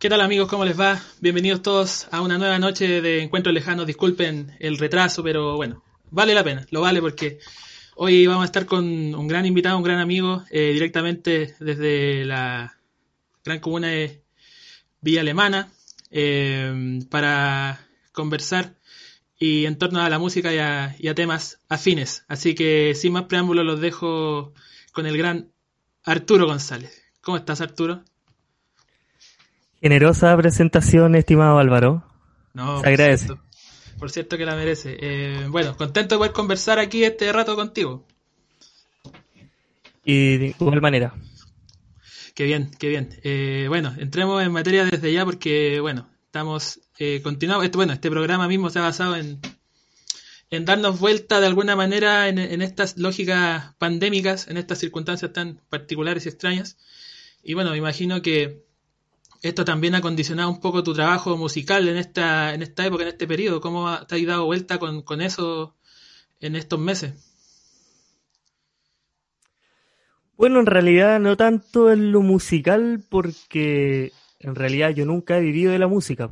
¿Qué 0.00 0.08
tal 0.08 0.22
amigos? 0.22 0.48
¿Cómo 0.48 0.64
les 0.64 0.80
va? 0.80 0.98
Bienvenidos 1.20 1.60
todos 1.60 2.08
a 2.10 2.22
una 2.22 2.38
nueva 2.38 2.58
noche 2.58 3.02
de 3.02 3.20
Encuentros 3.22 3.52
Lejanos. 3.52 3.86
Disculpen 3.86 4.56
el 4.58 4.78
retraso, 4.78 5.22
pero 5.22 5.56
bueno, 5.56 5.84
vale 6.10 6.32
la 6.32 6.42
pena, 6.42 6.66
lo 6.70 6.80
vale 6.80 7.02
porque 7.02 7.38
hoy 7.96 8.26
vamos 8.26 8.44
a 8.44 8.46
estar 8.46 8.64
con 8.64 8.82
un 9.14 9.28
gran 9.28 9.44
invitado, 9.44 9.76
un 9.76 9.82
gran 9.82 9.98
amigo, 9.98 10.42
eh, 10.50 10.72
directamente 10.72 11.54
desde 11.60 12.24
la 12.24 12.78
gran 13.44 13.60
comuna 13.60 13.88
de 13.88 14.22
Villa 15.02 15.20
Alemana, 15.20 15.70
eh, 16.10 17.00
para 17.10 17.86
conversar 18.12 18.78
y 19.38 19.66
en 19.66 19.76
torno 19.76 20.00
a 20.00 20.08
la 20.08 20.18
música 20.18 20.50
y 20.54 20.56
a, 20.56 20.96
y 20.98 21.08
a 21.08 21.14
temas 21.14 21.60
afines. 21.68 22.24
Así 22.26 22.54
que 22.54 22.94
sin 22.94 23.12
más 23.12 23.24
preámbulos 23.24 23.66
los 23.66 23.82
dejo 23.82 24.54
con 24.92 25.04
el 25.04 25.18
gran 25.18 25.52
Arturo 26.04 26.46
González. 26.46 27.02
¿Cómo 27.20 27.36
estás, 27.36 27.60
Arturo? 27.60 28.02
Generosa 29.80 30.36
presentación, 30.36 31.14
estimado 31.14 31.58
Álvaro. 31.58 32.04
No, 32.52 32.80
Se 32.80 32.88
agradece. 32.88 33.28
Por 33.28 33.36
cierto, 33.36 33.98
por 33.98 34.10
cierto 34.10 34.38
que 34.38 34.44
la 34.44 34.56
merece. 34.56 34.96
Eh, 35.00 35.46
bueno, 35.48 35.76
contento 35.76 36.14
de 36.14 36.18
poder 36.18 36.32
conversar 36.32 36.78
aquí 36.78 37.04
este 37.04 37.32
rato 37.32 37.56
contigo. 37.56 38.06
Y 40.04 40.36
de 40.36 40.46
igual 40.58 40.82
manera. 40.82 41.14
Qué 42.34 42.44
bien, 42.44 42.70
qué 42.78 42.88
bien. 42.88 43.20
Eh, 43.22 43.66
bueno, 43.68 43.94
entremos 43.98 44.42
en 44.42 44.52
materia 44.52 44.84
desde 44.84 45.12
ya 45.12 45.24
porque, 45.24 45.80
bueno, 45.80 46.08
estamos 46.26 46.80
eh, 46.98 47.20
continuamos. 47.22 47.64
Esto, 47.64 47.78
bueno, 47.78 47.94
este 47.94 48.10
programa 48.10 48.48
mismo 48.48 48.68
se 48.68 48.78
ha 48.78 48.82
basado 48.82 49.16
en, 49.16 49.40
en 50.50 50.64
darnos 50.66 51.00
vuelta 51.00 51.40
de 51.40 51.46
alguna 51.46 51.74
manera 51.74 52.28
en, 52.28 52.38
en 52.38 52.60
estas 52.60 52.98
lógicas 52.98 53.74
pandémicas, 53.78 54.46
en 54.48 54.58
estas 54.58 54.78
circunstancias 54.78 55.32
tan 55.32 55.60
particulares 55.70 56.26
y 56.26 56.28
extrañas. 56.28 56.76
Y 57.42 57.54
bueno, 57.54 57.70
me 57.70 57.78
imagino 57.78 58.20
que 58.20 58.69
esto 59.42 59.64
también 59.64 59.94
ha 59.94 60.00
condicionado 60.00 60.50
un 60.50 60.60
poco 60.60 60.82
tu 60.82 60.92
trabajo 60.92 61.36
musical 61.36 61.88
en 61.88 61.96
esta, 61.96 62.52
en 62.54 62.62
esta 62.62 62.84
época, 62.86 63.04
en 63.04 63.08
este 63.08 63.26
periodo. 63.26 63.60
¿Cómo 63.60 63.88
te 64.06 64.16
has 64.16 64.26
dado 64.26 64.44
vuelta 64.44 64.78
con, 64.78 65.02
con 65.02 65.22
eso 65.22 65.76
en 66.40 66.56
estos 66.56 66.78
meses? 66.78 67.26
Bueno, 70.36 70.60
en 70.60 70.66
realidad 70.66 71.20
no 71.20 71.36
tanto 71.36 71.92
en 71.92 72.12
lo 72.12 72.22
musical, 72.22 73.04
porque 73.08 74.12
en 74.38 74.54
realidad 74.54 74.90
yo 74.90 75.04
nunca 75.04 75.36
he 75.36 75.42
vivido 75.42 75.72
de 75.72 75.78
la 75.78 75.86
música. 75.86 76.30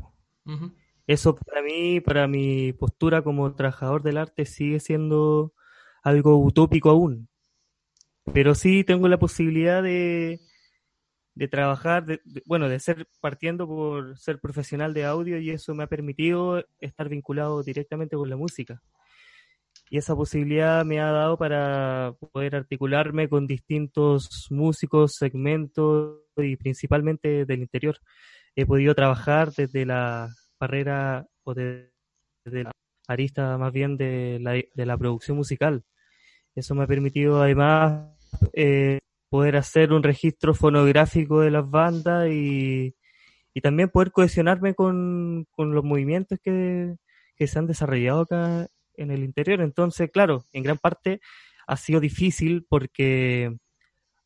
Eso 1.06 1.36
para 1.36 1.62
mí, 1.62 2.00
para 2.00 2.26
mi 2.26 2.72
postura 2.72 3.22
como 3.22 3.54
trabajador 3.54 4.02
del 4.02 4.16
arte, 4.16 4.46
sigue 4.46 4.80
siendo 4.80 5.52
algo 6.02 6.38
utópico 6.38 6.88
aún. 6.88 7.28
Pero 8.32 8.54
sí 8.54 8.84
tengo 8.84 9.08
la 9.08 9.18
posibilidad 9.18 9.82
de, 9.82 10.40
de 11.38 11.46
trabajar, 11.46 12.04
de- 12.04 12.20
bueno, 12.46 12.68
de 12.68 12.80
ser 12.80 13.06
partiendo 13.20 13.68
por 13.68 14.18
ser 14.18 14.40
profesional 14.40 14.92
de 14.92 15.04
audio 15.04 15.38
y 15.38 15.50
eso 15.50 15.72
me 15.72 15.84
ha 15.84 15.86
permitido 15.86 16.64
estar 16.80 17.08
vinculado 17.08 17.62
directamente 17.62 18.16
con 18.16 18.28
la 18.28 18.36
música. 18.36 18.82
Y 19.88 19.98
esa 19.98 20.16
posibilidad 20.16 20.84
me 20.84 20.98
ha 21.00 21.12
dado 21.12 21.38
para 21.38 22.12
poder 22.32 22.56
articularme 22.56 23.28
con 23.28 23.46
distintos 23.46 24.48
músicos, 24.50 25.14
segmentos 25.14 26.18
y 26.36 26.56
principalmente 26.56 27.44
del 27.46 27.60
interior. 27.60 27.98
He 28.56 28.66
podido 28.66 28.96
trabajar 28.96 29.52
desde 29.52 29.86
la 29.86 30.28
barrera 30.58 31.24
o 31.44 31.54
de- 31.54 31.92
desde 32.44 32.64
la 32.64 32.72
arista 33.06 33.56
más 33.58 33.72
bien 33.72 33.96
de 33.96 34.38
la, 34.40 34.52
de 34.54 34.86
la 34.86 34.98
producción 34.98 35.36
musical. 35.36 35.84
Eso 36.56 36.74
me 36.74 36.82
ha 36.82 36.88
permitido 36.88 37.40
además 37.40 38.10
eh, 38.52 38.98
poder 39.28 39.56
hacer 39.56 39.92
un 39.92 40.02
registro 40.02 40.54
fonográfico 40.54 41.40
de 41.40 41.50
las 41.50 41.68
bandas 41.68 42.28
y, 42.30 42.94
y 43.54 43.60
también 43.60 43.88
poder 43.88 44.12
cohesionarme 44.12 44.74
con, 44.74 45.46
con 45.50 45.74
los 45.74 45.84
movimientos 45.84 46.38
que, 46.42 46.94
que 47.36 47.46
se 47.46 47.58
han 47.58 47.66
desarrollado 47.66 48.22
acá 48.22 48.68
en 48.94 49.10
el 49.10 49.22
interior. 49.22 49.60
Entonces, 49.60 50.10
claro, 50.10 50.44
en 50.52 50.62
gran 50.62 50.78
parte 50.78 51.20
ha 51.66 51.76
sido 51.76 52.00
difícil 52.00 52.66
porque 52.68 53.56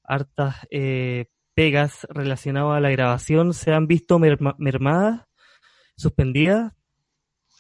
hartas 0.05 0.67
eh, 0.71 1.27
pegas 1.55 2.07
relacionadas 2.11 2.77
a 2.77 2.81
la 2.81 2.91
grabación 2.91 3.53
se 3.55 3.73
han 3.73 3.87
visto 3.87 4.19
merma- 4.19 4.55
mermadas, 4.59 5.27
suspendidas, 5.97 6.73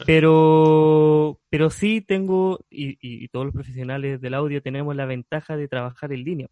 pero, 0.04 1.40
pero 1.50 1.70
sí 1.70 2.00
tengo, 2.00 2.60
y, 2.70 2.98
y- 3.00 3.28
todos 3.28 3.46
los 3.46 3.54
profesionales 3.54 4.20
del 4.20 4.34
audio 4.34 4.62
tenemos 4.62 4.96
la 4.96 5.06
ventaja 5.06 5.56
de 5.56 5.68
trabajar 5.68 6.12
en 6.12 6.24
línea, 6.24 6.48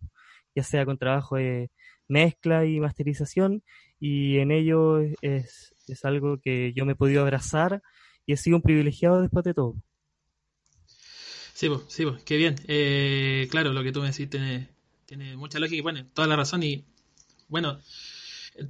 ya 0.54 0.62
sea 0.64 0.84
con 0.86 0.98
trabajo 0.98 1.36
de 1.36 1.70
mezcla 2.08 2.66
y 2.66 2.80
masterización, 2.80 3.62
y 4.00 4.38
en 4.38 4.50
ello 4.52 5.00
es, 5.22 5.74
es 5.88 6.04
algo 6.04 6.38
que 6.40 6.72
yo 6.74 6.86
me 6.86 6.92
he 6.92 6.96
podido 6.96 7.22
abrazar 7.22 7.82
y 8.26 8.32
he 8.34 8.36
sido 8.36 8.56
un 8.56 8.62
privilegiado 8.62 9.20
después 9.22 9.44
de 9.44 9.54
todo. 9.54 9.76
Sí, 11.54 11.68
pues, 11.68 11.82
sí, 11.88 12.04
pues, 12.06 12.22
qué 12.24 12.36
bien. 12.36 12.56
Eh, 12.68 13.48
claro, 13.50 13.72
lo 13.72 13.82
que 13.82 13.92
tú 13.92 14.00
me 14.00 14.08
decís 14.10 14.30
tiene, 14.30 14.68
tiene 15.06 15.36
mucha 15.36 15.58
lógica 15.58 15.76
y 15.78 15.80
bueno, 15.82 16.06
toda 16.14 16.28
la 16.28 16.36
razón. 16.36 16.62
Y 16.62 16.84
bueno, 17.48 17.80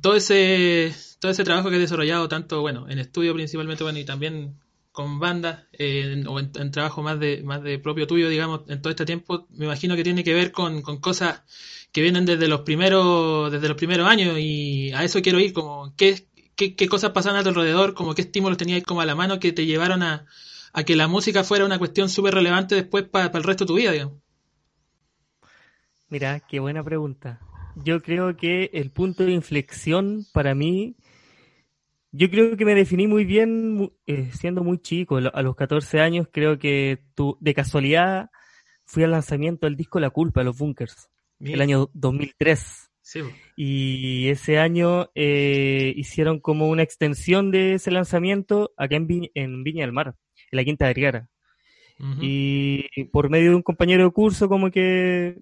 todo 0.03 0.17
ese, 0.17 0.95
todo 1.21 1.33
ese 1.33 1.45
trabajo 1.45 1.71
que 1.71 1.77
he 1.77 1.81
desarrollado, 1.81 2.29
tanto 2.29 2.61
bueno, 2.63 2.89
en 2.89 2.99
estudio 2.99 3.35
principalmente, 3.35 3.85
bueno, 3.85 3.99
y 4.01 4.05
también 4.05 4.57
con 4.93 5.19
bandas, 5.19 5.65
eh, 5.73 6.25
o 6.27 6.41
en, 6.41 6.71
trabajo 6.71 7.03
más 7.03 7.19
de, 7.21 7.43
más 7.43 7.63
de 7.63 7.79
propio 7.79 8.07
tuyo, 8.07 8.29
digamos, 8.29 8.63
en 8.69 8.83
todo 8.83 8.91
este 8.91 9.05
tiempo, 9.05 9.47
me 9.51 9.67
imagino 9.67 9.97
que 9.97 10.05
tiene 10.05 10.25
que 10.25 10.35
ver 10.35 10.53
con, 10.53 10.83
con 10.83 10.99
cosas 10.99 11.43
que 11.93 12.03
vienen 12.03 12.27
desde 12.27 12.49
los 12.49 12.63
primeros, 12.63 13.53
desde 13.53 13.69
los 13.69 13.77
primeros 13.77 14.09
años, 14.09 14.39
y 14.39 14.93
a 14.93 15.05
eso 15.05 15.23
quiero 15.23 15.39
ir, 15.41 15.53
como 15.53 15.95
qué, 15.97 16.27
qué, 16.57 16.89
cosas 16.89 17.11
pasaban 17.11 17.39
a 17.39 17.43
tu 17.43 17.51
alrededor, 17.51 17.95
como 17.95 18.15
qué 18.15 18.23
estímulos 18.23 18.59
tenías 18.59 18.83
como 18.83 19.01
a 19.01 19.07
la 19.07 19.15
mano 19.15 19.39
que 19.39 19.53
te 19.53 19.67
llevaron 19.67 20.03
a, 20.03 20.27
a 20.73 20.83
que 20.85 20.97
la 20.97 21.09
música 21.09 21.45
fuera 21.45 21.65
una 21.65 21.79
cuestión 21.79 22.09
súper 22.09 22.35
relevante 22.35 22.75
después 22.75 23.05
para 23.05 23.27
el 23.27 23.45
resto 23.45 23.65
de 23.65 23.69
tu 23.69 23.75
vida, 23.75 23.93
digamos. 23.93 24.19
Mira, 26.09 26.41
qué 26.41 26.59
buena 26.59 26.83
pregunta. 26.83 27.41
Yo 27.77 28.03
creo 28.03 28.37
que 28.37 28.71
el 28.75 28.91
punto 28.91 29.25
de 29.25 29.33
inflexión 29.33 30.27
para 30.33 30.55
mí, 30.57 30.97
yo 32.13 32.31
creo 32.31 32.57
que 32.57 32.65
me 32.65 32.75
definí 32.75 33.07
muy 33.07 33.25
bien 33.25 33.93
eh, 34.07 34.31
siendo 34.33 34.63
muy 34.65 34.79
chico. 34.79 35.17
A 35.19 35.43
los 35.43 35.55
14 35.57 36.01
años 36.01 36.29
creo 36.33 36.59
que 36.59 36.99
tu, 37.15 37.37
de 37.41 37.55
casualidad 37.55 38.31
fui 38.85 39.05
al 39.05 39.13
lanzamiento 39.13 39.67
del 39.67 39.77
disco 39.77 40.01
La 40.01 40.11
Culpa 40.11 40.41
de 40.41 40.47
los 40.47 40.59
Bunkers, 40.59 41.09
el 41.39 41.61
año 41.61 41.89
2003. 41.95 42.91
sí. 43.03 43.21
Y 43.57 44.29
ese 44.29 44.59
año 44.59 45.11
eh, 45.15 45.93
hicieron 45.97 46.41
como 46.41 46.69
una 46.69 46.83
extensión 46.83 47.51
de 47.51 47.75
ese 47.75 47.91
lanzamiento 47.91 48.73
acá 48.77 48.97
en, 48.97 49.07
Vi- 49.07 49.31
en 49.35 49.63
Viña 49.63 49.83
del 49.85 49.93
Mar, 49.93 50.15
en 50.51 50.57
la 50.57 50.65
Quinta 50.65 50.87
Vergara. 50.87 51.29
Ujú. 51.99 52.19
Y 52.23 52.89
por 53.13 53.29
medio 53.31 53.51
de 53.51 53.57
un 53.57 53.63
compañero 53.63 54.05
de 54.05 54.11
curso, 54.11 54.49
como 54.49 54.71
que 54.71 55.39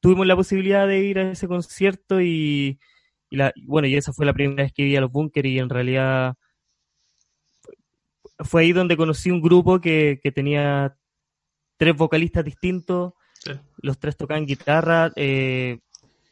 tuvimos 0.00 0.26
la 0.26 0.36
posibilidad 0.36 0.86
de 0.86 1.00
ir 1.00 1.18
a 1.18 1.30
ese 1.32 1.48
concierto 1.48 2.20
y, 2.20 2.78
y 3.34 3.36
la, 3.36 3.52
bueno, 3.64 3.88
y 3.88 3.96
esa 3.96 4.12
fue 4.12 4.24
la 4.26 4.32
primera 4.32 4.62
vez 4.62 4.72
que 4.72 4.84
vi 4.84 4.94
a 4.94 5.00
los 5.00 5.10
Bunkers 5.10 5.48
y 5.48 5.58
en 5.58 5.68
realidad 5.68 6.34
fue 8.38 8.62
ahí 8.62 8.72
donde 8.72 8.96
conocí 8.96 9.30
un 9.30 9.40
grupo 9.40 9.80
que, 9.80 10.20
que 10.22 10.30
tenía 10.32 10.96
tres 11.76 11.96
vocalistas 11.96 12.44
distintos, 12.44 13.12
Sí. 13.44 13.52
los 13.82 13.98
tres 13.98 14.16
tocaban 14.16 14.46
guitarra, 14.46 15.12
eh, 15.16 15.78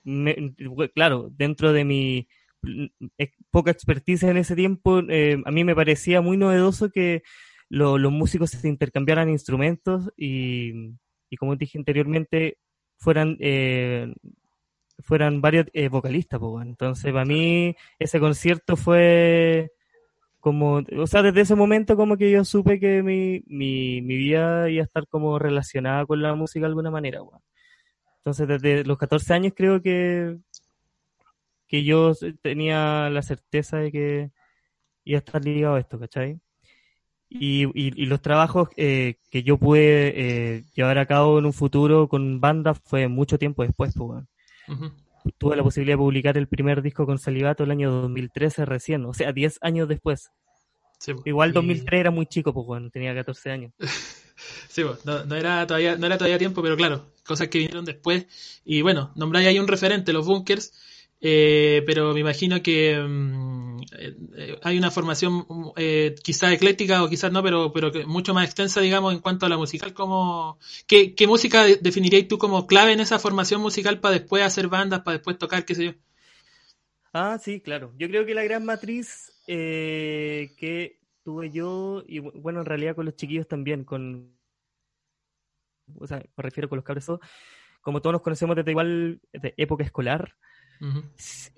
me- 0.05 0.55
claro, 0.95 1.29
dentro 1.31 1.73
de 1.73 1.85
mi 1.85 2.29
poca 3.51 3.71
experticia 3.73 4.31
en 4.31 4.37
ese 4.39 4.55
tiempo, 4.57 5.01
eh, 5.11 5.43
a 5.45 5.51
mí 5.51 5.65
me 5.65 5.75
parecía 5.75 6.21
muy 6.23 6.37
novedoso 6.37 6.91
que 6.91 7.23
lo- 7.69 7.99
los 7.99 8.13
músicos 8.13 8.51
se 8.51 8.69
intercambiaran 8.69 9.29
instrumentos 9.29 10.11
y, 10.17 10.93
y 11.29 11.37
como 11.37 11.57
dije 11.57 11.77
anteriormente, 11.79 12.59
fueran, 12.97 13.37
eh, 13.41 14.15
fueran 15.03 15.41
varios 15.41 15.67
eh, 15.73 15.89
vocalistas. 15.89 16.41
pues. 16.41 16.67
Entonces, 16.67 17.13
para 17.13 17.25
mí, 17.25 17.75
ese 17.99 18.21
concierto 18.21 18.77
fue 18.77 19.73
como, 20.41 20.83
o 20.99 21.07
sea, 21.07 21.23
desde 21.23 21.43
ese 21.43 21.55
momento 21.55 21.97
como 21.97 22.17
que 22.17 22.31
yo 22.31 22.45
supe 22.45 22.81
que 22.81 23.03
mi, 23.03 23.45
mi, 23.47 24.03
mi 24.03 24.17
vida 24.17 24.69
iba 24.71 24.83
a 24.83 24.87
estar 24.87 25.07
como 25.09 25.39
relacionada 25.39 26.05
con 26.07 26.21
la 26.23 26.35
música 26.35 26.63
de 26.67 26.71
alguna 26.71 26.91
manera. 26.91 27.21
Entonces, 28.19 28.49
desde 28.49 28.85
los 28.85 28.99
14 28.99 29.35
años 29.35 29.53
creo 29.57 29.83
que, 29.83 30.39
que 31.69 31.85
yo 31.85 32.13
tenía 32.43 33.09
la 33.11 33.23
certeza 33.23 33.79
de 33.79 33.93
que 33.93 34.31
iba 35.05 35.19
a 35.19 35.21
estar 35.21 35.45
ligado 35.45 35.77
a 35.77 35.81
esto, 35.81 35.99
¿cachai? 35.99 36.41
Y, 37.29 37.65
y, 37.67 38.03
y 38.03 38.07
los 38.07 38.21
trabajos 38.21 38.69
eh, 38.77 39.17
que 39.31 39.43
yo 39.43 39.59
pude 39.59 40.57
eh, 40.57 40.65
llevar 40.75 40.99
a 40.99 41.07
cabo 41.07 41.39
en 41.39 41.47
un 41.47 41.53
futuro 41.53 42.09
con 42.09 42.41
bandas 42.41 42.81
fue 42.85 43.09
mucho 43.09 43.39
tiempo 43.39 43.63
después, 43.63 43.95
pues, 43.97 44.25
Tuve 45.39 45.57
la 45.57 45.63
posibilidad 45.63 45.95
de 45.95 45.99
publicar 45.99 46.37
el 46.39 46.49
primer 46.49 46.83
disco 46.83 47.07
con 47.07 47.19
Salivato 47.19 47.65
el 47.65 47.71
año 47.71 47.91
2013 47.91 48.65
recién, 48.65 49.05
o 49.05 49.15
sea, 49.15 49.33
10 49.33 49.59
años 49.63 49.89
después. 49.89 50.31
Sí. 50.99 51.13
Igual 51.25 51.51
Y- 51.51 51.53
2003 51.55 52.01
era 52.01 52.11
muy 52.11 52.27
chico, 52.27 52.53
pues, 52.53 52.67
weón, 52.67 52.91
tenía 52.91 53.15
14 53.15 53.51
años. 53.51 53.73
Sí, 54.69 54.83
no 55.05 55.37
era 55.37 55.67
todavía, 55.67 55.95
no 55.97 56.07
era 56.07 56.17
todavía 56.17 56.39
tiempo, 56.39 56.63
pero 56.63 56.75
claro, 56.77 57.13
cosas 57.25 57.47
que 57.49 57.59
vinieron 57.59 57.85
después. 57.85 58.27
Y 58.65 58.81
bueno, 58.83 59.13
nombráis 59.15 59.47
ahí 59.47 59.59
un 59.59 59.69
referente, 59.69 60.13
los 60.13 60.27
bunkers. 60.27 60.73
Eh, 61.25 61.85
pero 61.87 62.13
me 62.13 62.19
imagino 62.19 62.61
que 62.63 62.99
mm, 62.99 63.81
eh, 63.97 64.59
hay 64.61 64.77
una 64.77 64.91
formación 64.91 65.47
eh, 65.77 66.17
quizás 66.21 66.53
ecléctica 66.53 67.05
o 67.05 67.09
quizás 67.09 67.31
no, 67.31 67.45
pero, 67.45 67.73
pero 67.73 67.93
mucho 68.09 68.35
más 68.35 68.45
extensa, 68.45 68.81
digamos, 68.81 69.15
en 69.15 69.21
cuanto 69.21 69.47
a 69.47 69.49
la 69.49 69.57
musical. 69.57 69.95
Como, 69.95 70.59
¿qué, 70.89 71.15
¿Qué 71.15 71.29
música 71.29 71.65
definirías 71.81 72.27
tú 72.27 72.39
como 72.39 72.67
clave 72.67 72.93
en 72.93 72.99
esa 72.99 73.21
formación 73.21 73.61
musical 73.61 74.01
para 74.01 74.19
después 74.19 74.43
hacer 74.43 74.67
bandas, 74.67 75.03
para 75.03 75.19
después 75.19 75.39
tocar, 75.39 75.65
qué 75.65 75.77
sé 75.77 75.85
yo? 75.85 75.93
Ah, 77.13 77.39
sí, 77.41 77.61
claro. 77.61 77.93
Yo 77.99 78.09
creo 78.09 78.27
que 78.27 78.35
la 78.35 78.43
gran 78.43 78.65
matriz 78.65 79.31
que 79.47 80.99
tuve 81.23 81.51
yo, 81.53 82.03
y 82.09 82.19
bueno, 82.19 82.61
en 82.61 82.67
realidad 82.67 82.97
con 82.97 83.05
los 83.05 83.15
chiquillos 83.15 83.47
también, 83.47 83.85
con, 83.85 84.35
o 86.01 86.07
sea, 86.09 86.19
me 86.19 86.43
refiero 86.43 86.69
con 86.69 86.79
los 86.79 86.85
cabros, 86.85 87.07
como 87.81 88.01
todos 88.01 88.15
nos 88.15 88.23
conocemos 88.23 88.57
desde 88.57 88.73
igual, 88.73 89.21
de 89.33 89.55
época 89.57 89.85
escolar, 89.85 90.35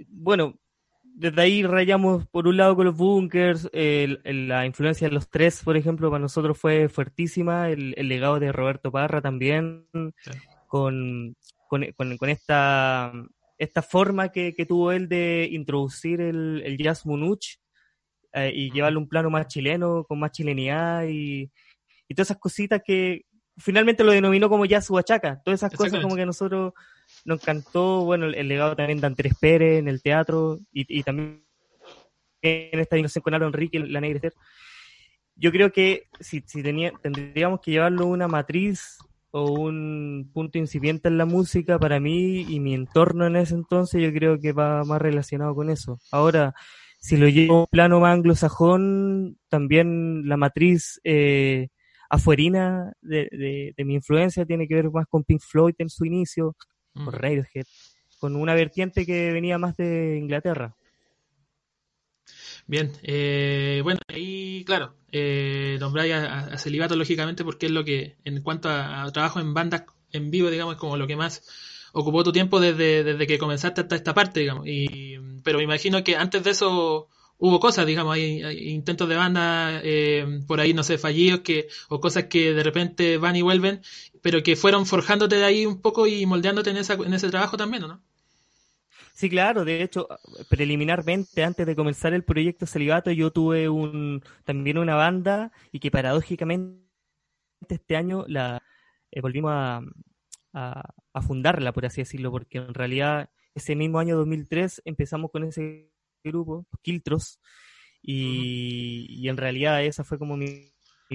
bueno, 0.08 0.58
desde 1.02 1.40
ahí 1.40 1.62
rayamos 1.62 2.26
por 2.26 2.49
un 2.49 2.56
lado 2.56 2.75
con 2.75 2.87
los 2.87 2.96
bunkers, 2.96 3.70
la 3.72 4.66
influencia 4.66 5.08
de 5.08 5.14
los 5.14 5.31
tres, 5.31 5.62
por 5.62 5.76
ejemplo, 5.76 6.11
para 6.11 6.20
nosotros 6.20 6.58
fue 6.58 6.88
fuertísima, 6.88 7.70
el, 7.70 7.93
legado 8.08 8.40
de 8.40 8.52
Roberto 8.52 8.90
Parra 8.90 9.22
también, 9.22 9.87
con, 10.66 11.37
con, 11.69 12.28
esta, 12.28 13.12
esta 13.58 13.82
forma 13.82 14.31
que, 14.31 14.52
tuvo 14.69 14.93
él 14.93 15.08
de 15.08 15.49
introducir 15.52 16.20
el, 16.20 16.76
jazz 16.78 17.06
munuch 17.06 17.58
eh, 18.32 18.52
y 18.52 18.72
llevarlo 18.72 18.99
a 18.99 19.02
un 19.02 19.08
plano 19.08 19.31
más 19.31 19.46
chileno, 19.46 20.05
con 20.05 20.19
más 20.19 20.32
chilenidad 20.32 21.05
y, 21.05 21.50
y 22.08 22.14
todas 22.14 22.28
esas 22.28 22.38
cositas 22.38 22.82
que 22.84 23.25
finalmente 23.56 24.02
lo 24.02 24.12
denominó 24.12 24.49
como 24.49 24.64
jazz 24.64 24.90
huachaca, 24.90 25.40
todas 25.44 25.60
esas 25.60 25.72
cosas 25.72 26.00
como 26.00 26.17
que 26.17 26.26
nosotros 26.26 26.72
nos 27.24 27.40
encantó, 27.40 28.04
bueno, 28.04 28.26
el, 28.26 28.48
legado 28.48 28.76
también 28.76 29.00
de 29.00 29.06
Andrés 29.06 29.34
Pérez 29.40 29.78
en 29.78 29.88
el 29.88 30.02
teatro 30.02 30.60
y, 30.72 31.02
también 31.02 31.44
en 32.42 32.80
esta 32.80 32.96
dimensión 32.96 33.22
con 33.22 33.34
Aaron 33.34 33.48
Enrique, 33.48 33.78
la 33.78 34.00
Negra 34.00 34.30
Yo 35.34 35.50
creo 35.50 35.72
que 35.72 36.08
si, 36.20 36.42
si 36.46 36.62
tenía, 36.62 36.92
tendríamos 37.02 37.60
que 37.60 37.70
llevarlo 37.70 38.06
una 38.06 38.28
matriz 38.28 38.98
o 39.30 39.50
un 39.50 40.30
punto 40.32 40.58
incipiente 40.58 41.08
en 41.08 41.18
la 41.18 41.24
música 41.24 41.78
para 41.78 41.98
mí 41.98 42.42
y 42.42 42.60
mi 42.60 42.74
entorno 42.74 43.26
en 43.26 43.36
ese 43.36 43.54
entonces, 43.54 44.00
yo 44.00 44.12
creo 44.12 44.38
que 44.38 44.52
va 44.52 44.84
más 44.84 45.02
relacionado 45.02 45.54
con 45.54 45.70
eso. 45.70 45.98
Ahora, 46.12 46.54
si 47.00 47.16
lo 47.16 47.28
llevo 47.28 47.54
a 47.56 47.60
un 47.62 47.66
plano 47.66 48.00
más 48.00 48.14
anglosajón, 48.14 49.36
también 49.48 50.28
la 50.28 50.36
matriz 50.36 51.00
eh, 51.04 51.68
afuerina 52.08 52.92
de, 53.02 53.74
mi 53.78 53.94
influencia 53.94 54.46
tiene 54.46 54.68
que 54.68 54.76
ver 54.76 54.90
más 54.90 55.06
con 55.06 55.24
Pink 55.24 55.40
Floyd 55.40 55.74
en 55.78 55.88
su 55.88 56.04
inicio, 56.04 56.56
por. 56.94 57.20
Radiohead, 57.20 57.67
con 58.19 58.37
una 58.37 58.55
vertiente 58.55 59.05
que 59.05 59.32
venía 59.32 59.58
más 59.58 59.76
de 59.76 60.19
Inglaterra. 60.19 60.75
Bien, 62.67 62.93
eh, 63.02 63.81
bueno, 63.82 64.00
ahí, 64.08 64.64
claro, 64.64 64.94
eh, 65.12 65.76
nombráis 65.81 66.14
a, 66.14 66.56
Celibato, 66.56 66.96
lógicamente, 66.96 67.44
porque 67.44 67.67
es 67.67 67.73
lo 67.73 67.85
que, 67.85 68.17
en 68.25 68.43
cuanto 68.43 68.70
a, 68.70 69.11
trabajo 69.12 69.41
en 69.41 69.52
bandas 69.52 69.85
en 70.12 70.31
vivo, 70.31 70.50
digamos, 70.50 70.75
es 70.75 70.81
como 70.81 70.96
lo 70.96 71.06
que 71.06 71.17
más 71.17 71.43
ocupó 71.93 72.25
tu 72.25 72.32
tiempo 72.32 72.61
desde, 72.61 73.05
desde 73.05 73.26
que 73.26 73.38
comenzaste 73.38 73.82
hasta 73.82 73.96
esta 73.96 74.14
parte, 74.14 74.41
digamos. 74.41 74.67
Y, 74.67 75.19
pero 75.43 75.58
me 75.58 75.64
imagino 75.64 76.02
que 76.02 76.17
antes 76.17 76.43
de 76.43 76.50
eso 76.50 77.08
hubo 77.44 77.61
cosas, 77.61 77.85
digamos, 77.85 78.14
hay, 78.14 78.70
intentos 78.70 79.06
de 79.06 79.17
banda 79.17 79.79
eh, 79.82 80.41
por 80.46 80.61
ahí, 80.61 80.73
no 80.73 80.82
sé, 80.82 80.96
fallidos 80.96 81.41
que, 81.41 81.69
o 81.91 82.00
cosas 82.00 82.25
que 82.25 82.55
de 82.55 82.62
repente 82.62 83.19
van 83.19 83.37
y 83.37 83.43
vuelven, 83.43 83.82
pero 84.23 84.43
que 84.43 84.56
fueron 84.56 84.87
forjándote 84.87 85.37
de 85.37 85.44
ahí 85.44 85.67
un 85.67 85.82
poco 85.82 86.06
y 86.06 86.25
moldeándote 86.25 86.70
en, 86.70 86.79
esa, 86.79 86.94
en 86.94 87.12
ese 87.12 87.29
trabajo 87.29 87.58
también, 87.58 87.82
¿no? 87.82 88.00
Sí, 89.12 89.29
claro, 89.29 89.67
de 89.67 89.82
hecho, 89.82 90.08
preliminarmente, 90.49 91.44
antes 91.44 91.67
de 91.67 91.76
comenzar 91.76 92.14
el 92.14 92.25
proyecto 92.25 92.67
Celibato, 92.67 93.11
yo 93.11 93.31
tuve 93.31 93.69
un, 93.69 94.25
también 94.44 94.79
una 94.79 94.94
banda 94.94 95.52
y 95.70 95.81
que 95.81 95.91
paradójicamente 95.91 96.81
este 97.69 97.94
año 97.94 98.25
la 98.26 98.62
eh, 99.11 99.20
volvimos 99.20 99.52
a, 99.52 99.82
fundarla, 101.26 101.73
por 101.73 101.85
así 101.85 102.00
decirlo, 102.00 102.31
porque 102.31 102.58
en 102.58 102.75
realidad 102.75 103.29
ese 103.55 103.76
mismo 103.76 103.99
año 103.99 104.17
2003 104.17 104.82
empezamos 104.85 105.31
con 105.31 105.44
ese 105.44 105.94
grupo, 106.24 106.66
Kiltros, 106.82 107.40
y, 108.02 109.06
y, 109.08 109.28
en 109.28 109.36
realidad 109.36 109.82
esa 109.84 110.04
fue 110.04 110.18
como 110.18 110.36
mi, 110.36 110.70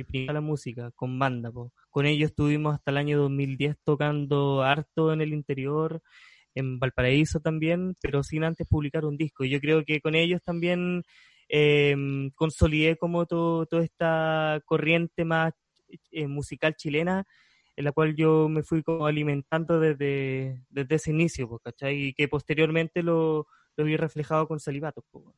primera 0.08 0.40
música 0.40 0.92
con 0.96 1.20
banda. 1.20 1.52
Con 1.90 2.06
ellos 2.06 2.30
estuvimos 2.30 2.76
hasta 2.76 2.92
el 2.92 2.98
año 2.98 3.20
2010 3.20 3.76
tocando 3.84 4.64
harto 4.64 5.12
en 5.12 5.22
el 5.22 5.34
interior, 5.34 6.02
en 6.56 6.80
Valparaíso 6.80 7.42
también, 7.42 7.96
pero 8.02 8.24
sin 8.24 8.44
antes 8.44 8.68
publicar 8.68 9.06
un 9.06 9.18
disco. 9.18 9.44
Y 9.44 9.50
yo 9.50 9.60
creo 9.60 9.84
que 9.84 10.00
con 10.00 10.16
ellos 10.16 10.42
también 10.44 11.04
eh, 11.50 11.96
consolidé 12.36 12.96
como 12.96 13.26
todo, 13.26 13.66
toda 13.66 13.84
esta 13.84 14.62
corriente 14.66 15.26
más 15.26 15.54
eh, 16.12 16.28
musical 16.28 16.76
chilena 16.76 17.26
en 17.76 17.86
la 17.86 17.94
cual 17.94 18.14
yo 18.14 18.50
me 18.50 18.62
fui 18.62 18.84
como 18.84 19.06
alimentando 19.06 19.80
desde, 19.80 20.66
desde 20.70 20.96
ese 20.96 21.12
inicio, 21.12 21.60
¿cachai? 21.60 22.08
Y 22.08 22.14
que 22.14 22.28
posteriormente 22.28 23.04
lo, 23.04 23.48
lo 23.80 23.86
vi 23.86 23.96
reflejado 23.96 24.46
con 24.46 24.60
Salivato, 24.60 25.04
con 25.12 25.34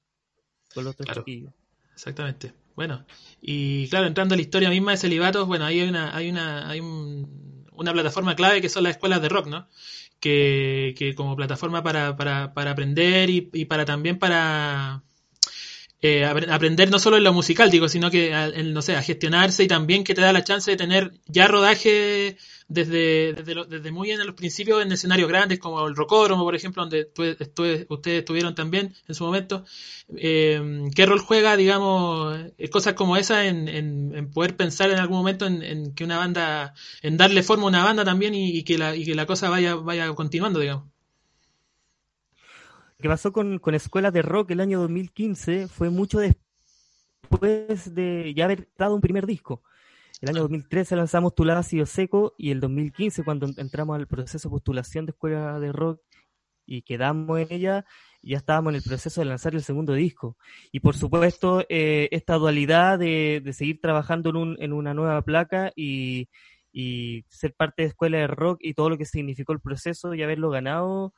los 0.83 0.87
otros 0.87 1.17
chiquillos. 1.17 1.53
Exactamente. 1.93 2.53
Bueno, 2.75 3.05
y 3.39 3.87
claro, 3.89 4.07
entrando 4.07 4.33
a 4.33 4.37
la 4.37 4.41
historia 4.41 4.69
misma 4.71 4.91
de 4.91 4.97
Celibatos, 4.97 5.45
bueno, 5.45 5.65
ahí 5.65 5.79
hay 5.79 5.89
una, 5.89 6.15
hay 6.15 6.29
una, 6.31 6.67
hay 6.67 6.79
una 6.79 7.93
plataforma 7.93 8.35
clave 8.35 8.61
que 8.61 8.69
son 8.69 8.83
las 8.83 8.93
escuelas 8.93 9.21
de 9.21 9.29
rock, 9.29 9.45
¿no? 9.45 9.67
Que, 10.19 10.95
que 10.97 11.13
como 11.13 11.35
plataforma 11.35 11.83
para, 11.83 12.17
para, 12.17 12.53
para 12.53 12.71
aprender 12.71 13.29
y, 13.29 13.49
y 13.53 13.65
para 13.65 13.85
también 13.85 14.17
para 14.17 15.03
eh, 16.01 16.25
aprender 16.25 16.89
no 16.89 16.97
solo 16.97 17.17
en 17.17 17.23
lo 17.23 17.33
musical, 17.33 17.69
digo, 17.69 17.87
sino 17.87 18.09
que, 18.09 18.31
en, 18.31 18.73
no 18.73 18.81
sé, 18.81 18.95
a 18.95 19.03
gestionarse 19.03 19.63
y 19.63 19.67
también 19.67 20.03
que 20.03 20.15
te 20.15 20.21
da 20.21 20.33
la 20.33 20.43
chance 20.43 20.71
de 20.71 20.77
tener 20.77 21.11
ya 21.27 21.47
rodaje 21.47 22.37
desde, 22.71 23.33
desde, 23.33 23.65
desde 23.65 23.91
muy 23.91 24.11
en 24.11 24.25
los 24.25 24.35
principios 24.35 24.81
en 24.81 24.91
escenarios 24.93 25.27
grandes 25.27 25.59
como 25.59 25.85
el 25.85 25.95
Rocódromo, 25.95 26.43
por 26.43 26.55
ejemplo, 26.55 26.81
donde 26.81 27.01
ustedes 27.01 27.87
estuvieron 28.19 28.55
también 28.55 28.95
en 29.07 29.15
su 29.15 29.25
momento. 29.25 29.65
Eh, 30.15 30.89
¿Qué 30.95 31.05
rol 31.05 31.19
juega, 31.19 31.57
digamos, 31.57 32.39
eh, 32.57 32.69
cosas 32.69 32.93
como 32.93 33.17
esa 33.17 33.45
en, 33.45 33.67
en, 33.67 34.31
poder 34.31 34.55
pensar 34.55 34.89
en 34.89 34.99
algún 34.99 35.17
momento 35.17 35.47
en, 35.47 35.93
que 35.93 36.05
una 36.05 36.17
banda, 36.17 36.73
en 37.01 37.17
darle 37.17 37.43
forma 37.43 37.65
a 37.65 37.69
una 37.69 37.83
banda 37.83 38.05
también 38.05 38.33
y, 38.35 38.63
que, 38.63 38.77
la, 38.77 38.95
y 38.95 39.03
que 39.03 39.15
la 39.15 39.25
cosa 39.25 39.49
vaya, 39.49 39.75
vaya 39.75 40.13
continuando, 40.15 40.59
digamos? 40.59 40.85
Lo 42.97 43.01
que 43.01 43.09
pasó 43.09 43.33
con, 43.33 43.59
con 43.59 43.75
Escuelas 43.75 44.13
de 44.13 44.21
Rock 44.21 44.51
el 44.51 44.61
año 44.61 44.79
2015 44.79 45.67
fue 45.67 45.89
mucho 45.89 46.19
después 46.19 47.93
de 47.93 48.33
ya 48.33 48.45
haber 48.45 48.69
dado 48.77 48.95
un 48.95 49.01
primer 49.01 49.25
disco. 49.25 49.61
El 50.21 50.29
año 50.29 50.41
2013 50.41 50.95
lanzamos 50.95 51.33
Tu 51.33 51.43
lado 51.43 51.63
sido 51.63 51.87
seco 51.87 52.35
y 52.37 52.51
el 52.51 52.59
2015 52.59 53.23
cuando 53.23 53.47
entramos 53.57 53.95
al 53.95 54.05
proceso 54.07 54.47
de 54.47 54.51
postulación 54.51 55.07
de 55.07 55.13
escuela 55.13 55.59
de 55.59 55.71
rock 55.71 55.99
y 56.67 56.83
quedamos 56.83 57.39
en 57.39 57.47
ella, 57.49 57.85
ya 58.21 58.37
estábamos 58.37 58.71
en 58.71 58.75
el 58.75 58.83
proceso 58.83 59.19
de 59.19 59.25
lanzar 59.25 59.55
el 59.55 59.63
segundo 59.63 59.93
disco. 59.93 60.37
Y 60.71 60.79
por 60.79 60.95
supuesto, 60.95 61.65
eh, 61.69 62.07
esta 62.11 62.35
dualidad 62.35 62.99
de, 62.99 63.41
seguir 63.51 63.81
trabajando 63.81 64.29
en, 64.29 64.35
un, 64.35 64.57
en 64.59 64.73
una 64.73 64.93
nueva 64.93 65.23
placa 65.23 65.71
y, 65.75 66.29
y, 66.71 67.25
ser 67.29 67.55
parte 67.55 67.81
de 67.81 67.89
escuela 67.89 68.19
de 68.19 68.27
rock 68.27 68.59
y 68.61 68.75
todo 68.75 68.91
lo 68.91 68.99
que 68.99 69.05
significó 69.05 69.53
el 69.53 69.59
proceso 69.59 70.13
y 70.13 70.21
haberlo 70.21 70.51
ganado, 70.51 71.15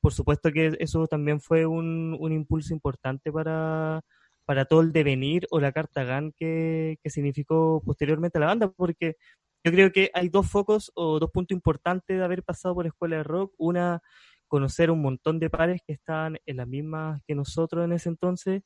por 0.00 0.14
supuesto 0.14 0.50
que 0.50 0.74
eso 0.80 1.06
también 1.06 1.40
fue 1.40 1.66
un, 1.66 2.16
un 2.18 2.32
impulso 2.32 2.72
importante 2.72 3.30
para, 3.30 4.02
para 4.46 4.64
todo 4.64 4.80
el 4.80 4.92
devenir 4.92 5.46
o 5.50 5.60
la 5.60 5.72
carta 5.72 6.04
GAN 6.04 6.32
que, 6.32 6.98
significó 7.06 7.82
posteriormente 7.84 8.38
la 8.38 8.46
banda, 8.46 8.70
porque 8.70 9.16
yo 9.64 9.72
creo 9.72 9.92
que 9.92 10.10
hay 10.14 10.28
dos 10.28 10.48
focos 10.48 10.92
o 10.94 11.18
dos 11.18 11.30
puntos 11.32 11.54
importantes 11.54 12.16
de 12.16 12.24
haber 12.24 12.44
pasado 12.44 12.76
por 12.76 12.84
la 12.84 12.90
escuela 12.90 13.16
de 13.16 13.24
rock. 13.24 13.52
Una, 13.58 14.00
conocer 14.46 14.92
un 14.92 15.02
montón 15.02 15.40
de 15.40 15.50
pares 15.50 15.80
que 15.84 15.92
estaban 15.92 16.38
en 16.46 16.56
las 16.56 16.68
mismas 16.68 17.20
que 17.26 17.34
nosotros 17.34 17.84
en 17.84 17.92
ese 17.92 18.08
entonces, 18.08 18.62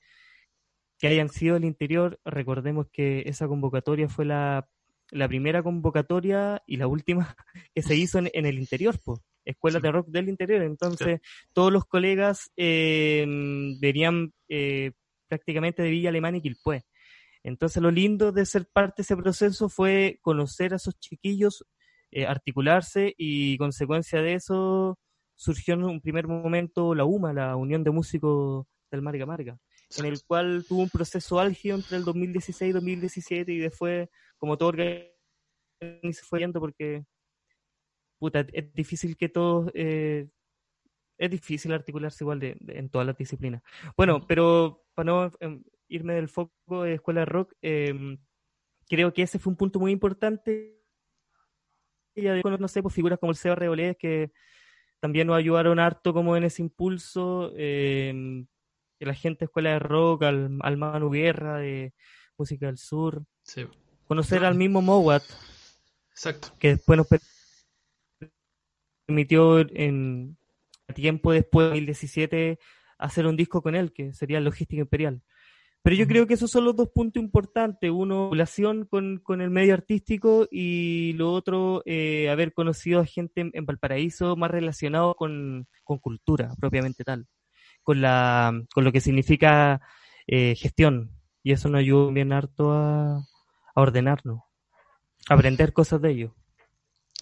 que 0.98 1.08
hayan 1.08 1.30
sido 1.30 1.54
del 1.54 1.64
interior. 1.64 2.20
Recordemos 2.26 2.86
que 2.92 3.22
esa 3.24 3.48
convocatoria 3.48 4.10
fue 4.10 4.26
la, 4.26 4.68
primera 5.28 5.62
convocatoria 5.62 6.62
y 6.66 6.76
la 6.76 6.86
última 6.86 7.34
que 7.74 7.80
se 7.80 7.96
hizo 7.96 8.18
en, 8.18 8.46
el 8.46 8.58
interior, 8.58 8.96
pues. 9.02 9.20
Escuelas 9.42 9.80
de 9.80 9.90
rock 9.90 10.08
del 10.08 10.28
interior. 10.28 10.62
Entonces, 10.62 11.20
todos 11.54 11.72
los 11.72 11.86
colegas 11.86 12.52
eh, 12.58 13.24
venían 13.80 14.34
eh, 14.50 14.92
prácticamente 15.30 15.82
de 15.82 15.90
Villa 15.90 16.10
Alemana 16.10 16.36
y 16.36 16.42
Quilpué. 16.42 16.84
Entonces 17.42 17.82
lo 17.82 17.90
lindo 17.90 18.32
de 18.32 18.44
ser 18.44 18.66
parte 18.70 18.96
de 18.98 19.02
ese 19.04 19.16
proceso 19.16 19.70
fue 19.70 20.18
conocer 20.20 20.74
a 20.74 20.76
esos 20.76 20.98
chiquillos, 20.98 21.64
eh, 22.10 22.26
articularse 22.26 23.14
y 23.16 23.56
consecuencia 23.56 24.20
de 24.20 24.34
eso 24.34 24.98
surgió 25.36 25.74
en 25.74 25.84
un 25.84 26.00
primer 26.02 26.26
momento 26.26 26.94
la 26.94 27.04
UMA, 27.04 27.32
la 27.32 27.56
Unión 27.56 27.82
de 27.82 27.90
Músicos 27.90 28.66
del 28.90 29.00
Marga 29.00 29.24
Marga, 29.24 29.56
en 29.96 30.04
el 30.04 30.20
cual 30.26 30.66
tuvo 30.68 30.82
un 30.82 30.90
proceso 30.90 31.40
álgido 31.40 31.76
entre 31.76 31.96
el 31.96 32.04
2016 32.04 32.70
y 32.70 32.72
2017 32.72 33.52
y 33.52 33.58
después, 33.58 34.08
como 34.36 34.58
todo 34.58 34.72
se 34.72 35.14
fue 36.28 36.40
yendo 36.40 36.60
porque 36.60 37.04
puta, 38.18 38.46
es 38.52 38.72
difícil 38.74 39.16
que 39.16 39.30
todos 39.30 39.70
eh, 39.74 40.28
es 41.20 41.30
difícil 41.30 41.72
articularse 41.72 42.24
igual 42.24 42.40
de, 42.40 42.56
en 42.68 42.88
todas 42.88 43.06
las 43.06 43.16
disciplinas. 43.16 43.62
Bueno, 43.96 44.26
pero 44.26 44.86
para 45.00 45.12
no 45.12 45.32
em, 45.40 45.62
irme 45.88 46.14
del 46.14 46.28
foco 46.28 46.82
de 46.82 46.94
escuela 46.94 47.20
de 47.20 47.24
rock, 47.24 47.54
em, 47.62 48.18
creo 48.86 49.14
que 49.14 49.22
ese 49.22 49.38
fue 49.38 49.50
un 49.50 49.56
punto 49.56 49.80
muy 49.80 49.92
importante. 49.92 50.78
Y 52.14 52.22
no 52.22 52.68
sé, 52.68 52.82
pues 52.82 52.94
figuras 52.94 53.18
como 53.18 53.32
el 53.32 53.36
Seba 53.36 53.54
Rebolés 53.54 53.96
que 53.96 54.30
también 55.00 55.26
nos 55.26 55.36
ayudaron 55.36 55.78
harto 55.78 56.12
como 56.12 56.36
en 56.36 56.44
ese 56.44 56.60
impulso. 56.60 57.52
Eh, 57.56 58.44
la 58.98 59.14
gente 59.14 59.40
de 59.40 59.44
escuela 59.46 59.70
de 59.70 59.78
rock, 59.78 60.24
al, 60.24 60.58
al 60.60 60.76
Manu 60.76 61.08
Guerra 61.08 61.56
de 61.56 61.94
Música 62.36 62.66
del 62.66 62.76
Sur. 62.76 63.24
Conocer 64.06 64.44
al 64.44 64.54
mismo 64.54 64.82
Mowat. 64.82 65.22
Exacto. 66.10 66.48
Que 66.58 66.76
después 66.76 66.98
nos 66.98 67.06
permitió 69.06 69.60
en 69.60 70.36
tiempo 70.92 71.32
después, 71.32 71.64
de 71.64 71.70
2017, 71.70 72.58
hacer 73.00 73.26
un 73.26 73.36
disco 73.36 73.62
con 73.62 73.74
él, 73.74 73.92
que 73.92 74.12
sería 74.12 74.40
Logística 74.40 74.80
Imperial. 74.80 75.22
Pero 75.82 75.96
yo 75.96 76.06
creo 76.06 76.26
que 76.26 76.34
esos 76.34 76.50
son 76.50 76.66
los 76.66 76.76
dos 76.76 76.90
puntos 76.90 77.22
importantes. 77.22 77.90
Uno, 77.90 78.30
relación 78.30 78.84
con, 78.84 79.18
con 79.18 79.40
el 79.40 79.50
medio 79.50 79.72
artístico 79.72 80.46
y 80.50 81.14
lo 81.14 81.32
otro, 81.32 81.82
eh, 81.86 82.28
haber 82.28 82.52
conocido 82.52 83.00
a 83.00 83.06
gente 83.06 83.50
en, 83.52 83.64
Valparaíso 83.66 84.36
más 84.36 84.50
relacionado 84.50 85.14
con, 85.14 85.66
con, 85.84 85.98
cultura 85.98 86.52
propiamente 86.60 87.02
tal, 87.02 87.26
con, 87.82 88.02
la, 88.02 88.52
con 88.74 88.84
lo 88.84 88.92
que 88.92 89.00
significa 89.00 89.80
eh, 90.26 90.54
gestión. 90.54 91.12
Y 91.42 91.52
eso 91.52 91.70
nos 91.70 91.78
ayudó 91.80 92.12
bien 92.12 92.34
harto 92.34 92.72
a, 92.72 93.16
a 93.16 93.80
ordenarnos, 93.80 94.42
a 95.30 95.34
aprender 95.34 95.72
cosas 95.72 96.02
de 96.02 96.10
ello. 96.10 96.34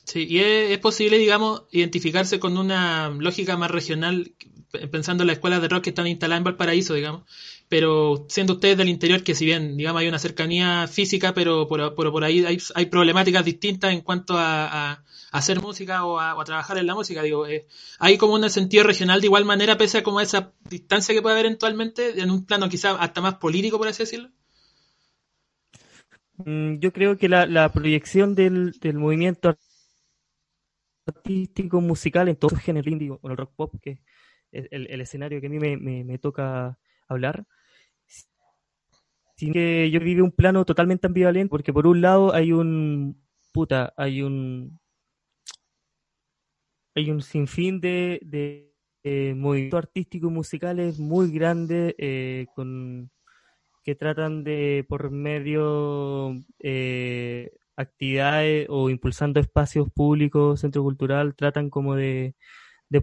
Sí, 0.08 0.26
y 0.26 0.38
es, 0.40 0.78
posible, 0.78 1.18
digamos, 1.18 1.64
identificarse 1.70 2.40
con 2.40 2.56
una 2.56 3.10
lógica 3.10 3.58
más 3.58 3.70
regional, 3.70 4.32
pensando 4.90 5.22
en 5.22 5.26
las 5.26 5.36
escuelas 5.36 5.60
de 5.60 5.68
rock 5.68 5.84
que 5.84 5.90
están 5.90 6.06
instaladas 6.06 6.38
en 6.38 6.44
Valparaíso, 6.44 6.94
digamos, 6.94 7.24
pero 7.68 8.24
siendo 8.30 8.54
ustedes 8.54 8.78
del 8.78 8.88
interior, 8.88 9.22
que 9.22 9.34
si 9.34 9.44
bien, 9.44 9.76
digamos, 9.76 10.00
hay 10.00 10.08
una 10.08 10.18
cercanía 10.18 10.86
física, 10.88 11.34
pero 11.34 11.68
por, 11.68 11.94
por, 11.94 12.24
ahí 12.24 12.42
hay, 12.46 12.86
problemáticas 12.86 13.44
distintas 13.44 13.92
en 13.92 14.00
cuanto 14.00 14.32
a, 14.38 15.04
hacer 15.30 15.60
música 15.60 16.06
o 16.06 16.18
a, 16.18 16.42
trabajar 16.42 16.78
en 16.78 16.86
la 16.86 16.94
música, 16.94 17.22
digo, 17.22 17.46
eh, 17.46 17.66
hay 17.98 18.16
como 18.16 18.32
un 18.32 18.48
sentido 18.48 18.84
regional 18.84 19.20
de 19.20 19.26
igual 19.26 19.44
manera, 19.44 19.76
pese 19.76 19.98
a 19.98 20.02
como 20.02 20.22
esa 20.22 20.54
distancia 20.70 21.14
que 21.14 21.20
puede 21.20 21.34
haber 21.34 21.44
eventualmente, 21.46 22.22
en 22.22 22.30
un 22.30 22.46
plano 22.46 22.70
quizás 22.70 22.96
hasta 22.98 23.20
más 23.20 23.34
político, 23.34 23.76
por 23.76 23.88
así 23.88 24.04
decirlo. 24.04 24.30
Mm, 26.38 26.78
yo 26.78 26.94
creo 26.94 27.18
que 27.18 27.28
la, 27.28 27.70
proyección 27.72 28.34
del, 28.34 28.72
del 28.80 28.96
movimiento 28.96 29.58
artístico, 31.08 31.80
musical, 31.80 32.28
en 32.28 32.36
todos 32.36 32.52
los 32.52 32.62
géneros 32.62 32.92
indie 32.92 33.10
o 33.10 33.28
el 33.28 33.36
rock 33.36 33.52
pop, 33.56 33.74
que 33.82 34.00
es 34.52 34.66
el, 34.70 35.00
escenario 35.00 35.40
que 35.40 35.46
a 35.46 35.50
mí 35.50 35.58
me, 35.58 36.18
toca 36.18 36.78
hablar. 37.08 37.46
Sin 39.36 39.52
que 39.52 39.90
yo 39.90 40.00
vive 40.00 40.22
un 40.22 40.32
plano 40.32 40.64
totalmente 40.64 41.06
ambivalente, 41.06 41.50
porque 41.50 41.72
por 41.72 41.86
un 41.86 42.00
lado 42.00 42.34
hay 42.34 42.52
un 42.52 43.22
puta, 43.52 43.92
hay 43.96 44.22
un 44.22 44.80
hay 46.94 47.10
un 47.12 47.22
sinfín 47.22 47.80
de, 47.80 48.20
de 48.22 49.34
movimientos 49.36 49.78
artísticos 49.78 50.30
y 50.30 50.34
musicales 50.34 50.98
muy 50.98 51.30
grandes 51.30 51.94
eh, 51.98 52.46
con 52.54 53.10
que 53.84 53.94
tratan 53.94 54.44
de 54.44 54.84
por 54.88 55.10
medio 55.10 56.44
eh, 56.58 57.52
actividades 57.78 58.66
o 58.68 58.90
impulsando 58.90 59.38
espacios 59.40 59.88
públicos, 59.90 60.60
centro 60.60 60.82
cultural, 60.82 61.34
tratan 61.36 61.70
como 61.70 61.94
de, 61.94 62.34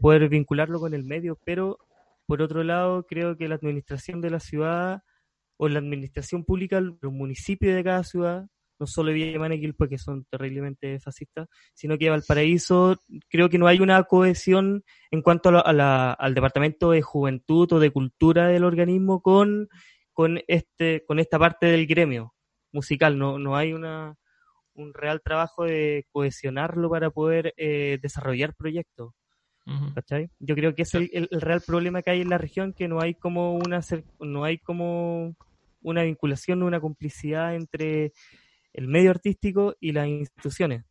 poder 0.02 0.28
vincularlo 0.30 0.80
con 0.80 0.94
el 0.94 1.06
medio, 1.06 1.40
pero 1.46 1.80
por 2.28 2.42
otro 2.42 2.64
lado 2.64 3.06
creo 3.08 3.38
que 3.38 3.48
la 3.48 3.56
administración 3.56 4.20
de 4.22 4.30
la 4.32 4.40
ciudad 4.40 5.02
o 5.58 5.70
la 5.70 5.80
administración 5.80 6.44
pública, 6.44 6.82
los 6.82 7.14
municipios 7.14 7.74
de 7.74 7.84
cada 7.84 8.04
ciudad, 8.04 8.48
no 8.78 8.88
solo 8.88 9.14
Villa 9.14 9.56
y 9.56 9.72
porque 9.72 9.98
son 9.98 10.26
terriblemente 10.30 11.00
fascistas, 11.00 11.48
sino 11.74 11.98
que 11.98 12.10
Valparaíso, 12.10 12.98
creo 13.30 13.50
que 13.50 13.58
no 13.58 13.68
hay 13.68 13.80
una 13.80 14.04
cohesión 14.04 14.84
en 15.12 15.22
cuanto 15.22 15.50
a 15.58 16.12
al 16.12 16.34
departamento 16.34 16.92
de 16.92 17.02
juventud 17.02 17.72
o 17.72 17.80
de 17.80 17.92
cultura 17.92 18.48
del 18.48 18.66
organismo 18.66 19.22
con, 19.22 19.70
con, 20.12 20.42
este, 20.48 21.06
con 21.06 21.20
esta 21.20 21.40
parte 21.40 21.68
del 21.68 21.88
gremio 21.88 22.34
musical, 22.74 23.18
no, 23.18 23.40
no 23.40 23.56
hay 23.56 23.72
una, 23.72 24.18
un 24.76 24.94
real 24.94 25.22
trabajo 25.22 25.66
de 25.66 26.06
cohesionarlo 26.12 26.90
para 26.90 27.10
poder 27.10 27.54
eh, 27.58 27.98
desarrollar 28.02 28.54
proyectos. 28.54 29.14
Yo 30.40 30.54
creo 30.54 30.76
que 30.76 30.84
es 30.84 30.94
el, 30.94 31.28
real 31.32 31.62
problema 31.66 32.04
que 32.04 32.12
hay 32.12 32.22
en 32.22 32.30
la 32.30 32.38
región, 32.38 32.72
que 32.74 32.88
no 32.88 33.02
hay 33.02 33.16
como 33.16 33.56
una 33.56 33.82
no 34.20 34.44
hay 34.44 34.60
como 34.60 35.36
una 35.82 36.04
vinculación, 36.04 36.62
una 36.62 36.80
complicidad 36.80 37.56
entre 37.56 38.14
el 38.74 38.88
medio 38.88 39.10
artístico 39.10 39.76
y 39.80 39.92
las 39.92 40.08
instituciones. 40.08 40.84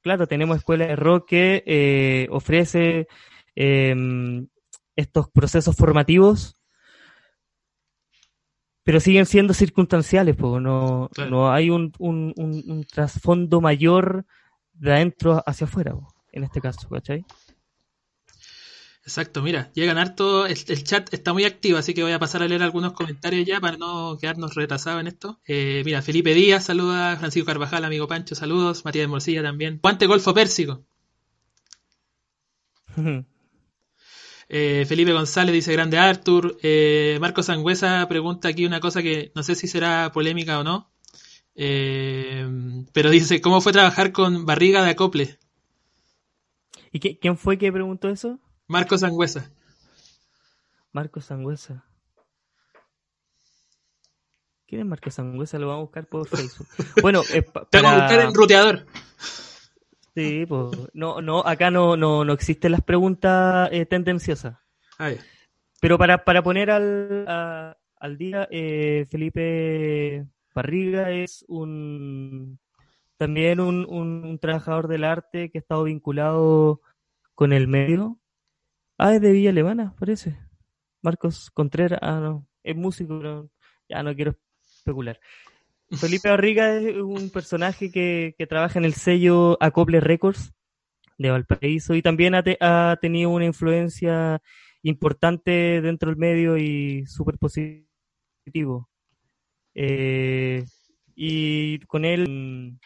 Claro, 0.00 0.26
tenemos 0.26 0.56
escuelas 0.56 0.88
de 0.88 0.96
rock 0.96 1.28
que 1.28 1.64
eh, 1.66 2.28
ofrece 2.30 3.08
em, 3.54 4.46
estos 4.94 5.28
procesos 5.30 5.76
formativos 5.76 6.56
pero 8.86 9.00
siguen 9.00 9.26
siendo 9.26 9.52
circunstanciales, 9.52 10.36
pues 10.36 10.62
no, 10.62 11.10
no 11.28 11.50
hay 11.50 11.70
un, 11.70 11.92
un, 11.98 12.32
un, 12.36 12.84
trasfondo 12.84 13.60
mayor 13.60 14.24
de 14.74 14.92
adentro 14.92 15.42
hacia 15.44 15.66
afuera, 15.66 15.96
en 16.30 16.44
este 16.44 16.60
caso, 16.60 16.88
¿cachai? 16.88 17.24
Exacto, 19.02 19.42
mira, 19.42 19.72
llegan 19.74 19.98
harto, 19.98 20.46
el, 20.46 20.84
chat 20.84 21.12
está 21.12 21.32
muy 21.32 21.44
activo, 21.44 21.78
así 21.78 21.94
que 21.94 22.04
voy 22.04 22.12
a 22.12 22.20
pasar 22.20 22.44
a 22.44 22.46
leer 22.46 22.62
algunos 22.62 22.92
comentarios 22.92 23.44
ya 23.44 23.58
para 23.58 23.76
no 23.76 24.18
quedarnos 24.20 24.54
retrasados 24.54 25.00
en 25.00 25.08
esto. 25.08 25.40
Eh, 25.48 25.82
mira, 25.84 26.00
Felipe 26.00 26.32
Díaz 26.32 26.66
saluda, 26.66 27.16
Francisco 27.16 27.46
Carvajal, 27.46 27.84
amigo 27.84 28.06
Pancho, 28.06 28.36
saludos, 28.36 28.84
Matías 28.84 29.02
de 29.02 29.08
Morcilla 29.08 29.42
también. 29.42 29.80
Guante 29.82 30.06
Golfo 30.06 30.32
Pérsico. 30.32 30.84
Eh, 34.48 34.84
Felipe 34.86 35.12
González 35.12 35.52
dice 35.52 35.72
grande 35.72 35.98
Arthur. 35.98 36.58
Eh, 36.62 37.18
Marco 37.20 37.42
Sangüesa 37.42 38.06
pregunta 38.08 38.48
aquí 38.48 38.64
una 38.64 38.80
cosa 38.80 39.02
que 39.02 39.32
no 39.34 39.42
sé 39.42 39.54
si 39.54 39.66
será 39.66 40.12
polémica 40.12 40.58
o 40.58 40.64
no. 40.64 40.90
Eh, 41.54 42.46
pero 42.92 43.10
dice, 43.10 43.40
¿cómo 43.40 43.60
fue 43.60 43.72
trabajar 43.72 44.12
con 44.12 44.46
barriga 44.46 44.84
de 44.84 44.90
acople? 44.90 45.38
¿Y 46.92 47.00
quién 47.00 47.36
fue 47.36 47.58
que 47.58 47.72
preguntó 47.72 48.08
eso? 48.08 48.38
Marco 48.68 48.96
Sangüesa. 48.96 49.50
Marco 50.92 51.20
Sangüesa. 51.20 51.84
¿Quién 54.66 54.80
es 54.80 54.86
Marco 54.86 55.10
Sangüesa? 55.10 55.58
Lo 55.58 55.68
vamos 55.68 55.80
a 55.80 55.84
buscar 55.84 56.06
por 56.06 56.28
Facebook. 56.28 56.66
Bueno, 57.02 57.22
para... 57.70 57.98
buscar 57.98 58.20
en 58.20 58.34
ruteador. 58.34 58.86
Sí, 60.16 60.46
pues 60.46 60.70
no, 60.94 61.20
no, 61.20 61.40
acá 61.40 61.70
no, 61.70 61.94
no, 61.94 62.24
no 62.24 62.32
existen 62.32 62.72
las 62.72 62.80
preguntas 62.80 63.68
eh, 63.70 63.84
tendenciosas. 63.84 64.56
Ah, 64.98 65.10
Pero 65.78 65.98
para, 65.98 66.24
para 66.24 66.42
poner 66.42 66.70
al, 66.70 67.28
al 67.28 68.16
día, 68.16 68.48
eh, 68.50 69.06
Felipe 69.10 70.26
Barriga 70.54 71.10
es 71.10 71.44
un 71.48 72.58
también 73.18 73.60
un, 73.60 73.84
un, 73.90 74.38
trabajador 74.38 74.88
del 74.88 75.04
arte 75.04 75.50
que 75.50 75.58
ha 75.58 75.60
estado 75.60 75.84
vinculado 75.84 76.80
con 77.34 77.52
el 77.52 77.68
medio. 77.68 78.18
Ah, 78.96 79.14
es 79.14 79.20
de 79.20 79.32
Villa 79.32 79.50
Alemana, 79.50 79.94
parece. 79.98 80.38
Marcos 81.02 81.50
Contreras, 81.50 81.98
ah, 82.00 82.20
no, 82.20 82.48
es 82.62 82.74
músico, 82.74 83.18
pero 83.18 83.50
ya 83.86 84.02
no 84.02 84.14
quiero 84.14 84.34
especular. 84.62 85.20
Felipe 85.90 86.28
Barriga 86.28 86.76
es 86.78 86.96
un 86.96 87.30
personaje 87.30 87.90
que, 87.90 88.34
trabaja 88.48 88.78
en 88.78 88.84
el 88.84 88.94
sello 88.94 89.56
Acople 89.62 90.00
Records 90.00 90.52
de 91.18 91.30
Valparaíso 91.30 91.94
y 91.94 92.02
también 92.02 92.34
ha, 92.34 92.96
tenido 93.00 93.30
una 93.30 93.44
influencia 93.44 94.42
importante 94.82 95.80
dentro 95.80 96.10
del 96.10 96.18
medio 96.18 96.58
y 96.58 97.06
súper 97.06 97.38
positivo. 97.38 98.88
Eh, 99.74 100.64
y 101.14 101.78
con 101.80 102.04
él 102.04 102.28
mm, 102.28 102.78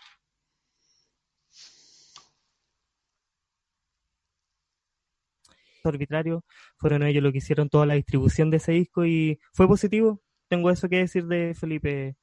arbitrario 5.89 6.45
fueron 6.77 7.03
ellos 7.03 7.23
los 7.23 7.33
que 7.33 7.39
hicieron 7.39 7.69
toda 7.69 7.87
la 7.87 7.95
distribución 7.95 8.51
de 8.51 8.59
ese 8.59 8.73
disco 8.73 9.05
y 9.07 9.39
fue 9.53 9.67
positivo. 9.67 10.21
Tengo 10.49 10.71
eso 10.71 10.89
que 10.89 10.99
decir 10.99 11.27
de 11.27 11.55
Felipe 11.55 12.17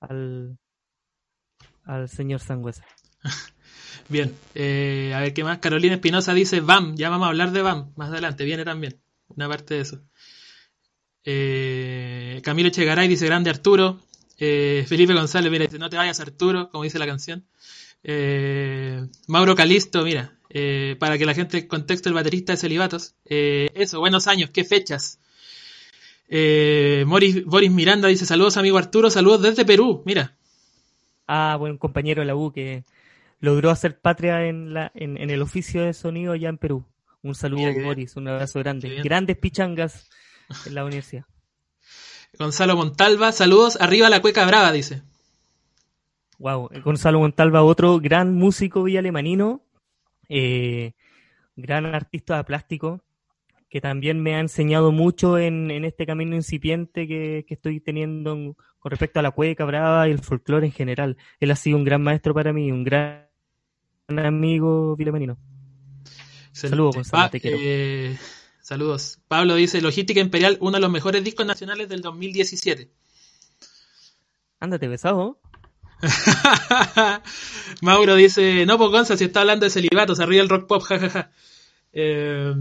al, 0.00 0.58
al 1.84 2.08
señor 2.08 2.40
Sangüesa. 2.40 2.84
Bien, 4.08 4.34
eh, 4.54 5.12
a 5.14 5.20
ver 5.20 5.34
qué 5.34 5.44
más. 5.44 5.58
Carolina 5.58 5.94
Espinosa 5.94 6.34
dice 6.34 6.60
BAM, 6.60 6.96
ya 6.96 7.10
vamos 7.10 7.26
a 7.26 7.28
hablar 7.28 7.52
de 7.52 7.62
BAM 7.62 7.92
más 7.96 8.10
adelante, 8.10 8.44
viene 8.44 8.64
también 8.64 9.00
una 9.28 9.48
parte 9.48 9.74
de 9.74 9.80
eso. 9.80 10.02
Eh, 11.24 12.40
Camilo 12.42 12.70
Chegaray 12.70 13.08
dice 13.08 13.26
grande 13.26 13.50
Arturo. 13.50 14.00
Eh, 14.38 14.84
Felipe 14.88 15.12
González, 15.12 15.50
mira, 15.50 15.66
dice 15.66 15.78
no 15.78 15.90
te 15.90 15.96
vayas 15.96 16.18
Arturo, 16.20 16.70
como 16.70 16.84
dice 16.84 16.98
la 16.98 17.06
canción. 17.06 17.46
Eh, 18.02 19.06
Mauro 19.28 19.54
Calisto, 19.54 20.02
mira, 20.02 20.38
para 20.98 21.18
que 21.18 21.26
la 21.26 21.34
gente 21.34 21.68
contexto 21.68 22.08
el 22.08 22.14
baterista 22.14 22.52
de 22.52 22.56
Celibatos. 22.56 23.14
Eso, 23.24 24.00
buenos 24.00 24.26
años, 24.26 24.50
qué 24.50 24.64
fechas. 24.64 25.20
Eh, 26.32 27.04
Boris, 27.08 27.44
Boris 27.44 27.72
Miranda 27.72 28.06
dice 28.06 28.24
saludos 28.24 28.56
amigo 28.56 28.78
Arturo, 28.78 29.10
saludos 29.10 29.42
desde 29.42 29.64
Perú, 29.64 30.02
mira. 30.06 30.36
Ah, 31.26 31.56
buen 31.58 31.76
compañero 31.76 32.20
de 32.22 32.26
la 32.26 32.36
U 32.36 32.52
que 32.52 32.84
logró 33.40 33.70
hacer 33.70 34.00
patria 34.00 34.46
en, 34.46 34.72
la, 34.72 34.92
en, 34.94 35.16
en 35.16 35.30
el 35.30 35.42
oficio 35.42 35.82
de 35.82 35.92
sonido 35.92 36.32
allá 36.32 36.48
en 36.48 36.58
Perú. 36.58 36.84
Un 37.22 37.34
saludo, 37.34 37.66
Mira. 37.66 37.84
Boris, 37.84 38.16
un 38.16 38.28
abrazo 38.28 38.60
grande. 38.60 39.02
Grandes 39.02 39.36
pichangas 39.36 40.08
en 40.66 40.74
la 40.74 40.84
universidad. 40.84 41.24
Gonzalo 42.38 42.76
Montalva, 42.76 43.32
saludos, 43.32 43.76
arriba 43.80 44.08
la 44.08 44.22
cueca 44.22 44.46
brava, 44.46 44.70
dice. 44.70 45.02
Wow, 46.38 46.70
Gonzalo 46.84 47.18
Montalva, 47.18 47.62
otro 47.62 47.98
gran 47.98 48.34
músico 48.34 48.84
villalemanino, 48.84 49.62
eh, 50.28 50.92
gran 51.56 51.86
artista 51.86 52.36
de 52.36 52.44
plástico, 52.44 53.02
que 53.70 53.80
también 53.80 54.20
me 54.22 54.34
ha 54.34 54.40
enseñado 54.40 54.90
mucho 54.92 55.38
en, 55.38 55.70
en 55.70 55.84
este 55.84 56.04
camino 56.04 56.34
incipiente 56.36 57.06
que, 57.06 57.44
que 57.46 57.54
estoy 57.54 57.80
teniendo 57.80 58.32
en- 58.34 58.56
con 58.80 58.90
respecto 58.90 59.20
a 59.20 59.22
la 59.22 59.30
cueca 59.30 59.64
brava 59.64 60.08
y 60.08 60.10
el 60.10 60.18
folclore 60.18 60.66
en 60.66 60.72
general. 60.72 61.16
Él 61.38 61.50
ha 61.50 61.56
sido 61.56 61.76
un 61.76 61.84
gran 61.84 62.02
maestro 62.02 62.34
para 62.34 62.52
mí, 62.52 62.70
un 62.72 62.82
gran 62.84 63.28
amigo. 64.08 64.96
Excelente. 64.98 65.38
Saludos, 66.52 66.96
Gonzalo, 66.96 67.22
Pa- 67.24 67.30
te 67.30 67.40
quiero. 67.40 67.56
eh, 67.60 68.18
saludos. 68.60 69.20
Pablo 69.28 69.54
dice, 69.54 69.80
Logística 69.80 70.20
Imperial, 70.20 70.56
uno 70.60 70.72
de 70.72 70.80
los 70.80 70.90
mejores 70.90 71.22
discos 71.22 71.46
nacionales 71.46 71.88
del 71.88 72.00
2017. 72.02 72.90
Ándate, 74.58 74.88
besado. 74.88 75.38
Mauro 77.82 78.14
dice, 78.16 78.64
no, 78.66 78.78
pues 78.78 78.90
Gonza, 78.90 79.16
si 79.16 79.24
está 79.24 79.40
hablando 79.42 79.64
de 79.66 79.70
celibatos, 79.70 80.20
arriba 80.20 80.42
el 80.42 80.48
rock 80.48 80.66
pop, 80.66 80.82
jajaja. 80.82 81.30
Eh, 81.92 82.52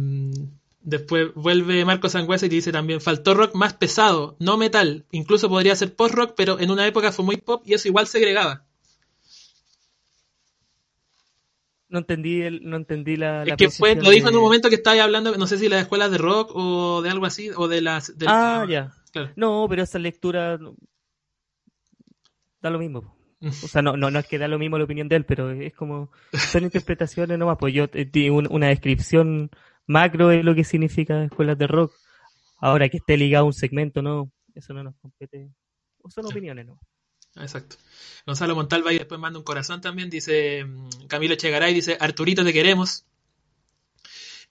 después 0.82 1.34
vuelve 1.36 1.84
Marco 1.86 2.10
Sangüesa 2.10 2.46
y 2.46 2.50
dice 2.50 2.72
también, 2.72 3.02
faltó 3.02 3.34
rock 3.34 3.54
más 3.56 3.74
pesado, 3.74 4.36
no 4.40 4.58
metal. 4.58 5.06
Incluso 5.12 5.50
podría 5.50 5.76
ser 5.76 5.96
post-rock, 5.96 6.34
pero 6.36 6.60
en 6.60 6.72
una 6.72 6.86
época 6.88 7.12
fue 7.12 7.26
muy 7.26 7.38
pop 7.38 7.64
y 7.66 7.74
eso 7.74 7.88
igual 7.88 8.08
segregaba. 8.08 8.66
No 11.90 12.00
entendí, 12.00 12.42
el, 12.44 12.62
no 12.70 12.78
entendí 12.78 13.16
la, 13.16 13.44
la 13.46 13.54
Es 13.54 13.58
que 13.58 13.70
fue, 13.72 13.96
lo 13.96 14.12
dijo 14.12 14.30
en 14.30 14.36
un 14.36 14.44
momento 14.44 14.70
que 14.70 14.76
estaba 14.76 15.02
hablando, 15.04 15.36
no 15.36 15.48
sé 15.48 15.58
si 15.58 15.64
de 15.64 15.70
las 15.70 15.82
escuelas 15.82 16.12
de 16.12 16.20
rock 16.20 16.52
o 16.54 17.02
de 17.02 17.10
algo 17.10 17.26
así, 17.26 17.50
o 17.56 17.68
de 17.68 17.82
las... 17.82 18.16
del- 18.16 18.28
Ah, 18.30 18.64
ya. 18.70 18.94
Claro. 19.12 19.32
No, 19.36 19.66
pero 19.68 19.82
esa 19.82 19.98
lectura 19.98 20.60
da 22.62 22.70
lo 22.70 22.78
mismo. 22.78 23.02
po. 23.02 23.16
O 23.42 23.52
sea, 23.52 23.82
no, 23.82 23.98
no, 23.98 24.12
no 24.12 24.20
es 24.20 24.28
que 24.28 24.38
da 24.38 24.48
lo 24.48 24.60
mismo 24.60 24.78
la 24.78 24.84
opinión 24.84 25.08
de 25.08 25.16
él, 25.16 25.26
pero 25.26 25.50
es 25.50 25.74
como 25.74 26.12
son 26.34 26.64
interpretaciones 26.66 27.40
nomás. 27.40 27.58
Pues 27.60 27.74
yo 27.74 27.90
te 27.90 28.06
di 28.06 28.30
un- 28.30 28.48
una 28.52 28.68
descripción 28.68 29.50
macro 29.90 30.28
de 30.28 30.44
lo 30.44 30.56
que 30.56 30.64
significa 30.64 31.24
escuelas 31.24 31.58
de 31.58 31.68
rock. 31.68 31.94
Ahora 32.60 32.90
que 32.90 32.98
esté 32.98 33.18
ligado 33.18 33.46
a 33.46 33.48
un 33.48 33.54
segmento, 33.54 34.02
no, 34.02 34.32
eso 34.54 34.74
no 34.74 34.84
nos 34.84 34.96
compete. 35.02 35.50
O 36.02 36.12
son 36.12 36.26
opiniones, 36.28 36.68
¿no? 36.68 36.80
Exacto. 37.36 37.78
Gonzalo 38.26 38.56
Montalva 38.56 38.94
y 38.94 38.98
después 38.98 39.20
manda 39.20 39.40
un 39.40 39.46
corazón 39.46 39.82
también, 39.82 40.10
dice 40.10 40.66
mm, 40.66 41.08
Camilo 41.08 41.36
Chegaray, 41.36 41.74
dice 41.74 41.98
Arturito 42.00 42.44
te 42.44 42.54
queremos. 42.54 43.06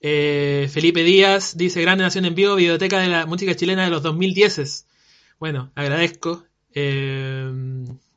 Eh, 0.01 0.69
Felipe 0.71 1.03
Díaz 1.03 1.57
dice 1.57 1.81
Grande 1.81 2.03
Nación 2.03 2.25
en 2.25 2.35
Vivo, 2.35 2.55
Biblioteca 2.55 2.99
de 2.99 3.07
la 3.07 3.25
Música 3.25 3.55
Chilena 3.55 3.83
de 3.83 3.91
los 3.91 4.03
2010. 4.03 4.87
Bueno, 5.39 5.71
agradezco. 5.75 6.43
Eh, 6.73 7.51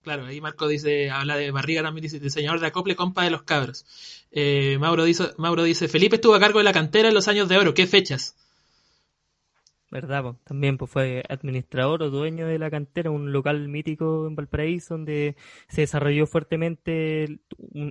claro, 0.03 0.27
ahí 0.27 0.41
Marco 0.41 0.69
dice, 0.69 1.11
habla 1.11 1.37
de 1.37 1.51
Barriga 1.51 1.83
también, 1.83 2.03
dice 2.03 2.21
diseñador 2.21 2.61
de 2.61 2.67
acople, 2.67 2.97
compa 2.97 3.25
de 3.25 3.31
los 3.31 3.43
cabros. 3.43 3.85
Eh, 4.31 4.77
Mauro, 4.81 5.05
dice, 5.05 5.31
Mauro 5.39 5.63
dice, 5.63 5.89
Felipe 5.89 6.17
estuvo 6.17 6.35
a 6.35 6.41
cargo 6.41 6.59
de 6.59 6.65
la 6.65 6.73
cantera 6.73 7.09
en 7.09 7.15
los 7.15 7.29
años 7.29 7.49
de 7.49 7.59
oro, 7.59 7.75
¿qué 7.75 7.87
fechas? 7.87 8.37
¿Verdad? 9.91 10.37
También 10.45 10.79
pues, 10.79 10.91
fue 10.91 11.23
administrador 11.29 12.03
o 12.03 12.09
dueño 12.09 12.47
de 12.47 12.59
la 12.59 12.71
cantera, 12.71 13.11
un 13.11 13.31
local 13.31 13.69
mítico 13.69 14.27
en 14.27 14.35
Valparaíso 14.35 14.95
donde 14.95 15.37
se 15.69 15.83
desarrolló 15.83 16.27
fuertemente 16.27 17.41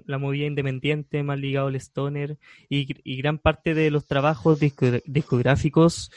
la 0.08 0.18
movida 0.18 0.48
independiente 0.48 1.22
más 1.22 1.38
ligado 1.38 1.68
al 1.68 1.76
stoner 1.76 2.40
y, 2.70 2.88
gran 3.22 3.38
parte 3.38 3.76
de 3.76 3.92
los 3.92 4.08
trabajos 4.08 4.60
disco- 4.60 5.00
discográficos 5.06 6.12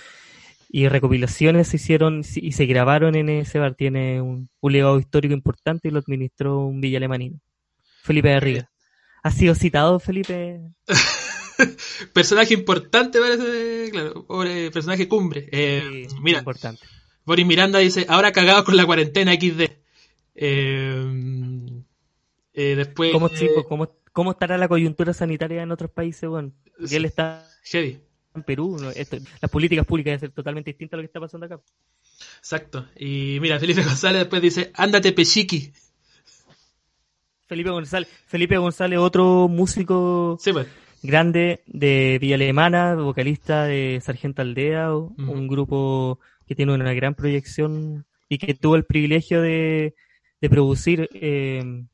y 0.76 0.88
recopilaciones 0.88 1.68
se 1.68 1.76
hicieron 1.76 2.22
y 2.34 2.50
se 2.50 2.66
grabaron 2.66 3.14
en 3.14 3.28
ese 3.28 3.60
bar. 3.60 3.76
Tiene 3.76 4.20
un, 4.20 4.48
un 4.60 4.72
legado 4.72 4.98
histórico 4.98 5.32
importante 5.32 5.86
y 5.86 5.92
lo 5.92 6.00
administró 6.00 6.66
un 6.66 6.80
villa 6.80 6.96
alemanino, 6.96 7.38
Felipe 8.02 8.30
de 8.30 8.40
Riga. 8.40 8.70
¿Ha 9.22 9.30
sido 9.30 9.54
citado 9.54 10.00
Felipe? 10.00 10.62
Personaje 12.12 12.54
importante 12.54 13.20
parece, 13.20 13.88
claro, 13.92 14.26
pobre 14.26 14.72
personaje 14.72 15.06
cumbre. 15.06 15.48
Eh, 15.52 16.08
Sí, 16.08 16.16
mira, 16.20 16.40
Importante. 16.40 16.84
Boris 17.24 17.46
Miranda 17.46 17.78
dice, 17.78 18.06
ahora 18.08 18.32
cagado 18.32 18.64
con 18.64 18.76
la 18.76 18.84
cuarentena 18.84 19.32
XD. 19.32 19.70
Eh, 20.34 21.06
eh, 22.52 22.74
después... 22.74 23.12
¿Cómo, 23.12 23.30
cómo, 23.68 23.92
cómo 24.12 24.32
estará 24.32 24.58
la 24.58 24.66
coyuntura 24.66 25.14
sanitaria 25.14 25.62
en 25.62 25.70
otros 25.70 25.92
países, 25.92 26.28
bueno? 26.28 26.50
Él 26.90 27.04
está 27.04 27.46
heavy. 27.62 28.00
En 28.34 28.42
Perú. 28.42 28.76
Esto- 28.94 29.18
las 29.40 29.50
políticas 29.50 29.86
públicas 29.86 30.10
deben 30.12 30.20
ser 30.20 30.30
totalmente 30.32 30.70
distintas 30.70 30.94
a 30.94 30.96
lo 30.98 31.02
que 31.02 31.06
está 31.06 31.20
pasando 31.20 31.46
acá. 31.46 31.60
Exacto. 32.38 32.86
Y 32.96 33.38
mira, 33.40 33.58
Felipe 33.58 33.82
González 33.84 34.20
después 34.22 34.42
dice, 34.42 34.70
ándate 34.74 35.12
pechiqui. 35.12 35.72
Felipe 37.46 37.70
González, 37.70 38.08
Felipe 38.26 38.56
González, 38.56 38.98
otro 38.98 39.48
músico 39.48 40.38
Sí, 40.40 40.52
pues. 40.52 40.66
grande 41.02 41.62
de 41.66 42.18
Villa 42.20 42.36
Alemana, 42.36 42.94
vocalista 42.94 43.64
de 43.64 44.00
Sargento 44.02 44.40
Aldea, 44.42 44.94
un 44.94 45.46
grupo 45.46 46.18
que 46.46 46.54
tiene 46.54 46.72
una 46.74 46.92
gran 46.94 47.14
proyección 47.14 48.06
y 48.30 48.38
que 48.38 48.54
tuvo 48.54 48.76
el 48.76 48.84
privilegio 48.84 49.42
de, 49.42 49.94
de 50.40 50.50
producir 50.50 51.08
eh, 51.12 51.84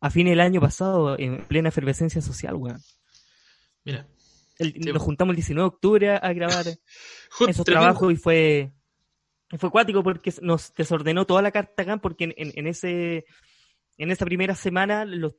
a 0.00 0.10
fin 0.10 0.26
del 0.26 0.40
año 0.40 0.60
pasado 0.60 1.18
en 1.18 1.44
plena 1.44 1.68
efervescencia 1.68 2.22
social, 2.22 2.54
weón. 2.54 2.80
Mira. 3.84 4.06
El- 4.58 4.72
Sí, 4.74 4.92
nos 4.92 5.02
juntamos 5.02 5.32
el 5.32 5.36
19 5.36 5.62
de 5.68 5.74
octubre 5.74 6.10
a, 6.10 6.16
a 6.16 6.32
grabar 6.32 6.64
esos 7.48 7.64
trabajos 7.64 8.12
y 8.12 8.16
fue 8.16 8.72
fue 9.58 9.70
cuático 9.70 10.02
porque 10.02 10.32
nos 10.42 10.72
desordenó 10.74 11.26
toda 11.26 11.42
la 11.42 11.50
carta 11.52 11.82
acá 11.82 11.96
porque 11.98 12.24
en, 12.24 12.34
en- 12.36 12.52
en 12.56 12.66
ese 12.66 13.24
en 13.98 14.10
esa 14.10 14.24
primera 14.24 14.54
semana 14.54 15.04
los 15.04 15.34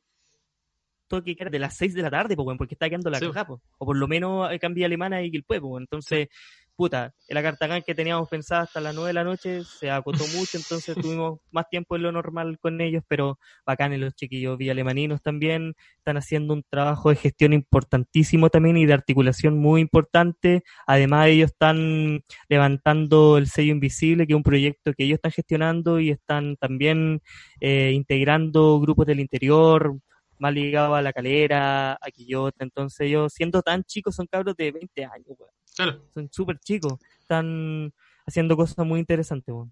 toques 1.07 1.35
eran 1.39 1.51
de 1.51 1.59
las 1.59 1.75
6 1.77 1.93
de 1.93 2.01
la 2.01 2.09
tarde, 2.09 2.35
porque 2.35 2.73
está 2.73 2.89
quedando 2.89 3.09
la 3.09 3.19
Sí. 3.19 3.27
po. 3.45 3.61
o 3.77 3.85
por 3.85 3.95
lo 3.95 4.07
menos 4.07 4.51
eh, 4.51 4.57
cambia 4.59 4.85
alemana 4.87 5.21
y 5.21 5.41
pues, 5.43 5.61
weón. 5.61 5.83
entonces 5.83 6.29
puta, 6.75 7.13
la 7.29 7.41
carta 7.41 7.81
que 7.81 7.95
teníamos 7.95 8.29
pensada 8.29 8.61
hasta 8.61 8.81
las 8.81 8.93
9 8.93 9.09
de 9.09 9.13
la 9.13 9.23
noche 9.23 9.63
se 9.63 9.89
acotó 9.89 10.23
mucho, 10.35 10.57
entonces 10.57 10.95
tuvimos 10.95 11.39
más 11.51 11.69
tiempo 11.69 11.95
de 11.95 12.01
lo 12.01 12.11
normal 12.11 12.59
con 12.59 12.81
ellos, 12.81 13.03
pero 13.07 13.39
bacanes 13.65 13.99
los 13.99 14.13
chiquillos 14.15 14.57
alemaninos 14.69 15.21
también, 15.21 15.75
están 15.97 16.17
haciendo 16.17 16.53
un 16.53 16.63
trabajo 16.69 17.09
de 17.09 17.15
gestión 17.15 17.53
importantísimo 17.53 18.49
también 18.49 18.77
y 18.77 18.85
de 18.85 18.93
articulación 18.93 19.57
muy 19.57 19.81
importante, 19.81 20.63
además 20.85 21.27
ellos 21.27 21.51
están 21.51 22.23
levantando 22.49 23.37
el 23.37 23.47
sello 23.47 23.71
invisible, 23.71 24.27
que 24.27 24.33
es 24.33 24.37
un 24.37 24.43
proyecto 24.43 24.93
que 24.93 25.05
ellos 25.05 25.15
están 25.15 25.31
gestionando 25.31 25.99
y 25.99 26.11
están 26.11 26.57
también 26.57 27.21
eh, 27.59 27.91
integrando 27.93 28.79
grupos 28.79 29.05
del 29.05 29.19
interior, 29.19 29.97
más 30.39 30.53
ligados 30.53 30.97
a 30.97 31.01
la 31.01 31.13
calera, 31.13 31.93
a 31.93 32.11
Quillota, 32.11 32.63
entonces 32.63 33.01
ellos 33.01 33.33
siendo 33.33 33.61
tan 33.61 33.83
chicos 33.83 34.15
son 34.15 34.27
cabros 34.27 34.55
de 34.55 34.71
20 34.71 35.05
años, 35.05 35.27
weón. 35.37 35.51
Claro, 35.75 36.01
son 36.13 36.29
súper 36.31 36.59
chicos, 36.59 36.93
están 37.19 37.93
haciendo 38.25 38.55
cosas 38.55 38.85
muy 38.85 38.99
interesantes, 38.99 39.53
weón. 39.53 39.71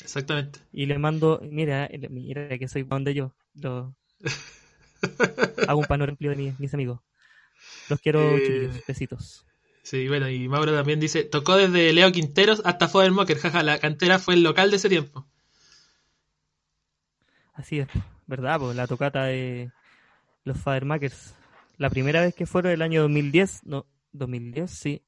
exactamente. 0.00 0.60
Y 0.72 0.86
le 0.86 0.98
mando, 0.98 1.40
mira, 1.42 1.88
mira 2.10 2.58
que 2.58 2.68
soy 2.68 2.82
donde 2.82 3.14
yo, 3.14 3.34
lo, 3.54 3.94
hago 5.68 5.80
un 5.80 5.86
panorama 5.86 6.12
amplio 6.12 6.30
de 6.30 6.36
mis, 6.36 6.60
mis 6.60 6.74
amigos. 6.74 7.00
Los 7.88 8.00
quiero, 8.00 8.20
Eh, 8.20 8.42
chiquillos, 8.46 8.86
besitos. 8.86 9.46
Sí, 9.82 10.08
bueno, 10.08 10.28
y 10.28 10.46
Mauro 10.48 10.74
también 10.74 11.00
dice, 11.00 11.24
tocó 11.24 11.56
desde 11.56 11.92
Leo 11.92 12.12
Quinteros 12.12 12.62
hasta 12.64 12.86
Fodermocker, 12.88 13.38
jaja, 13.38 13.62
la 13.62 13.78
cantera 13.78 14.18
fue 14.18 14.34
el 14.34 14.42
local 14.42 14.70
de 14.70 14.76
ese 14.76 14.88
tiempo. 14.88 15.26
Así 17.54 17.80
es, 17.80 17.88
¿verdad? 18.26 18.58
Pues 18.60 18.76
la 18.76 18.86
tocata 18.86 19.24
de 19.24 19.70
los 20.44 20.58
Firemakers. 20.58 21.34
La 21.78 21.90
primera 21.90 22.20
vez 22.20 22.34
que 22.34 22.46
fueron 22.46 22.72
el 22.72 22.82
año 22.82 23.02
2010, 23.02 23.60
no, 23.64 23.86
2010, 24.12 24.70
sí. 24.70 25.02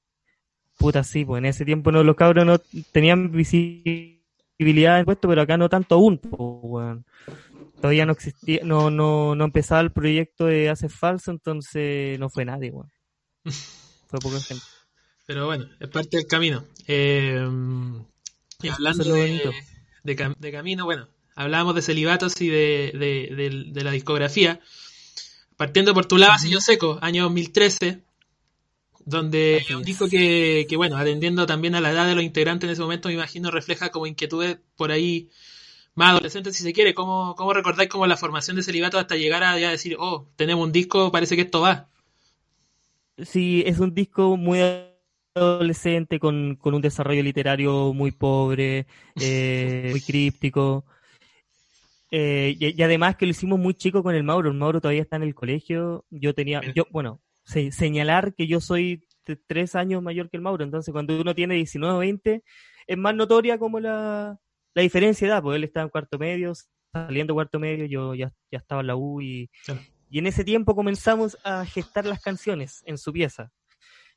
Puta, 0.78 1.04
sí, 1.04 1.24
pues 1.24 1.38
en 1.38 1.46
ese 1.46 1.64
tiempo 1.64 1.92
no, 1.92 2.02
los 2.02 2.16
cabros 2.16 2.46
no 2.46 2.58
tenían 2.92 3.30
visibilidad 3.32 4.98
en 4.98 5.04
puesto, 5.04 5.28
pero 5.28 5.42
acá 5.42 5.56
no 5.56 5.68
tanto 5.68 5.96
aún, 5.96 6.18
pues. 6.18 6.98
Todavía 7.80 8.06
no 8.06 8.12
existía, 8.12 8.60
no, 8.64 8.90
no, 8.90 9.34
no 9.34 9.44
empezaba 9.44 9.80
el 9.80 9.90
proyecto 9.92 10.46
de 10.46 10.70
Hace 10.70 10.88
Falso, 10.88 11.30
entonces 11.32 12.18
no 12.18 12.30
fue 12.30 12.44
nadie, 12.44 12.70
weón. 12.70 12.90
Fue 14.08 14.18
poca 14.20 14.40
gente. 14.40 14.64
Pero 15.26 15.46
bueno, 15.46 15.66
es 15.80 15.88
parte 15.88 16.18
del 16.18 16.26
camino. 16.26 16.66
Eh, 16.86 17.40
y 18.62 18.68
hablando 18.68 19.04
de, 19.04 19.52
de 20.04 20.34
de 20.38 20.52
camino, 20.52 20.84
bueno, 20.84 21.08
hablábamos 21.34 21.74
de 21.74 21.82
celibatos 21.82 22.40
y 22.40 22.48
de- 22.48 22.92
de 23.72 23.84
la 23.84 23.90
discografía. 23.90 24.60
Partiendo 25.62 25.94
por 25.94 26.06
tu 26.06 26.18
lado, 26.18 26.34
yo 26.48 26.60
seco, 26.60 26.98
año 27.02 27.22
2013, 27.22 28.02
donde 29.04 29.64
un 29.72 29.84
disco 29.84 30.08
que, 30.08 30.66
que, 30.68 30.76
bueno, 30.76 30.96
atendiendo 30.96 31.46
también 31.46 31.76
a 31.76 31.80
la 31.80 31.92
edad 31.92 32.04
de 32.04 32.16
los 32.16 32.24
integrantes 32.24 32.66
en 32.66 32.72
ese 32.72 32.82
momento, 32.82 33.06
me 33.06 33.14
imagino 33.14 33.48
refleja 33.48 33.90
como 33.90 34.08
inquietudes 34.08 34.58
por 34.74 34.90
ahí 34.90 35.30
más 35.94 36.10
adolescentes, 36.10 36.56
si 36.56 36.64
se 36.64 36.72
quiere. 36.72 36.94
¿Cómo, 36.94 37.36
cómo 37.36 37.52
recordáis 37.52 37.88
como 37.88 38.08
la 38.08 38.16
formación 38.16 38.56
de 38.56 38.64
Celibato 38.64 38.98
hasta 38.98 39.14
llegar 39.14 39.44
a 39.44 39.56
ya 39.56 39.70
decir, 39.70 39.96
oh, 40.00 40.26
tenemos 40.34 40.66
un 40.66 40.72
disco, 40.72 41.12
parece 41.12 41.36
que 41.36 41.42
esto 41.42 41.60
va? 41.60 41.88
Sí, 43.18 43.62
es 43.64 43.78
un 43.78 43.94
disco 43.94 44.36
muy 44.36 44.58
adolescente, 45.36 46.18
con, 46.18 46.56
con 46.56 46.74
un 46.74 46.82
desarrollo 46.82 47.22
literario 47.22 47.92
muy 47.92 48.10
pobre, 48.10 48.88
eh, 49.14 49.86
muy 49.92 50.00
críptico. 50.00 50.84
Eh, 52.14 52.54
y, 52.60 52.78
y 52.78 52.82
además 52.84 53.16
que 53.16 53.24
lo 53.26 53.30
hicimos 53.30 53.58
muy 53.58 53.72
chico 53.74 54.02
con 54.02 54.14
el 54.14 54.22
Mauro. 54.22 54.50
El 54.50 54.56
Mauro 54.56 54.80
todavía 54.80 55.02
está 55.02 55.16
en 55.16 55.22
el 55.24 55.34
colegio. 55.34 56.04
Yo 56.10 56.34
tenía, 56.34 56.60
yo, 56.74 56.84
bueno, 56.90 57.20
se- 57.44 57.72
señalar 57.72 58.34
que 58.34 58.46
yo 58.46 58.60
soy 58.60 59.06
tres 59.46 59.74
años 59.74 60.02
mayor 60.02 60.28
que 60.28 60.36
el 60.36 60.42
Mauro. 60.42 60.62
Entonces, 60.62 60.92
cuando 60.92 61.18
uno 61.18 61.34
tiene 61.34 61.54
19 61.54 61.94
o 61.94 61.98
20, 61.98 62.42
es 62.86 62.98
más 62.98 63.14
notoria 63.14 63.56
como 63.58 63.80
la, 63.80 64.38
la 64.74 64.82
diferencia 64.82 65.26
de 65.26 65.32
edad, 65.32 65.42
porque 65.42 65.56
él 65.56 65.64
estaba 65.64 65.84
en 65.84 65.90
cuarto 65.90 66.18
medio, 66.18 66.52
saliendo 66.92 67.32
cuarto 67.34 67.58
medio, 67.58 67.86
yo 67.86 68.14
ya, 68.14 68.30
ya 68.50 68.58
estaba 68.58 68.82
en 68.82 68.88
la 68.88 68.96
U 68.96 69.22
y, 69.22 69.48
Claro. 69.64 69.80
y 70.10 70.18
en 70.18 70.26
ese 70.26 70.44
tiempo 70.44 70.74
comenzamos 70.74 71.38
a 71.44 71.64
gestar 71.64 72.04
las 72.04 72.20
canciones 72.20 72.82
en 72.84 72.98
su 72.98 73.10
pieza. 73.12 73.50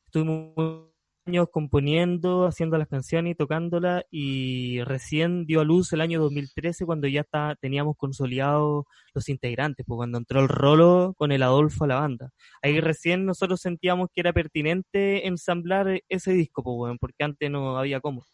Estuvimos 0.05 0.89
años 1.25 1.47
componiendo, 1.51 2.45
haciendo 2.45 2.77
las 2.77 2.87
canciones 2.87 3.31
y 3.31 3.35
tocándolas 3.35 4.03
y 4.11 4.81
recién 4.83 5.45
dio 5.45 5.61
a 5.61 5.63
luz 5.63 5.91
el 5.93 6.01
año 6.01 6.21
2013 6.21 6.85
cuando 6.85 7.07
ya 7.07 7.21
está, 7.21 7.55
teníamos 7.59 7.95
consolidados 7.97 8.85
los 9.13 9.29
integrantes, 9.29 9.85
pues 9.87 9.97
cuando 9.97 10.19
entró 10.19 10.39
el 10.39 10.47
Rolo 10.47 11.13
con 11.17 11.31
el 11.31 11.41
Adolfo 11.41 11.85
a 11.85 11.87
la 11.87 11.99
banda. 11.99 12.29
Ahí 12.61 12.79
recién 12.79 13.25
nosotros 13.25 13.59
sentíamos 13.61 14.09
que 14.13 14.21
era 14.21 14.33
pertinente 14.33 15.27
ensamblar 15.27 16.01
ese 16.09 16.31
disco, 16.33 16.63
pues 16.63 16.75
bueno, 16.75 16.97
porque 16.99 17.23
antes 17.23 17.49
no 17.49 17.77
había 17.77 18.01
cómo. 18.01 18.25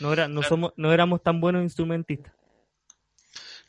No, 0.00 0.12
era, 0.12 0.28
no, 0.28 0.42
somos, 0.42 0.72
no 0.76 0.92
éramos 0.92 1.22
tan 1.22 1.40
buenos 1.40 1.62
instrumentistas. 1.62 2.32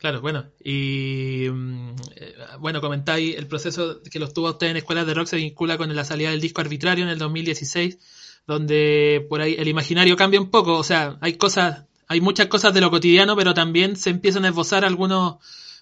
Claro, 0.05 0.21
bueno, 0.21 0.45
y 0.63 1.47
mm, 1.51 1.95
eh, 2.17 2.35
bueno, 2.59 2.79
comentáis 2.79 3.35
el 3.37 3.47
proceso 3.47 4.03
que 4.03 4.19
los 4.19 4.35
tuvo 4.35 4.51
usted 4.51 4.67
en 4.67 4.77
escuelas 4.77 5.07
de 5.07 5.15
rock 5.15 5.25
se 5.25 5.37
vincula 5.37 5.79
con 5.79 5.95
la 5.95 6.05
salida 6.05 6.29
del 6.29 6.41
disco 6.41 6.61
arbitrario 6.61 7.05
en 7.05 7.09
el 7.09 7.17
2016, 7.17 7.97
donde 8.45 9.25
por 9.27 9.41
ahí 9.41 9.55
el 9.57 9.67
imaginario 9.67 10.15
cambia 10.15 10.39
un 10.39 10.51
poco, 10.51 10.77
o 10.77 10.83
sea, 10.83 11.17
hay 11.21 11.37
cosas, 11.37 11.85
hay 12.07 12.21
muchas 12.21 12.45
cosas 12.45 12.71
de 12.75 12.81
lo 12.81 12.91
cotidiano, 12.91 13.35
pero 13.35 13.55
también 13.55 13.95
se 13.95 14.11
empiezan 14.11 14.45
a 14.45 14.49
esbozar 14.49 14.85
algunos 14.85 15.37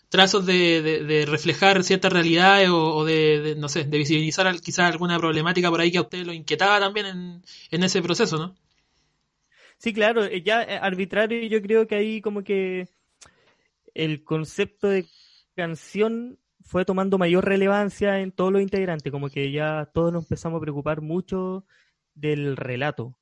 trazos 0.08 0.46
de, 0.46 1.26
reflejar 1.28 1.84
ciertas 1.84 2.14
realidades 2.14 2.70
o, 2.72 3.04
de, 3.04 3.56
no 3.58 3.68
sé, 3.68 3.84
de 3.84 3.98
visibilizar 3.98 4.58
quizás 4.62 4.90
alguna 4.90 5.20
problemática 5.20 5.70
por 5.70 5.82
ahí 5.82 5.92
que 5.92 5.98
a 5.98 6.04
usted 6.04 6.26
lo 6.26 6.32
inquietaba 6.32 6.80
también 6.80 7.08
en, 7.08 7.42
en 7.72 7.84
ese 7.84 8.02
proceso, 8.02 8.38
¿no? 8.38 8.56
Sí, 9.80 9.92
claro, 9.94 10.24
eh, 10.24 10.42
ya 10.42 10.64
eh, 10.64 10.80
arbitrario 10.82 11.46
yo 11.50 11.62
creo 11.62 11.88
que 11.88 11.96
ahí 11.96 12.22
como 12.22 12.42
que 12.46 12.88
el 13.94 14.24
concepto 14.24 14.88
de 14.88 15.06
canción 15.56 16.40
fue 16.62 16.86
tomando 16.86 17.18
mayor 17.18 17.46
relevancia 17.46 18.20
en 18.20 18.32
todos 18.32 18.52
los 18.52 18.62
integrantes, 18.62 19.12
como 19.12 19.30
que 19.30 19.52
ya 19.52 19.90
todos 19.94 20.14
nos 20.14 20.24
empezamos 20.24 20.58
a 20.58 20.62
preocupar 20.62 21.02
mucho 21.02 21.66
del 22.14 22.56
relato. 22.58 23.18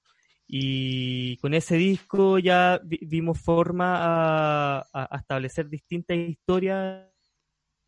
Y 0.48 1.38
con 1.38 1.54
ese 1.54 1.78
disco 1.78 2.38
ya 2.40 2.80
vi- 2.84 3.00
vimos 3.06 3.40
forma 3.40 3.96
a, 4.94 5.18
establecer 5.18 5.70
distintas 5.70 6.18
historias 6.18 7.08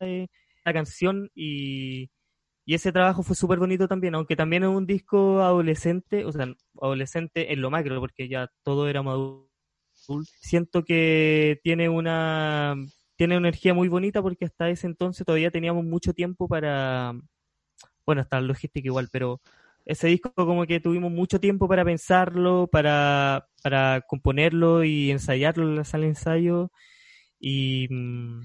de 0.00 0.30
la 0.64 0.72
canción 0.72 1.30
y, 1.34 2.10
y 2.64 2.74
ese 2.74 2.92
trabajo 2.92 3.22
fue 3.22 3.36
súper 3.36 3.58
bonito 3.58 3.86
también, 3.86 4.14
aunque 4.14 4.36
también 4.36 4.64
es 4.64 4.70
un 4.70 4.86
disco 4.86 5.42
adolescente, 5.42 6.24
o 6.24 6.32
sea, 6.32 6.46
adolescente 6.80 7.52
en 7.52 7.60
lo 7.60 7.70
macro, 7.70 8.00
porque 8.00 8.28
ya 8.28 8.50
todo 8.62 8.88
era 8.88 9.02
Siento 10.40 10.84
que 10.84 11.60
tiene 11.62 11.88
una 11.88 12.76
tiene 13.16 13.36
energía 13.36 13.74
muy 13.74 13.88
bonita 13.88 14.22
porque 14.22 14.44
hasta 14.46 14.68
ese 14.70 14.86
entonces 14.86 15.24
todavía 15.24 15.50
teníamos 15.50 15.84
mucho 15.84 16.12
tiempo 16.12 16.48
para, 16.48 17.14
bueno, 18.06 18.22
hasta 18.22 18.40
la 18.40 18.46
logística 18.48 18.86
igual, 18.86 19.08
pero 19.12 19.40
ese 19.84 20.08
disco 20.08 20.32
como 20.34 20.66
que 20.66 20.80
tuvimos 20.80 21.12
mucho 21.12 21.40
tiempo 21.40 21.68
para 21.68 21.84
pensarlo, 21.84 22.68
para, 22.70 23.46
para 23.62 24.02
componerlo 24.08 24.84
y 24.84 25.10
ensayarlo 25.10 25.68
en 25.68 25.76
la 25.76 25.84
sala 25.84 26.06
ensayo 26.06 26.70
y, 27.38 27.88
mm, 27.90 28.42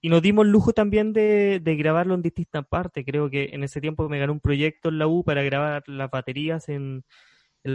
y 0.00 0.08
nos 0.10 0.22
dimos 0.22 0.46
el 0.46 0.52
lujo 0.52 0.72
también 0.72 1.12
de, 1.12 1.60
de 1.60 1.76
grabarlo 1.76 2.14
en 2.14 2.22
distintas 2.22 2.66
partes. 2.68 3.04
Creo 3.04 3.30
que 3.30 3.50
en 3.52 3.64
ese 3.64 3.80
tiempo 3.80 4.08
me 4.08 4.18
gané 4.18 4.32
un 4.32 4.40
proyecto 4.40 4.90
en 4.90 4.98
la 4.98 5.08
U 5.08 5.24
para 5.24 5.42
grabar 5.42 5.82
las 5.88 6.10
baterías 6.10 6.68
en, 6.68 7.04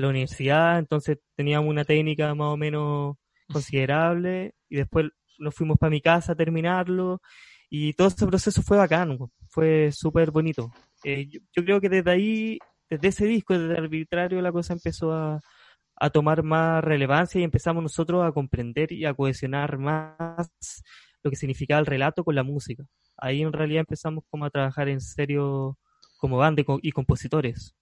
la 0.02 0.10
universidad, 0.10 0.80
entonces 0.80 1.20
teníamos 1.36 1.70
una 1.70 1.86
técnica 1.86 2.34
más 2.36 2.48
o 2.48 2.58
menos 2.58 3.16
considerable 3.52 4.54
y 4.70 4.78
después 4.78 5.08
nos 5.40 5.56
fuimos 5.56 5.78
para 5.78 5.92
mi 5.92 6.02
casa 6.02 6.34
a 6.34 6.36
terminarlo 6.36 7.22
y 7.70 7.94
todo 7.94 8.08
ese 8.08 8.28
proceso 8.28 8.62
fue 8.62 8.78
bacán, 8.78 9.18
fue 9.50 9.92
súper 9.92 10.32
bonito. 10.32 10.72
Eh, 11.04 11.28
yo, 11.28 11.64
creo 11.64 11.82
que 11.82 11.90
desde 11.90 12.12
ahí, 12.12 12.60
desde 12.90 13.08
ese 13.08 13.26
disco, 13.26 13.58
desde 13.58 13.78
arbitrario, 13.78 14.42
la 14.42 14.52
cosa 14.52 14.74
empezó 14.74 15.12
a, 15.12 15.40
a 15.96 16.10
tomar 16.10 16.44
más 16.44 16.84
relevancia 16.84 17.42
y 17.42 17.44
empezamos 17.44 17.82
nosotros 17.82 18.24
a 18.24 18.32
comprender 18.32 18.92
y 18.92 19.06
a 19.06 19.14
cohesionar 19.14 19.78
más 19.78 20.48
lo 21.24 21.32
que 21.32 21.36
significaba 21.36 21.80
el 21.80 21.86
relato 21.86 22.24
con 22.24 22.36
la 22.36 22.44
música. 22.44 22.84
Ahí 23.18 23.42
en 23.42 23.54
realidad 23.54 23.82
empezamos 23.82 24.24
como 24.30 24.46
a 24.46 24.50
trabajar 24.50 24.90
en 24.90 25.02
serio 25.02 25.78
como 26.18 26.38
banda 26.38 26.64
y 26.82 26.92
compositores. 26.92 27.76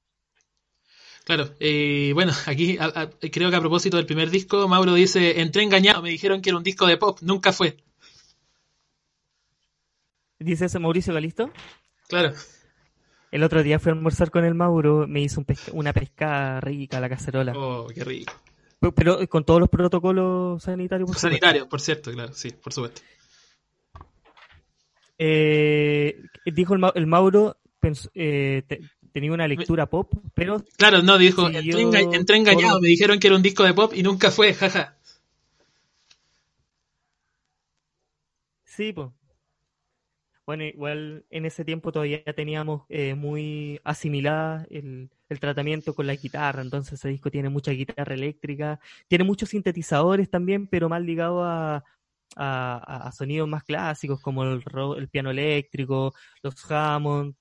Claro, 1.24 1.50
eh, 1.60 2.12
bueno, 2.14 2.32
aquí 2.48 2.78
a- 2.80 2.86
a- 2.86 3.10
creo 3.32 3.50
que 3.50 3.56
a 3.56 3.60
propósito 3.60 3.98
del 3.98 4.06
primer 4.06 4.30
disco, 4.30 4.68
Mauro 4.68 4.94
dice, 4.94 5.42
entré 5.42 5.64
engañado, 5.64 6.02
me 6.02 6.10
dijeron 6.10 6.42
que 6.42 6.50
era 6.50 6.58
un 6.58 6.64
disco 6.64 6.88
de 6.88 6.98
pop, 6.98 7.20
nunca 7.22 7.52
fue. 7.54 7.78
Dice 10.40 10.66
ese 10.66 10.80
Mauricio 10.80 11.14
Galisto. 11.14 11.52
Claro, 12.08 12.34
El 13.32 13.44
otro 13.44 13.64
día 13.64 13.80
fui 13.80 13.92
a 13.92 13.94
almorzar 13.94 14.32
con 14.32 14.44
el 14.44 14.56
Mauro, 14.56 15.08
me 15.08 15.22
hizo 15.22 15.40
un 15.40 15.46
pesca- 15.46 15.72
una 15.74 15.94
pescada 15.94 16.60
rica 16.60 16.98
a 16.98 17.00
la 17.02 17.10
cacerola. 17.10 17.54
oh, 17.56 17.88
qué 17.94 18.04
rico. 18.04 18.34
Pero, 18.80 18.94
pero 18.96 19.28
con 19.30 19.46
todos 19.46 19.60
los 19.60 19.70
protocolos 19.70 20.64
sanitarios. 20.64 21.06
por 21.08 21.16
supuesto. 21.16 21.30
Sanitario, 21.30 21.70
por 21.70 21.80
cierto, 21.80 22.12
claro, 22.12 22.34
sí, 22.34 22.50
por 22.52 22.74
supuesto. 22.74 23.02
Eh, 25.20 26.16
dijo 26.46 26.74
el, 26.74 26.80
Ma- 26.80 26.92
el 26.96 27.06
Mauro, 27.06 27.58
eh, 28.16 28.64
te- 28.68 28.82
tenía 29.12 29.32
una 29.34 29.48
lectura 29.48 29.86
pop, 29.86 30.12
pero 30.34 30.64
Claro, 30.78 31.02
no, 31.04 31.18
dijo, 31.18 31.48
entré, 31.48 31.64
yo- 31.64 31.80
enga- 31.80 32.16
entré 32.16 32.38
engañado, 32.38 32.80
me 32.82 32.88
dijeron 32.88 33.20
que 33.20 33.28
era 33.28 33.36
un 33.36 33.42
disco 33.44 33.64
de 33.64 33.74
pop 33.74 33.94
y 33.96 34.04
nunca 34.04 34.32
fue, 34.32 34.54
jaja. 34.54 34.96
sí, 38.66 38.92
pues. 38.94 39.12
Bueno, 40.46 40.64
igual 40.66 41.26
en 41.30 41.46
ese 41.46 41.64
tiempo 41.64 41.92
todavía 41.92 42.24
teníamos 42.36 42.84
eh, 42.90 43.14
muy 43.16 43.80
asimilada 43.84 44.66
el, 44.70 45.10
el 45.30 45.40
tratamiento 45.40 45.94
con 45.94 46.08
la 46.08 46.16
guitarra, 46.16 46.62
entonces 46.62 46.94
ese 46.94 47.10
disco 47.10 47.30
tiene 47.32 47.50
mucha 47.50 47.72
guitarra 47.72 48.16
eléctrica, 48.16 48.80
tiene 49.08 49.24
muchos 49.24 49.50
sintetizadores 49.50 50.30
también, 50.30 50.68
pero 50.68 50.90
más 50.90 51.02
ligado 51.04 51.44
a, 51.44 51.84
a, 52.36 53.12
sonidos 53.14 53.48
más 53.48 53.64
clásicos 53.64 54.20
como 54.22 54.44
el, 54.44 54.64
el 54.98 55.10
piano 55.10 55.30
eléctrico, 55.32 56.14
los 56.42 56.70
Hammond, 56.72 57.36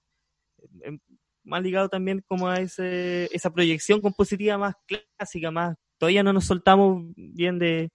em, 0.83 0.99
más 1.45 1.63
ligado 1.63 1.89
también 1.89 2.23
como 2.27 2.49
a 2.49 2.57
ese, 2.61 3.29
esa 3.35 3.51
proyección 3.53 4.01
compositiva 4.01 4.59
más 4.59 4.75
clásica, 4.87 5.51
más 5.51 5.77
todavía 5.99 6.23
no 6.23 6.33
nos 6.33 6.47
soltamos 6.47 7.03
bien 7.17 7.59
de, 7.59 7.91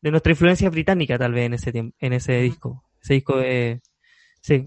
de 0.00 0.10
nuestra 0.10 0.32
influencia 0.32 0.70
británica 0.70 1.18
tal 1.18 1.32
vez 1.32 1.46
en 1.46 1.54
ese 1.54 1.72
tiempo, 1.72 1.96
en 2.00 2.12
ese 2.12 2.40
disco. 2.40 2.84
Ese 3.02 3.14
disco 3.14 3.40
es 3.40 3.80
sí, 4.40 4.64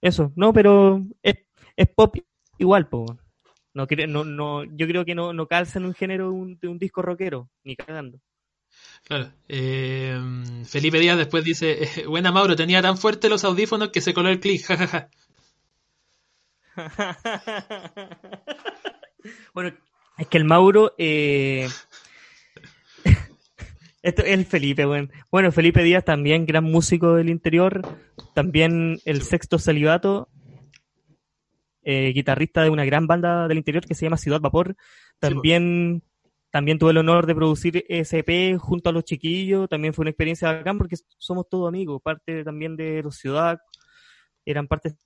eso, 0.00 0.32
no, 0.36 0.52
pero 0.52 1.04
es, 1.22 1.36
es 1.76 1.88
pop 1.88 2.16
igual, 2.58 2.88
po. 2.88 3.18
No, 3.74 3.86
no, 4.08 4.24
no, 4.24 4.64
yo 4.64 4.86
creo 4.86 5.04
que 5.04 5.14
no, 5.14 5.32
no 5.34 5.46
calza 5.46 5.78
en 5.78 5.84
un 5.84 5.94
género 5.94 6.32
un- 6.32 6.58
de 6.58 6.68
un 6.68 6.78
disco 6.78 7.02
rockero, 7.02 7.50
ni 7.62 7.76
cagando. 7.76 8.18
Claro. 9.04 9.32
Eh, 9.48 10.18
Felipe 10.66 10.98
Díaz 10.98 11.18
después 11.18 11.44
dice, 11.44 11.78
buena 12.08 12.32
Mauro, 12.32 12.56
tenía 12.56 12.80
tan 12.82 12.96
fuerte 12.96 13.28
los 13.28 13.44
audífonos 13.44 13.90
que 13.90 14.00
se 14.00 14.14
coló 14.14 14.30
el 14.30 14.40
clic, 14.40 14.64
jajaja. 14.66 15.10
bueno, 19.54 19.72
es 20.18 20.26
que 20.28 20.38
el 20.38 20.44
Mauro, 20.44 20.94
eh... 20.98 21.68
esto 24.02 24.22
es 24.22 24.32
el 24.32 24.44
Felipe, 24.44 24.84
bueno. 24.84 25.08
bueno, 25.30 25.52
Felipe 25.52 25.82
Díaz 25.82 26.04
también, 26.04 26.46
gran 26.46 26.64
músico 26.64 27.14
del 27.14 27.28
interior, 27.28 27.82
también 28.34 29.00
el 29.04 29.22
sexto 29.22 29.58
celibato, 29.58 30.28
eh, 31.82 32.12
guitarrista 32.12 32.62
de 32.62 32.70
una 32.70 32.84
gran 32.84 33.06
banda 33.06 33.48
del 33.48 33.58
interior 33.58 33.86
que 33.86 33.94
se 33.94 34.06
llama 34.06 34.16
Ciudad 34.16 34.40
Vapor, 34.40 34.76
también, 35.18 36.02
también 36.50 36.78
tuve 36.78 36.90
el 36.90 36.98
honor 36.98 37.26
de 37.26 37.34
producir 37.34 37.84
SP 37.88 38.56
junto 38.58 38.90
a 38.90 38.92
los 38.92 39.04
chiquillos, 39.04 39.68
también 39.68 39.94
fue 39.94 40.02
una 40.02 40.10
experiencia 40.10 40.52
bacán 40.52 40.78
porque 40.78 40.96
somos 41.18 41.48
todos 41.48 41.68
amigos, 41.68 42.02
parte 42.02 42.44
también 42.44 42.76
de 42.76 43.02
los 43.02 43.16
Ciudad, 43.16 43.60
eran 44.44 44.68
parte 44.68 44.96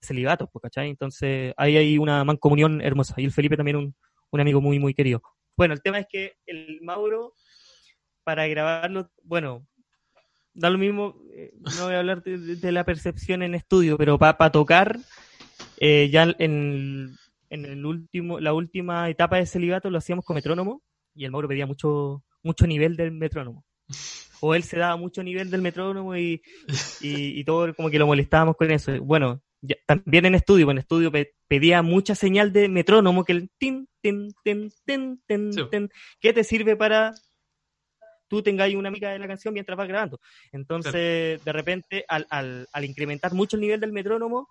celibatos, 0.00 0.48
pues, 0.52 0.62
¿cachai? 0.62 0.90
Entonces 0.90 1.54
ahí 1.56 1.76
hay 1.76 1.98
una 1.98 2.24
mancomunión 2.24 2.80
hermosa. 2.80 3.14
Y 3.16 3.24
el 3.24 3.32
Felipe 3.32 3.56
también 3.56 3.76
un, 3.76 3.94
un 4.30 4.40
amigo 4.40 4.60
muy, 4.60 4.78
muy 4.78 4.94
querido. 4.94 5.22
Bueno, 5.56 5.74
el 5.74 5.82
tema 5.82 5.98
es 5.98 6.06
que 6.08 6.36
el 6.46 6.80
Mauro, 6.82 7.34
para 8.24 8.46
grabarlo, 8.46 9.10
bueno, 9.22 9.66
da 10.54 10.70
lo 10.70 10.78
mismo, 10.78 11.16
eh, 11.34 11.52
no 11.58 11.84
voy 11.84 11.94
a 11.94 11.98
hablar 11.98 12.22
de, 12.22 12.72
la 12.72 12.84
percepción 12.84 13.42
en 13.42 13.54
estudio, 13.54 13.96
pero 13.96 14.18
para 14.18 14.50
tocar, 14.50 14.98
eh, 15.78 16.08
ya 16.12 16.34
en, 16.38 17.16
en 17.50 17.64
el 17.64 17.84
último, 17.84 18.40
la 18.40 18.52
última 18.52 19.08
etapa 19.08 19.36
de 19.36 19.46
celibato 19.46 19.90
lo 19.90 19.98
hacíamos 19.98 20.24
con 20.24 20.34
metrónomo 20.34 20.82
y 21.14 21.24
el 21.24 21.30
Mauro 21.30 21.48
pedía 21.48 21.66
mucho, 21.66 22.22
mucho 22.42 22.66
nivel 22.66 22.96
del 22.96 23.12
metrónomo. 23.12 23.64
O 24.40 24.54
él 24.54 24.62
se 24.62 24.78
daba 24.78 24.96
mucho 24.96 25.22
nivel 25.22 25.50
del 25.50 25.62
metrónomo 25.62 26.16
y, 26.16 26.42
y, 27.00 27.42
todo 27.44 27.74
como 27.74 27.90
que 27.90 27.98
lo 27.98 28.06
molestábamos 28.06 28.56
con 28.56 28.70
eso. 28.70 28.92
Bueno, 29.02 29.42
también 29.86 30.26
en 30.26 30.34
estudio, 30.34 30.70
en 30.70 30.78
estudio 30.78 31.10
pedía 31.48 31.82
mucha 31.82 32.14
señal 32.14 32.52
de 32.52 32.68
metrónomo 32.68 33.24
que 33.24 33.32
el 33.32 33.50
tin, 33.58 33.88
tin, 34.00 34.32
tin, 34.44 34.72
tin, 34.84 35.20
tin, 35.26 35.50
tin, 35.70 35.90
que 36.20 36.32
te 36.32 36.44
sirve 36.44 36.76
para 36.76 37.14
tú 38.28 38.42
tengáis 38.42 38.76
una 38.76 38.88
amiga 38.88 39.10
de 39.10 39.18
la 39.18 39.26
canción 39.26 39.54
mientras 39.54 39.76
vas 39.76 39.88
grabando. 39.88 40.20
Entonces, 40.52 41.42
de 41.42 41.52
repente, 41.52 42.04
al, 42.08 42.26
al, 42.30 42.68
al, 42.72 42.84
incrementar 42.84 43.32
mucho 43.32 43.56
el 43.56 43.62
nivel 43.62 43.80
del 43.80 43.92
metrónomo, 43.92 44.48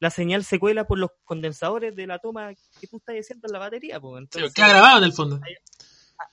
la 0.00 0.10
señal 0.10 0.44
se 0.44 0.58
cuela 0.58 0.86
por 0.86 0.98
los 0.98 1.10
condensadores 1.24 1.94
de 1.94 2.06
la 2.06 2.18
toma 2.18 2.54
que 2.80 2.86
tú 2.86 2.96
estás 2.96 3.16
haciendo 3.16 3.46
en 3.46 3.52
la 3.52 3.58
batería. 3.58 4.00
Pues. 4.00 4.22
Entonces, 4.22 4.54
queda 4.54 4.70
grabado 4.70 4.98
en 4.98 5.04
el 5.04 5.12
fondo. 5.12 5.40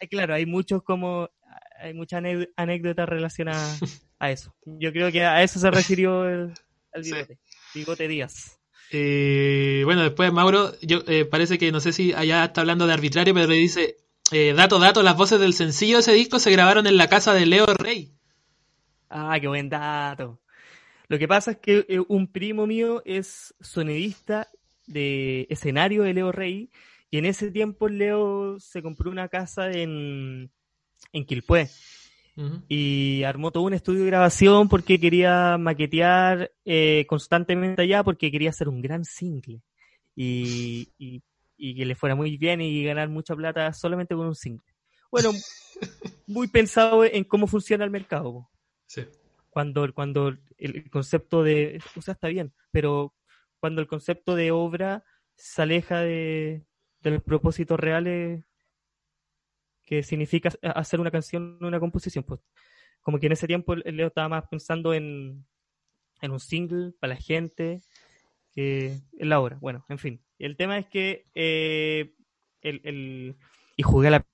claro, 0.10 0.34
hay 0.34 0.46
muchos 0.46 0.84
como, 0.84 1.30
hay 1.80 1.94
muchas 1.94 2.24
anécdotas 2.56 3.10
relacionadas 3.10 3.80
a 4.20 4.32
eso. 4.32 4.56
Yo 4.66 4.92
creo 4.92 5.12
que 5.12 5.24
a 5.24 5.44
eso 5.44 5.60
se 5.60 5.70
refirió 5.72 6.28
el, 6.28 6.54
el 6.94 7.02
bigote, 7.02 7.40
bigote 7.76 8.08
Díaz. 8.08 8.60
Eh, 8.92 9.82
bueno, 9.84 10.04
después 10.04 10.32
Mauro, 10.32 10.74
yo 10.82 11.04
eh, 11.08 11.26
parece 11.26 11.58
que 11.58 11.72
no 11.72 11.80
sé 11.80 11.92
si 11.92 12.14
allá 12.14 12.46
está 12.46 12.62
hablando 12.62 12.88
de 12.88 12.94
arbitrario, 12.94 13.34
pero 13.34 13.48
le 13.48 13.56
dice, 13.56 13.98
eh, 14.32 14.54
dato, 14.54 14.80
dato, 14.80 15.04
las 15.04 15.18
voces 15.18 15.40
del 15.40 15.54
sencillo 15.54 15.98
de 15.98 16.02
ese 16.02 16.14
disco 16.14 16.40
se 16.40 16.52
grabaron 16.52 16.88
en 16.88 16.98
la 16.98 17.10
casa 17.10 17.34
de 17.34 17.46
Leo 17.46 17.66
Rey. 17.66 18.12
Ah, 19.10 19.38
qué 19.40 19.48
buen 19.48 19.70
dato. 19.70 20.40
Lo 21.08 21.20
que 21.20 21.28
pasa 21.28 21.52
es 21.52 21.58
que 21.58 21.86
un 22.08 22.32
primo 22.32 22.66
mío 22.66 23.04
es 23.06 23.54
sonidista 23.60 24.50
de 24.88 25.46
escenario 25.50 26.04
de 26.04 26.14
Leo 26.14 26.32
Rey 26.32 26.72
y 27.12 27.18
en 27.18 27.26
ese 27.26 27.52
tiempo 27.52 27.88
Leo 27.88 28.60
se 28.60 28.82
compró 28.82 29.12
una 29.12 29.28
casa 29.30 29.72
en, 29.72 30.52
en 31.12 31.26
Quilpué 31.26 31.70
y 32.68 33.24
armó 33.24 33.52
todo 33.52 33.64
un 33.64 33.74
estudio 33.74 34.02
de 34.02 34.08
grabación 34.08 34.68
porque 34.68 35.00
quería 35.00 35.58
maquetear 35.58 36.52
eh, 36.66 37.06
constantemente 37.08 37.84
allá 37.84 38.04
porque 38.04 38.30
quería 38.30 38.50
hacer 38.50 38.68
un 38.68 38.82
gran 38.82 39.06
single 39.06 39.62
y, 40.16 40.90
y, 40.98 41.22
que 41.76 41.86
le 41.86 41.96
fuera 41.96 42.16
muy 42.16 42.36
bien 42.38 42.60
y 42.60 42.84
ganar 42.84 43.08
mucha 43.08 43.36
plata 43.36 43.72
solamente 43.72 44.16
con 44.16 44.28
un 44.28 44.36
single. 44.36 44.66
Bueno, 45.10 45.32
muy 46.28 46.48
pensado 46.48 47.06
en 47.06 47.24
cómo 47.24 47.48
funciona 47.48 47.86
el 47.86 47.92
mercado. 47.92 48.50
Sí 48.86 49.04
cuando, 49.56 49.94
cuando 49.94 50.36
el 50.58 50.90
concepto 50.90 51.42
de, 51.42 51.82
o 51.96 52.02
sea, 52.02 52.16
está 52.16 52.28
bien, 52.28 52.52
pero 52.72 53.14
cuando 53.62 53.80
el 53.80 53.88
concepto 53.88 54.36
de 54.36 54.52
obra 54.52 55.06
se 55.38 55.62
aleja 55.62 56.02
de, 56.02 56.66
los 57.02 57.24
propósitos 57.24 57.80
reales 57.80 58.44
que 59.86 60.04
significa 60.04 60.50
hacer 60.62 61.00
una 61.00 61.12
canción, 61.12 61.58
una 61.62 61.80
composición, 61.80 62.24
pues 62.24 62.42
como 63.02 63.20
que 63.20 63.28
en 63.28 63.34
ese 63.34 63.48
tiempo 63.48 63.76
Leo 63.76 64.08
estaba 64.08 64.30
más 64.30 64.48
pensando 64.50 64.94
en, 64.94 65.46
en 66.22 66.32
un 66.32 66.40
single 66.40 66.94
para 67.00 67.14
la 67.14 67.22
gente 67.22 67.82
que 68.52 69.00
en 69.18 69.30
la 69.30 69.40
obra. 69.40 69.58
Bueno, 69.62 69.86
en 69.90 70.00
fin. 70.00 70.22
El 70.40 70.58
tema 70.58 70.78
es 70.80 70.88
que 70.88 71.28
eh, 71.36 72.14
el, 72.62 72.82
el, 72.84 73.36
y 73.78 73.84
jugué 73.84 74.08
a 74.08 74.12
la 74.12 74.26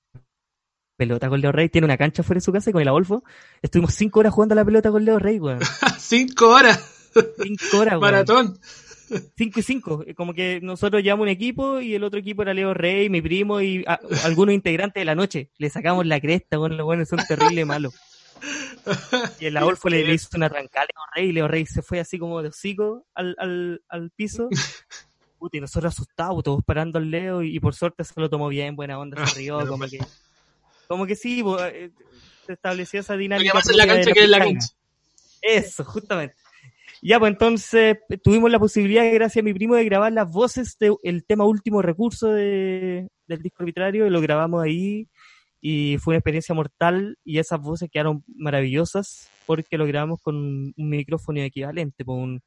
pelota 0.96 1.30
con 1.30 1.42
Leo 1.42 1.52
Rey. 1.52 1.68
Tiene 1.68 1.86
una 1.86 1.98
cancha 1.98 2.24
fuera 2.24 2.38
de 2.38 2.46
su 2.46 2.54
casa 2.54 2.70
y 2.70 2.74
con 2.74 2.82
el 2.82 2.88
Adolfo 2.88 3.24
estuvimos 3.62 3.94
cinco 3.96 4.20
horas 4.20 4.34
jugando 4.34 4.54
a 4.54 4.58
la 4.58 4.66
pelota 4.66 4.92
con 4.92 5.04
Leo 5.04 5.20
Rey, 5.20 5.40
weón. 5.40 5.60
cinco 6.00 6.50
horas. 6.50 7.10
Cinco 7.42 7.80
horas, 7.80 7.94
weón. 7.94 8.02
Maratón. 8.02 8.60
Cinco 9.36 9.60
y 9.60 9.64
cinco. 9.64 10.06
Como 10.16 10.34
que 10.34 10.60
nosotros 10.62 11.04
llevamos 11.04 11.24
un 11.24 11.30
equipo 11.30 11.82
y 11.82 11.96
el 11.96 12.04
otro 12.04 12.20
equipo 12.20 12.42
era 12.42 12.54
Leo 12.54 12.74
Rey, 12.74 13.10
mi 13.10 13.22
primo 13.22 13.62
y 13.62 13.84
algunos 14.24 14.54
integrantes 14.54 15.02
de 15.02 15.06
la 15.06 15.16
noche. 15.16 15.50
Le 15.58 15.70
sacamos 15.70 16.06
la 16.06 16.20
cresta, 16.20 16.60
weón. 16.60 16.78
Los 16.78 16.86
buenos 16.86 17.10
son 17.10 17.20
terribles 17.28 17.66
malos. 17.66 17.94
Y 19.40 19.46
el 19.46 19.58
Adolfo 19.58 19.90
le, 19.90 20.14
hizo 20.14 20.30
una 20.36 20.48
arrancada 20.48 20.86
a 20.86 20.86
Leo 20.86 21.06
Rey 21.16 21.30
y 21.30 21.32
Leo 21.34 21.48
Rey 21.48 21.66
se 21.66 21.82
fue 21.82 22.00
así 22.00 22.18
como 22.18 22.42
de 22.42 22.50
hocico 22.50 23.06
al, 23.14 23.36
al, 23.38 23.82
al 23.88 24.12
piso. 24.12 24.50
y 25.52 25.60
nosotros 25.60 25.94
asustados, 25.94 26.44
todos 26.44 26.64
parando 26.64 27.00
al 27.00 27.10
Leo 27.10 27.42
y, 27.42 27.60
por 27.60 27.74
suerte 27.74 28.04
se 28.04 28.20
lo 28.20 28.30
tomó 28.30 28.48
bien, 28.48 28.76
buena 28.76 29.00
onda, 29.00 29.26
se 29.26 29.40
rió, 29.40 29.66
como 29.68 29.88
que 29.88 30.00
como 30.88 31.08
que 31.08 31.16
sí, 31.16 31.42
eh, 31.62 31.90
se 32.46 32.54
estableció 32.54 33.00
esa 33.00 33.16
dinámica. 33.16 33.54
la 33.74 33.88
cancha 33.88 34.12
que 34.12 34.24
es 34.24 34.30
la 34.30 34.40
cancha. 34.40 34.68
Eso, 35.42 35.86
justamente. 35.86 36.36
Ya, 37.04 37.20
pues 37.20 37.32
entonces 37.32 37.98
tuvimos 38.24 38.52
la 38.52 38.60
posibilidad, 38.60 39.12
gracias 39.12 39.42
a 39.42 39.46
mi 39.46 39.54
primo, 39.54 39.76
de 39.76 39.86
grabar 39.86 40.14
las 40.14 40.30
voces 40.30 40.78
del 40.80 41.26
tema 41.26 41.46
último 41.46 41.82
recurso 41.82 42.32
de, 42.32 43.08
del 43.26 43.42
disco 43.42 43.64
arbitrario, 43.64 44.06
y 44.06 44.12
lo 44.12 44.22
grabamos 44.22 44.64
ahí, 44.64 45.08
y 45.60 45.98
fue 45.98 46.14
una 46.14 46.20
experiencia 46.20 46.54
mortal, 46.54 47.18
y 47.24 47.40
esas 47.40 47.60
voces 47.60 47.90
quedaron 47.92 48.24
maravillosas, 48.28 49.32
porque 49.48 49.80
lo 49.80 49.88
grabamos 49.88 50.22
con 50.22 50.36
un 50.36 50.90
micrófono 50.90 51.42
equivalente, 51.42 52.06
con 52.06 52.20
un, 52.20 52.42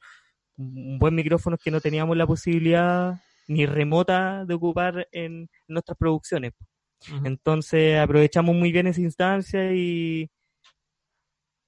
un 0.57 0.99
buen 1.01 1.17
micrófono 1.17 1.57
que 1.59 1.73
no 1.73 1.81
teníamos 1.81 2.17
la 2.17 2.27
posibilidad 2.27 3.21
ni 3.49 3.67
remota 3.67 4.45
de 4.47 4.55
ocupar 4.55 5.09
en 5.11 5.49
nuestras 5.67 5.99
producciones. 5.99 6.53
Entonces 7.25 7.99
aprovechamos 7.99 8.55
muy 8.55 8.73
bien 8.73 8.87
esa 8.87 9.01
instancia 9.01 9.75
y, 9.75 10.31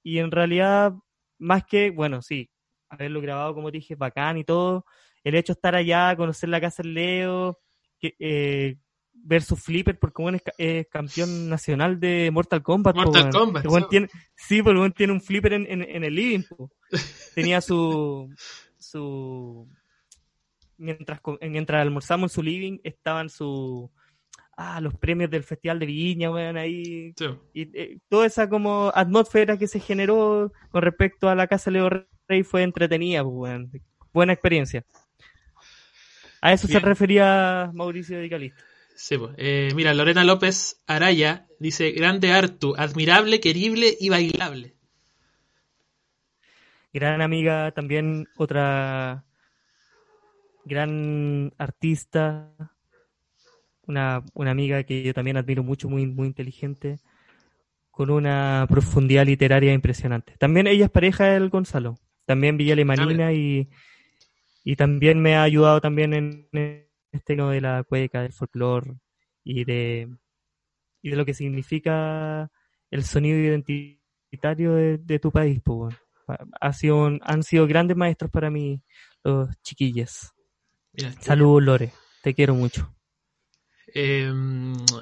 y 0.03 0.17
en 0.19 0.31
realidad, 0.31 0.93
más 1.37 1.63
que, 1.65 1.91
bueno, 1.91 2.21
sí, 2.21 2.49
haberlo 2.89 3.21
grabado, 3.21 3.53
como 3.53 3.71
dije, 3.71 3.95
bacán 3.95 4.37
y 4.37 4.43
todo, 4.43 4.85
el 5.23 5.35
hecho 5.35 5.53
de 5.53 5.57
estar 5.57 5.75
allá, 5.75 6.15
conocer 6.15 6.49
la 6.49 6.61
casa 6.61 6.83
del 6.83 6.93
Leo, 6.93 7.59
que, 7.99 8.15
eh, 8.19 8.77
ver 9.13 9.41
su 9.41 9.55
flipper, 9.55 9.99
porque 9.99 10.21
bueno, 10.21 10.39
es, 10.57 10.87
campeón 10.87 11.49
nacional 11.49 11.99
de 11.99 12.29
Mortal 12.31 12.63
Kombat. 12.63 12.95
Mortal 12.95 13.29
Kombat. 13.29 13.89
tiene, 13.89 14.07
sí, 14.35 14.61
porque 14.61 14.79
bueno, 14.79 14.93
tiene 14.93 15.13
un 15.13 15.21
flipper 15.21 15.53
en, 15.53 15.67
en, 15.67 16.03
el 16.03 16.15
living. 16.15 16.43
Tenía 17.35 17.61
su, 17.61 18.29
su 18.77 19.67
mientras 20.77 21.19
mientras 21.41 21.81
almorzamos 21.81 22.31
en 22.31 22.35
su 22.35 22.43
living 22.43 22.79
estaban 22.83 23.29
su 23.29 23.91
ah, 24.55 24.81
los 24.81 24.95
premios 24.95 25.29
del 25.29 25.43
Festival 25.43 25.79
de 25.79 25.85
Viña, 25.85 26.31
weón, 26.31 26.57
ahí. 26.57 27.13
Y 27.53 27.79
eh, 27.79 27.99
toda 28.09 28.25
esa 28.25 28.49
como 28.49 28.91
atmósfera 28.93 29.57
que 29.57 29.67
se 29.67 29.79
generó 29.79 30.51
con 30.71 30.81
respecto 30.81 31.29
a 31.29 31.35
la 31.35 31.47
Casa 31.47 31.71
Leo 31.71 31.89
Rey 32.27 32.43
fue 32.43 32.63
entretenida, 32.63 33.23
pues. 33.23 33.67
Buena 34.13 34.33
experiencia. 34.33 34.83
A 36.41 36.53
eso 36.53 36.67
se 36.67 36.79
refería 36.79 37.71
Mauricio 37.73 38.19
de 38.19 38.29
Calista. 38.29 38.63
Sí, 38.95 39.17
pues. 39.17 39.33
Eh, 39.37 39.71
mira, 39.75 39.93
Lorena 39.93 40.23
López 40.23 40.81
Araya 40.87 41.47
dice, 41.59 41.91
grande 41.91 42.31
Artu, 42.31 42.75
admirable, 42.77 43.39
querible 43.39 43.95
y 43.99 44.09
bailable. 44.09 44.75
Gran 46.93 47.21
amiga, 47.21 47.71
también 47.71 48.27
otra 48.37 49.23
gran 50.65 51.53
artista, 51.57 52.51
una, 53.85 54.23
una 54.33 54.51
amiga 54.51 54.83
que 54.83 55.03
yo 55.03 55.13
también 55.13 55.37
admiro 55.37 55.63
mucho, 55.63 55.89
muy, 55.89 56.07
muy 56.07 56.27
inteligente, 56.27 56.99
con 57.91 58.09
una 58.09 58.65
profundidad 58.69 59.25
literaria 59.25 59.73
impresionante. 59.73 60.35
También 60.37 60.67
ella 60.67 60.85
es 60.85 60.91
pareja 60.91 61.25
del 61.25 61.49
Gonzalo, 61.49 61.97
también 62.27 62.57
Villa 62.57 62.75
y, 63.31 63.69
y 64.63 64.75
también 64.75 65.21
me 65.21 65.35
ha 65.37 65.43
ayudado 65.43 65.79
también 65.79 66.13
en 66.13 66.49
este 67.11 67.35
no 67.37 67.49
de 67.49 67.61
la 67.61 67.83
cueca, 67.83 68.21
del 68.21 68.33
folclore 68.33 68.95
y 69.45 69.63
de, 69.63 70.09
y 71.01 71.09
de 71.09 71.15
lo 71.15 71.25
que 71.25 71.33
significa 71.33 72.51
el 72.91 73.03
sonido 73.05 73.39
identitario 73.39 74.73
de, 74.73 75.19
tu 75.19 75.31
país. 75.31 75.61
Pues, 75.63 75.95
ha 76.59 76.73
sido, 76.73 77.17
han 77.21 77.43
sido 77.43 77.65
grandes 77.65 77.95
maestros 77.95 78.29
para 78.29 78.51
mí 78.51 78.81
los 79.23 79.49
chiquillos. 79.61 80.33
Saludos, 81.21 81.63
Lore. 81.63 81.93
Te 82.21 82.33
quiero 82.33 82.53
mucho. 82.53 82.93
Eh, 83.93 84.29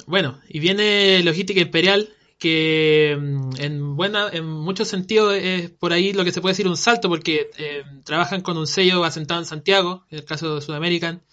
bueno, 0.05 0.39
y 0.47 0.59
viene 0.59 1.23
Logística 1.23 1.59
Imperial, 1.59 2.07
que 2.37 3.17
mm, 3.19 3.49
en 3.59 3.95
buena, 3.95 4.29
en 4.31 4.45
muchos 4.45 4.87
sentidos 4.87 5.35
es 5.35 5.69
por 5.71 5.93
ahí 5.93 6.13
lo 6.13 6.23
que 6.23 6.31
se 6.31 6.41
puede 6.41 6.53
decir 6.53 6.67
un 6.67 6.77
salto, 6.77 7.09
porque 7.09 7.49
eh, 7.57 7.83
trabajan 8.03 8.41
con 8.41 8.57
un 8.57 8.67
sello 8.67 9.03
asentado 9.03 9.39
en 9.39 9.45
Santiago, 9.45 10.05
en 10.09 10.19
el 10.19 10.25
caso 10.25 10.55
de 10.55 10.61
Sudamerican. 10.61 11.23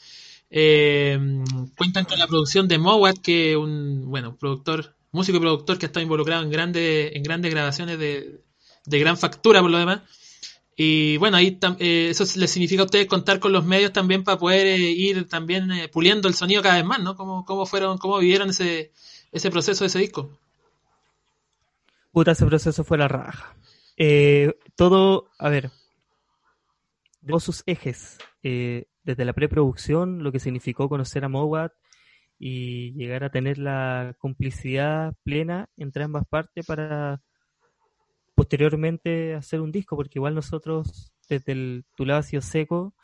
Eh, 0.50 1.18
cuentan 1.76 2.04
con 2.04 2.18
la 2.18 2.26
producción 2.26 2.68
de 2.68 2.78
Mowat, 2.78 3.18
que 3.18 3.52
es 3.52 3.56
un 3.56 4.10
bueno, 4.10 4.36
productor, 4.36 4.94
músico 5.10 5.38
y 5.38 5.40
productor 5.40 5.78
que 5.78 5.86
está 5.86 6.00
involucrado 6.02 6.42
en 6.42 6.50
grandes, 6.50 7.12
en 7.14 7.22
grandes 7.22 7.50
grabaciones 7.52 7.98
de, 7.98 8.42
de 8.84 8.98
gran 8.98 9.16
factura 9.16 9.60
por 9.60 9.70
lo 9.70 9.78
demás. 9.78 10.02
Y 10.76 11.18
bueno, 11.18 11.36
ahí 11.36 11.58
eh, 11.80 12.08
eso 12.10 12.24
les 12.38 12.50
significa 12.50 12.82
a 12.82 12.86
ustedes 12.86 13.06
contar 13.06 13.40
con 13.40 13.52
los 13.52 13.64
medios 13.64 13.92
también 13.92 14.24
para 14.24 14.38
poder 14.38 14.78
ir 14.80 15.28
también 15.28 15.68
puliendo 15.92 16.28
el 16.28 16.34
sonido 16.34 16.62
cada 16.62 16.76
vez 16.76 16.84
más, 16.84 17.00
¿no? 17.00 17.14
¿Cómo, 17.14 17.44
cómo 17.44 17.66
fueron, 17.66 17.98
cómo 17.98 18.18
vivieron 18.18 18.50
ese, 18.50 18.92
ese 19.32 19.50
proceso 19.50 19.84
de 19.84 19.88
ese 19.88 19.98
disco? 19.98 20.30
Puta, 22.12 22.32
ese 22.32 22.44
proceso 22.46 22.84
fue 22.84 22.98
la 22.98 23.08
raja. 23.08 23.56
todo, 24.76 25.30
a 25.38 25.48
ver, 25.48 25.70
de 27.22 27.40
sus 27.40 27.62
ejes, 27.66 28.18
desde 28.42 29.24
la 29.24 29.32
preproducción, 29.32 30.22
lo 30.22 30.30
que 30.30 30.38
significó 30.38 30.88
conocer 30.88 31.24
a 31.24 31.28
Mowat 31.28 31.72
y 32.38 32.92
llegar 32.92 33.24
a 33.24 33.30
tener 33.30 33.56
la 33.56 34.14
complicidad 34.18 35.14
plena 35.22 35.70
entre 35.76 36.04
ambas 36.04 36.26
partes 36.26 36.66
para 36.66 37.22
posteriormente 38.34 39.34
hacer 39.34 39.60
un 39.60 39.72
disco, 39.72 39.96
porque 39.96 40.18
igual 40.18 40.34
nosotros, 40.34 41.14
desde 41.28 41.52
el 41.52 41.84
Tu 41.96 42.04
seco, 42.42 42.94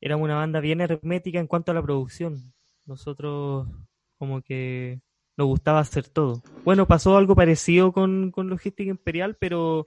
éramos 0.00 0.24
una 0.24 0.36
banda 0.36 0.60
bien 0.60 0.80
hermética 0.80 1.38
en 1.38 1.48
cuanto 1.48 1.72
a 1.72 1.74
la 1.74 1.82
producción. 1.82 2.54
Nosotros 2.86 3.68
como 4.16 4.40
que 4.40 5.00
nos 5.36 5.46
gustaba 5.46 5.80
hacer 5.80 6.08
todo. 6.08 6.42
Bueno, 6.64 6.86
pasó 6.86 7.16
algo 7.16 7.34
parecido 7.34 7.92
con, 7.92 8.30
con 8.30 8.48
Logística 8.48 8.90
Imperial, 8.90 9.36
pero 9.38 9.86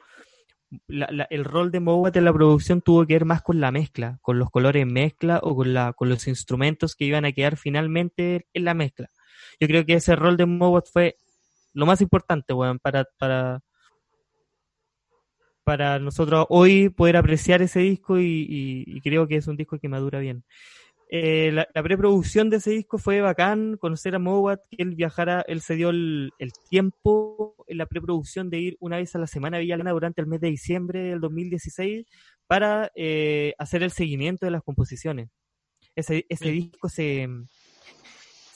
el 0.87 1.45
rol 1.45 1.71
de 1.71 1.79
Mowat 1.79 2.15
en 2.15 2.25
la 2.25 2.33
producción 2.33 2.81
tuvo 2.81 3.05
que 3.07 3.13
ver 3.13 3.25
más 3.25 3.41
con 3.41 3.59
la 3.59 3.71
mezcla, 3.71 4.19
con 4.21 4.37
los 4.37 4.51
colores 4.51 4.85
mezcla 4.85 5.39
o 5.41 5.55
con, 5.55 5.73
la, 5.73 5.93
con 5.93 6.09
los 6.09 6.27
instrumentos 6.27 6.95
que 6.95 7.05
iban 7.05 7.25
a 7.25 7.31
quedar 7.31 7.57
finalmente 7.57 8.47
en 8.53 8.65
la 8.65 8.73
mezcla. 8.75 9.09
Yo 9.59 9.67
creo 9.67 9.85
que 9.85 9.95
ese 9.95 10.15
rol 10.15 10.37
de 10.37 10.45
Mowat 10.45 10.85
fue 10.91 11.17
lo 11.73 11.85
más 11.85 12.01
importante, 12.01 12.53
bueno, 12.53 12.77
para, 12.79 13.05
para, 13.17 13.61
para 15.63 15.99
nosotros 15.99 16.45
hoy 16.49 16.89
poder 16.89 17.17
apreciar 17.17 17.61
ese 17.61 17.79
disco 17.79 18.19
y, 18.19 18.99
creo 19.03 19.27
que 19.27 19.37
es 19.37 19.47
un 19.47 19.57
disco 19.57 19.79
que 19.79 19.89
madura 19.89 20.19
bien. 20.19 20.43
Eh, 21.11 21.51
la, 21.51 21.65
preproducción 21.81 22.51
de 22.51 22.57
ese 22.57 22.69
disco 22.69 22.99
fue 22.99 23.19
bacán, 23.19 23.77
conocer 23.77 24.13
a 24.13 24.19
Mowat, 24.19 24.61
que 24.69 24.83
él 24.83 24.93
viajara, 24.93 25.43
él 25.47 25.61
se 25.61 25.75
dio 25.75 25.89
el, 25.89 26.31
tiempo 26.69 27.55
en 27.67 27.79
la 27.79 27.87
preproducción 27.87 28.51
de 28.51 28.59
ir 28.59 28.77
una 28.79 28.97
vez 28.97 29.15
a 29.15 29.19
la 29.19 29.25
semana 29.25 29.57
a 29.57 29.59
Villalana 29.59 29.91
durante 29.91 30.21
el 30.21 30.27
mes 30.27 30.39
de 30.39 30.49
diciembre 30.49 30.99
del 30.99 31.19
2016 31.19 32.05
para 32.45 32.91
eh, 32.93 33.55
hacer 33.57 33.81
el 33.81 33.89
seguimiento 33.89 34.45
de 34.45 34.51
las 34.51 34.61
composiciones. 34.61 35.29
Ese, 35.95 36.27
ese 36.29 36.49
disco 36.51 36.87
se, 36.89 37.27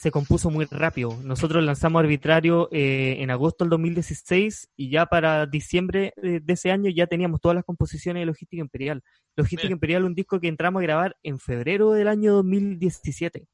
se 0.04 0.12
compuso 0.12 0.50
muy 0.50 0.66
rápido. 0.66 1.18
Nosotros 1.24 1.64
lanzamos 1.64 2.02
Arbitrario 2.02 2.68
eh, 2.74 3.16
en 3.20 3.32
agosto 3.32 3.64
del 3.64 3.70
2016 3.70 4.70
y 4.76 4.90
ya 4.90 5.06
para 5.06 5.46
diciembre 5.46 6.14
de, 6.18 6.44
ese 6.46 6.72
año 6.72 6.92
ya 6.94 7.08
teníamos 7.08 7.40
todas 7.40 7.56
las 7.56 7.64
composiciones 7.64 8.20
de 8.20 8.26
Logística 8.26 8.60
Imperial. 8.60 9.02
Logística 9.38 9.72
Imperial, 9.72 10.04
un 10.04 10.14
disco 10.14 10.42
que 10.42 10.50
entramos 10.50 10.82
a 10.82 10.84
grabar 10.84 11.16
en 11.24 11.40
febrero 11.40 11.94
del 11.94 12.10
año 12.10 12.34
2017. 12.34 13.48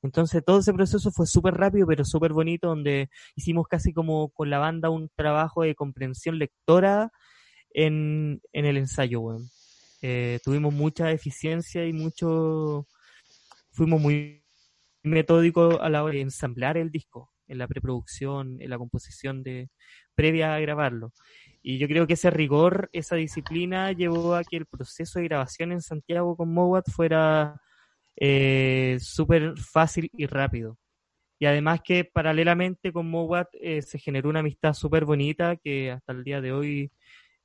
Entonces 0.00 0.42
todo 0.42 0.60
ese 0.60 0.72
proceso 0.72 1.10
fue 1.12 1.26
súper 1.26 1.52
rápido, 1.52 1.86
pero 1.86 2.06
súper 2.06 2.32
bonito, 2.32 2.68
donde 2.68 3.10
hicimos 3.36 3.68
casi 3.68 3.92
como 3.92 4.30
con 4.30 4.48
la 4.48 4.58
banda 4.58 4.88
un 4.88 5.10
trabajo 5.14 5.64
de 5.64 5.74
comprensión 5.74 6.38
lectora 6.38 7.12
en, 7.74 8.40
el 8.54 8.78
ensayo. 8.78 9.36
Eh, 10.00 10.40
tuvimos 10.42 10.72
mucha 10.72 11.12
eficiencia 11.12 11.84
y 11.84 11.92
mucho... 11.92 12.86
Fuimos 13.72 14.00
muy 14.00 14.39
metódico 15.02 15.80
a 15.80 15.88
la 15.88 16.04
hora 16.04 16.14
de 16.14 16.20
ensamblar 16.22 16.76
el 16.76 16.90
disco, 16.90 17.32
en 17.48 17.58
la 17.58 17.68
preproducción, 17.68 18.60
en 18.60 18.70
la 18.70 18.78
composición 18.78 19.42
de 19.42 19.68
previa 20.14 20.54
a 20.54 20.60
grabarlo. 20.60 21.12
Y 21.62 21.78
yo 21.78 21.88
creo 21.88 22.06
que 22.06 22.14
ese 22.14 22.30
rigor, 22.30 22.88
esa 22.92 23.16
disciplina 23.16 23.92
llevó 23.92 24.34
a 24.34 24.44
que 24.44 24.56
el 24.56 24.66
proceso 24.66 25.18
de 25.18 25.26
grabación 25.26 25.72
en 25.72 25.82
Santiago 25.82 26.36
con 26.36 26.52
Mowat 26.52 26.90
fuera 26.90 27.60
eh, 28.16 28.98
súper 29.00 29.58
fácil 29.58 30.08
y 30.12 30.26
rápido. 30.26 30.78
Y 31.38 31.46
además 31.46 31.80
que 31.82 32.04
paralelamente 32.04 32.92
con 32.92 33.10
Mowat 33.10 33.48
eh, 33.60 33.82
se 33.82 33.98
generó 33.98 34.28
una 34.28 34.40
amistad 34.40 34.74
súper 34.74 35.04
bonita 35.06 35.56
que 35.56 35.90
hasta 35.90 36.12
el 36.12 36.22
día 36.22 36.40
de 36.40 36.52
hoy 36.52 36.92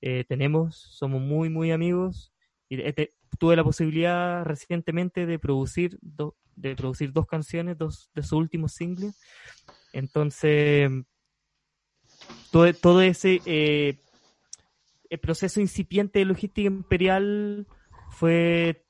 eh, 0.01 0.25
tenemos, 0.27 0.75
somos 0.77 1.21
muy, 1.21 1.49
muy 1.49 1.71
amigos. 1.71 2.33
Y 2.69 2.81
este, 2.81 3.13
tuve 3.35 3.55
la 3.55 3.63
posibilidad 3.63 4.43
recientemente 4.43 5.25
de 5.25 5.39
producir, 5.39 5.97
de 6.55 6.75
producir 6.75 7.11
dos 7.11 7.25
canciones, 7.25 7.77
dos 7.77 8.09
de 8.13 8.23
sus 8.23 8.33
últimos 8.33 8.73
singles. 8.73 9.19
Entonces, 9.93 10.89
todo, 12.51 12.73
todo 12.73 13.01
ese 13.01 13.41
eh, 13.45 13.99
el 15.09 15.19
proceso 15.19 15.61
incipiente 15.61 16.19
de 16.19 16.25
logística 16.25 16.67
imperial 16.67 17.67
fue 18.09 18.85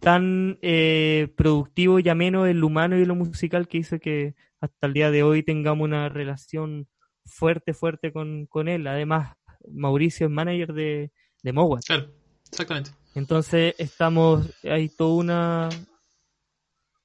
tan 0.00 0.58
eh, 0.62 1.32
productivo 1.36 2.00
y 2.00 2.08
ameno 2.08 2.46
en 2.46 2.60
lo 2.60 2.66
humano 2.66 2.98
y 2.98 3.02
en 3.02 3.08
lo 3.08 3.14
musical 3.14 3.68
que 3.68 3.78
hizo 3.78 3.98
que 3.98 4.34
hasta 4.60 4.86
el 4.86 4.94
día 4.94 5.10
de 5.10 5.22
hoy 5.22 5.42
tengamos 5.42 5.84
una 5.84 6.08
relación 6.08 6.88
fuerte, 7.24 7.74
fuerte 7.74 8.12
con, 8.12 8.46
con 8.46 8.68
él. 8.68 8.86
Además, 8.86 9.36
Mauricio 9.70 10.26
es 10.26 10.32
manager 10.32 10.72
de, 10.72 11.12
de 11.42 11.52
Mowat. 11.52 11.84
Claro, 11.84 12.10
exactamente. 12.50 12.90
Entonces 13.14 13.74
estamos, 13.78 14.48
hay 14.62 14.88
toda 14.88 15.14
una, 15.16 15.68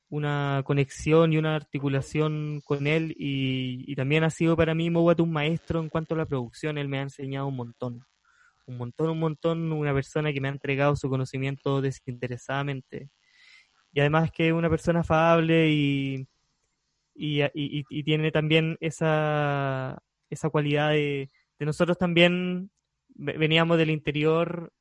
una 0.10 0.62
conexión 0.66 1.34
y 1.34 1.38
una 1.38 1.56
articulación 1.56 2.62
con 2.64 2.86
él 2.86 3.16
y, 3.18 3.96
también 3.96 4.24
ha 4.24 4.30
sido 4.30 4.56
para 4.56 4.76
mí 4.76 4.90
Mowat 4.90 5.20
un 5.20 5.32
maestro 5.32 5.80
en 5.80 5.90
cuanto 5.90 6.14
a 6.14 6.18
la 6.18 6.26
producción, 6.26 6.78
él 6.78 6.88
me 6.88 7.00
ha 7.00 7.04
enseñado 7.04 7.48
un 7.48 7.56
montón, 7.56 8.06
un 8.68 8.78
montón, 8.78 9.10
un 9.10 9.20
montón, 9.20 9.72
una 9.72 9.94
persona 9.94 10.32
que 10.32 10.42
me 10.42 10.48
ha 10.48 10.52
entregado 10.52 10.96
su 10.96 11.10
conocimiento 11.10 11.82
desinteresadamente. 11.82 13.10
Y 13.92 14.02
además 14.02 14.32
que 14.32 14.48
es 14.48 14.54
una 14.54 14.70
persona 14.70 15.00
afable 15.00 15.70
y, 15.72 16.28
y, 17.16 18.04
tiene 18.04 18.32
también 18.32 18.78
esa, 18.82 20.04
esa 20.30 20.50
cualidad 20.50 20.90
de, 20.92 21.32
de 21.58 21.66
nosotros 21.66 21.98
también 21.98 22.70
veníamos 23.16 23.78
del 23.78 23.90
interior 23.90 24.72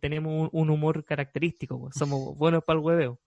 tenemos 0.00 0.48
un, 0.52 0.70
humor 0.70 1.04
característico, 1.04 1.78
pues, 1.80 1.94
somos 1.96 2.36
buenos 2.36 2.62
para 2.64 2.78
el 2.78 2.84
hueveo. 2.84 3.20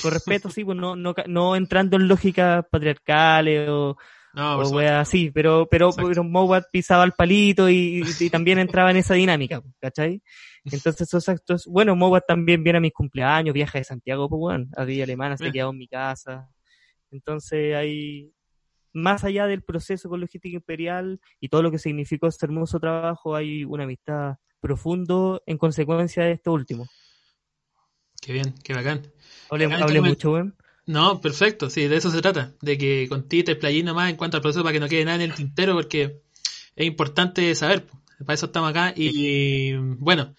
Con 0.00 0.12
respeto, 0.12 0.48
sí, 0.50 0.64
pues 0.64 0.78
no, 0.78 0.94
no, 0.94 1.14
no 1.26 1.56
entrando 1.56 1.96
en 1.96 2.06
lógicas 2.06 2.64
patriarcales 2.70 3.68
o, 3.68 3.96
o 4.34 4.78
así, 4.78 5.30
pero, 5.30 5.66
pero, 5.70 5.90
pero 5.92 6.24
Mowat 6.24 6.64
pisaba 6.70 7.04
el 7.04 7.12
palito 7.12 7.68
y, 7.68 8.02
también 8.30 8.58
entraba 8.58 8.90
en 8.90 8.98
esa 8.98 9.14
dinámica, 9.14 9.60
pues, 9.60 9.74
¿cachai? 9.80 10.22
Entonces 10.64 11.08
esos 11.08 11.28
actos, 11.28 11.66
bueno, 11.66 11.96
Mowat 11.96 12.24
también 12.26 12.62
viene 12.62 12.78
a 12.78 12.80
mis 12.80 12.92
cumpleaños, 12.92 13.52
viaja 13.52 13.78
de 13.78 13.84
Santiago, 13.84 14.28
pues 14.28 14.38
bueno, 14.38 14.66
a 14.76 14.84
Villa 14.84 15.04
Alemana, 15.04 15.36
se 15.36 15.50
quedado 15.50 15.72
en 15.72 15.78
mi 15.78 15.88
casa. 15.88 16.48
Entonces 17.10 17.74
hay, 17.74 18.32
más 18.92 19.24
allá 19.24 19.46
del 19.46 19.62
proceso 19.62 20.08
con 20.08 20.20
logística 20.20 20.56
imperial 20.56 21.20
y 21.40 21.48
todo 21.48 21.62
lo 21.62 21.70
que 21.70 21.78
significó 21.78 22.26
este 22.26 22.46
hermoso 22.46 22.80
trabajo, 22.80 23.34
hay 23.34 23.64
una 23.64 23.84
amistad 23.84 24.36
profundo 24.60 25.42
en 25.46 25.58
consecuencia 25.58 26.24
de 26.24 26.32
esto 26.32 26.52
último. 26.52 26.86
Qué 28.20 28.32
bien, 28.32 28.54
qué 28.62 28.74
bacán. 28.74 29.02
Hable, 29.50 30.00
mucho, 30.00 30.32
weón. 30.32 30.56
No, 30.86 31.20
perfecto, 31.20 31.70
sí, 31.70 31.86
de 31.88 31.96
eso 31.96 32.10
se 32.10 32.22
trata, 32.22 32.54
de 32.60 32.76
que 32.76 33.06
con 33.08 33.28
ti 33.28 33.44
te 33.44 33.52
explayís 33.52 33.84
nomás 33.84 34.10
en 34.10 34.16
cuanto 34.16 34.36
al 34.36 34.42
proceso 34.42 34.62
para 34.62 34.72
que 34.72 34.80
no 34.80 34.88
quede 34.88 35.04
nada 35.04 35.16
en 35.16 35.30
el 35.30 35.34
tintero, 35.34 35.74
porque 35.74 36.22
es 36.74 36.86
importante 36.86 37.54
saber, 37.54 37.86
para 38.18 38.34
eso 38.34 38.46
estamos 38.46 38.70
acá. 38.70 38.92
Y 38.96 39.74
bueno, 39.74 40.34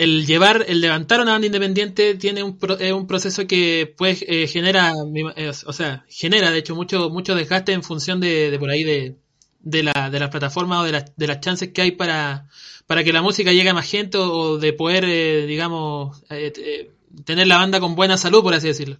el 0.00 0.26
llevar, 0.26 0.64
el 0.66 0.80
levantar 0.80 1.20
una 1.20 1.32
banda 1.32 1.46
independiente 1.46 2.14
tiene 2.14 2.42
un, 2.42 2.58
un 2.94 3.06
proceso 3.06 3.46
que 3.46 3.94
pues 3.98 4.24
eh, 4.26 4.46
genera, 4.46 4.94
eh, 5.36 5.52
o 5.66 5.72
sea, 5.74 6.06
genera 6.08 6.50
de 6.50 6.58
hecho 6.58 6.74
mucho, 6.74 7.10
mucho 7.10 7.34
desgaste 7.34 7.72
en 7.72 7.82
función 7.82 8.18
de, 8.18 8.50
de 8.50 8.58
por 8.58 8.70
ahí 8.70 8.82
de, 8.82 9.16
de 9.60 9.82
la, 9.82 10.08
de 10.10 10.18
las 10.18 10.30
plataformas 10.30 10.80
o 10.80 10.84
de, 10.84 11.04
de 11.14 11.26
las 11.26 11.40
chances 11.40 11.72
que 11.72 11.82
hay 11.82 11.90
para, 11.92 12.48
para 12.86 13.04
que 13.04 13.12
la 13.12 13.20
música 13.20 13.52
llegue 13.52 13.68
a 13.68 13.74
más 13.74 13.90
gente 13.90 14.16
o, 14.16 14.56
de 14.56 14.72
poder, 14.72 15.04
eh, 15.04 15.46
digamos, 15.46 16.22
eh, 16.30 16.50
eh, 16.56 16.90
tener 17.26 17.46
la 17.46 17.58
banda 17.58 17.78
con 17.78 17.94
buena 17.94 18.16
salud, 18.16 18.42
por 18.42 18.54
así 18.54 18.68
decirlo. 18.68 18.98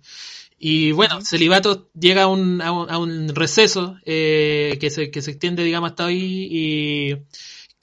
Y 0.59 0.93
bueno, 0.93 1.23
Celibato 1.23 1.89
llega 1.99 2.25
a 2.25 2.27
un, 2.27 2.61
a 2.61 2.99
un, 2.99 3.35
receso 3.35 3.97
que, 4.05 4.89
se, 4.91 5.11
que 5.11 5.23
se 5.23 5.31
extiende, 5.31 5.65
digamos, 5.65 5.93
hasta 5.93 6.05
hoy. 6.05 6.49
Y 6.51 7.17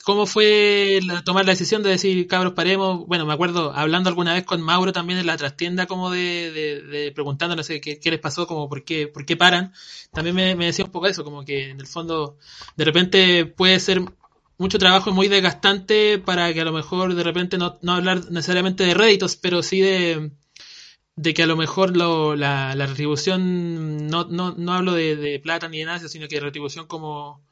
cómo 0.08 0.24
fue 0.24 1.00
tomar 1.22 1.44
la 1.44 1.52
decisión 1.52 1.82
de 1.82 1.90
decir, 1.90 2.26
cabros, 2.28 2.54
paremos. 2.54 3.06
Bueno, 3.06 3.26
me 3.26 3.34
acuerdo 3.34 3.74
hablando 3.74 4.08
alguna 4.08 4.32
vez 4.32 4.42
con 4.44 4.62
Mauro 4.62 4.90
también 4.90 5.18
en 5.18 5.26
la 5.26 5.36
trastienda, 5.36 5.84
como 5.84 6.10
de, 6.10 6.50
de, 6.50 6.80
de 6.80 7.12
preguntándole 7.12 7.62
qué, 7.62 8.00
qué, 8.00 8.10
les 8.10 8.18
pasó, 8.18 8.46
como 8.46 8.70
por 8.70 8.84
qué, 8.84 9.06
por 9.06 9.26
qué 9.26 9.36
paran. 9.36 9.74
También 10.10 10.34
me, 10.34 10.54
me 10.54 10.64
decía 10.64 10.86
un 10.86 10.92
poco 10.92 11.08
eso, 11.08 11.24
como 11.24 11.44
que 11.44 11.68
en 11.68 11.78
el 11.78 11.86
fondo, 11.86 12.38
de 12.74 12.84
repente 12.86 13.44
puede 13.44 13.78
ser 13.80 14.00
mucho 14.56 14.78
trabajo 14.78 15.12
muy 15.12 15.28
desgastante 15.28 16.18
para 16.18 16.54
que 16.54 16.62
a 16.62 16.64
lo 16.64 16.72
mejor 16.72 17.14
de 17.14 17.22
repente 17.22 17.58
no, 17.58 17.78
no 17.82 17.92
hablar 17.92 18.30
necesariamente 18.30 18.84
de 18.84 18.94
réditos, 18.94 19.36
pero 19.36 19.62
sí 19.62 19.82
de, 19.82 20.30
de 21.16 21.34
que 21.34 21.42
a 21.42 21.46
lo 21.46 21.56
mejor 21.56 21.94
lo, 21.94 22.34
la, 22.34 22.74
la, 22.74 22.86
retribución, 22.86 24.06
no, 24.06 24.24
no, 24.24 24.54
no 24.56 24.72
hablo 24.72 24.94
de, 24.94 25.16
de, 25.16 25.38
plata 25.38 25.68
ni 25.68 25.80
de 25.80 25.84
nada, 25.84 26.08
sino 26.08 26.28
que 26.28 26.40
retribución 26.40 26.86
como 26.86 27.46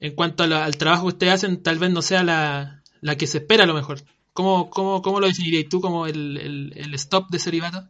en 0.00 0.14
cuanto 0.14 0.42
al 0.44 0.76
trabajo 0.76 1.04
que 1.04 1.14
ustedes 1.14 1.34
hacen, 1.34 1.62
tal 1.62 1.78
vez 1.78 1.90
no 1.90 2.02
sea 2.02 2.22
la, 2.22 2.82
la 3.00 3.16
que 3.16 3.26
se 3.26 3.38
espera 3.38 3.64
a 3.64 3.66
lo 3.66 3.74
mejor. 3.74 4.00
¿Cómo, 4.32 4.68
cómo, 4.70 5.00
cómo 5.00 5.20
lo 5.20 5.26
definirías 5.26 5.68
tú 5.68 5.80
como 5.80 6.06
el, 6.06 6.72
el, 6.74 6.94
stop 6.94 7.30
de 7.30 7.38
celibato? 7.38 7.88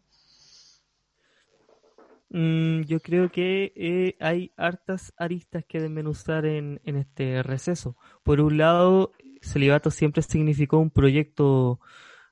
Mm, 2.30 2.82
yo 2.82 3.00
creo 3.00 3.30
que 3.30 3.72
eh, 3.74 4.16
hay 4.20 4.52
hartas 4.57 5.12
aristas 5.16 5.64
que 5.66 5.80
desmenuzar 5.80 6.46
en, 6.46 6.80
en 6.84 6.96
este 6.96 7.42
receso. 7.42 7.96
Por 8.22 8.40
un 8.40 8.59
lado, 8.59 9.12
Celibato 9.42 9.90
siempre 9.90 10.22
significó 10.22 10.78
un 10.78 10.90
proyecto 10.90 11.80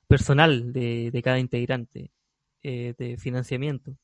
personal 0.07 0.71
de, 0.73 1.11
de 1.11 1.21
cada 1.21 1.39
integrante, 1.39 2.11
eh, 2.63 2.93
de 2.97 3.17
financiamiento. 3.17 3.97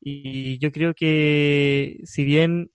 Y 0.00 0.58
yo 0.58 0.72
creo 0.72 0.94
que 0.94 2.00
si 2.04 2.24
bien 2.24 2.70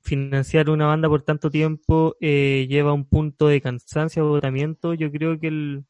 financiar 0.00 0.70
una 0.70 0.86
banda 0.86 1.08
por 1.08 1.22
tanto 1.22 1.50
tiempo 1.50 2.16
eh, 2.20 2.66
lleva 2.68 2.92
un 2.92 3.04
punto 3.04 3.48
de 3.48 3.60
cansancio, 3.60 4.22
agotamiento, 4.24 4.94
yo 4.94 5.10
creo 5.10 5.38
que 5.38 5.48
el, 5.48 5.84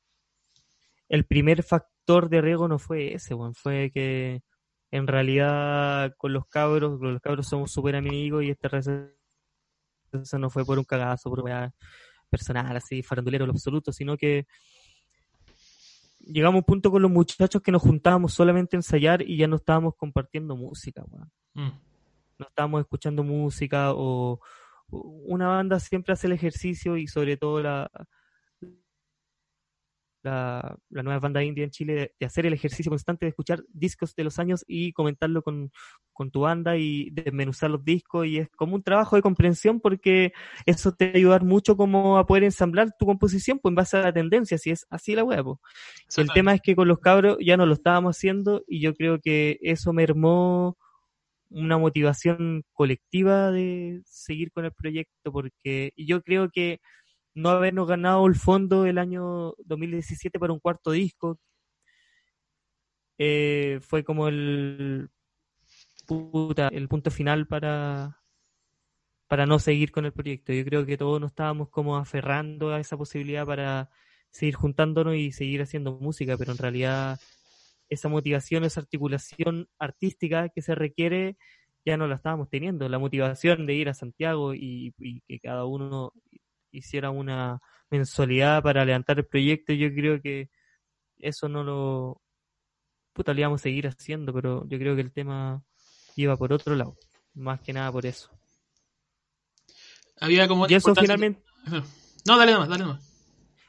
el 1.09 1.25
primer 1.25 1.63
factor 1.63 2.29
de 2.29 2.41
riesgo 2.41 2.69
no 2.69 2.79
fue 2.79 3.15
ese, 3.15 3.35
fue 3.55 3.91
que 3.93 4.43
en 4.91 5.07
realidad 5.07 6.15
con 6.17 6.33
los 6.33 6.47
cabros, 6.47 6.99
con 6.99 7.13
los 7.13 7.21
cabros 7.21 7.47
somos 7.47 7.71
súper 7.71 7.97
amigos 7.97 8.45
y 8.45 8.51
este 8.51 8.69
receso 8.69 9.13
no 10.39 10.51
fue 10.51 10.65
por 10.65 10.79
un 10.79 10.85
cagazo, 10.85 11.29
por 11.29 11.41
una 11.41 11.73
personal, 12.31 12.77
así, 12.77 13.03
farandulero 13.03 13.47
lo 13.47 13.53
absoluto, 13.53 13.93
sino 13.93 14.17
que 14.17 14.47
llegamos 16.21 16.57
a 16.57 16.59
un 16.59 16.65
punto 16.65 16.91
con 16.91 17.03
los 17.03 17.11
muchachos 17.11 17.63
que 17.63 17.73
nos 17.73 17.83
juntábamos 17.83 18.35
solamente 18.35 18.77
a 18.77 18.79
ensayar 18.79 19.23
y 19.23 19.37
ya 19.37 19.47
no 19.47 19.57
estábamos 19.57 19.95
compartiendo 19.97 20.57
música. 20.57 21.05
Mm. 21.55 21.69
No 22.39 22.47
estábamos 22.47 22.81
escuchando 22.81 23.23
música 23.23 23.93
o 23.93 24.41
o 24.91 24.99
una 25.27 25.49
banda 25.49 25.81
siempre 25.81 26.13
hace 26.13 26.27
el 26.27 26.33
ejercicio 26.33 26.97
y 26.97 27.07
sobre 27.07 27.37
todo 27.37 27.63
la, 27.63 27.91
la, 30.23 30.77
la 30.91 31.03
nueva 31.03 31.21
banda 31.21 31.45
indie 31.45 31.65
en 31.65 31.71
Chile 31.71 31.95
de, 31.95 32.15
de 32.19 32.27
hacer 32.27 32.47
el 32.47 32.55
ejercicio 32.55 32.91
constante 32.91 33.27
de 33.27 33.31
escuchar 33.31 33.63
discos 33.69 34.15
de 34.15 34.25
los 34.25 34.39
años 34.39 34.65
y 34.67 34.93
comentarlo 34.93 35.43
con, 35.43 35.71
con 36.13 36.31
tu 36.31 36.41
banda 36.41 36.77
y 36.77 37.11
desmenuzar 37.11 37.71
los 37.71 37.85
discos 37.85 38.27
y 38.27 38.39
es 38.39 38.49
como 38.57 38.75
un 38.75 38.83
trabajo 38.83 39.17
de 39.17 39.23
comprensión 39.23 39.81
porque 39.81 40.33
eso 40.65 40.93
te 40.93 41.07
va 41.07 41.13
a 41.13 41.17
ayudar 41.17 41.45
mucho 41.45 41.77
como 41.77 42.19
a 42.19 42.27
poder 42.27 42.45
ensamblar 42.45 42.89
tu 42.99 43.05
composición 43.05 43.59
pues 43.59 43.71
en 43.71 43.77
base 43.77 43.97
a 43.99 44.03
la 44.03 44.13
tendencia, 44.13 44.57
si 44.57 44.71
es 44.71 44.87
así 44.89 45.15
la 45.15 45.25
wea. 45.25 45.45
po. 45.45 45.61
El 46.17 46.31
tema 46.33 46.55
es 46.55 46.63
que 46.63 46.75
con 46.75 46.89
los 46.89 46.99
cabros 46.99 47.37
ya 47.41 47.57
no 47.59 47.67
lo 47.67 47.75
estábamos 47.75 48.17
haciendo 48.17 48.65
y 48.67 48.81
yo 48.81 48.95
creo 48.95 49.21
que 49.21 49.59
eso 49.61 49.93
mermó 49.93 50.79
una 51.51 51.79
motivación 51.79 52.65
colectiva 52.73 53.51
de 53.51 54.03
seguir 54.05 54.53
con 54.53 54.65
el 54.65 54.73
proyecto 54.73 55.33
porque 55.33 55.93
yo 55.97 56.23
creo 56.23 56.51
que 56.51 56.81
no 57.35 57.51
habernos 57.51 57.89
ganado 57.89 58.27
el 58.27 58.35
fondo 58.37 58.87
el 58.87 58.99
año 58.99 59.55
2017 59.65 60.39
para 60.39 60.53
un 60.53 60.61
cuarto 60.61 60.91
disco 60.93 61.39
eh, 63.19 63.79
fue 63.83 64.05
como 64.05 64.29
el 64.29 65.11
el 66.73 66.89
punto 66.89 67.11
final 67.11 67.47
para 67.47 68.19
para 69.29 69.45
no 69.47 69.59
seguir 69.59 69.93
con 69.93 70.07
el 70.07 70.13
proyecto. 70.13 70.53
Yo 70.53 70.65
creo 70.65 70.87
que 70.87 70.97
todos 70.97 71.21
nos 71.21 71.33
estábamos 71.33 71.69
como 71.69 71.97
aferrando 71.99 72.73
a 72.73 72.81
esa 72.81 72.97
posibilidad 72.97 73.47
para 73.47 73.91
seguir 74.31 74.55
juntándonos 74.55 75.17
y 75.17 75.33
seguir 75.33 75.63
haciendo 75.63 75.99
música, 76.01 76.37
pero 76.39 76.53
en 76.53 76.59
realidad 76.59 77.21
esa 77.89 78.09
motivación, 78.09 78.65
esa 78.65 78.81
articulación 78.81 79.69
artística 79.79 80.49
que 80.49 80.63
se 80.63 80.75
requiere, 80.75 81.37
ya 81.85 81.97
no 81.97 82.07
la 82.07 82.17
estábamos 82.17 82.49
teniendo. 82.51 82.89
La 82.89 82.99
motivación 82.99 83.67
de 83.67 83.75
ir 83.75 83.89
a 83.89 83.95
Santiago 83.95 84.55
y, 84.55 84.95
y 84.99 85.21
que 85.23 85.41
cada 85.41 85.65
uno 85.65 86.13
hiciera 86.71 87.11
una 87.11 87.61
mensualidad 87.91 88.63
para 88.63 88.85
levantar 88.85 89.19
el 89.19 89.27
proyecto, 89.27 89.73
yo 89.73 89.93
creo 89.95 90.21
que 90.21 90.51
eso 91.19 91.49
no 91.49 91.65
lo... 91.65 92.23
Puta, 93.13 93.33
lo 93.35 93.41
íbamos 93.41 93.61
a 93.61 93.65
seguir 93.65 93.87
haciendo, 93.89 94.33
pero 94.33 94.67
yo 94.69 94.79
creo 94.79 94.95
que 94.95 95.01
el 95.03 95.13
tema 95.13 95.63
iba 96.15 96.37
por 96.37 96.53
otro 96.53 96.77
lado. 96.77 96.97
Más 97.35 97.61
que 97.61 97.73
nada 97.73 97.91
por 97.91 98.07
eso. 98.07 98.31
Había 100.21 100.47
como 100.49 100.69
Y 100.69 100.75
eso 100.75 100.95
finalmente... 100.95 101.43
No, 102.27 102.37
dale 102.37 102.53
nomás, 102.53 102.69
dale 102.69 102.85
nomás. 102.85 103.08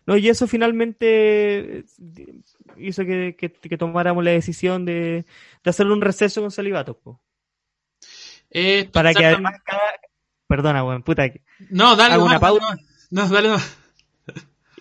No, 0.10 0.18
y 0.18 0.28
eso 0.28 0.47
finalmente 0.47 1.80
eh, 1.82 1.84
hizo 2.78 3.05
que, 3.05 3.36
que- 3.38 3.51
que 3.51 3.78
tomáramos 3.78 4.24
la 4.24 4.32
decisión 4.32 4.84
de, 4.84 5.24
de 5.64 5.70
hacer 5.70 5.86
un 5.86 6.01
receso 6.01 6.41
con 6.41 6.49
Salivatos, 6.49 6.97
po. 6.97 7.22
Eh, 8.49 8.89
Para 8.91 9.14
que 9.14 9.24
además 9.24 9.62
cada... 9.64 9.80
Perdona, 10.47 10.84
weón, 10.84 11.03
puta. 11.03 11.30
que- 11.30 11.43
No, 11.70 11.95
dale 11.95 12.16
hago 12.16 12.26
una 12.26 12.39
pausa. 12.39 12.76
No, 13.12 13.30
dale 13.30 13.49
nomás. 13.49 13.78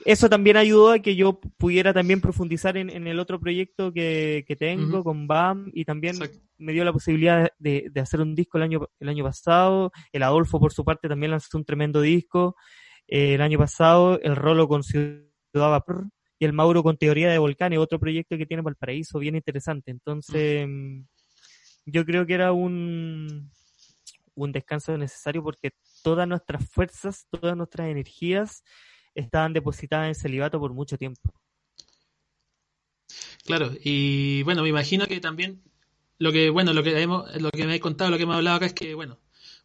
Eso 0.07 0.31
también 0.31 0.57
ayudó 0.57 0.93
a 0.93 1.01
que 1.01 1.15
yo 1.15 1.39
pudiera 1.59 1.93
también 1.93 2.23
profundizar 2.23 2.79
en, 2.79 2.89
en 2.89 3.07
el 3.07 3.19
otro 3.19 3.39
proyecto 3.39 3.93
que, 3.93 4.47
que 4.49 4.57
tengo 4.57 5.05
con 5.05 5.27
BAM 5.27 5.71
y 5.75 5.85
también 5.85 6.15
Exacto. 6.15 6.39
me 6.57 6.73
dio 6.73 6.87
la 6.87 6.93
posibilidad 6.95 7.51
de, 7.59 7.89
de 7.93 8.01
hacer 8.01 8.23
un 8.23 8.35
disco 8.35 8.57
el 8.57 8.65
año, 8.65 8.89
el 8.99 9.09
año 9.11 9.25
pasado. 9.25 9.93
El 10.11 10.23
Adolfo, 10.23 10.59
por 10.59 10.73
su 10.73 10.87
parte, 10.87 11.07
también 11.07 11.33
lanzó 11.33 11.59
un 11.59 11.67
tremendo 11.67 12.01
disco. 12.01 12.57
Eh, 13.09 13.35
el 13.35 13.41
año 13.41 13.59
pasado, 13.59 14.21
el 14.21 14.37
Rolo 14.37 14.69
con 14.69 14.83
Ciudad 14.83 15.25
Vapor 15.55 16.09
y 16.39 16.45
el 16.45 16.53
Mauro 16.53 16.83
con 16.83 16.97
Teoría 16.97 17.31
de 17.31 17.39
Volcanes, 17.39 17.79
otro 17.79 17.99
proyecto 17.99 18.37
que 18.37 18.47
tiene 18.47 18.63
Valparaíso 18.63 19.19
bien 19.19 19.35
interesante. 19.35 19.91
Entonces, 19.91 20.67
mm, 20.69 21.01
yo 21.87 22.05
creo 22.05 22.27
que 22.27 22.35
era 22.35 22.53
un, 22.53 23.51
un 24.35 24.53
descanso 24.53 24.97
necesario 24.97 25.43
porque 25.43 25.73
todas 26.03 26.29
nuestras 26.29 26.69
fuerzas, 26.71 27.27
todas 27.31 27.57
nuestras 27.57 27.89
energías 27.89 28.63
estaban 29.15 29.53
depositadas 29.53 30.09
en 30.09 30.15
celibato 30.15 30.61
por 30.61 30.73
mucho 30.73 30.97
tiempo. 30.97 31.33
Claro, 33.45 33.73
y 33.83 34.43
bueno, 34.43 34.63
me 34.63 34.69
imagino 34.69 35.07
que 35.07 35.21
también 35.21 35.63
lo 36.19 36.31
que, 36.31 36.51
bueno, 36.51 36.73
lo 36.73 36.83
que 36.83 37.01
hemos, 37.01 37.35
lo 37.41 37.51
que 37.51 37.67
me 37.67 37.77
he 37.77 37.81
contado, 37.81 38.11
lo 38.11 38.17
que 38.17 38.25
hemos 38.25 38.37
hablado 38.37 38.57
acá 38.59 38.67
es 38.67 38.75
que, 38.75 38.95
bueno, 38.95 39.19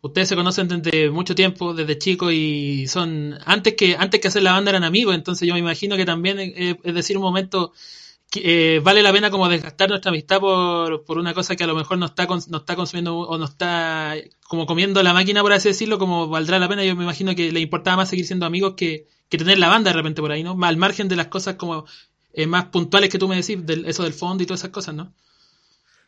ustedes 0.04 0.28
se 0.28 0.36
conocen 0.36 0.68
desde 0.68 1.10
mucho 1.10 1.34
tiempo, 1.34 1.74
desde 1.74 1.98
chicos, 1.98 2.34
y 2.34 2.88
son, 2.88 3.38
antes 3.46 3.74
que, 3.76 3.96
antes 3.98 4.20
que 4.20 4.28
hacer 4.28 4.44
la 4.44 4.52
banda 4.52 4.70
eran 4.72 4.84
amigos, 4.84 5.16
entonces 5.16 5.48
yo 5.48 5.54
me 5.54 5.62
imagino 5.62 5.96
que 5.96 6.06
también, 6.06 6.40
eh, 6.40 6.78
es 6.84 6.94
decir, 6.94 7.18
un 7.18 7.24
momento 7.24 7.72
eh, 8.36 8.82
vale 8.84 9.02
la 9.02 9.14
pena 9.14 9.32
como 9.32 9.48
desgastar 9.48 9.90
nuestra 9.90 10.10
amistad 10.10 10.40
por, 10.40 11.06
por 11.06 11.18
una 11.18 11.34
cosa 11.34 11.56
que 11.56 11.64
a 11.64 11.68
lo 11.68 11.76
mejor 11.76 11.98
no 12.00 12.08
está, 12.08 12.24
está 12.24 12.76
consumiendo 12.76 13.18
o 13.18 13.38
no 13.38 13.46
está 13.46 14.16
como 14.42 14.66
comiendo 14.66 15.02
la 15.04 15.14
máquina, 15.14 15.42
por 15.42 15.54
así 15.54 15.70
decirlo, 15.70 15.98
como 16.00 16.28
valdrá 16.28 16.60
la 16.60 16.68
pena. 16.68 16.84
Yo 16.84 16.96
me 16.96 17.04
imagino 17.04 17.34
que 17.36 17.52
le 17.52 17.62
importaba 17.62 17.98
más 17.98 18.10
seguir 18.10 18.26
siendo 18.26 18.46
amigos 18.46 18.74
que, 18.76 19.08
que 19.30 19.38
tener 19.38 19.58
la 19.58 19.70
banda 19.70 19.92
de 19.92 19.98
repente 19.98 20.22
por 20.22 20.32
ahí, 20.32 20.44
¿no? 20.44 20.58
Al 20.64 20.78
margen 20.78 21.08
de 21.08 21.16
las 21.16 21.28
cosas 21.28 21.56
como 21.56 21.86
eh, 22.34 22.48
más 22.48 22.66
puntuales 22.66 23.10
que 23.10 23.20
tú 23.20 23.28
me 23.28 23.36
decís, 23.36 23.66
del, 23.66 23.86
eso 23.86 24.04
del 24.04 24.14
fondo 24.14 24.44
y 24.44 24.48
todas 24.48 24.62
esas 24.62 24.72
cosas, 24.72 24.96
¿no? 24.96 25.14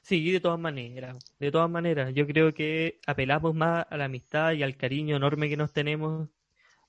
Sí, 0.06 0.32
de 0.32 0.39
todas 0.39 0.60
maneras, 0.60 1.18
de 1.39 1.51
todas 1.51 1.68
maneras. 1.68 2.14
Yo 2.14 2.28
creo 2.28 2.53
que 2.53 2.99
apelamos 3.08 3.56
más 3.56 3.88
a 3.89 3.97
la 3.97 4.06
amistad 4.06 4.51
y 4.51 4.62
al 4.62 4.78
cariño 4.78 5.16
enorme 5.16 5.49
que 5.49 5.58
nos 5.58 5.74
tenemos 5.74 6.30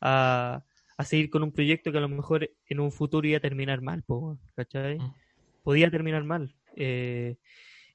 a, 0.02 0.62
a 0.98 1.04
seguir 1.04 1.30
con 1.30 1.42
un 1.42 1.50
proyecto 1.50 1.90
que 1.90 1.96
a 1.96 2.02
lo 2.02 2.10
mejor 2.10 2.50
en 2.66 2.78
un 2.78 2.92
futuro 2.92 3.26
iba 3.26 3.38
a 3.38 3.40
terminar 3.40 3.80
mal, 3.80 4.02
po, 4.02 4.38
¿cachai? 4.54 4.98
Mm. 4.98 5.14
Podía 5.62 5.90
terminar 5.90 6.24
mal. 6.24 6.54
Eh, 6.74 7.38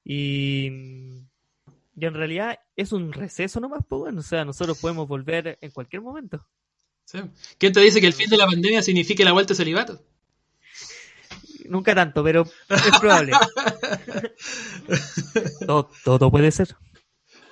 y, 0.04 0.66
y 1.96 2.06
en 2.06 2.14
realidad 2.16 2.58
es 2.76 2.92
un 2.92 3.14
receso 3.14 3.60
nomás, 3.60 3.82
pues 3.88 4.00
bueno, 4.00 4.22
o 4.22 4.24
sea, 4.24 4.44
nosotros 4.44 4.82
podemos 4.82 5.08
volver 5.08 5.60
en 5.62 5.70
cualquier 5.70 6.02
momento. 6.02 6.48
¿Sí? 7.06 7.20
¿Quién 7.60 7.74
te 7.74 7.82
dice 7.82 8.02
que 8.02 8.08
el 8.08 8.14
fin 8.14 8.28
de 8.28 8.38
la 8.38 8.48
pandemia 8.48 8.82
signifique 8.82 9.24
la 9.24 9.34
vuelta 9.34 9.54
a 9.54 9.56
celibato? 9.56 10.04
Nunca 11.72 11.96
tanto, 11.96 12.22
pero 12.22 12.46
es 12.70 13.00
probable. 13.00 13.32
todo, 15.66 15.90
todo 16.04 16.30
puede 16.30 16.52
ser. 16.52 16.76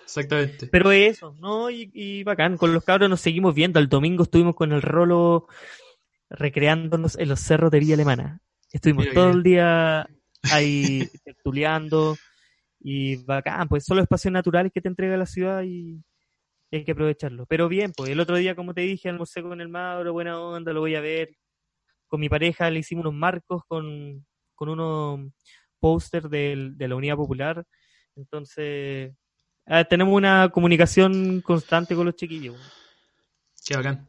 Exactamente. 0.04 0.68
Pero 0.68 0.92
eso, 0.92 1.38
¿no? 1.40 1.70
Y, 1.70 1.90
y 1.94 2.26
bacán, 2.26 2.58
con 2.58 2.74
los 2.74 2.84
cabros 2.84 3.10
nos 3.10 3.22
seguimos 3.22 3.56
viendo. 3.56 3.80
El 3.80 3.88
domingo 3.88 4.24
estuvimos 4.24 4.56
con 4.56 4.74
el 4.74 4.82
rolo 4.82 5.48
recreándonos 6.30 7.18
en 7.18 7.30
los 7.30 7.40
cerros 7.40 7.72
de 7.72 7.80
Villa 7.80 7.94
Alemana. 7.94 8.42
Estuvimos 8.74 9.06
Mira, 9.06 9.14
todo 9.14 9.32
el 9.32 9.42
día 9.42 10.06
ahí 10.52 11.10
tertuleando 11.24 12.18
y 12.82 13.24
bacán, 13.24 13.70
pues 13.70 13.86
son 13.86 13.96
los 13.96 14.04
espacios 14.04 14.34
naturales 14.34 14.74
que 14.74 14.82
te 14.82 14.90
entrega 14.90 15.16
la 15.16 15.28
ciudad 15.28 15.64
y 15.64 16.04
hay 16.74 16.84
que 16.84 16.92
aprovecharlo. 16.92 17.46
Pero 17.46 17.70
bien, 17.70 17.94
pues 17.96 18.10
el 18.10 18.20
otro 18.20 18.36
día, 18.36 18.54
como 18.54 18.74
te 18.74 18.82
dije, 18.82 19.08
almorcé 19.08 19.42
con 19.42 19.62
el 19.62 19.70
Mauro, 19.70 20.12
buena 20.12 20.42
onda, 20.42 20.74
lo 20.74 20.82
voy 20.82 20.96
a 20.96 21.02
ver. 21.02 21.38
Con 22.10 22.20
mi 22.20 22.28
pareja 22.28 22.70
le 22.70 22.80
hicimos 22.80 23.06
unos 23.06 23.18
marcos 23.18 23.64
con, 23.66 24.26
con 24.54 24.68
unos 24.68 25.32
póster 25.80 26.28
de 26.28 26.76
la 26.78 26.96
Unidad 26.96 27.16
Popular. 27.16 27.66
Entonces, 28.16 29.14
ah, 29.66 29.86
tenemos 29.86 30.14
una 30.14 30.50
comunicación 30.50 31.40
constante 31.42 31.96
con 31.96 32.06
los 32.06 32.16
chiquillos. 32.16 32.58
Qué 33.66 33.78
bacán. 33.78 34.08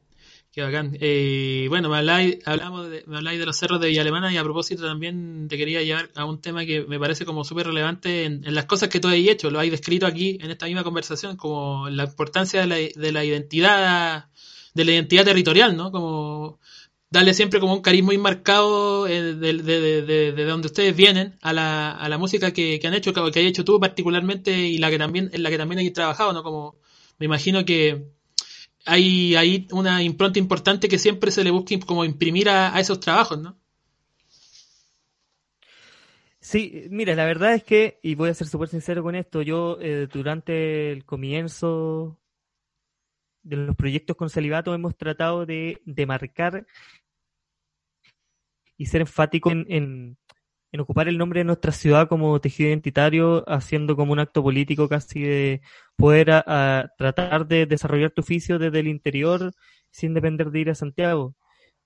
Qué 0.53 0.63
bacán. 0.63 0.97
Eh, 1.01 1.67
bueno, 1.69 1.89
me 1.89 1.99
habláis, 1.99 2.39
hablamos 2.45 2.91
de, 2.91 3.05
me 3.07 3.19
habláis 3.19 3.39
de 3.39 3.47
los 3.47 3.57
cerros 3.57 3.81
de 3.81 3.87
Villa 3.87 4.01
Alemana 4.01 4.33
y 4.33 4.37
a 4.37 4.43
propósito 4.43 4.85
también 4.85 5.47
te 5.49 5.57
quería 5.57 5.81
llevar 5.83 6.11
a 6.17 6.25
un 6.25 6.41
tema 6.41 6.67
que 6.67 6.85
me 6.87 6.99
parece 6.99 7.25
como 7.25 7.45
súper 7.45 7.69
relevante 7.69 8.25
en, 8.25 8.45
en 8.45 8.55
las 8.57 8.65
cosas 8.65 8.89
que 8.89 8.99
tú 8.99 9.07
has 9.07 9.15
hecho. 9.15 9.49
Lo 9.51 9.61
has 9.61 9.71
descrito 9.71 10.07
aquí 10.07 10.39
en 10.41 10.51
esta 10.51 10.67
misma 10.67 10.83
conversación 10.83 11.37
como 11.37 11.89
la 11.89 12.03
importancia 12.03 12.63
de 12.63 12.67
la, 12.67 12.75
de 12.75 13.13
la 13.13 13.25
identidad, 13.25 14.27
de 14.75 14.85
la 14.85 14.91
identidad 14.91 15.25
territorial, 15.25 15.77
¿no? 15.77 15.93
Como 15.93 16.59
darle 17.11 17.35
siempre 17.35 17.61
como 17.61 17.75
un 17.75 17.83
cariz 17.83 18.05
muy 18.05 18.19
marcado 18.19 19.07
eh, 19.09 19.35
de, 19.35 19.53
de, 19.55 20.03
de, 20.03 20.33
de, 20.33 20.45
donde 20.45 20.67
ustedes 20.67 20.97
vienen 20.97 21.37
a 21.43 21.53
la, 21.53 21.91
a 21.91 22.09
la 22.09 22.19
música 22.19 22.53
que, 22.53 22.79
que 22.79 22.87
han 22.87 22.95
hecho, 22.95 23.13
que, 23.13 23.31
que 23.33 23.47
hecho 23.47 23.65
tú 23.65 23.81
particularmente 23.81 24.53
y 24.53 24.79
la 24.79 24.91
que 24.91 24.99
también, 24.99 25.31
en 25.33 25.43
la 25.43 25.51
que 25.51 25.59
también 25.59 25.81
hay 25.81 25.91
trabajado, 25.91 26.33
¿no? 26.33 26.43
Como 26.43 26.77
me 27.19 27.27
imagino 27.27 27.65
que 27.65 28.07
hay, 28.87 29.35
hay 29.37 29.67
una 29.73 30.03
impronta 30.03 30.39
importante 30.39 30.89
que 30.89 30.99
siempre 30.99 31.31
se 31.31 31.45
le 31.45 31.51
busca 31.51 31.79
como 31.87 32.05
imprimir 32.05 32.49
a, 32.49 32.75
a 32.75 32.81
esos 32.81 33.01
trabajos, 33.01 33.41
¿no? 33.41 33.59
Sí, 36.41 36.87
mira, 36.91 37.15
la 37.15 37.27
verdad 37.27 37.55
es 37.55 37.65
que, 37.65 37.99
y 38.03 38.15
voy 38.15 38.31
a 38.31 38.35
ser 38.35 38.47
súper 38.47 38.69
sincero 38.69 39.03
con 39.03 39.15
esto, 39.15 39.43
yo 39.43 39.79
eh, 39.81 40.09
durante 40.11 40.91
el 40.91 41.05
comienzo 41.05 42.19
de 43.43 43.57
los 43.57 43.77
proyectos 43.77 44.17
con 44.17 44.31
Celibato 44.31 44.75
hemos 44.75 44.97
tratado 44.97 45.47
de, 45.47 45.81
de 45.85 46.07
marcar 46.07 46.67
y 48.81 48.87
ser 48.87 49.03
enfático 49.03 49.51
en, 49.51 49.67
en, 49.69 50.81
ocupar 50.81 51.07
el 51.07 51.19
nombre 51.19 51.41
de 51.41 51.45
nuestra 51.45 51.71
ciudad 51.71 52.09
como 52.09 52.41
tejido 52.41 52.71
identitario, 52.71 53.45
haciendo 53.47 53.95
como 53.95 54.15
un 54.15 54.21
acto 54.21 54.43
político 54.43 54.89
casi 54.89 55.21
de 55.21 55.61
poder 55.97 56.29
tratar 56.97 57.47
de 57.47 57.67
desarrollar 57.67 58.11
tu 58.11 58.23
oficio 58.23 58.59
desde 58.59 58.81
el 58.81 58.89
interior 58.89 59.53
sin 59.91 60.15
depender 60.15 60.51
de 60.51 60.61
ir 60.61 60.71
a 60.71 60.75
Santiago. 60.75 61.35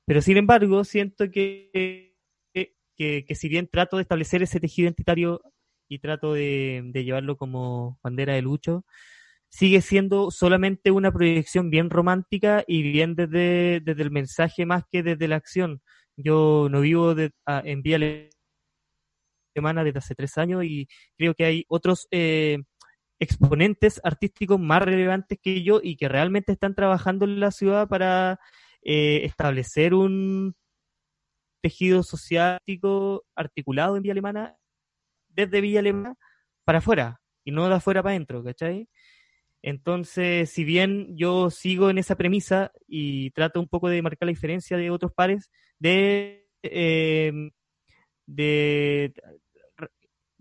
Pero 0.06 0.22
sin 0.22 0.36
embargo, 0.36 0.84
siento 0.84 1.28
que, 1.32 2.14
que, 2.52 3.24
que 3.26 3.34
si 3.34 3.48
bien 3.48 3.66
trato 3.66 3.96
de 3.96 4.02
establecer 4.02 4.44
ese 4.44 4.60
tejido 4.60 4.86
identitario 4.86 5.42
y 5.88 5.98
trato 5.98 6.32
de, 6.32 6.80
de 6.92 7.02
llevarlo 7.02 7.36
como 7.36 7.98
bandera 8.04 8.34
de 8.34 8.42
lucho, 8.42 8.84
sigue 9.48 9.80
siendo 9.80 10.30
solamente 10.30 10.92
una 10.92 11.10
proyección 11.10 11.70
bien 11.70 11.90
romántica 11.90 12.62
y 12.68 12.82
bien 12.82 13.16
desde, 13.16 13.80
desde 13.80 14.02
el 14.02 14.12
mensaje 14.12 14.64
más 14.64 14.84
que 14.88 15.02
desde 15.02 15.26
la 15.26 15.36
acción. 15.36 15.82
Yo 16.16 16.68
no 16.70 16.80
vivo 16.80 17.14
de, 17.14 17.30
a, 17.46 17.62
en 17.64 17.82
vía 17.82 17.96
alemana 19.56 19.84
desde 19.84 19.98
hace 19.98 20.14
tres 20.14 20.38
años 20.38 20.64
y 20.64 20.88
creo 21.16 21.34
que 21.34 21.44
hay 21.44 21.64
otros 21.68 22.06
eh, 22.10 22.58
exponentes 23.18 24.00
artísticos 24.04 24.60
más 24.60 24.82
relevantes 24.82 25.38
que 25.42 25.62
yo 25.62 25.80
y 25.82 25.96
que 25.96 26.08
realmente 26.08 26.52
están 26.52 26.74
trabajando 26.74 27.24
en 27.24 27.40
la 27.40 27.50
ciudad 27.50 27.88
para 27.88 28.38
eh, 28.82 29.22
establecer 29.24 29.94
un 29.94 30.54
tejido 31.62 32.02
social 32.02 32.60
articulado 33.34 33.96
en 33.96 34.02
Vía 34.02 34.12
Alemana 34.12 34.56
desde 35.28 35.60
Villa 35.60 35.80
Alemana 35.80 36.14
para 36.64 36.78
afuera 36.78 37.20
y 37.44 37.52
no 37.52 37.68
de 37.68 37.74
afuera 37.74 38.02
para 38.02 38.14
adentro, 38.14 38.44
¿cachai? 38.44 38.88
Entonces, 39.62 40.50
si 40.50 40.64
bien 40.64 41.16
yo 41.16 41.50
sigo 41.50 41.88
en 41.88 41.96
esa 41.96 42.16
premisa 42.16 42.70
y 42.86 43.30
trato 43.30 43.60
un 43.60 43.68
poco 43.68 43.88
de 43.88 44.02
marcar 44.02 44.26
la 44.26 44.32
diferencia 44.32 44.76
de 44.76 44.90
otros 44.90 45.12
pares, 45.12 45.50
de, 45.78 46.48
eh, 46.62 47.32
de 48.26 49.14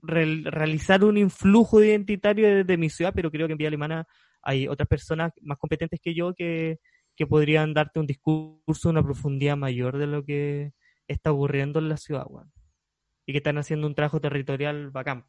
re 0.01 0.41
realizar 0.45 1.03
un 1.03 1.17
influjo 1.17 1.81
identitario 1.81 2.47
desde 2.57 2.77
mi 2.77 2.89
ciudad, 2.89 3.13
pero 3.15 3.31
creo 3.31 3.47
que 3.47 3.53
en 3.53 3.57
Vía 3.57 3.69
Alemana 3.69 4.05
hay 4.41 4.67
otras 4.67 4.87
personas 4.87 5.31
más 5.41 5.57
competentes 5.57 5.99
que 6.01 6.13
yo 6.13 6.33
que, 6.33 6.79
que 7.15 7.27
podrían 7.27 7.73
darte 7.73 7.99
un 7.99 8.07
discurso, 8.07 8.89
una 8.89 9.03
profundidad 9.03 9.57
mayor 9.57 9.97
de 9.97 10.07
lo 10.07 10.23
que 10.23 10.73
está 11.07 11.31
ocurriendo 11.31 11.79
en 11.79 11.89
la 11.89 11.97
ciudad, 11.97 12.25
bueno, 12.29 12.51
y 13.25 13.33
que 13.33 13.37
están 13.37 13.57
haciendo 13.57 13.87
un 13.87 13.95
trabajo 13.95 14.19
territorial 14.19 14.91
bacán. 14.91 15.25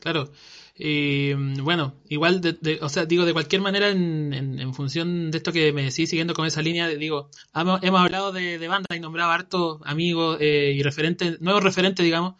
Claro. 0.00 0.30
Y 0.78 1.32
bueno, 1.32 1.94
igual, 2.08 2.40
de, 2.42 2.52
de, 2.52 2.78
o 2.82 2.88
sea, 2.88 3.06
digo, 3.06 3.24
de 3.24 3.32
cualquier 3.32 3.62
manera, 3.62 3.88
en, 3.88 4.34
en, 4.34 4.60
en, 4.60 4.74
función 4.74 5.30
de 5.30 5.38
esto 5.38 5.52
que 5.52 5.72
me 5.72 5.84
decís, 5.84 6.10
siguiendo 6.10 6.34
con 6.34 6.46
esa 6.46 6.60
línea, 6.60 6.86
digo, 6.88 7.30
hemos, 7.54 8.00
hablado 8.00 8.30
de, 8.30 8.58
de 8.58 8.68
bandas 8.68 8.94
y 8.94 9.00
nombrado 9.00 9.30
hartos 9.30 9.80
amigos 9.84 10.36
eh, 10.40 10.74
y 10.76 10.82
referentes, 10.82 11.40
nuevos 11.40 11.62
referentes, 11.62 12.04
digamos, 12.04 12.34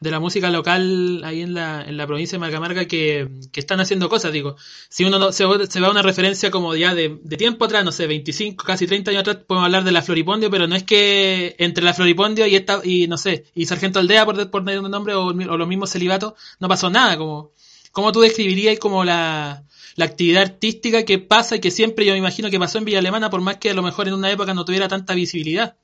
de 0.00 0.10
la 0.10 0.20
música 0.20 0.50
local 0.50 1.22
ahí 1.24 1.42
en 1.42 1.54
la, 1.54 1.82
en 1.82 1.96
la 1.96 2.06
provincia 2.06 2.36
de 2.36 2.40
Macamarga 2.40 2.84
que, 2.86 3.28
que 3.52 3.60
están 3.60 3.80
haciendo 3.80 4.08
cosas, 4.08 4.32
digo. 4.32 4.56
Si 4.88 5.04
uno 5.04 5.18
no, 5.18 5.32
se, 5.32 5.44
se 5.66 5.80
va 5.80 5.88
a 5.88 5.90
una 5.90 6.02
referencia 6.02 6.50
como 6.50 6.74
ya 6.76 6.94
de, 6.94 7.18
de, 7.22 7.36
tiempo 7.36 7.64
atrás, 7.64 7.84
no 7.84 7.92
sé, 7.92 8.06
25, 8.06 8.64
casi 8.64 8.86
30 8.86 9.10
años 9.10 9.20
atrás, 9.22 9.38
podemos 9.46 9.66
hablar 9.66 9.84
de 9.84 9.92
la 9.92 10.02
Floripondio, 10.02 10.50
pero 10.50 10.66
no 10.66 10.76
es 10.76 10.84
que 10.84 11.56
entre 11.58 11.84
la 11.84 11.94
Floripondio 11.94 12.46
y 12.46 12.54
esta, 12.54 12.80
y 12.84 13.08
no 13.08 13.18
sé, 13.18 13.46
y 13.54 13.66
Sargento 13.66 13.98
Aldea, 13.98 14.24
por, 14.24 14.50
por 14.50 14.62
un 14.62 14.90
nombre, 14.90 15.14
o, 15.14 15.26
o 15.26 15.32
los 15.32 15.68
mismos 15.68 15.90
celibatos, 15.90 16.34
no 16.60 16.68
pasó 16.68 16.90
nada, 16.90 17.16
como, 17.16 17.52
¿cómo 17.92 18.12
tú 18.12 18.20
describirías 18.20 18.78
como 18.78 19.04
la, 19.04 19.64
la 19.96 20.04
actividad 20.04 20.42
artística 20.42 21.04
que 21.04 21.18
pasa 21.18 21.56
y 21.56 21.60
que 21.60 21.72
siempre 21.72 22.04
yo 22.04 22.12
me 22.12 22.18
imagino 22.18 22.50
que 22.50 22.58
pasó 22.58 22.78
en 22.78 22.84
Villa 22.84 23.00
Alemana, 23.00 23.30
por 23.30 23.40
más 23.40 23.56
que 23.56 23.70
a 23.70 23.74
lo 23.74 23.82
mejor 23.82 24.06
en 24.06 24.14
una 24.14 24.30
época 24.30 24.54
no 24.54 24.64
tuviera 24.64 24.86
tanta 24.86 25.14
visibilidad? 25.14 25.76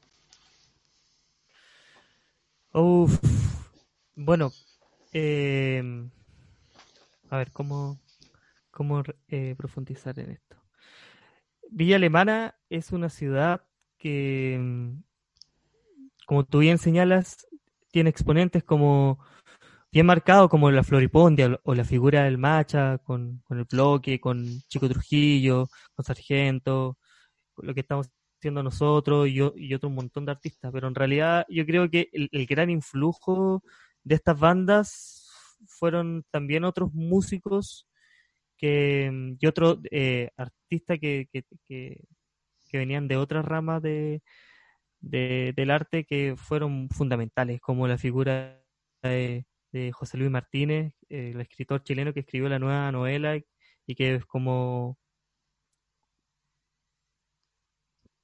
Uf, 2.72 3.18
bueno, 4.16 4.52
eh, 5.12 5.82
a 7.30 7.36
ver, 7.38 7.52
¿cómo, 7.52 8.00
cómo 8.70 9.02
eh, 9.28 9.54
profundizar 9.56 10.18
en 10.18 10.30
esto? 10.32 10.56
Villa 11.70 11.96
Alemana 11.96 12.56
es 12.68 12.92
una 12.92 13.08
ciudad 13.08 13.64
que, 13.98 14.92
como 16.26 16.44
tú 16.44 16.60
bien 16.60 16.78
señalas, 16.78 17.46
tiene 17.90 18.10
exponentes 18.10 18.62
como 18.64 19.18
bien 19.90 20.06
marcados 20.06 20.48
como 20.48 20.70
la 20.70 20.82
Floripondia 20.82 21.58
o 21.64 21.74
la 21.74 21.84
figura 21.84 22.24
del 22.24 22.38
Macha 22.38 22.98
con, 22.98 23.38
con 23.44 23.58
el 23.58 23.64
bloque, 23.64 24.20
con 24.20 24.44
Chico 24.68 24.88
Trujillo, 24.88 25.68
con 25.94 26.04
Sargento, 26.04 26.98
lo 27.56 27.74
que 27.74 27.80
estamos 27.80 28.10
haciendo 28.38 28.62
nosotros 28.62 29.28
y, 29.28 29.38
y 29.56 29.74
otro 29.74 29.90
montón 29.90 30.24
de 30.26 30.32
artistas. 30.32 30.70
Pero 30.72 30.88
en 30.88 30.94
realidad 30.94 31.46
yo 31.48 31.64
creo 31.66 31.88
que 31.90 32.10
el 32.12 32.46
gran 32.46 32.70
influjo 32.70 33.62
de 34.05 34.14
estas 34.14 34.38
bandas 34.38 35.24
fueron 35.66 36.24
también 36.30 36.64
otros 36.64 36.92
músicos 36.92 37.88
que, 38.57 39.36
y 39.40 39.46
otros 39.46 39.78
eh, 39.90 40.30
artistas 40.36 40.98
que, 41.00 41.28
que, 41.32 41.44
que, 41.66 41.98
venían 42.78 43.07
de 43.07 43.16
otras 43.16 43.44
ramas 43.44 43.82
de, 43.82 44.20
de, 45.00 45.52
del 45.57 45.70
arte 45.70 46.05
que 46.05 46.34
fueron 46.36 46.88
fundamentales, 46.90 47.61
como 47.61 47.86
la 47.86 47.98
figura 47.98 48.61
de, 49.02 49.44
José 49.92 50.18
Luis 50.18 50.30
Martínez, 50.30 50.94
eh, 51.09 51.30
el 51.34 51.40
escritor 51.40 51.82
chileno 51.82 52.12
que 52.12 52.20
escribió 52.20 52.48
la 52.48 52.61
nueva 52.61 52.92
novela 52.92 53.36
y 53.86 53.94
que 53.96 54.14
es 54.16 54.24
como 54.24 54.98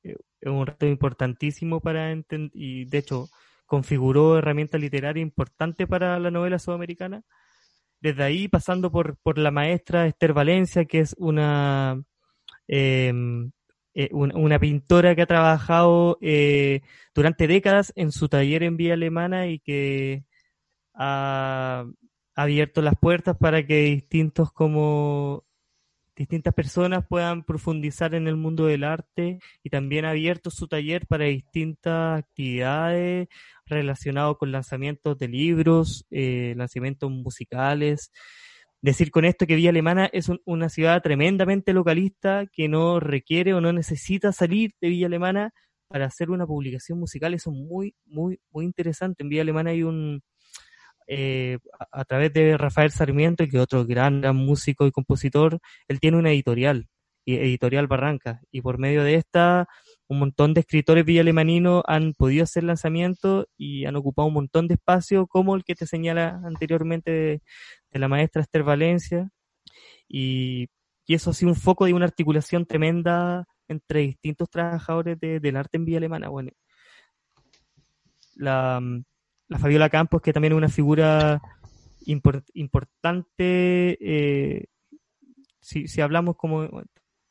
es 0.03 0.16
un 0.43 0.66
reto 0.66 0.87
importantísimo 0.87 1.81
para 1.81 2.12
entender, 2.12 2.51
y 2.55 2.85
de 2.87 2.99
hecho 2.99 3.28
configuró 3.71 4.37
herramienta 4.37 4.79
literaria 4.79 5.23
importante 5.23 5.87
para 5.87 6.18
la 6.18 6.33
novela 6.33 6.59
sudamericana. 6.59 7.23
Desde 8.01 8.25
ahí, 8.25 8.49
pasando 8.49 8.91
por, 8.91 9.16
por 9.18 9.39
la 9.39 9.53
maestra 9.53 10.09
Esther 10.09 10.33
Valencia, 10.33 10.87
que 10.87 10.99
es 10.99 11.14
una, 11.18 12.03
eh, 12.66 13.12
eh, 13.95 14.09
una, 14.11 14.59
pintora 14.59 15.14
que 15.14 15.23
ha 15.23 15.27
trabajado 15.27 16.18
eh, 16.21 16.81
durante 17.14 17.47
décadas 17.47 17.93
en 17.95 18.11
su 18.11 18.29
taller 18.29 18.64
en 18.64 18.77
vía 18.77 18.95
alemana 18.95 19.47
y 19.47 19.61
que 19.61 20.25
ha 20.95 21.85
abierto 22.35 22.83
las 22.83 22.97
puertas 22.99 23.37
para 23.39 23.64
que 23.64 23.83
distintos 23.83 24.51
como 24.53 25.45
distintas 26.21 26.53
personas 26.53 27.07
puedan 27.09 27.45
profundizar 27.45 28.14
en 28.14 28.29
el 28.29 28.37
mundo 28.37 28.66
del 28.66 28.85
arte 28.85 29.39
y 29.62 29.71
también 29.71 30.05
ha 30.05 30.11
abierto 30.11 30.51
su 30.51 30.68
taller 30.68 31.07
para 31.07 31.25
distintas 31.25 32.18
actividades 32.18 33.29
relacionadas 33.64 34.37
con 34.37 34.53
lanzamientos 34.53 35.16
de 35.16 35.29
libros, 35.29 36.05
eh, 36.11 36.53
lanzamientos 36.59 37.11
musicales. 37.11 38.12
Decir 38.83 39.11
con 39.11 39.25
esto 39.25 39.47
que 39.47 39.55
Villa 39.55 39.71
Alemana 39.71 40.11
es 40.12 40.29
un, 40.29 40.43
una 40.45 40.68
ciudad 40.68 41.01
tremendamente 41.01 41.73
localista 41.73 42.45
que 42.53 42.68
no 42.68 43.01
requiere 43.01 43.55
o 43.55 43.62
no 43.62 43.73
necesita 43.73 44.31
salir 44.31 44.73
de 44.79 44.91
Villa 44.91 45.07
Alemana 45.07 45.55
para 45.89 46.05
hacer 46.05 46.29
una 46.29 46.47
publicación 46.47 46.99
musical. 46.99 47.33
Eso 47.33 47.51
es 47.51 47.57
muy, 47.57 47.95
muy, 48.05 48.39
muy 48.51 48.66
interesante. 48.66 49.23
En 49.23 49.31
Villa 49.31 49.41
Alemana 49.41 49.71
hay 49.71 49.85
un, 49.85 50.21
eh, 51.13 51.59
a, 51.77 52.03
a, 52.03 52.05
través 52.05 52.33
de 52.33 52.57
Rafael 52.57 52.93
Sarmiento, 52.93 53.45
que 53.49 53.59
otro 53.59 53.85
gran, 53.85 54.21
gran, 54.21 54.37
músico 54.37 54.87
y 54.87 54.93
compositor, 54.93 55.59
él 55.89 55.99
tiene 55.99 56.17
una 56.17 56.31
editorial, 56.31 56.87
Editorial 57.27 57.89
Barranca, 57.89 58.41
y 58.53 58.61
por 58.61 58.79
medio 58.79 59.03
de 59.03 59.17
esta, 59.17 59.67
un 60.07 60.21
montón 60.21 60.55
de 60.55 60.61
escritores 60.61 61.05
villalemaninos 61.05 61.83
han 61.89 62.15
podido 62.15 62.45
hacer 62.45 62.63
lanzamientos 62.63 63.47
y 63.57 63.87
han 63.87 63.97
ocupado 63.97 64.29
un 64.29 64.35
montón 64.35 64.69
de 64.69 64.75
espacio, 64.75 65.27
como 65.27 65.57
el 65.57 65.65
que 65.65 65.75
te 65.75 65.85
señala 65.85 66.41
anteriormente 66.45 67.11
de, 67.11 67.43
de 67.91 67.99
la 67.99 68.07
maestra 68.07 68.43
Esther 68.43 68.63
Valencia, 68.63 69.31
y, 70.07 70.69
y, 71.07 71.15
eso 71.15 71.31
ha 71.31 71.35
sido 71.35 71.51
un 71.51 71.57
foco 71.57 71.87
de 71.87 71.95
una 71.95 72.07
articulación 72.07 72.67
tremenda 72.67 73.47
entre 73.67 74.03
distintos 74.03 74.49
trabajadores 74.49 75.19
de, 75.19 75.41
del 75.41 75.57
arte 75.57 75.77
en 75.77 75.87
Villa 75.87 75.99
Alemana. 75.99 76.29
Bueno, 76.29 76.53
la, 78.37 78.81
la 79.51 79.59
Fabiola 79.59 79.91
Campos, 79.91 80.23
que 80.23 80.33
también 80.33 80.53
es 80.53 80.57
una 80.57 80.69
figura 80.69 81.43
import, 82.07 82.49
importante, 82.55 83.99
eh, 84.01 84.67
si, 85.61 85.89
si, 85.89 86.01
hablamos 86.01 86.37
como 86.37 86.69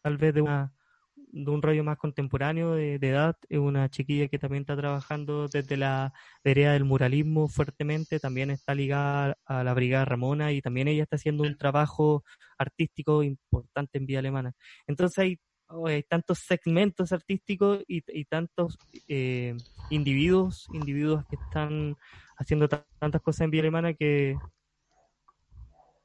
tal 0.02 0.18
vez 0.18 0.34
de 0.34 0.42
una, 0.42 0.74
de 1.16 1.50
un 1.50 1.62
rollo 1.62 1.84
más 1.84 1.98
contemporáneo 1.98 2.74
de, 2.74 2.96
edad, 2.96 3.38
es 3.48 3.60
una 3.60 3.90
chiquilla 3.90 4.28
que 4.28 4.38
también 4.38 4.62
está 4.62 4.76
trabajando 4.76 5.48
desde 5.48 5.78
la 5.78 6.12
vereda 6.44 6.74
del 6.74 6.84
muralismo 6.84 7.48
fuertemente, 7.48 8.20
también 8.20 8.50
está 8.52 8.76
ligada 8.76 9.38
a 9.46 9.64
la 9.64 9.74
Brigada 9.74 10.04
Ramona 10.04 10.52
y 10.52 10.62
también 10.62 10.90
ella 10.90 11.04
está 11.04 11.16
haciendo 11.16 11.44
un 11.44 11.58
trabajo 11.58 12.26
artístico 12.58 13.24
importante 13.24 13.98
en 13.98 14.06
Vía 14.06 14.20
Alemana. 14.20 14.52
Entonces 14.88 15.18
hay, 15.20 15.40
hay 15.86 16.04
tantos 16.04 16.40
segmentos 16.40 17.12
artísticos 17.12 17.84
y, 17.88 18.26
tantos 18.26 18.78
eh, 19.08 19.56
individuos, 19.90 20.68
individuos 20.74 21.26
que 21.28 21.36
están 21.36 21.96
haciendo 22.38 22.68
tantas 22.68 23.22
cosas 23.22 23.42
en 23.42 23.52
Vía 23.52 23.62
Alemana 23.62 23.94
que 23.94 24.38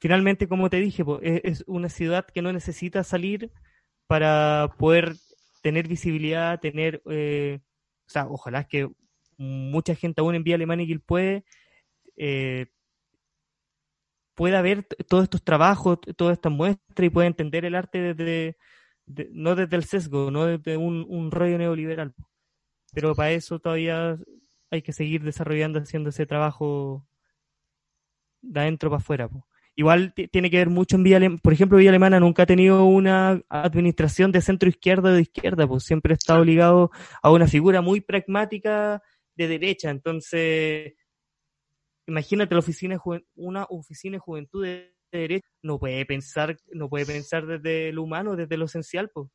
finalmente, 0.01 0.49
como 0.49 0.69
te 0.69 0.81
dije, 0.81 1.03
e, 1.23 1.41
es 1.45 1.65
una 1.67 1.89
ciudad 1.89 2.27
que 2.27 2.43
no 2.43 2.53
necesita 2.53 3.05
salir 3.05 3.51
para 4.07 4.75
poder 4.79 5.15
tener 5.63 5.89
visibilidad, 5.89 6.61
tener, 6.61 7.03
eh, 7.11 7.61
o 8.07 8.11
sea, 8.11 8.27
ojalá 8.29 8.65
que 8.65 8.91
mucha 9.39 9.95
gente 9.95 10.21
aún 10.21 10.35
en 10.35 10.45
Vía 10.45 10.57
Alemana 10.57 10.83
y 10.83 10.99
puede 10.99 11.45
eh, 12.17 12.67
pueda 14.35 14.63
ver 14.63 14.85
todos 15.09 15.25
estos 15.25 15.43
trabajos, 15.43 15.99
todas 16.17 16.35
estas 16.37 16.53
muestras 16.53 17.07
y 17.07 17.11
pueda 17.11 17.27
entender 17.27 17.65
el 17.65 17.75
arte 17.75 18.15
desde, 18.15 18.57
no 19.07 19.55
desde 19.55 19.77
el 19.77 19.85
sesgo, 19.85 20.31
no 20.31 20.47
desde 20.47 20.77
un, 20.77 21.05
un 21.09 21.31
rollo 21.31 21.59
neoliberal. 21.59 22.15
Pero 22.93 23.15
para 23.15 23.33
eso 23.33 23.59
todavía 23.59 24.19
hay 24.71 24.83
que 24.83 24.93
seguir 24.93 25.23
desarrollando, 25.23 25.81
haciendo 25.81 26.11
ese 26.11 26.27
trabajo 26.27 27.07
de 28.41 28.61
adentro 28.61 28.91
para 28.91 29.01
afuera. 29.01 29.31
Igual 29.77 30.15
tiene 30.15 30.51
que 30.51 30.59
ver 30.59 30.71
mucho 30.71 30.97
en 30.97 31.03
Vía 31.03 31.17
Alemana. 31.17 31.41
Por 31.43 31.53
ejemplo, 31.53 31.79
Vía 31.79 31.91
Alemana 31.91 32.21
nunca 32.21 32.45
ha 32.45 32.47
tenido 32.47 32.85
una 32.85 33.43
administración 33.49 34.31
de 34.31 34.41
centro 34.41 34.69
izquierda 34.69 35.11
o 35.11 35.13
de 35.13 35.23
izquierda, 35.23 35.67
pues 35.67 35.85
siempre 35.85 36.13
ha 36.13 36.17
estado 36.17 36.45
ligado 36.45 36.91
a 37.23 37.33
una 37.33 37.49
figura 37.49 37.81
muy 37.81 38.01
pragmática 38.01 39.03
de 39.35 39.49
derecha. 39.49 39.91
Entonces, 39.91 40.95
imagínate 42.07 42.55
la 42.55 42.61
oficina 42.61 43.01
una 43.35 43.65
oficina 43.69 44.17
de 44.17 44.21
juventud 44.21 44.65
de 44.65 44.94
derecha 45.19 45.49
no 45.63 45.79
puede 45.79 46.05
pensar, 46.07 46.57
no 46.73 46.89
puede 46.89 47.07
pensar 47.07 47.47
desde 47.47 47.93
lo 47.93 48.03
humano, 48.03 48.37
desde 48.37 48.57
lo 48.57 48.67
esencial, 48.67 49.11
pues. 49.13 49.29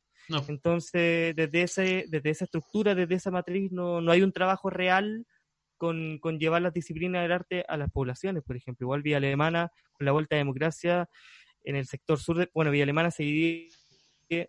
Entonces, 0.48 1.34
desde 1.34 1.62
ese, 1.62 2.04
desde 2.08 2.30
esa 2.30 2.44
estructura, 2.44 2.94
desde 2.94 3.16
esa 3.16 3.32
matriz, 3.32 3.72
no, 3.72 4.00
no 4.00 4.12
hay 4.12 4.22
un 4.22 4.32
trabajo 4.32 4.70
real 4.70 5.26
con, 5.76 6.18
con, 6.18 6.38
llevar 6.38 6.62
las 6.62 6.72
disciplinas 6.72 7.22
del 7.22 7.32
arte 7.32 7.64
a 7.66 7.76
las 7.76 7.90
poblaciones, 7.90 8.44
por 8.44 8.56
ejemplo. 8.56 8.84
Igual 8.84 9.02
Vía 9.02 9.16
Alemana, 9.16 9.72
con 9.92 10.04
la 10.04 10.12
vuelta 10.12 10.36
a 10.36 10.38
democracia, 10.38 11.08
en 11.64 11.74
el 11.74 11.86
sector 11.86 12.20
sur, 12.20 12.38
de, 12.38 12.48
bueno, 12.54 12.70
Vía 12.70 12.84
Alemana 12.84 13.10
se 13.10 13.24
divide 13.24 13.70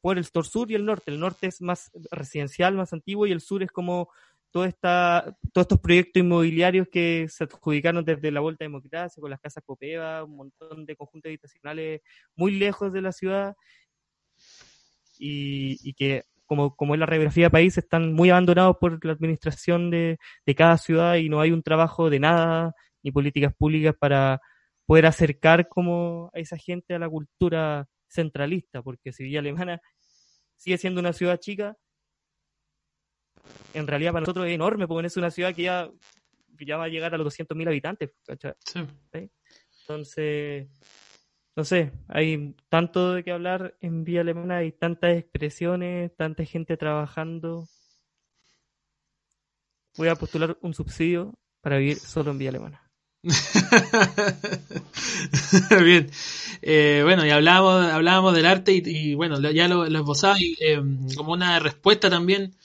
por 0.02 0.18
el 0.18 0.24
sector 0.24 0.46
sur 0.46 0.70
y 0.70 0.76
el 0.76 0.86
norte. 0.86 1.12
El 1.12 1.20
norte 1.20 1.48
es 1.48 1.62
más 1.62 1.92
residencial, 2.12 2.76
más 2.76 2.94
antiguo, 2.94 3.26
y 3.26 3.32
el 3.32 3.42
sur 3.42 3.64
es 3.64 3.72
como 3.72 4.10
todo 4.52 4.66
esta, 4.66 5.38
todos 5.54 5.64
estos 5.66 5.80
proyectos 5.80 6.22
inmobiliarios 6.22 6.88
que 6.92 7.28
se 7.30 7.46
adjudicaron 7.46 8.04
desde 8.04 8.32
la 8.32 8.42
vuelta 8.42 8.66
a 8.66 8.68
democracia, 8.68 9.22
con 9.22 9.30
las 9.30 9.40
casas 9.40 9.64
Copeva, 9.66 10.24
un 10.24 10.36
montón 10.36 10.86
de 10.86 10.96
conjuntos 10.96 11.30
habitacionales 11.30 12.02
muy 12.36 12.52
lejos 12.52 12.92
de 12.92 13.02
la 13.02 13.12
ciudad, 13.12 13.56
y, 15.18 15.78
y 15.88 15.94
que 15.94 16.26
como, 16.46 16.76
como 16.76 16.94
es 16.96 17.00
la 17.00 17.06
radiografía 17.06 17.46
del 17.46 17.52
país, 17.52 17.78
están 17.78 18.12
muy 18.14 18.30
abandonados 18.30 18.76
por 18.78 19.04
la 19.06 19.14
administración 19.14 19.90
de, 19.90 20.18
de 20.46 20.56
cada 20.56 20.78
ciudad 20.78 21.16
y 21.16 21.30
no 21.30 21.40
hay 21.40 21.52
un 21.52 21.64
trabajo 21.64 22.10
de 22.10 22.20
nada 22.20 22.74
ni 23.04 23.12
políticas 23.12 23.54
públicas 23.56 23.96
para 23.98 24.42
poder 24.86 25.06
acercar 25.06 25.70
como 25.70 26.30
a 26.34 26.40
esa 26.40 26.58
gente 26.58 26.94
a 26.94 27.00
la 27.00 27.08
cultura 27.08 27.88
centralista, 28.10 28.82
porque 28.82 29.14
si 29.14 29.24
Villa 29.24 29.40
Alemana 29.40 29.80
sigue 30.58 30.78
siendo 30.78 31.00
una 31.00 31.14
ciudad 31.14 31.40
chica, 31.40 31.78
en 33.74 33.88
realidad 33.88 34.12
para 34.12 34.22
nosotros 34.22 34.48
es 34.48 34.54
enorme, 34.54 34.88
porque 34.88 35.08
es 35.08 35.18
una 35.18 35.32
ciudad 35.32 35.56
que 35.56 35.64
ya, 35.64 35.90
ya 36.60 36.78
va 36.78 36.86
a 36.86 36.90
llegar 36.90 37.14
a 37.14 37.18
los 37.18 37.38
200.000 37.38 37.68
habitantes. 37.68 38.12
Entonces, 39.82 40.68
no 41.56 41.66
sé, 41.66 41.92
hay 42.08 42.56
tanto 42.70 43.14
de 43.14 43.24
qué 43.24 43.32
hablar 43.32 43.76
en 43.82 44.04
Vía 44.04 44.22
Alemana, 44.22 44.58
hay 44.58 44.72
tantas 44.72 45.18
expresiones, 45.18 46.16
tanta 46.16 46.46
gente 46.46 46.78
trabajando. 46.78 47.68
Voy 49.98 50.08
a 50.08 50.16
postular 50.16 50.58
un 50.62 50.74
subsidio 50.74 51.34
para 51.62 51.78
vivir 51.78 51.98
solo 51.98 52.32
en 52.32 52.38
Vía 52.38 52.50
Alemana. 52.50 52.88
Bien, 55.84 56.10
eh, 56.62 57.02
bueno, 57.04 57.26
y 57.26 57.30
hablábamos, 57.30 57.92
hablábamos 57.92 58.34
del 58.34 58.46
arte 58.46 58.72
y, 58.74 59.14
bueno, 59.14 59.40
ya 59.52 59.68
lo, 59.68 59.88
lo 59.88 60.00
esbozaba 60.00 60.40
y, 60.40 60.56
eh, 60.60 60.82
como 61.16 61.34
una 61.34 61.60
respuesta 61.60 62.10
también 62.10 62.56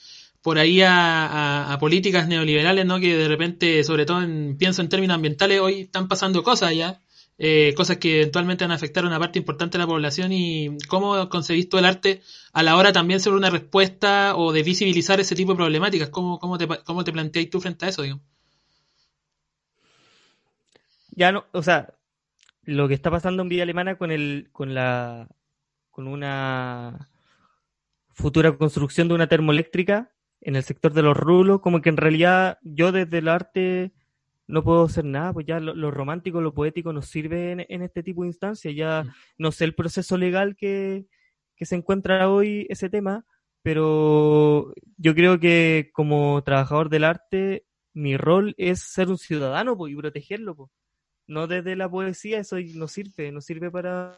por 0.47 0.59
ahí 0.59 0.81
a, 0.81 1.75
políticas 1.77 2.29
neoliberales, 2.29 2.85
¿no? 2.85 3.01
Que 3.01 3.17
de 3.17 3.27
repente, 3.27 3.83
sobre 3.83 4.05
todo 4.05 4.21
en, 4.21 4.55
pienso 4.57 4.81
en 4.81 4.87
términos 4.87 5.15
ambientales, 5.15 5.59
hoy 5.59 5.81
están 5.81 6.07
pasando 6.07 6.41
cosas 6.41 6.73
ya 6.73 7.01
eh, 7.37 7.73
cosas 7.75 7.97
que 7.97 8.21
eventualmente 8.21 8.63
van 8.63 8.71
a 8.71 8.75
afectar 8.75 9.03
a 9.03 9.07
una 9.07 9.19
parte 9.19 9.39
importante 9.39 9.77
de 9.77 9.83
la 9.83 9.87
población 9.87 10.31
y 10.31 10.77
cómo 10.87 11.27
concebís 11.27 11.67
tú 11.67 11.77
el 11.77 11.83
arte 11.83 12.21
a 12.53 12.63
la 12.63 12.77
hora 12.77 12.93
también 12.93 13.19
sobre 13.19 13.35
una 13.35 13.49
respuesta 13.49 14.37
o 14.37 14.53
de 14.53 14.63
visibilizar 14.63 15.19
ese 15.19 15.35
tipo 15.35 15.51
de 15.51 15.57
problemáticas, 15.57 16.07
cómo, 16.07 16.39
cómo 16.39 16.57
te, 16.57 16.65
cómo 16.85 17.03
te 17.03 17.11
planteáis 17.11 17.49
tú 17.49 17.59
frente 17.59 17.85
a 17.85 17.89
eso, 17.89 18.03
digo. 18.03 18.21
Ya 21.11 21.33
no, 21.33 21.43
o 21.51 21.61
sea, 21.61 21.93
lo 22.63 22.87
que 22.87 22.93
está 22.93 23.11
pasando 23.11 23.41
en 23.41 23.49
Villa 23.49 23.63
Alemana 23.63 23.97
con 23.97 24.11
el, 24.11 24.47
con 24.53 24.73
la, 24.73 25.27
con 25.91 26.07
una 26.07 27.09
futura 28.13 28.57
construcción 28.57 29.09
de 29.09 29.15
una 29.15 29.27
termoeléctrica 29.27 30.13
en 30.41 30.55
el 30.55 30.63
sector 30.63 30.93
de 30.93 31.01
los 31.01 31.17
rulos, 31.17 31.61
como 31.61 31.81
que 31.81 31.89
en 31.89 31.97
realidad 31.97 32.59
yo 32.61 32.91
desde 32.91 33.17
el 33.19 33.27
arte 33.27 33.91
no 34.47 34.63
puedo 34.63 34.83
hacer 34.83 35.03
nada, 35.03 35.33
pues 35.33 35.45
ya 35.45 35.59
lo, 35.59 35.91
romántico, 35.91 36.39
lo 36.39 36.53
poético 36.53 36.93
nos 36.93 37.07
sirve 37.07 37.51
en, 37.67 37.81
este 37.81 38.01
tipo 38.01 38.21
de 38.21 38.29
instancias. 38.29 38.73
Ya 38.73 39.03
mm. 39.03 39.11
no 39.39 39.51
sé 39.51 39.65
el 39.65 39.75
proceso 39.75 40.17
legal 40.17 40.55
que, 40.55 41.05
se 41.59 41.75
encuentra 41.75 42.29
hoy 42.29 42.65
ese 42.69 42.89
tema, 42.89 43.25
pero 43.61 44.73
yo 44.97 45.15
creo 45.15 45.39
que 45.39 45.89
como 45.91 46.41
trabajador 46.43 46.89
del 46.89 47.03
arte, 47.03 47.65
mi 47.93 48.15
rol 48.15 48.53
es 48.57 48.81
ser 48.81 49.09
un 49.09 49.17
ciudadano 49.17 49.75
pues, 49.75 49.91
y 49.91 49.95
protegerlo. 49.95 50.55
Pues. 50.55 50.71
No 51.25 51.47
desde 51.47 51.75
la 51.75 51.89
poesía, 51.89 52.39
eso 52.39 52.57
no 52.75 52.87
sirve, 52.87 53.31
no 53.31 53.41
sirve 53.41 53.69
para, 53.69 54.15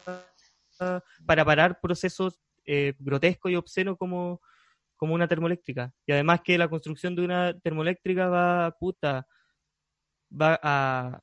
para 1.26 1.44
parar 1.44 1.80
procesos 1.80 2.40
eh, 2.66 2.94
grotescos 3.00 3.50
y 3.50 3.56
obscenos 3.56 3.96
como, 3.98 4.40
como 5.00 5.14
una 5.14 5.26
termoeléctrica. 5.26 5.94
Y 6.06 6.12
además 6.12 6.42
que 6.44 6.58
la 6.58 6.68
construcción 6.68 7.16
de 7.16 7.22
una 7.22 7.58
termoeléctrica 7.58 8.28
va, 8.28 8.76
puta, 8.78 9.26
va 10.30 10.60
a, 10.62 11.22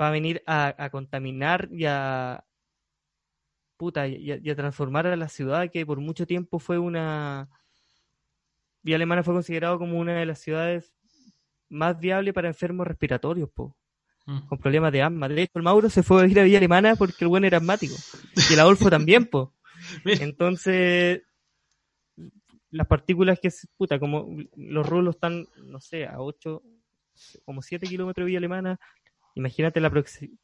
va 0.00 0.08
a 0.08 0.10
venir 0.10 0.42
a, 0.46 0.88
contaminar 0.90 1.68
y 1.70 1.84
a, 1.84 2.42
puta, 3.76 4.08
y 4.08 4.48
a, 4.48 4.56
transformar 4.56 5.06
a 5.06 5.16
la 5.16 5.28
ciudad 5.28 5.70
que 5.70 5.84
por 5.84 6.00
mucho 6.00 6.26
tiempo 6.26 6.58
fue 6.58 6.78
una... 6.78 7.50
Vía 8.82 8.96
Alemana 8.96 9.22
fue 9.22 9.34
considerado 9.34 9.78
como 9.78 10.00
una 10.00 10.14
de 10.14 10.24
las 10.24 10.40
ciudades 10.40 10.94
más 11.68 12.00
viables 12.00 12.32
para 12.32 12.48
enfermos 12.48 12.86
respiratorios, 12.86 13.50
po, 13.50 13.76
mm. 14.24 14.48
con 14.48 14.58
problemas 14.58 14.90
de 14.90 15.02
asma. 15.02 15.28
De 15.28 15.42
hecho, 15.42 15.58
el 15.58 15.64
Mauro 15.64 15.90
se 15.90 16.02
fue 16.02 16.22
a 16.22 16.26
ir 16.26 16.40
a 16.40 16.44
Villa 16.44 16.56
Alemana 16.56 16.96
porque 16.96 17.26
el 17.26 17.28
buen 17.28 17.44
era 17.44 17.58
asmático. 17.58 17.94
Y 18.48 18.54
el 18.54 18.60
Adolfo 18.60 18.88
también, 18.88 19.26
po. 19.26 19.52
Entonces, 20.06 21.22
las 22.72 22.86
partículas 22.86 23.38
que, 23.38 23.50
puta, 23.76 24.00
como 24.00 24.26
los 24.56 24.88
rulos 24.88 25.14
están, 25.14 25.46
no 25.62 25.78
sé, 25.80 26.06
a 26.06 26.20
8, 26.20 26.62
como 27.44 27.62
7 27.62 27.86
kilómetros 27.86 28.24
de 28.24 28.26
Villa 28.26 28.38
Alemana. 28.38 28.80
Imagínate 29.34 29.80
la 29.80 29.90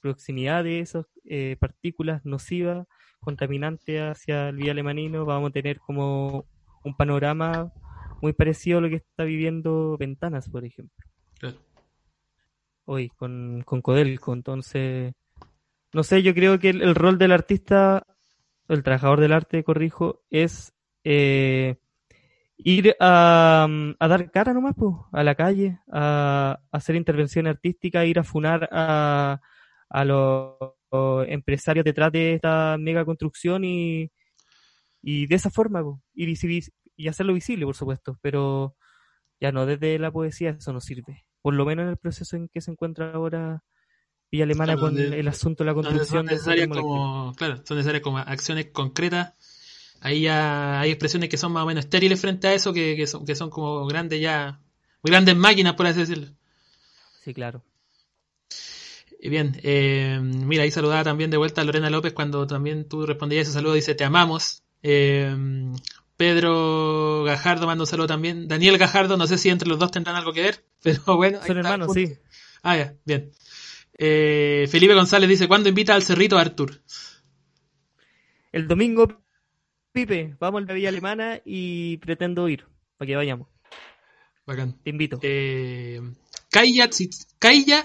proximidad 0.01 0.62
de 0.62 0.81
esas 0.81 1.07
eh, 1.24 1.57
partículas 1.59 2.24
nocivas, 2.24 2.87
contaminantes 3.20 4.01
hacia 4.01 4.51
el 4.51 4.57
Villa 4.57 4.72
Alemanino. 4.72 5.24
Vamos 5.24 5.51
a 5.51 5.53
tener 5.53 5.81
como 5.81 6.47
un 6.85 6.97
panorama 6.97 7.72
muy 8.20 8.35
parecido 8.35 8.79
a 8.79 8.81
lo 8.83 8.91
que 8.91 8.97
está 8.97 9.24
viviendo 9.24 9.97
Ventanas, 9.99 10.51
por 10.51 10.64
ejemplo. 10.64 10.97
Hoy, 12.85 13.09
con, 13.09 13.62
con 13.64 13.81
Codelco. 13.81 14.35
Entonces, 14.35 15.14
no 15.95 16.03
sé, 16.03 16.22
yo 16.22 16.35
creo 16.35 16.59
que 16.59 16.70
el, 16.70 16.95
rol 16.95 17.16
del 17.16 17.33
artista, 17.33 18.07
el 18.68 18.83
trabajador 18.83 19.20
del 19.20 19.33
arte, 19.33 19.64
corrijo, 19.64 20.22
es 20.31 20.74
eh, 21.05 21.76
ir 22.59 22.96
a, 23.00 23.66
a, 23.98 24.09
dar 24.09 24.30
cara 24.30 24.52
nomás, 24.52 24.74
pues, 24.76 24.94
a 25.12 25.22
la 25.22 25.34
calle, 25.34 25.78
a, 25.90 26.61
hacer 26.72 26.96
intervención 26.96 27.46
artística, 27.46 28.04
ir 28.04 28.18
a 28.18 28.24
funar 28.24 28.68
a, 28.72 29.40
a 29.88 30.04
los, 30.04 30.54
empresarios 31.26 31.84
detrás 31.84 32.11
de 32.12 32.34
esta 32.34 32.76
mega 32.78 33.04
construcción 33.04 33.62
y, 33.64 34.11
y 35.02 35.26
de 35.26 35.34
esa 35.34 35.50
forma, 35.50 35.82
ir 36.14 36.38
y 36.96 37.09
hacerlo 37.09 37.34
visible, 37.34 37.66
por 37.66 37.76
supuesto, 37.76 38.18
pero 38.22 38.74
ya 39.40 39.52
no 39.52 39.66
desde 39.66 39.98
la 39.98 40.11
poesía 40.11 40.50
eso 40.50 40.72
no 40.72 40.80
sirve, 40.80 41.26
por 41.42 41.54
lo 41.54 41.64
menos 41.64 41.84
en 41.84 41.90
el 41.90 41.96
proceso 41.96 42.36
en 42.36 42.48
que 42.48 42.61
se 42.61 42.70
encuentra 42.70 43.12
ahora 43.12 43.62
Villa 44.30 44.44
Alemana 44.44 44.76
con 44.76 44.98
el 44.98 45.28
asunto 45.28 45.64
de 45.64 45.68
la 45.68 45.74
construcción. 45.74 46.26
Son 46.26 46.26
necesarias 46.26 46.68
como, 46.68 47.32
claro, 47.34 47.62
son 47.64 47.76
necesarias 47.76 48.02
como 48.02 48.18
acciones 48.18 48.66
concretas 48.72 49.34
ahí 50.01 50.22
ya 50.22 50.80
hay 50.80 50.90
expresiones 50.90 51.28
que 51.28 51.36
son 51.36 51.53
más 51.53 51.64
o 51.64 51.66
menos 51.66 51.84
estériles 51.84 52.20
frente 52.20 52.49
a 52.49 52.55
eso, 52.55 52.72
que, 52.72 52.96
que 52.96 53.07
son, 53.07 53.24
que 53.24 53.34
son 53.34 53.51
como 53.51 53.86
grandes 53.86 54.20
ya, 54.20 54.61
muy 55.03 55.11
grandes 55.11 55.36
máquinas, 55.36 55.74
por 55.74 55.86
así 55.86 56.01
decirlo. 56.01 56.28
Sí, 57.24 57.34
claro. 57.34 57.62
Bien, 59.20 59.59
eh, 59.62 60.20
mira, 60.22 60.62
ahí 60.62 60.70
saludaba 60.70 61.03
también 61.03 61.30
de 61.30 61.36
vuelta 61.36 61.61
a 61.61 61.64
Lorena 61.64 61.90
López 61.90 62.12
cuando 62.12 62.46
también 62.46 62.88
tú 62.88 63.05
respondías 63.05 63.42
ese 63.42 63.53
saludo, 63.53 63.74
dice, 63.74 63.94
te 63.94 64.05
amamos. 64.05 64.62
Eh, 64.82 65.34
Pedro 66.16 67.24
Gajardo 67.24 67.66
manda 67.66 67.82
un 67.82 67.86
saludo 67.86 68.07
también. 68.07 68.49
Daniel 68.49 68.78
Gajardo, 68.78 69.16
no 69.16 69.26
sé 69.26 69.38
si 69.38 69.51
entre 69.51 69.68
los 69.68 69.78
dos 69.78 69.90
tendrán 69.90 70.16
algo 70.16 70.32
que 70.32 70.42
ver, 70.42 70.64
pero 70.82 71.16
bueno. 71.16 71.40
Son 71.44 71.57
hermanos, 71.57 71.92
sí. 71.92 72.14
Ah, 72.62 72.76
ya, 72.76 72.94
bien. 73.05 73.30
Eh, 73.96 74.66
Felipe 74.70 74.94
González 74.94 75.28
dice, 75.28 75.49
¿cuándo 75.49 75.68
invita 75.68 75.94
al 75.94 76.03
Cerrito 76.03 76.38
a 76.38 76.40
Artur? 76.40 76.82
El 78.53 78.66
domingo, 78.66 79.20
Pipe, 80.07 80.36
vamos 80.38 80.62
a 80.62 80.66
la 80.66 80.74
Villa 80.74 80.90
Alemana 80.90 81.40
y 81.44 81.96
pretendo 81.96 82.49
ir, 82.49 82.66
para 82.96 83.07
que 83.07 83.16
vayamos. 83.16 83.49
Bacán. 84.46 84.78
Te 84.84 84.90
invito. 84.90 85.18
Eh, 85.22 86.01
Kaya, 86.51 86.88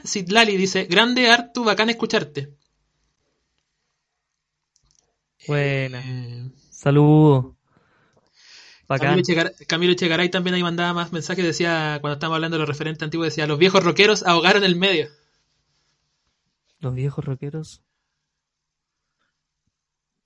Sitlali 0.03 0.55
dice, 0.55 0.85
grande 0.85 1.29
Artu, 1.29 1.63
bacán 1.63 1.89
escucharte. 1.89 2.53
Buena. 5.47 6.01
Eh, 6.05 6.51
Saludos. 6.69 7.55
Camilo, 8.87 9.21
Echegar- 9.23 9.53
Camilo 9.65 9.93
Echegaray 9.93 10.29
también 10.29 10.53
ahí 10.53 10.61
mandaba 10.61 10.93
más 10.93 11.11
mensajes, 11.11 11.43
decía, 11.43 11.97
cuando 11.99 12.13
estábamos 12.13 12.35
hablando 12.35 12.57
de 12.57 12.59
los 12.59 12.69
referentes 12.69 13.01
antiguos, 13.03 13.25
decía, 13.27 13.47
los 13.47 13.57
viejos 13.57 13.83
rockeros 13.83 14.21
ahogaron 14.21 14.63
el 14.63 14.75
medio. 14.75 15.09
Los 16.79 16.93
viejos 16.93 17.25
rockeros. 17.25 17.81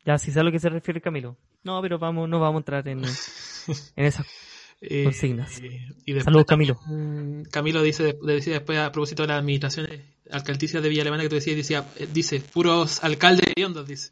Ya, 0.07 0.17
si 0.17 0.31
sabes 0.31 0.37
a 0.37 0.43
lo 0.43 0.51
que 0.53 0.59
se 0.59 0.69
refiere 0.69 1.01
Camilo. 1.01 1.35
No, 1.65 1.81
pero 1.81 1.99
vamos, 1.99 2.29
no 2.29 2.39
vamos 2.39 2.55
a 2.55 2.61
entrar 2.61 2.87
en, 2.87 3.03
en 3.03 4.05
esas. 4.05 4.25
Eh, 4.79 5.05
Consignas. 5.05 5.59
eh, 5.59 5.87
y 6.05 6.19
Saludos, 6.21 6.45
Camilo. 6.45 6.79
Mm, 6.85 7.45
Camilo 7.49 7.81
dice, 7.81 8.15
decía 8.21 8.53
después 8.53 8.77
a 8.77 8.91
propósito 8.91 9.23
de 9.23 9.29
las 9.29 9.39
administraciones 9.39 10.01
alcaldicias 10.29 10.83
de 10.83 10.89
Villa 10.89 11.01
Alemana 11.01 11.23
que 11.23 11.29
tú 11.29 11.35
decías, 11.35 11.57
decía, 11.57 11.83
eh, 11.95 12.07
dice, 12.13 12.41
puros 12.41 13.03
alcaldes 13.03 13.47
hediondos, 13.55 13.87
dice. 13.87 14.11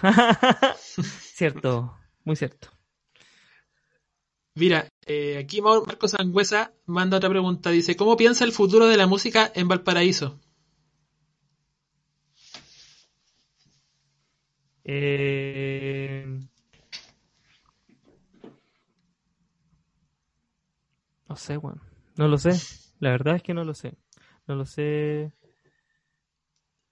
cierto, 0.78 1.96
muy 2.22 2.36
cierto. 2.36 2.68
Mira, 4.54 4.86
eh, 5.04 5.36
aquí 5.36 5.60
Marcos 5.60 6.12
Sangüesa 6.12 6.72
manda 6.86 7.16
otra 7.16 7.28
pregunta, 7.28 7.70
dice, 7.70 7.96
¿cómo 7.96 8.16
piensa 8.16 8.44
el 8.44 8.52
futuro 8.52 8.86
de 8.86 8.96
la 8.96 9.08
música 9.08 9.50
en 9.52 9.66
Valparaíso? 9.66 10.38
Eh, 14.84 16.24
No 21.28 21.36
sé, 21.36 21.56
weón. 21.58 21.80
No 22.16 22.28
lo 22.28 22.38
sé. 22.38 22.60
La 23.00 23.10
verdad 23.10 23.36
es 23.36 23.42
que 23.42 23.54
no 23.54 23.64
lo 23.64 23.74
sé. 23.74 23.94
No 24.46 24.54
lo 24.54 24.64
sé. 24.66 25.32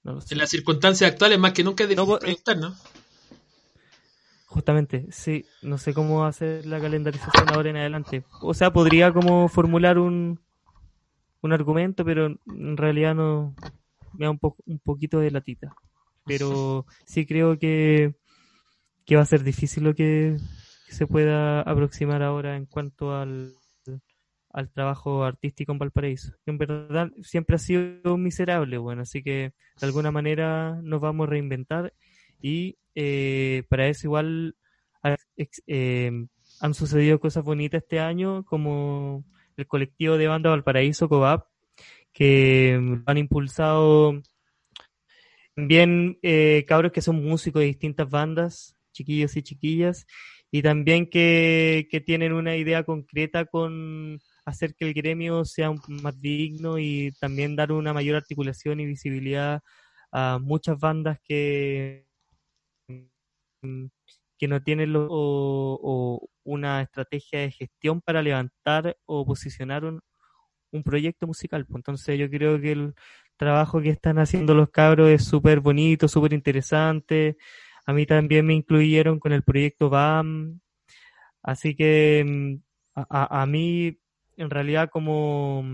No 0.05 0.12
lo 0.12 0.20
sé. 0.20 0.34
En 0.34 0.38
las 0.38 0.51
circunstancias 0.51 1.11
actuales, 1.11 1.38
más 1.40 1.53
que 1.53 1.64
nunca 1.64 1.82
es 1.84 1.88
difícil 1.90 2.07
No, 2.09 2.16
eh, 2.16 2.20
proyectar, 2.20 2.57
¿no? 2.59 2.76
Justamente, 4.45 5.07
sí. 5.11 5.47
No 5.62 5.78
sé 5.78 5.95
cómo 5.95 6.24
hacer 6.24 6.66
la 6.66 6.80
calendarización 6.80 7.51
ahora 7.51 7.70
en 7.70 7.76
adelante. 7.76 8.24
O 8.40 8.55
sea, 8.55 8.72
podría 8.72 9.12
como 9.12 9.49
formular 9.49 9.99
un, 9.99 10.40
un 11.43 11.53
argumento, 11.53 12.05
pero 12.05 12.26
en 12.47 12.76
realidad 12.76 13.14
no 13.14 13.55
me 14.12 14.26
da 14.26 14.30
un, 14.30 14.38
po- 14.38 14.57
un 14.66 14.78
poquito 14.78 15.18
de 15.20 15.30
latita. 15.30 15.74
Pero 16.25 16.87
sí 17.05 17.27
creo 17.27 17.59
que, 17.59 18.14
que 19.05 19.16
va 19.16 19.23
a 19.23 19.27
ser 19.27 19.43
difícil 19.43 19.85
lo 19.85 19.95
que, 19.95 20.37
se 20.93 21.07
pueda 21.07 21.62
aproximar 21.62 22.23
ahora 22.23 22.57
en 22.57 22.66
cuanto 22.66 23.14
al, 23.16 23.55
al 24.51 24.70
trabajo 24.70 25.25
artístico 25.25 25.73
en 25.73 25.79
Valparaíso. 25.79 26.35
En 26.47 26.59
verdad 26.59 27.11
siempre 27.23 27.57
ha 27.57 27.59
sido 27.59 28.16
miserable, 28.18 28.77
bueno, 28.77 29.03
así 29.03 29.23
que 29.23 29.55
de 29.81 29.87
alguna 29.87 30.11
manera 30.11 30.79
nos 30.83 31.01
vamos 31.01 31.27
a 31.27 31.31
reinventar 31.31 31.95
y 32.41 32.77
eh, 32.95 33.64
para 33.68 33.89
eso 33.89 34.07
igual 34.09 34.55
eh, 35.66 36.27
han 36.61 36.75
sucedido 36.75 37.18
cosas 37.18 37.43
bonitas 37.43 37.83
este 37.83 37.99
año, 37.99 38.45
como 38.45 39.25
el 39.57 39.66
colectivo 39.66 40.18
de 40.18 40.29
banda 40.29 40.51
Valparaíso, 40.51 41.09
COVAP, 41.09 41.47
que 42.12 42.79
han 43.07 43.18
impulsado 43.18 44.20
también 45.62 46.18
eh, 46.22 46.64
cabros 46.66 46.92
que 46.92 47.00
son 47.02 47.22
músicos 47.24 47.60
de 47.60 47.66
distintas 47.66 48.08
bandas, 48.10 48.76
chiquillos 48.92 49.36
y 49.36 49.42
chiquillas, 49.42 50.06
y 50.50 50.62
también 50.62 51.08
que, 51.08 51.86
que 51.90 52.00
tienen 52.00 52.32
una 52.32 52.56
idea 52.56 52.82
concreta 52.84 53.44
con 53.46 54.18
hacer 54.44 54.74
que 54.74 54.86
el 54.86 54.94
gremio 54.94 55.44
sea 55.44 55.72
más 55.88 56.20
digno 56.20 56.78
y 56.78 57.12
también 57.20 57.54
dar 57.56 57.70
una 57.72 57.92
mayor 57.94 58.16
articulación 58.16 58.80
y 58.80 58.86
visibilidad 58.86 59.60
a 60.10 60.38
muchas 60.42 60.78
bandas 60.80 61.18
que, 61.24 62.06
que 64.38 64.48
no 64.48 64.62
tienen 64.62 64.92
lo- 64.92 65.08
o 65.10 66.28
una 66.44 66.82
estrategia 66.82 67.40
de 67.40 67.50
gestión 67.52 68.00
para 68.00 68.22
levantar 68.22 68.96
o 69.06 69.24
posicionar 69.24 69.84
un, 69.84 70.00
un 70.72 70.82
proyecto 70.84 71.26
musical. 71.26 71.66
pues. 71.66 71.76
Entonces 71.78 72.18
yo 72.18 72.30
creo 72.30 72.60
que 72.60 72.72
el 72.72 72.94
trabajo 73.43 73.80
que 73.82 73.90
están 73.90 74.18
haciendo 74.18 74.55
los 74.55 74.70
cabros 74.70 75.11
es 75.11 75.24
súper 75.24 75.61
bonito, 75.61 76.07
súper 76.09 76.32
interesante. 76.32 77.36
A 77.86 77.93
mí 77.93 78.07
también 78.07 78.47
me 78.47 78.55
incluyeron 78.55 79.18
con 79.18 79.32
el 79.32 79.43
proyecto 79.43 79.90
BAM. 79.90 80.61
Así 81.43 81.74
que 81.76 82.24
mm, 82.26 82.57
a, 82.97 83.43
a- 83.43 83.47
mí, 83.47 83.99
en 84.36 84.51
realidad, 84.51 84.90
como, 84.93 85.64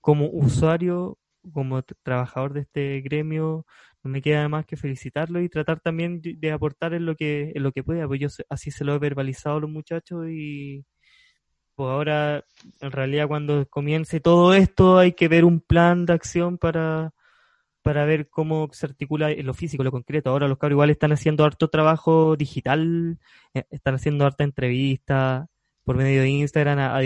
como 0.00 0.28
usuario, 0.30 1.18
como 1.52 1.82
trabajador 1.82 2.52
de 2.54 2.60
este 2.62 3.00
gremio, 3.02 3.66
no 4.04 4.10
me 4.10 4.22
queda 4.22 4.48
más 4.48 4.66
que 4.66 4.76
felicitarlo 4.76 5.40
y 5.42 5.48
tratar 5.48 5.80
también 5.80 6.20
de, 6.22 6.52
aportar 6.52 6.94
en 6.94 7.06
lo 7.06 7.16
que, 7.16 7.52
en 7.54 7.62
lo 7.64 7.72
que 7.72 7.82
pueda. 7.84 8.06
Pues 8.06 8.20
yo 8.20 8.28
así 8.50 8.70
se 8.70 8.84
lo 8.84 8.94
he 8.94 8.98
verbalizado 9.00 9.56
a 9.56 9.60
los 9.60 9.70
muchachos 9.70 10.26
y 10.30 10.84
pues 11.74 11.88
ahora, 11.90 12.44
en 12.80 12.90
realidad, 12.92 13.28
cuando 13.28 13.66
comience 13.68 14.20
todo 14.20 14.54
esto, 14.54 14.98
hay 14.98 15.12
que 15.12 15.28
ver 15.28 15.44
un 15.44 15.60
plan 15.60 16.06
de 16.06 16.14
acción 16.14 16.56
para, 16.58 17.12
para 17.86 18.04
ver 18.04 18.28
cómo 18.28 18.68
se 18.72 18.84
articula 18.84 19.30
en 19.30 19.46
lo 19.46 19.54
físico, 19.54 19.84
lo 19.84 19.92
concreto. 19.92 20.30
Ahora 20.30 20.48
los 20.48 20.58
cabros 20.58 20.74
igual 20.74 20.90
están 20.90 21.12
haciendo 21.12 21.44
harto 21.44 21.68
trabajo 21.68 22.34
digital, 22.34 23.20
eh, 23.54 23.62
están 23.70 23.94
haciendo 23.94 24.26
harta 24.26 24.42
entrevista 24.42 25.46
por 25.84 25.96
medio 25.96 26.22
de 26.22 26.28
Instagram 26.30 26.80
a, 26.80 26.96
a 26.96 27.02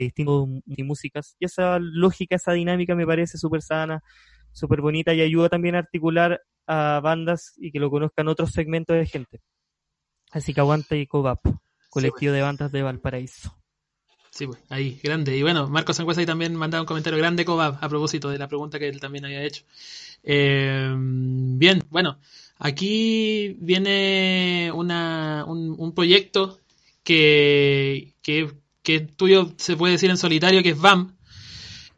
distintos 0.00 0.48
músicas. 0.78 1.36
Y 1.38 1.44
esa 1.44 1.78
lógica, 1.78 2.34
esa 2.34 2.54
dinámica 2.54 2.96
me 2.96 3.06
parece 3.06 3.38
súper 3.38 3.62
sana, 3.62 4.02
súper 4.50 4.80
bonita 4.80 5.14
y 5.14 5.20
ayuda 5.20 5.48
también 5.48 5.76
a 5.76 5.78
articular 5.78 6.42
a 6.66 6.98
bandas 7.00 7.54
y 7.56 7.70
que 7.70 7.78
lo 7.78 7.88
conozcan 7.88 8.26
otros 8.26 8.50
segmentos 8.50 8.96
de 8.96 9.06
gente. 9.06 9.42
Así 10.32 10.54
que 10.54 10.60
aguanta 10.60 10.96
y 10.96 11.06
Cobap, 11.06 11.38
colectivo 11.88 12.32
de 12.32 12.42
bandas 12.42 12.72
de 12.72 12.82
Valparaíso. 12.82 13.56
Sí, 14.36 14.46
pues, 14.46 14.58
ahí, 14.68 15.00
grande. 15.02 15.34
Y 15.34 15.40
bueno, 15.40 15.66
Marcos 15.66 15.96
Sangüesa 15.96 16.20
ahí 16.20 16.26
también 16.26 16.54
mandaba 16.54 16.82
un 16.82 16.86
comentario 16.86 17.18
grande, 17.18 17.46
Cobab, 17.46 17.78
a 17.80 17.88
propósito 17.88 18.28
de 18.28 18.36
la 18.36 18.48
pregunta 18.48 18.78
que 18.78 18.86
él 18.86 19.00
también 19.00 19.24
había 19.24 19.42
hecho. 19.42 19.62
Eh, 20.24 20.94
bien, 20.94 21.82
bueno, 21.88 22.18
aquí 22.58 23.56
viene 23.60 24.70
una, 24.74 25.42
un, 25.46 25.74
un 25.78 25.94
proyecto 25.94 26.60
que, 27.02 28.12
que, 28.20 28.50
es 28.84 29.16
tuyo, 29.16 29.54
se 29.56 29.74
puede 29.74 29.92
decir 29.94 30.10
en 30.10 30.18
solitario, 30.18 30.62
que 30.62 30.70
es 30.70 30.78
BAM, 30.78 31.16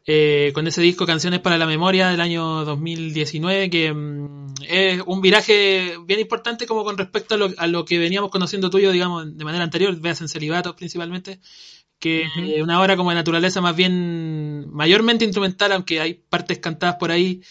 eh, 0.05 0.51
con 0.53 0.65
ese 0.65 0.81
disco 0.81 1.05
Canciones 1.05 1.41
para 1.41 1.57
la 1.57 1.67
Memoria 1.67 2.07
del 2.07 2.21
año 2.21 2.63
2019, 2.63 3.69
que 3.69 3.93
mm, 3.93 4.53
es 4.65 5.01
un 5.05 5.19
viraje 5.21 5.97
bien 6.05 6.21
importante 6.21 6.65
como 6.65 6.85
con 6.85 6.97
respecto 6.97 7.35
a 7.35 7.37
lo, 7.37 7.49
a 7.57 7.67
lo 7.67 7.83
que 7.83 7.99
veníamos 7.99 8.31
conociendo 8.31 8.69
tuyo, 8.69 8.91
digamos, 8.93 9.37
de 9.37 9.43
manera 9.43 9.65
anterior, 9.65 9.99
veas 9.99 10.21
en 10.21 10.29
Celibatos 10.29 10.75
principalmente, 10.75 11.41
que 11.99 12.25
una 12.61 12.81
obra 12.81 12.95
como 12.97 13.09
de 13.11 13.15
naturaleza 13.15 13.61
más 13.61 13.75
bien 13.75 14.69
mayormente 14.71 15.25
instrumental, 15.25 15.71
aunque 15.73 15.99
hay 16.01 16.13
partes 16.15 16.59
cantadas 16.59 16.95
por 16.95 17.11
ahí, 17.11 17.41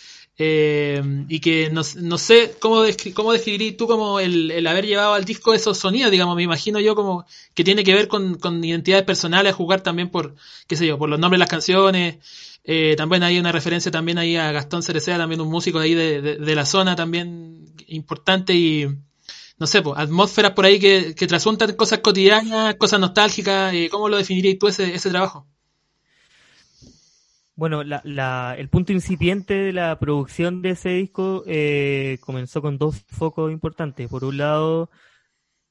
eh, 0.41 1.03
y 1.29 1.41
que 1.41 1.69
no, 1.71 1.83
no 1.97 2.17
sé 2.19 2.55
cómo, 2.61 2.85
descri- 2.85 3.13
cómo 3.13 3.33
describirías 3.33 3.77
tú 3.77 3.87
como 3.89 4.21
el, 4.21 4.51
el 4.53 4.67
haber 4.69 4.87
llevado 4.87 5.15
al 5.15 5.25
disco 5.25 5.53
esos 5.53 5.79
sonidos, 5.79 6.11
digamos, 6.13 6.37
me 6.37 6.45
imagino 6.45 6.79
yo 6.81 6.95
como 6.95 7.27
que 7.55 7.65
tiene 7.65 7.83
que 7.85 7.95
ver 7.95 8.07
con, 8.09 8.37
con 8.39 8.63
identidades 8.65 9.05
personales, 9.05 9.55
jugar 9.55 9.81
también 9.83 10.11
por, 10.11 10.37
qué 10.69 10.77
sé 10.77 10.87
yo, 10.87 10.97
por 10.99 11.09
los 11.09 11.19
nombres 11.19 11.39
de 11.39 11.41
las 11.41 11.49
canciones, 11.51 12.19
eh, 12.65 12.95
también 12.97 13.23
hay 13.25 13.39
una 13.39 13.51
referencia 13.53 13.91
también 13.91 14.19
ahí 14.19 14.37
a 14.37 14.53
Gastón 14.53 14.83
Cerecea, 14.83 15.19
también 15.19 15.41
un 15.41 15.49
músico 15.51 15.79
de 15.81 15.85
ahí 15.87 15.95
de, 15.95 16.21
de, 16.23 16.37
de 16.37 16.55
la 16.55 16.67
zona 16.67 16.95
también 16.97 17.65
importante 17.89 18.55
y 18.55 18.87
no 19.59 19.67
sé, 19.67 19.83
pues, 19.83 19.99
atmósferas 19.99 20.53
por 20.53 20.65
ahí 20.65 20.79
que, 20.79 21.15
que 21.15 21.27
trasuntan 21.27 21.75
cosas 21.75 21.99
cotidianas, 21.99 22.77
cosas 22.77 23.01
nostálgicas, 23.01 23.75
eh, 23.75 23.89
¿cómo 23.91 24.09
lo 24.09 24.17
definirías 24.17 24.59
tú 24.59 24.69
ese, 24.69 24.95
ese 24.95 25.11
trabajo? 25.11 25.47
Bueno, 27.57 27.83
la, 27.83 28.01
la, 28.05 28.55
el 28.57 28.69
punto 28.69 28.93
incipiente 28.93 29.55
de 29.55 29.73
la 29.73 29.99
producción 29.99 30.63
de 30.63 30.71
ese 30.71 30.91
disco 30.91 31.43
eh, 31.45 32.19
comenzó 32.21 32.63
con 32.63 32.79
dos 32.79 33.03
focos 33.09 33.51
importantes. 33.51 34.09
Por 34.09 34.23
un 34.23 34.37
lado, 34.37 34.91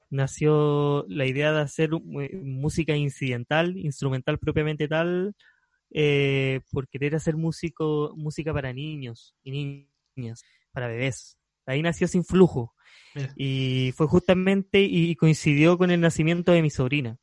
nació 0.10 1.06
la 1.08 1.26
idea 1.26 1.54
de 1.54 1.62
hacer 1.62 1.92
música 1.92 2.94
incidental, 2.94 3.78
instrumental 3.78 4.38
propiamente 4.38 4.90
tal, 4.90 5.34
eh, 5.92 6.60
por 6.72 6.90
querer 6.90 7.16
hacer 7.16 7.38
músico, 7.38 8.14
música 8.18 8.54
para 8.54 8.74
niños 8.74 9.34
y 9.42 9.88
niñas, 10.18 10.44
para 10.74 10.90
bebés. 10.90 11.38
Ahí 11.66 11.82
nació 11.82 12.10
Sin 12.10 12.26
Flujo. 12.26 12.74
Y 13.36 13.94
fue 13.96 14.08
justamente 14.08 14.82
y 14.82 15.16
coincidió 15.16 15.78
con 15.78 15.92
el 15.92 16.02
nacimiento 16.02 16.52
de 16.52 16.62
mi 16.62 16.70
sobrina. 16.70 17.18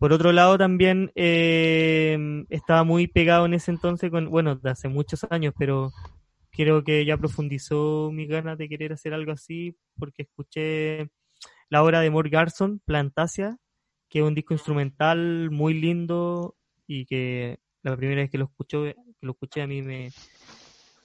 Por 0.00 0.14
otro 0.14 0.32
lado, 0.32 0.56
también 0.56 1.12
eh, 1.14 2.16
estaba 2.48 2.84
muy 2.84 3.06
pegado 3.06 3.44
en 3.44 3.52
ese 3.52 3.70
entonces, 3.70 4.10
con, 4.10 4.30
bueno, 4.30 4.56
de 4.56 4.70
hace 4.70 4.88
muchos 4.88 5.26
años, 5.28 5.52
pero 5.58 5.92
creo 6.50 6.82
que 6.82 7.04
ya 7.04 7.18
profundizó 7.18 8.10
mis 8.10 8.26
ganas 8.26 8.56
de 8.56 8.68
querer 8.68 8.94
hacer 8.94 9.12
algo 9.12 9.32
así, 9.32 9.76
porque 9.98 10.22
escuché 10.22 11.10
la 11.68 11.82
obra 11.82 12.00
de 12.00 12.10
Mort 12.10 12.30
Garson, 12.30 12.80
Plantasia, 12.84 13.58
que 14.08 14.20
es 14.20 14.24
un 14.24 14.34
disco 14.34 14.54
instrumental 14.54 15.50
muy 15.50 15.74
lindo 15.74 16.56
y 16.86 17.04
que 17.04 17.58
la 17.82 17.94
primera 17.94 18.22
vez 18.22 18.30
que 18.30 18.38
lo 18.38 18.46
escuché, 18.46 18.94
que 18.94 19.26
lo 19.26 19.32
escuché 19.32 19.60
a 19.60 19.66
mí 19.66 19.82
me, 19.82 20.10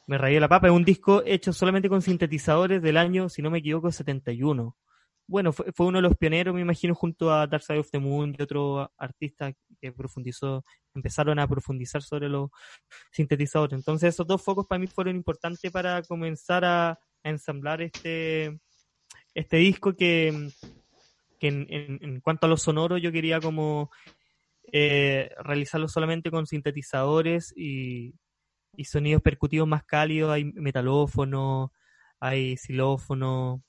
me 0.08 0.18
rayó 0.18 0.40
la 0.40 0.50
papa. 0.50 0.68
Es 0.68 0.74
un 0.74 0.86
disco 0.86 1.24
hecho 1.26 1.54
solamente 1.54 1.90
con 1.90 2.02
sintetizadores 2.02 2.82
del 2.82 2.98
año, 2.98 3.30
si 3.30 3.42
no 3.42 3.50
me 3.50 3.60
equivoco, 3.60 3.92
71. 3.92 4.76
Bueno, 5.28 5.52
fue, 5.54 5.66
uno 5.80 5.98
de 5.98 6.04
los 6.04 6.16
pioneros, 6.18 6.54
me 6.54 6.62
imagino, 6.62 6.94
junto 6.94 7.34
a 7.34 7.48
Dark 7.48 7.64
Side 7.64 7.80
of 7.80 7.90
the 7.90 7.98
Moon 7.98 8.36
y 8.38 8.44
otro 8.44 8.92
artista 8.98 9.52
que 9.82 9.92
profundizó, 9.92 10.64
empezaron 10.94 11.40
a 11.40 11.48
profundizar 11.48 12.04
sobre 12.04 12.30
los 12.30 12.52
sintetizadores. 13.12 13.74
Entonces, 13.74 14.14
esos 14.14 14.28
dos 14.28 14.44
focos 14.44 14.68
para 14.68 14.78
mí 14.78 14.86
fueron 14.86 15.16
importantes 15.16 15.72
para 15.72 16.04
comenzar 16.04 16.64
a, 16.64 17.00
ensamblar 17.24 17.82
este, 17.82 18.60
este 19.34 19.58
disco 19.58 19.96
que, 19.96 20.52
en, 21.40 22.22
cuanto 22.22 22.46
a 22.46 22.50
lo 22.50 22.56
sonoro 22.56 23.00
yo 23.00 23.12
quería 23.12 23.40
como 23.40 23.90
eh, 24.72 25.32
realizarlo 25.40 25.88
solamente 25.88 26.30
con 26.30 26.46
sintetizadores 26.46 27.52
y, 27.58 28.14
y 28.78 28.86
sonidos 28.86 29.22
percutivos 29.22 29.68
más 29.68 29.84
cálidos, 29.84 30.32
hay 30.32 30.46
metalófono, 30.46 31.72
hay 32.20 32.58
xilófono, 32.58 33.64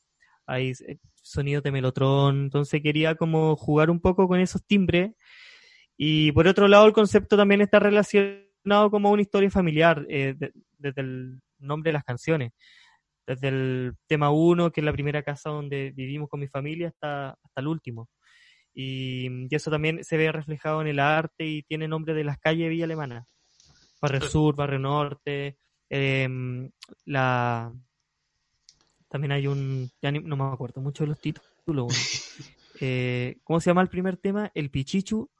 hay 0.47 0.73
eh, 0.87 0.99
sonidos 1.15 1.63
de 1.63 1.73
melotron, 1.73 2.45
entonces 2.45 2.81
quería 2.83 3.15
como 3.17 3.57
jugar 3.57 3.91
un 3.91 4.01
poco 4.01 4.29
con 4.29 4.41
esos 4.41 4.65
timbres 4.65 5.13
y 5.97 6.33
por 6.33 6.47
otro 6.47 6.69
lado 6.69 6.87
el 6.87 6.93
concepto 6.93 7.37
también 7.37 7.61
está 7.61 7.79
relacionado 7.79 8.91
como 8.91 9.11
una 9.11 9.23
historia 9.23 9.51
familiar 9.51 10.05
eh, 10.09 10.35
desde 10.79 11.01
el 11.01 11.41
nombre 11.59 11.91
de 11.91 11.95
las 11.95 12.05
canciones, 12.05 12.53
desde 13.27 13.49
el 13.49 13.95
tema 14.07 14.31
1, 14.31 14.71
que 14.73 14.81
es 14.81 14.85
la 14.85 14.93
primera 14.93 15.23
casa 15.23 15.51
donde 15.51 15.93
vivimos 15.95 16.29
con 16.29 16.41
mi 16.41 16.49
familia, 16.49 16.89
hasta, 16.89 17.31
hasta 17.31 17.61
el 17.61 17.67
último. 17.67 18.09
Y, 18.75 19.29
y, 19.51 19.55
eso 19.55 19.71
también 19.71 20.05
se 20.05 20.19
ve 20.19 20.31
reflejado 20.31 20.83
en 20.83 20.89
el 20.89 20.99
arte 21.01 21.47
y 21.47 21.63
tiene 21.63 21.89
nombre 21.89 22.15
de 22.15 22.25
las 22.25 22.39
calles 22.39 22.65
de 22.65 22.69
Villa 22.69 22.85
Alemana. 22.85 23.27
Barrio 24.01 24.21
Sur, 24.23 24.55
Barrio 24.55 24.79
Norte, 24.79 25.59
em, 25.89 26.71
la 27.07 27.73
también 29.09 29.33
hay 29.33 29.47
un, 29.47 29.91
ya 30.03 30.13
no 30.13 30.37
me 30.37 30.45
acuerdo 30.45 30.81
mucho 30.81 31.05
de 31.05 31.09
los 31.09 31.21
títulos. 31.21 31.89
eh, 32.81 33.39
¿Cómo 33.45 33.61
se 33.61 33.71
llama 33.71 33.83
el 33.83 33.89
primer 33.89 34.17
tema? 34.17 34.51
El 34.55 34.71
Pichichu. 34.71 35.31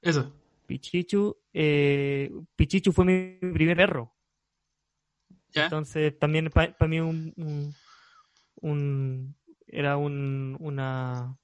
Eso. 0.00 0.34
Pichichu. 0.66 1.36
Eh, 1.52 2.30
Pichichu 2.56 2.92
fue 2.92 3.04
mi 3.04 3.52
primer 3.52 3.76
perro. 3.76 4.14
Entonces 5.52 6.18
también 6.18 6.48
para 6.50 6.74
mí 6.86 7.00
un, 7.00 7.74
un, 8.56 9.36
era 9.66 9.96
un, 9.96 10.56
una, 10.60 11.36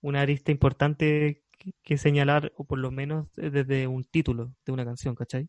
una 0.00 0.20
arista 0.20 0.50
importante 0.50 1.43
que 1.82 1.98
señalar, 1.98 2.52
o 2.56 2.64
por 2.64 2.78
lo 2.78 2.90
menos 2.90 3.28
desde 3.36 3.86
un 3.86 4.04
título 4.04 4.54
de 4.64 4.72
una 4.72 4.84
canción, 4.84 5.14
¿cachai? 5.14 5.48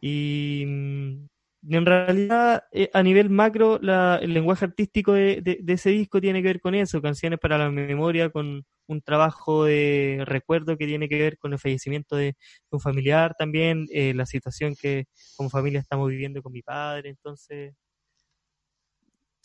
Y 0.00 0.64
mm, 0.66 1.28
en 1.70 1.86
realidad, 1.86 2.64
eh, 2.72 2.90
a 2.94 3.02
nivel 3.02 3.30
macro, 3.30 3.80
el 3.80 4.32
lenguaje 4.32 4.64
artístico 4.64 5.12
de, 5.12 5.60
ese 5.66 5.90
disco 5.90 6.20
tiene 6.20 6.40
que 6.40 6.48
ver 6.48 6.60
con 6.60 6.74
eso, 6.74 7.02
canciones 7.02 7.38
para 7.40 7.58
la 7.58 7.70
memoria, 7.70 8.30
con 8.30 8.64
un 8.86 9.02
trabajo 9.02 9.64
de 9.64 10.22
recuerdo 10.24 10.76
que 10.78 10.86
tiene 10.86 11.08
que 11.08 11.18
ver 11.18 11.38
con 11.38 11.52
el 11.52 11.58
fallecimiento 11.58 12.16
de, 12.16 12.36
un 12.70 12.80
familiar 12.80 13.34
también, 13.36 13.86
eh, 13.92 14.14
la 14.14 14.26
situación 14.26 14.74
que 14.80 15.06
como 15.36 15.50
familia 15.50 15.80
estamos 15.80 16.08
viviendo 16.08 16.42
con 16.42 16.52
mi 16.52 16.62
padre, 16.62 17.10
entonces 17.10 17.74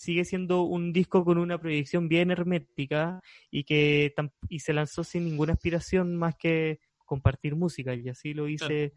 sigue 0.04 0.26
siendo 0.26 0.64
un 0.64 0.91
disco 0.91 1.24
con 1.24 1.38
una 1.38 1.58
proyección 1.58 2.10
bien 2.10 2.30
hermética 2.30 3.22
y 3.49 3.64
que 3.64 4.14
y 4.49 4.60
se 4.60 4.74
lanzó 4.74 5.04
sin 5.04 5.26
ninguna 5.26 5.54
aspiración 5.54 6.16
más 6.16 6.36
que 6.36 6.80
compartir 7.06 7.56
música 7.56 7.95
y 7.95 8.10
así 8.10 8.34
lo 8.34 8.47
hice 8.47 8.93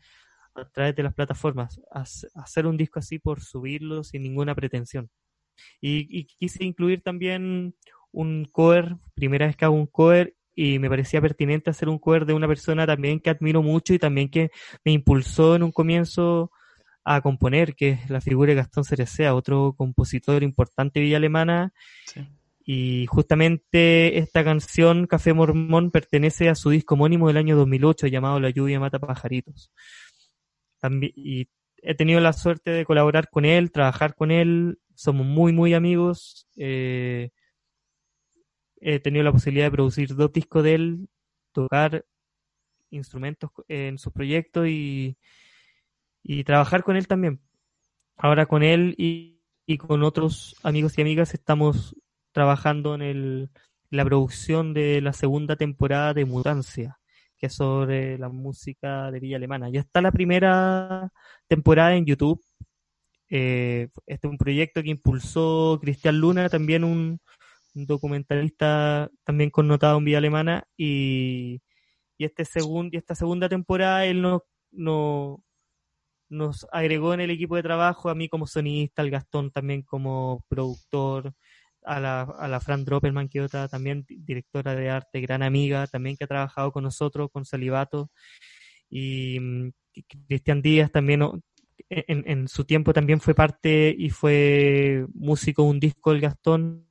a 0.54 0.68
través 0.68 0.96
de 0.96 1.02
las 1.02 1.14
plataformas, 1.14 1.80
hacer 2.34 2.66
un 2.66 2.76
disco 2.76 2.98
así 2.98 3.18
por 3.18 3.40
subirlo 3.40 4.02
sin 4.02 4.22
ninguna 4.22 4.54
pretensión. 4.54 5.10
Y, 5.80 6.24
quise 6.24 6.64
incluir 6.64 7.02
también 7.02 7.74
un 8.10 8.46
cover, 8.46 8.96
primera 9.14 9.46
vez 9.46 9.56
que 9.56 9.64
hago 9.64 9.74
un 9.74 9.86
cover 9.86 10.34
y 10.54 10.78
me 10.78 10.88
parecía 10.88 11.20
pertinente 11.20 11.70
hacer 11.70 11.88
un 11.88 11.98
cover 11.98 12.24
de 12.24 12.32
una 12.32 12.48
persona 12.48 12.86
también 12.86 13.20
que 13.20 13.30
admiro 13.30 13.62
mucho 13.62 13.92
y 13.92 13.98
también 13.98 14.30
que 14.30 14.50
me 14.84 14.92
impulsó 14.92 15.56
en 15.56 15.62
un 15.62 15.72
comienzo 15.72 16.50
a 17.08 17.20
componer, 17.20 17.76
que 17.76 17.90
es 17.90 18.10
la 18.10 18.20
figura 18.20 18.50
de 18.50 18.56
Gastón 18.56 18.84
Cerecea, 18.84 19.36
otro 19.36 19.74
compositor 19.78 20.42
importante 20.42 20.98
de 20.98 21.04
Villa 21.04 21.18
Alemana. 21.18 21.72
Y 22.64 23.06
justamente 23.06 24.18
esta 24.18 24.42
canción, 24.42 25.06
Café 25.06 25.32
Mormón, 25.32 25.92
pertenece 25.92 26.48
a 26.48 26.56
su 26.56 26.70
disco 26.70 26.96
homónimo 26.96 27.28
del 27.28 27.36
año 27.36 27.56
2008 27.56 28.08
llamado 28.08 28.40
La 28.40 28.50
lluvia 28.50 28.80
mata 28.80 28.98
pajaritos. 28.98 29.70
También, 30.80 31.12
y 31.14 31.48
he 31.76 31.94
tenido 31.94 32.18
la 32.18 32.32
suerte 32.32 32.72
de 32.72 32.84
colaborar 32.84 33.30
con 33.30 33.44
él, 33.44 33.70
trabajar 33.70 34.16
con 34.16 34.32
él, 34.32 34.80
somos 34.96 35.24
muy, 35.24 35.52
muy 35.52 35.74
amigos. 35.74 36.48
Eh, 36.56 37.30
he 38.80 38.98
tenido 38.98 39.22
la 39.22 39.30
posibilidad 39.30 39.66
de 39.66 39.70
producir 39.70 40.16
dos 40.16 40.32
discos 40.32 40.64
de 40.64 40.74
él, 40.74 41.08
tocar 41.52 42.04
instrumentos 42.90 43.50
en 43.68 43.96
sus 43.96 44.12
proyectos 44.12 44.66
y, 44.66 45.16
y 46.28 46.42
trabajar 46.42 46.82
con 46.82 46.96
él 46.96 47.06
también. 47.06 47.40
Ahora 48.16 48.46
con 48.46 48.62
él 48.64 48.94
y, 48.98 49.38
con 49.78 50.02
otros 50.02 50.56
amigos 50.62 50.98
y 50.98 51.02
amigas 51.02 51.34
estamos 51.34 51.94
trabajando 52.32 52.94
en 52.96 53.02
el, 53.02 53.50
la 53.90 54.04
producción 54.04 54.74
de 54.74 55.00
la 55.00 55.12
segunda 55.12 55.56
temporada 55.56 56.14
de 56.14 56.24
Mutancia, 56.24 56.98
que 57.38 57.46
es 57.46 57.54
sobre 57.54 58.18
la 58.18 58.28
música 58.28 59.10
de 59.12 59.20
Villa 59.20 59.36
Alemana. 59.36 59.70
Ya 59.70 59.80
está 59.80 60.02
la 60.02 60.10
primera 60.10 61.12
temporada 61.46 61.94
en 61.94 62.06
YouTube. 62.06 62.42
Eh, 63.28 63.88
este 64.06 64.26
es 64.26 64.30
un 64.30 64.38
proyecto 64.38 64.82
que 64.82 64.90
impulsó 64.90 65.78
Cristian 65.80 66.18
Luna, 66.18 66.48
también 66.48 66.82
un, 66.82 67.20
documentalista 67.74 69.10
también 69.22 69.50
connotado 69.50 69.98
en 69.98 70.04
Villa 70.04 70.18
Alemana, 70.18 70.64
y, 70.76 71.60
y, 72.18 72.24
este 72.24 72.44
y 72.90 72.96
esta 72.96 73.14
segunda 73.14 73.48
temporada 73.48 74.06
él 74.06 74.22
no, 74.22 74.44
no, 74.72 75.44
nos 76.28 76.66
agregó 76.72 77.14
en 77.14 77.20
el 77.20 77.30
equipo 77.30 77.56
de 77.56 77.62
trabajo 77.62 78.10
a 78.10 78.14
mí 78.14 78.28
como 78.28 78.46
sonista, 78.46 79.02
al 79.02 79.10
Gastón 79.10 79.50
también 79.50 79.82
como 79.82 80.44
productor, 80.48 81.34
a 81.86 82.00
la, 82.00 82.22
a 82.22 82.48
la 82.48 82.60
Fran 82.60 82.84
Dropperman, 82.84 83.28
que 83.28 83.40
otra 83.40 83.68
también 83.68 84.04
directora 84.08 84.74
de 84.74 84.90
arte, 84.90 85.20
gran 85.20 85.42
amiga, 85.42 85.86
también 85.86 86.16
que 86.16 86.24
ha 86.24 86.26
trabajado 86.28 86.72
con 86.72 86.84
nosotros, 86.84 87.30
con 87.32 87.44
Salivato, 87.44 88.10
y, 88.90 89.38
mm, 89.40 89.70
Cristian 90.28 90.62
Díaz 90.62 90.90
también 90.92 91.22
en, 91.88 92.24
en, 92.26 92.48
su 92.48 92.64
tiempo 92.64 92.92
también 92.92 93.20
fue 93.20 93.34
parte 93.34 93.94
y 93.96 94.10
fue 94.10 95.06
músico 95.14 95.62
de 95.62 95.68
un 95.70 95.80
disco 95.80 96.12
del 96.12 96.20
Gastón 96.20 96.85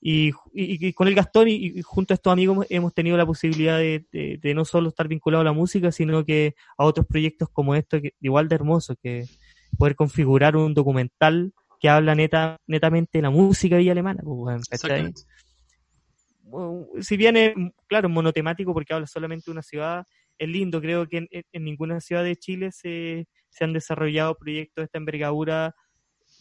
y, 0.00 0.32
y, 0.54 0.92
con 0.94 1.08
el 1.08 1.14
Gastón 1.14 1.48
y, 1.48 1.82
junto 1.82 2.14
a 2.14 2.16
estos 2.16 2.32
amigos 2.32 2.66
hemos 2.70 2.94
tenido 2.94 3.16
la 3.18 3.26
posibilidad 3.26 3.78
de, 3.78 4.06
de, 4.10 4.54
no 4.54 4.64
solo 4.64 4.88
estar 4.88 5.08
vinculado 5.08 5.42
a 5.42 5.44
la 5.44 5.52
música, 5.52 5.92
sino 5.92 6.24
que 6.24 6.54
a 6.78 6.84
otros 6.84 7.06
proyectos 7.06 7.50
como 7.50 7.74
esto, 7.74 8.00
que, 8.00 8.14
igual 8.20 8.48
de 8.48 8.54
hermoso, 8.54 8.96
que 8.96 9.26
poder 9.76 9.96
configurar 9.96 10.56
un 10.56 10.72
documental 10.72 11.52
que 11.78 11.88
habla 11.88 12.14
neta, 12.14 12.56
netamente 12.66 13.18
de 13.18 13.22
la 13.22 13.30
música 13.30 13.80
y 13.80 13.90
alemana. 13.90 14.22
Pues, 16.50 17.06
si 17.06 17.16
bien 17.16 17.36
es, 17.36 17.54
claro, 17.86 18.08
monotemático 18.08 18.72
porque 18.72 18.94
habla 18.94 19.06
solamente 19.06 19.44
de 19.46 19.52
una 19.52 19.62
ciudad, 19.62 20.06
es 20.38 20.48
lindo, 20.48 20.80
creo 20.80 21.06
que 21.06 21.18
en, 21.18 21.28
en 21.30 21.64
ninguna 21.64 22.00
ciudad 22.00 22.24
de 22.24 22.36
Chile 22.36 22.72
se, 22.72 23.28
se 23.50 23.64
han 23.64 23.74
desarrollado 23.74 24.36
proyectos 24.38 24.82
de 24.82 24.84
esta 24.86 24.98
envergadura 24.98 25.74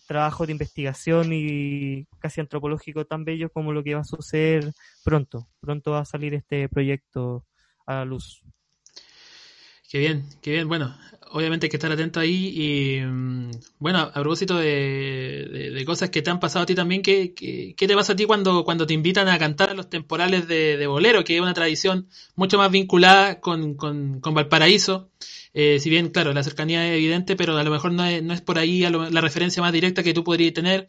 trabajo 0.10 0.48
de 0.48 0.54
investigación 0.54 1.30
y 1.34 2.08
casi 2.18 2.42
antropológico 2.42 3.06
tan 3.06 3.26
bello 3.26 3.52
como 3.52 3.74
lo 3.74 3.84
que 3.84 3.94
va 3.94 4.02
a 4.02 4.04
suceder 4.04 4.74
pronto. 5.04 5.48
Pronto 5.62 5.92
va 5.92 6.00
a 6.00 6.06
salir 6.06 6.34
este 6.34 6.68
proyecto 6.68 7.46
a 7.86 7.94
la 7.94 8.06
luz. 8.06 8.42
Qué 9.90 9.98
bien, 9.98 10.24
qué 10.44 10.52
bien. 10.52 10.68
Bueno, 10.68 10.96
obviamente 11.32 11.66
hay 11.66 11.70
que 11.72 11.78
estar 11.78 11.92
atento 11.92 12.20
ahí. 12.20 12.54
Y 12.56 13.02
mm, 13.04 13.50
bueno, 13.80 14.00
a 14.00 14.12
propósito 14.14 14.56
de, 14.58 15.72
de, 15.74 15.86
cosas 15.86 16.12
que 16.12 16.22
te 16.22 16.30
han 16.30 16.40
pasado 16.40 16.64
a 16.64 16.66
ti 16.68 16.76
también, 16.76 17.02
¿qué, 17.02 17.34
qué, 17.34 17.74
qué 17.76 17.88
te 17.88 17.96
pasa 17.96 18.14
a 18.14 18.16
ti 18.16 18.26
cuando, 18.26 18.64
cuando 18.64 18.86
te 18.86 18.94
invitan 18.94 19.28
a 19.28 19.40
cantar 19.40 19.72
a 19.72 19.74
los 19.74 19.90
temporales 19.90 20.48
de, 20.48 20.86
bolero, 20.86 21.24
que 21.24 21.36
es 21.36 21.42
una 21.42 21.56
tradición 21.56 22.08
mucho 22.36 22.60
más 22.60 22.70
vinculada 22.70 23.40
con, 23.40 23.74
con, 23.74 24.20
con 24.22 24.36
Valparaíso? 24.36 25.10
Eh, 25.56 25.80
si 25.80 25.90
bien, 25.90 26.10
claro, 26.10 26.34
la 26.34 26.44
cercanía 26.44 26.88
es 26.88 26.94
evidente, 26.98 27.36
pero 27.36 27.58
a 27.58 27.64
lo 27.64 27.72
mejor 27.72 27.92
no 27.92 28.06
es, 28.06 28.22
no 28.22 28.36
es 28.36 28.42
por 28.42 28.60
ahí 28.60 28.82
la 28.82 29.22
referencia 29.22 29.64
más 29.64 29.74
directa 29.74 30.04
que 30.04 30.14
tú 30.14 30.24
podrías 30.24 30.54
tener. 30.54 30.88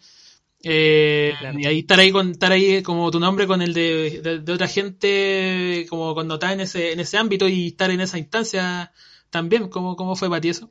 Eh, 0.63 1.33
Y 1.57 1.67
ahí 1.67 1.79
estar 1.81 1.99
ahí 1.99 2.13
con 2.13 2.31
estar 2.33 2.53
ahí 2.53 2.83
como 2.83 3.11
tu 3.11 3.19
nombre 3.19 3.47
con 3.47 3.63
el 3.63 3.73
de, 3.73 4.41
de, 4.43 4.53
otra 4.53 4.69
gente, 4.69 5.87
como 5.89 6.13
cuando 6.13 6.35
estás 6.35 6.53
en 6.53 6.61
ese, 6.61 6.93
en 6.93 7.01
ese 7.01 7.17
ámbito 7.17 7.49
y 7.49 7.69
estar 7.69 7.91
en 7.91 8.01
esa 8.01 8.19
instancia 8.19 8.93
también, 9.31 9.69
¿cómo, 9.69 9.97
cómo 9.97 10.17
fue 10.17 10.29
para 10.29 10.41
ti 10.41 10.51
eso? 10.51 10.71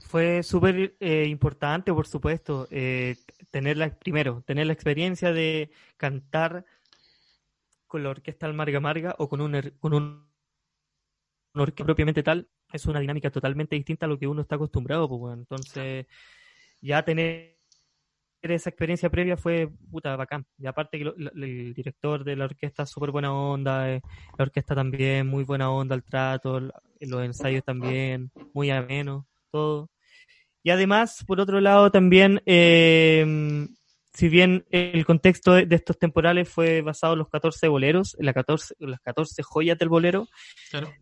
Fue 0.00 0.42
súper 0.42 0.96
eh, 1.00 1.26
importante, 1.26 1.92
por 1.92 2.06
supuesto, 2.06 2.68
eh, 2.70 3.16
tener 3.50 3.78
la, 3.78 3.88
primero, 3.98 4.42
tener 4.46 4.66
la 4.66 4.72
experiencia 4.72 5.32
de 5.32 5.70
cantar 5.96 6.64
con 7.86 8.02
la 8.02 8.10
orquesta 8.10 8.46
Almarga 8.46 8.80
Marga 8.80 9.14
o 9.18 9.28
con 9.28 9.40
un, 9.40 9.72
con 9.80 9.94
un 9.94 10.26
orquesta 11.54 11.84
propiamente 11.84 12.22
tal, 12.22 12.48
es 12.72 12.86
una 12.86 13.00
dinámica 13.00 13.30
totalmente 13.30 13.76
distinta 13.76 14.06
a 14.06 14.08
lo 14.08 14.18
que 14.18 14.26
uno 14.26 14.42
está 14.42 14.56
acostumbrado, 14.56 15.08
pues 15.08 15.20
bueno, 15.20 15.36
entonces 15.36 16.06
ya 16.84 17.02
tener 17.02 17.54
esa 18.42 18.68
experiencia 18.68 19.08
previa 19.10 19.36
fue 19.38 19.70
puta 19.90 20.16
bacán. 20.16 20.46
Y 20.58 20.66
aparte 20.66 20.98
que 20.98 21.12
el 21.16 21.72
director 21.74 22.24
de 22.24 22.36
la 22.36 22.44
orquesta 22.44 22.84
súper 22.84 23.10
buena 23.10 23.32
onda, 23.32 23.90
eh, 23.90 24.02
la 24.36 24.44
orquesta 24.44 24.74
también 24.74 25.26
muy 25.26 25.44
buena 25.44 25.70
onda, 25.70 25.94
el 25.94 26.04
trato, 26.04 26.60
los 26.60 27.24
ensayos 27.24 27.64
también, 27.64 28.30
muy 28.52 28.70
ameno, 28.70 29.26
todo. 29.50 29.88
Y 30.62 30.70
además, 30.70 31.24
por 31.26 31.40
otro 31.40 31.60
lado, 31.60 31.90
también 31.90 32.42
eh, 32.44 33.66
si 34.14 34.28
bien 34.28 34.64
el 34.70 35.04
contexto 35.04 35.54
de, 35.54 35.66
estos 35.74 35.98
temporales 35.98 36.48
fue 36.48 36.82
basado 36.82 37.14
en 37.14 37.18
los 37.18 37.28
14 37.28 37.66
boleros, 37.66 38.16
en 38.18 38.26
la 38.26 38.32
14, 38.32 38.76
las 38.78 39.00
14 39.00 39.42
joyas 39.42 39.76
del 39.76 39.88
bolero, 39.88 40.28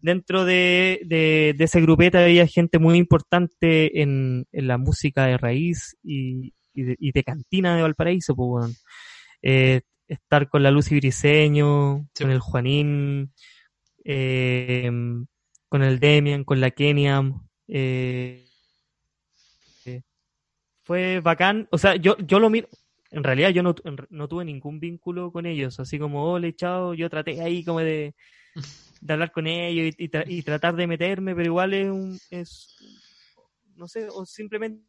dentro 0.00 0.46
de, 0.46 1.00
de, 1.04 1.54
ese 1.58 1.82
grupete 1.82 2.16
había 2.16 2.46
gente 2.46 2.78
muy 2.78 2.96
importante 2.96 4.00
en, 4.00 4.46
en 4.50 4.66
la 4.66 4.78
música 4.78 5.26
de 5.26 5.36
raíz 5.36 5.98
y, 6.02 6.54
y, 6.72 7.12
de, 7.12 7.22
cantina 7.22 7.76
de 7.76 7.82
Valparaíso, 7.82 8.34
pues, 8.34 8.82
eh, 9.42 9.82
estar 10.08 10.48
con 10.48 10.62
la 10.62 10.70
Lucy 10.70 10.96
Briseño, 10.96 12.08
con 12.18 12.30
el 12.30 12.40
Juanín, 12.40 13.34
eh, 14.04 14.90
con 15.68 15.82
el 15.82 16.00
Demian, 16.00 16.44
con 16.44 16.62
la 16.62 16.70
Kenia, 16.70 17.22
eh, 17.68 18.46
fue 20.84 21.20
bacán, 21.20 21.68
o 21.70 21.78
sea, 21.78 21.94
yo, 21.94 22.16
yo 22.18 22.40
lo 22.40 22.50
miro, 22.50 22.68
en 23.12 23.22
realidad 23.22 23.50
yo 23.50 23.62
no, 23.62 23.74
no 24.08 24.28
tuve 24.28 24.44
ningún 24.44 24.80
vínculo 24.80 25.30
con 25.30 25.44
ellos, 25.44 25.78
así 25.78 25.98
como, 25.98 26.24
hola, 26.24 26.50
chao, 26.52 26.94
yo 26.94 27.10
traté 27.10 27.40
ahí 27.42 27.62
como 27.62 27.80
de, 27.80 28.14
de 29.00 29.12
hablar 29.12 29.30
con 29.32 29.46
ellos 29.46 29.94
y, 29.98 30.10
y, 30.36 30.42
tratar 30.42 30.74
de 30.74 30.86
meterme, 30.86 31.34
pero 31.34 31.46
igual 31.46 31.74
es, 31.74 31.90
un, 31.90 32.18
es 32.30 32.74
no 33.76 33.86
sé, 33.86 34.08
o 34.10 34.24
simplemente 34.24 34.82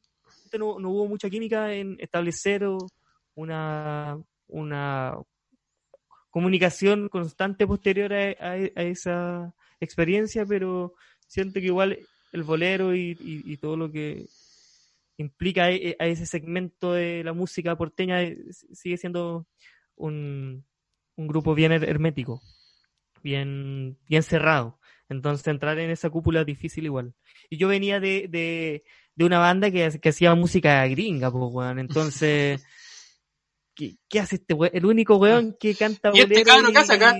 no, 0.58 0.80
no 0.80 0.90
hubo 0.92 1.08
mucha 1.08 1.30
química 1.30 1.74
en 1.74 1.98
establecer 2.00 2.66
una, 3.36 4.18
una 4.48 5.18
comunicación 6.30 7.10
constante 7.10 7.68
posterior 7.68 8.14
a, 8.14 8.52
a, 8.52 8.84
esa 8.84 9.54
experiencia, 9.82 10.46
pero 10.46 10.94
siento 11.28 11.60
que 11.60 11.66
igual 11.66 12.00
el 12.32 12.44
bolero 12.44 12.96
y, 12.96 13.18
y 13.20 13.58
todo 13.58 13.76
lo 13.76 13.92
que 13.92 14.26
implica 15.24 15.72
e, 15.72 15.96
a 16.00 16.08
ese 16.08 16.26
segmento 16.26 16.94
de 16.94 17.24
la 17.24 17.34
música 17.34 17.76
porteña 17.76 18.22
eh, 18.22 18.38
sigue 18.74 18.98
siendo 18.98 19.48
un, 19.96 20.66
un 21.16 21.28
grupo 21.28 21.56
bien 21.56 21.72
hermético, 21.72 22.42
bien, 23.24 23.98
bien 24.08 24.24
cerrado. 24.24 24.80
Entonces 25.10 25.48
entrar 25.48 25.78
en 25.80 25.90
esa 25.90 26.10
cúpula 26.10 26.42
es 26.42 26.46
difícil 26.46 26.86
igual. 26.86 27.14
Y 27.50 27.58
yo 27.58 27.68
venía 27.68 28.00
de, 28.00 28.28
de, 28.30 28.84
de 29.16 29.26
una 29.26 29.40
banda 29.40 29.70
que, 29.70 30.00
que, 30.00 30.10
hacía 30.10 30.34
música 30.36 30.86
gringa, 30.88 31.32
pues, 31.32 31.44
weón. 31.52 31.80
Entonces, 31.80 32.66
¿qué, 33.76 33.98
¿qué, 34.10 34.20
hace 34.20 34.36
este 34.36 34.54
weón? 34.54 34.72
El 34.74 34.86
único 34.86 35.18
weón 35.18 35.56
que 35.60 35.76
canta 35.76 36.12
¿Y 36.14 36.22
este 36.22 36.40
y, 36.40 36.42
acá? 36.42 37.18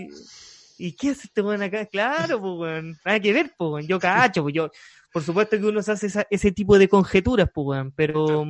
Y, 0.78 0.94
qué 0.94 1.10
hace 1.12 1.28
este 1.28 1.42
weón 1.42 1.62
acá? 1.62 1.86
Claro, 1.86 2.40
pues, 2.40 2.54
weón. 2.58 2.98
Nada 3.06 3.20
que 3.20 3.34
ver, 3.34 3.54
pues, 3.58 3.72
weón. 3.72 3.88
Yo 3.88 4.00
cacho, 4.00 4.44
pues 4.44 4.56
yo 4.56 4.72
por 5.14 5.22
supuesto 5.22 5.58
que 5.58 5.66
uno 5.66 5.82
se 5.84 5.92
hace 5.92 6.26
ese 6.32 6.52
tipo 6.52 6.80
de 6.80 6.90
conjeturas, 6.90 7.50
pues, 7.54 7.86
pero, 7.96 8.46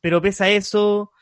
pero 0.00 0.20
pese 0.20 0.44
a 0.44 0.50
eso, 0.50 1.12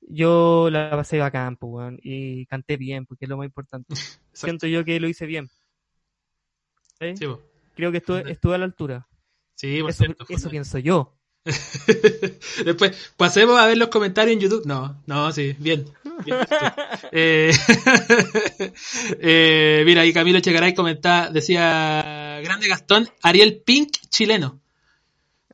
yo 0.00 0.70
la 0.70 0.90
pasé 0.90 1.18
bacán, 1.18 1.56
pues, 1.56 1.94
y 2.02 2.46
canté 2.46 2.78
bien, 2.78 3.04
porque 3.04 3.26
es 3.26 3.28
lo 3.28 3.36
más 3.36 3.44
importante. 3.44 3.94
Siento 4.32 4.66
yo 4.66 4.82
que 4.82 4.98
lo 4.98 5.08
hice 5.08 5.26
bien. 5.26 5.50
Creo 7.74 7.92
que 7.92 7.98
estuve, 7.98 8.32
estuve 8.32 8.54
a 8.54 8.58
la 8.58 8.64
altura. 8.64 9.06
Sí, 9.54 9.82
eso, 9.86 10.04
eso 10.26 10.50
pienso 10.50 10.78
yo. 10.78 11.14
Después, 12.64 13.12
pasemos 13.16 13.58
a 13.58 13.66
ver 13.66 13.78
los 13.78 13.88
comentarios 13.88 14.34
en 14.34 14.40
YouTube. 14.40 14.66
No, 14.66 15.00
no, 15.06 15.32
sí, 15.32 15.54
bien. 15.58 15.86
Eh, 17.12 17.52
eh, 19.20 19.82
mira, 19.84 20.00
ahí 20.00 20.14
Camilo 20.14 20.40
Chegaray 20.40 20.74
comentaba, 20.74 21.28
decía, 21.28 22.40
grande 22.42 22.68
Gastón, 22.68 23.08
Ariel 23.22 23.62
Pink, 23.64 23.90
chileno. 24.08 24.58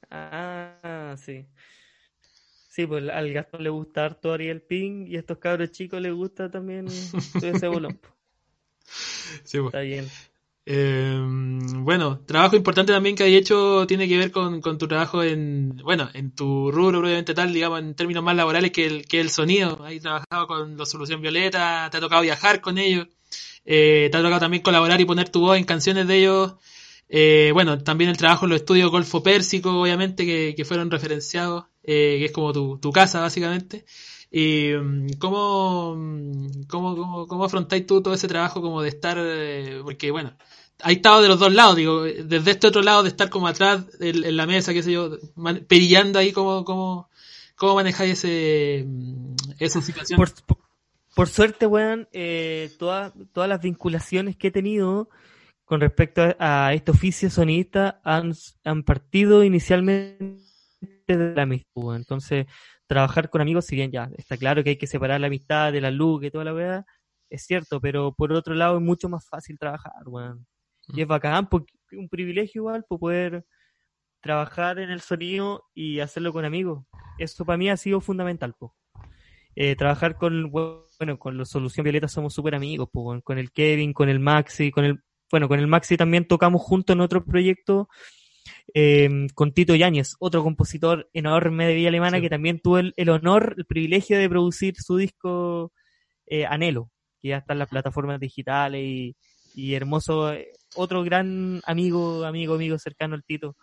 Ah, 0.09 1.17
sí. 1.19 1.45
Sí, 2.69 2.87
pues 2.87 3.09
al 3.09 3.33
Gastón 3.33 3.65
le 3.65 3.71
gusta 3.71 4.05
harto 4.05 4.33
Ariel 4.33 4.63
Pink 4.63 5.09
y 5.09 5.17
a 5.17 5.21
estos 5.21 5.39
cabros 5.39 5.73
chicos 5.73 6.01
les 6.01 6.13
gusta 6.13 6.49
también 6.51 6.87
ese 6.87 7.67
bolón. 7.67 7.99
Sí, 9.45 9.59
pues. 9.59 9.67
Está 9.67 9.81
bien. 9.81 10.07
Eh, 10.65 11.19
bueno, 11.85 12.21
trabajo 12.21 12.55
importante 12.55 12.93
también 12.93 13.17
que 13.17 13.25
hay 13.25 13.35
hecho 13.35 13.85
tiene 13.89 14.07
que 14.07 14.17
ver 14.17 14.31
con, 14.31 14.61
tu 14.79 14.87
trabajo 14.87 15.23
en, 15.23 15.77
bueno, 15.83 16.09
en 16.15 16.33
tu 16.35 16.71
rubro, 16.71 17.01
obviamente 17.01 17.35
tal, 17.35 17.53
digamos, 17.53 17.81
en 17.81 17.95
términos 17.95 18.23
más 18.23 18.37
laborales 18.37 18.71
que 18.71 18.87
el, 18.87 19.07
que 19.07 19.21
el 19.21 19.31
sonido. 19.31 19.85
Has 19.85 20.01
trabajado 20.01 20.47
con 20.47 20.77
la 20.77 20.87
Solución 20.87 21.21
Violeta, 21.21 21.89
te 21.91 21.97
ha 21.97 22.01
tocado 22.01 22.23
viajar 22.23 22.61
con 22.61 22.79
ellos, 22.79 23.09
eh, 23.65 24.09
te 24.13 24.17
ha 24.19 24.23
tocado 24.23 24.41
también 24.41 24.63
colaborar 24.63 25.01
y 25.01 25.05
poner 25.05 25.29
tu 25.31 25.41
voz 25.41 25.59
en 25.59 25.65
canciones 25.65 26.07
de 26.07 26.19
ellos. 26.19 26.55
Eh, 27.09 27.51
bueno, 27.53 27.83
también 27.83 28.11
el 28.11 28.17
trabajo 28.17 28.47
en 28.47 28.51
los 28.51 28.61
estudios 28.61 28.91
Golfo 28.91 29.23
Pérsico, 29.23 29.81
obviamente, 29.83 30.25
que, 30.25 30.55
que 30.57 30.65
fueron 30.65 30.91
referenciados, 30.91 31.65
eh, 31.83 32.17
que 32.19 32.27
es 32.27 32.33
como 32.33 32.53
tu, 32.53 32.79
tu 32.79 32.93
casa, 32.93 33.21
básicamente. 33.21 33.85
¿Y 34.31 34.73
cómo, 35.19 35.95
cómo, 36.69 36.97
cómo, 36.97 37.27
cómo 37.27 37.45
afrontáis 37.45 37.87
tú 37.87 38.03
todo 38.03 38.15
ese 38.15 38.29
trabajo 38.29 38.63
como 38.63 38.81
de 38.81 38.89
estar, 38.89 39.19
porque 39.85 40.11
bueno, 40.11 40.35
hay 40.83 40.97
estado 40.97 41.23
de 41.23 41.29
los 41.29 41.39
dos 41.39 41.53
lados, 41.53 41.77
digo, 41.77 42.03
desde 42.03 42.51
este 42.51 42.67
otro 42.67 42.83
lado 42.83 43.03
de 43.03 43.09
estar 43.09 43.31
como 43.31 43.47
atrás 43.47 43.87
en, 44.01 44.37
la 44.37 44.47
mesa, 44.47 44.73
qué 44.73 44.83
sé 44.83 44.93
yo, 44.93 45.19
perillando 45.69 46.19
ahí, 46.19 46.33
¿cómo, 46.33 46.65
cómo, 46.65 47.09
cómo 47.57 47.75
manejáis 47.75 48.13
ese, 48.13 48.85
mm, 48.87 49.35
esa 49.59 49.81
situación? 49.81 50.21
Por, 51.15 51.29
suerte, 51.29 51.67
weón, 51.67 52.09
eh, 52.13 52.71
todas, 52.79 53.13
todas 53.33 53.49
las 53.49 53.61
vinculaciones 53.61 54.37
que 54.37 54.49
he 54.49 54.51
tenido 54.51 55.11
con 55.65 55.81
respecto 55.81 56.23
a, 56.39 56.73
este 56.73 56.91
oficio 56.91 57.31
sonista 57.31 58.01
han, 58.03 58.33
han 58.65 58.83
partido 58.83 59.45
inicialmente 59.45 60.43
de 61.07 61.35
la 61.35 61.43
amistad, 61.43 61.97
Entonces, 61.97 62.47
trabajar 62.87 63.31
con 63.31 63.41
amigos, 63.41 63.67
si 63.67 63.77
bien 63.77 63.91
ya 63.91 64.11
está 64.17 64.37
claro 64.37 64.65
que 64.65 64.71
hay 64.71 64.77
que 64.77 64.87
separar 64.87 65.21
la 65.21 65.29
amistad 65.29 65.73
de 65.73 65.81
la 65.81 65.91
luz, 65.91 66.25
y 66.25 66.31
toda 66.31 66.45
la 66.45 66.55
weá, 66.55 66.87
es 67.31 67.45
cierto, 67.45 67.81
pero 67.81 68.13
por 68.13 68.33
otro 68.33 68.55
lado 68.55 68.77
es 68.77 68.83
mucho 68.83 69.09
más 69.09 69.27
fácil 69.29 69.59
trabajar, 69.59 70.03
weón. 70.07 70.47
Y 70.89 71.03
es 71.03 71.07
bacán, 71.07 71.49
porque 71.49 71.73
un 71.93 72.09
privilegio 72.09 72.63
igual, 72.63 72.85
por 72.89 72.99
poder 72.99 73.45
trabajar 74.21 74.79
en 74.79 74.91
el 74.91 75.01
sonido 75.01 75.65
y 75.75 76.01
hacerlo 76.01 76.33
con 76.33 76.45
amigos. 76.45 76.85
Eso 77.19 77.45
para 77.45 77.59
mí 77.59 77.69
ha 77.69 77.77
sido 77.77 78.01
fundamental, 78.01 78.55
pues. 78.59 78.73
trabajar 79.77 80.17
con, 80.17 80.51
bueno, 80.51 81.19
con 81.19 81.37
la 81.37 81.45
Solución 81.45 81.85
Violeta 81.85 82.09
somos 82.09 82.35
súper 82.35 82.55
amigos, 82.55 82.89
pues, 82.93 83.23
con 83.23 83.39
el 83.39 83.53
Kevin, 83.53 83.93
con 83.93 84.09
el 84.09 84.21
Maxi, 84.21 84.71
con 84.71 84.85
el, 84.85 85.01
bueno, 85.31 85.49
con 85.49 85.59
el 85.59 85.67
Maxi 85.67 85.97
también 85.97 86.27
tocamos 86.27 86.63
juntos 86.63 86.95
en 86.95 87.01
otro 87.01 87.25
proyecto, 87.25 87.89
em, 88.75 89.29
con 89.35 89.53
Tito 89.53 89.75
Yáñez, 89.75 90.15
otro 90.21 90.43
compositor 90.43 91.09
enorme 91.13 91.67
de 91.67 91.75
Villa 91.75 91.89
Alemana 91.89 92.21
que 92.21 92.31
también 92.31 92.61
tuvo 92.61 92.79
el, 92.79 93.09
honor, 93.09 93.55
el 93.59 93.65
privilegio 93.67 94.19
de 94.19 94.29
producir 94.29 94.75
su 94.77 94.97
disco 94.97 95.73
eh, 96.27 96.47
Anhelo, 96.47 96.91
que 97.21 97.29
ya 97.31 97.39
está 97.39 97.55
en 97.55 97.61
las 97.61 97.69
plataformas 97.69 98.21
digitales 98.21 98.83
y, 98.85 99.17
y 99.55 99.75
hermoso 99.75 100.33
eh, 100.33 100.53
otro 100.75 101.03
gran 101.03 101.61
amigo, 101.65 102.25
amigo, 102.25 102.55
amigo 102.55 102.79
cercano 102.79 103.15
al 103.15 103.25
Tito, 103.25 103.57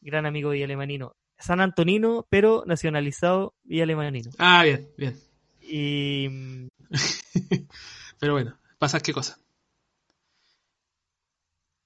gran 0.00 0.26
amigo 0.26 0.54
y 0.54 0.62
alemanino. 0.62 1.16
San 1.38 1.60
Antonino, 1.60 2.26
pero 2.28 2.64
nacionalizado 2.66 3.54
y 3.64 3.80
alemanino. 3.80 4.30
Ah, 4.38 4.62
bien, 4.64 4.88
bien. 4.96 5.18
Y... 5.62 6.28
pero 8.18 8.34
bueno, 8.34 8.58
pasas 8.78 9.02
qué 9.02 9.12
cosa. 9.12 9.38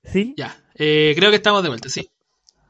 ¿Sí? 0.03 0.35
Ya, 0.37 0.57
eh, 0.75 1.13
creo 1.17 1.31
que 1.31 1.37
estamos 1.37 1.63
de 1.63 1.69
vuelta, 1.69 1.89
sí. 1.89 2.11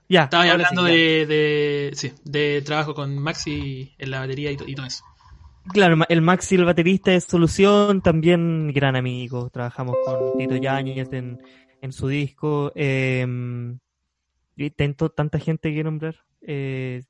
Ya. 0.08 0.24
Estaba 0.24 0.44
hablando 0.44 0.86
sí, 0.86 0.88
ya. 0.88 0.94
de, 0.94 1.26
de, 1.26 1.90
sí, 1.94 2.12
de 2.24 2.62
trabajo 2.62 2.94
con 2.94 3.18
Maxi 3.18 3.94
en 3.98 4.10
la 4.10 4.20
batería 4.20 4.52
y, 4.52 4.58
y 4.66 4.74
todo 4.74 4.86
eso. 4.86 5.04
Claro, 5.72 5.96
el 6.08 6.20
Maxi, 6.20 6.56
el 6.56 6.64
baterista 6.64 7.10
de 7.10 7.20
Solución, 7.20 8.02
también 8.02 8.72
gran 8.72 8.96
amigo. 8.96 9.48
Trabajamos 9.50 9.96
con 10.04 10.38
Tito 10.38 10.56
Yáñez 10.56 11.08
en, 11.12 11.38
su 11.92 12.08
disco. 12.08 12.70
Eh, 12.74 13.26
tanta 15.14 15.38
gente 15.38 15.74
que 15.74 15.84
nombrar. 15.84 16.16
Eh, 16.42 17.02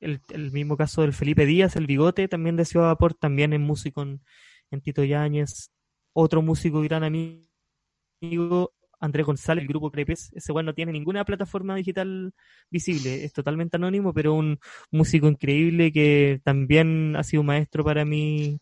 el, 0.00 0.20
el 0.30 0.52
mismo 0.52 0.76
caso 0.76 1.02
del 1.02 1.12
Felipe 1.12 1.44
Díaz, 1.44 1.76
el 1.76 1.86
bigote, 1.86 2.28
también 2.28 2.56
de 2.56 2.64
Ciudad 2.64 2.86
Vapor, 2.86 3.14
también 3.14 3.52
es 3.52 3.60
músico 3.60 4.02
en, 4.02 4.22
en 4.70 4.80
Tito 4.80 5.04
Yáñez. 5.04 5.70
Otro 6.14 6.42
músico 6.42 6.80
gran 6.80 7.04
amigo, 7.04 8.72
Andrés 9.02 9.26
González, 9.26 9.62
el 9.62 9.68
grupo 9.68 9.90
Crepes. 9.90 10.30
Ese 10.34 10.52
bueno 10.52 10.70
no 10.70 10.74
tiene 10.74 10.92
ninguna 10.92 11.24
plataforma 11.24 11.74
digital 11.76 12.32
visible, 12.70 13.24
es 13.24 13.32
totalmente 13.34 13.76
anónimo, 13.76 14.14
pero 14.14 14.32
un 14.34 14.58
músico 14.90 15.26
increíble 15.28 15.92
que 15.92 16.40
también 16.44 17.14
ha 17.16 17.22
sido 17.24 17.42
maestro 17.42 17.84
para 17.84 18.04
mí 18.06 18.58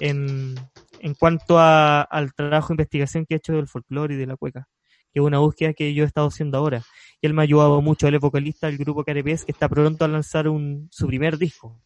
en, 0.00 0.54
en 1.00 1.14
cuanto 1.14 1.58
a- 1.58 2.02
al 2.02 2.32
trabajo 2.34 2.68
de 2.68 2.74
investigación 2.74 3.26
que 3.26 3.34
he 3.34 3.38
hecho 3.38 3.52
del 3.52 3.68
folclore 3.68 4.14
y 4.14 4.16
de 4.16 4.26
la 4.26 4.36
cueca, 4.36 4.68
que 5.12 5.20
es 5.20 5.24
una 5.26 5.38
búsqueda 5.40 5.74
que 5.74 5.92
yo 5.94 6.04
he 6.04 6.06
estado 6.06 6.28
haciendo 6.28 6.58
ahora. 6.58 6.82
Y 7.20 7.26
él 7.26 7.34
me 7.34 7.42
ha 7.42 7.44
ayudado 7.44 7.82
mucho, 7.82 8.06
él 8.08 8.14
es 8.14 8.20
vocalista 8.20 8.68
del 8.68 8.78
grupo 8.78 9.04
Carepes, 9.04 9.44
que 9.44 9.52
está 9.52 9.68
pronto 9.68 10.04
a 10.04 10.08
lanzar 10.08 10.48
un, 10.48 10.88
su 10.90 11.06
primer 11.06 11.36
disco. 11.38 11.80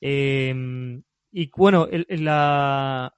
Eh, 0.00 0.54
y 1.32 1.50
bueno, 1.56 1.86
el- 1.90 2.06
la, 2.24 3.12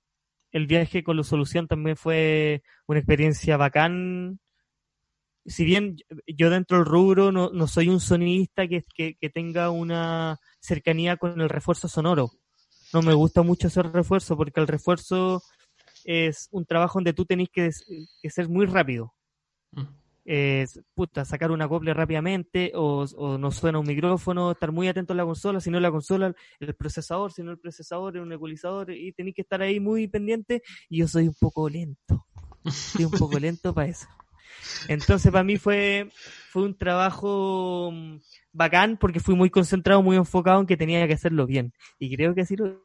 el 0.52 0.66
viaje 0.66 1.02
con 1.02 1.16
la 1.16 1.24
solución 1.24 1.66
también 1.66 1.96
fue 1.96 2.62
una 2.86 3.00
experiencia 3.00 3.56
bacán. 3.56 4.38
Si 5.44 5.64
bien 5.64 5.96
yo 6.26 6.50
dentro 6.50 6.76
del 6.76 6.86
rubro 6.86 7.32
no, 7.32 7.50
no 7.50 7.66
soy 7.66 7.88
un 7.88 8.00
sonidista 8.00 8.68
que, 8.68 8.84
que, 8.94 9.30
tenga 9.30 9.70
una 9.70 10.38
cercanía 10.60 11.16
con 11.16 11.40
el 11.40 11.48
refuerzo 11.48 11.88
sonoro. 11.88 12.30
No 12.92 13.02
me 13.02 13.14
gusta 13.14 13.42
mucho 13.42 13.66
hacer 13.66 13.90
refuerzo 13.90 14.36
porque 14.36 14.60
el 14.60 14.68
refuerzo 14.68 15.42
es 16.04 16.48
un 16.52 16.66
trabajo 16.66 16.98
donde 16.98 17.14
tú 17.14 17.24
tenés 17.24 17.48
que, 17.48 17.70
que 18.20 18.30
ser 18.30 18.48
muy 18.48 18.66
rápido. 18.66 19.14
Es, 20.24 20.80
puta, 20.94 21.24
sacar 21.24 21.50
una 21.50 21.68
copla 21.68 21.94
rápidamente 21.94 22.72
o, 22.74 23.04
o 23.16 23.38
no 23.38 23.50
suena 23.50 23.80
un 23.80 23.86
micrófono, 23.86 24.52
estar 24.52 24.70
muy 24.70 24.86
atento 24.86 25.12
a 25.12 25.16
la 25.16 25.24
consola, 25.24 25.60
si 25.60 25.70
no 25.70 25.80
la 25.80 25.90
consola, 25.90 26.34
el 26.60 26.74
procesador, 26.74 27.32
si 27.32 27.42
no 27.42 27.50
el 27.50 27.58
procesador, 27.58 28.16
un 28.18 28.32
ecualizador 28.32 28.90
y 28.92 29.12
tenés 29.12 29.34
que 29.34 29.42
estar 29.42 29.60
ahí 29.62 29.80
muy 29.80 30.06
pendiente 30.06 30.62
y 30.88 30.98
yo 30.98 31.08
soy 31.08 31.28
un 31.28 31.34
poco 31.38 31.68
lento. 31.68 32.26
Soy 32.70 33.04
un 33.04 33.10
poco 33.10 33.38
lento 33.38 33.74
para 33.74 33.88
eso. 33.88 34.06
Entonces 34.88 35.30
para 35.32 35.44
mí 35.44 35.56
fue, 35.56 36.08
fue 36.50 36.62
un 36.62 36.76
trabajo 36.76 37.90
mm, 37.92 38.18
bacán 38.52 38.96
porque 38.96 39.20
fui 39.20 39.34
muy 39.34 39.50
concentrado, 39.50 40.02
muy 40.02 40.16
enfocado 40.16 40.60
en 40.60 40.66
que 40.66 40.76
tenía 40.76 41.06
que 41.06 41.14
hacerlo 41.14 41.46
bien. 41.46 41.72
Y 41.98 42.14
creo 42.14 42.34
que 42.34 42.42
así 42.42 42.56
lo 42.56 42.82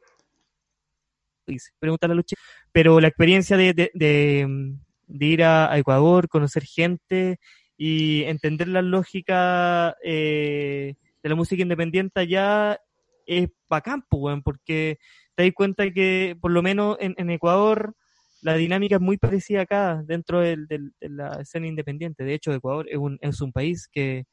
hice. 1.46 1.70
Pregúntale 1.78 2.12
a 2.12 2.16
Luche. 2.16 2.36
Pero 2.72 3.00
la 3.00 3.08
experiencia 3.08 3.56
de, 3.56 3.72
de, 3.72 3.90
de, 3.94 4.46
mm, 4.46 4.80
de 5.08 5.26
ir 5.26 5.42
a, 5.42 5.72
a 5.72 5.78
Ecuador, 5.78 6.28
conocer 6.28 6.64
gente 6.64 7.38
y 7.76 8.22
entender 8.24 8.68
la 8.68 8.82
lógica 8.82 9.96
eh, 10.04 10.94
de 11.22 11.28
la 11.28 11.34
música 11.34 11.62
independiente 11.62 12.20
allá 12.20 12.80
es 13.26 13.48
bacán, 13.68 14.02
pues, 14.08 14.20
weón, 14.22 14.42
porque 14.42 14.98
te 15.34 15.44
das 15.44 15.52
cuenta 15.54 15.90
que 15.90 16.36
por 16.40 16.50
lo 16.50 16.62
menos 16.62 16.96
en, 17.00 17.14
en 17.18 17.30
Ecuador 17.30 17.94
la 18.40 18.54
dinámica 18.54 18.96
es 18.96 19.00
muy 19.02 19.16
parecida 19.18 19.62
acá 19.62 20.02
dentro 20.06 20.40
del, 20.40 20.66
del- 20.66 20.92
de 21.00 21.08
la 21.08 21.40
escena 21.40 21.66
independiente. 21.66 22.24
De 22.24 22.34
hecho, 22.34 22.52
Ecuador 22.52 22.86
es 22.88 22.96
un, 22.96 23.18
es 23.20 23.40
un 23.40 23.52
país 23.52 23.88
que 23.90 24.26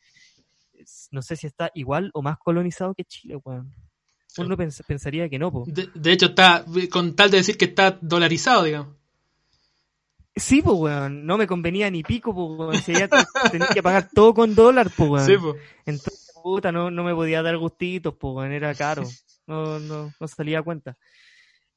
no 1.11 1.21
sé 1.21 1.35
si 1.35 1.47
está 1.47 1.71
igual 1.73 2.11
o 2.13 2.21
más 2.21 2.37
colonizado 2.37 2.93
que 2.93 3.03
Chile, 3.05 3.37
weón. 3.43 3.73
Uno 4.37 4.57
pens- 4.57 4.83
pensaría 4.85 5.29
que 5.29 5.39
no, 5.39 5.51
po. 5.51 5.63
De, 5.65 5.87
de 5.95 6.11
hecho, 6.11 6.27
está 6.27 6.65
con 6.91 7.15
tal 7.15 7.31
de 7.31 7.37
decir 7.37 7.57
que 7.57 7.65
está 7.65 7.97
dolarizado, 8.01 8.63
digamos. 8.63 8.95
Sí, 10.37 10.61
pues, 10.61 10.75
weón, 10.77 11.25
no 11.25 11.37
me 11.37 11.47
convenía 11.47 11.89
ni 11.89 12.03
pico, 12.03 12.33
pues, 12.33 12.87
weón. 12.87 13.09
Tenía 13.51 13.67
que 13.73 13.83
pagar 13.83 14.09
todo 14.13 14.33
con 14.33 14.53
dólar, 14.53 14.91
pues, 14.95 15.09
weón. 15.09 15.25
Sí, 15.25 15.37
pues. 15.37 15.55
Entonces, 15.85 16.31
puta, 16.43 16.71
no, 16.71 16.91
no 16.91 17.03
me 17.03 17.13
podía 17.13 17.41
dar 17.41 17.57
gustitos, 17.57 18.15
pues, 18.19 18.35
weón, 18.35 18.51
era 18.51 18.73
caro. 18.75 19.03
No, 19.47 19.79
no, 19.79 20.11
no 20.19 20.27
salía 20.27 20.59
a 20.59 20.63
cuenta. 20.63 20.97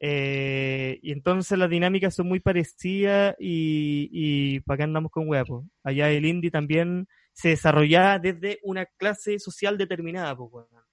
Eh, 0.01 0.99
y 1.03 1.13
entonces 1.13 1.59
las 1.59 1.71
dinámicas 1.71 2.15
son 2.15 2.29
muy 2.29 2.39
parecidas 2.41 3.35
y, 3.39 4.09
y 4.13 4.61
para 4.61 4.79
qué 4.79 4.83
andamos 4.85 5.13
con 5.13 5.29
weá, 5.29 5.45
pues. 5.45 5.65
Allá 5.85 6.11
el 6.11 6.27
indie 6.27 6.51
también 6.51 7.07
se 7.33 7.51
desarrollaba 7.51 8.19
desde 8.19 8.59
una 8.65 8.87
clase 8.87 9.39
social 9.39 9.79
determinada, 9.79 10.37
pues, 10.37 10.51
weón. 10.53 10.85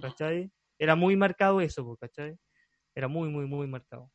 ¿Cachai? 0.00 0.50
Era 0.76 0.96
muy 0.96 1.14
marcado 1.14 1.60
eso, 1.60 1.84
pues, 1.84 2.00
¿cachai? 2.00 2.36
Era 2.96 3.06
muy, 3.06 3.28
muy, 3.28 3.46
muy 3.46 3.68
marcado. 3.68 4.10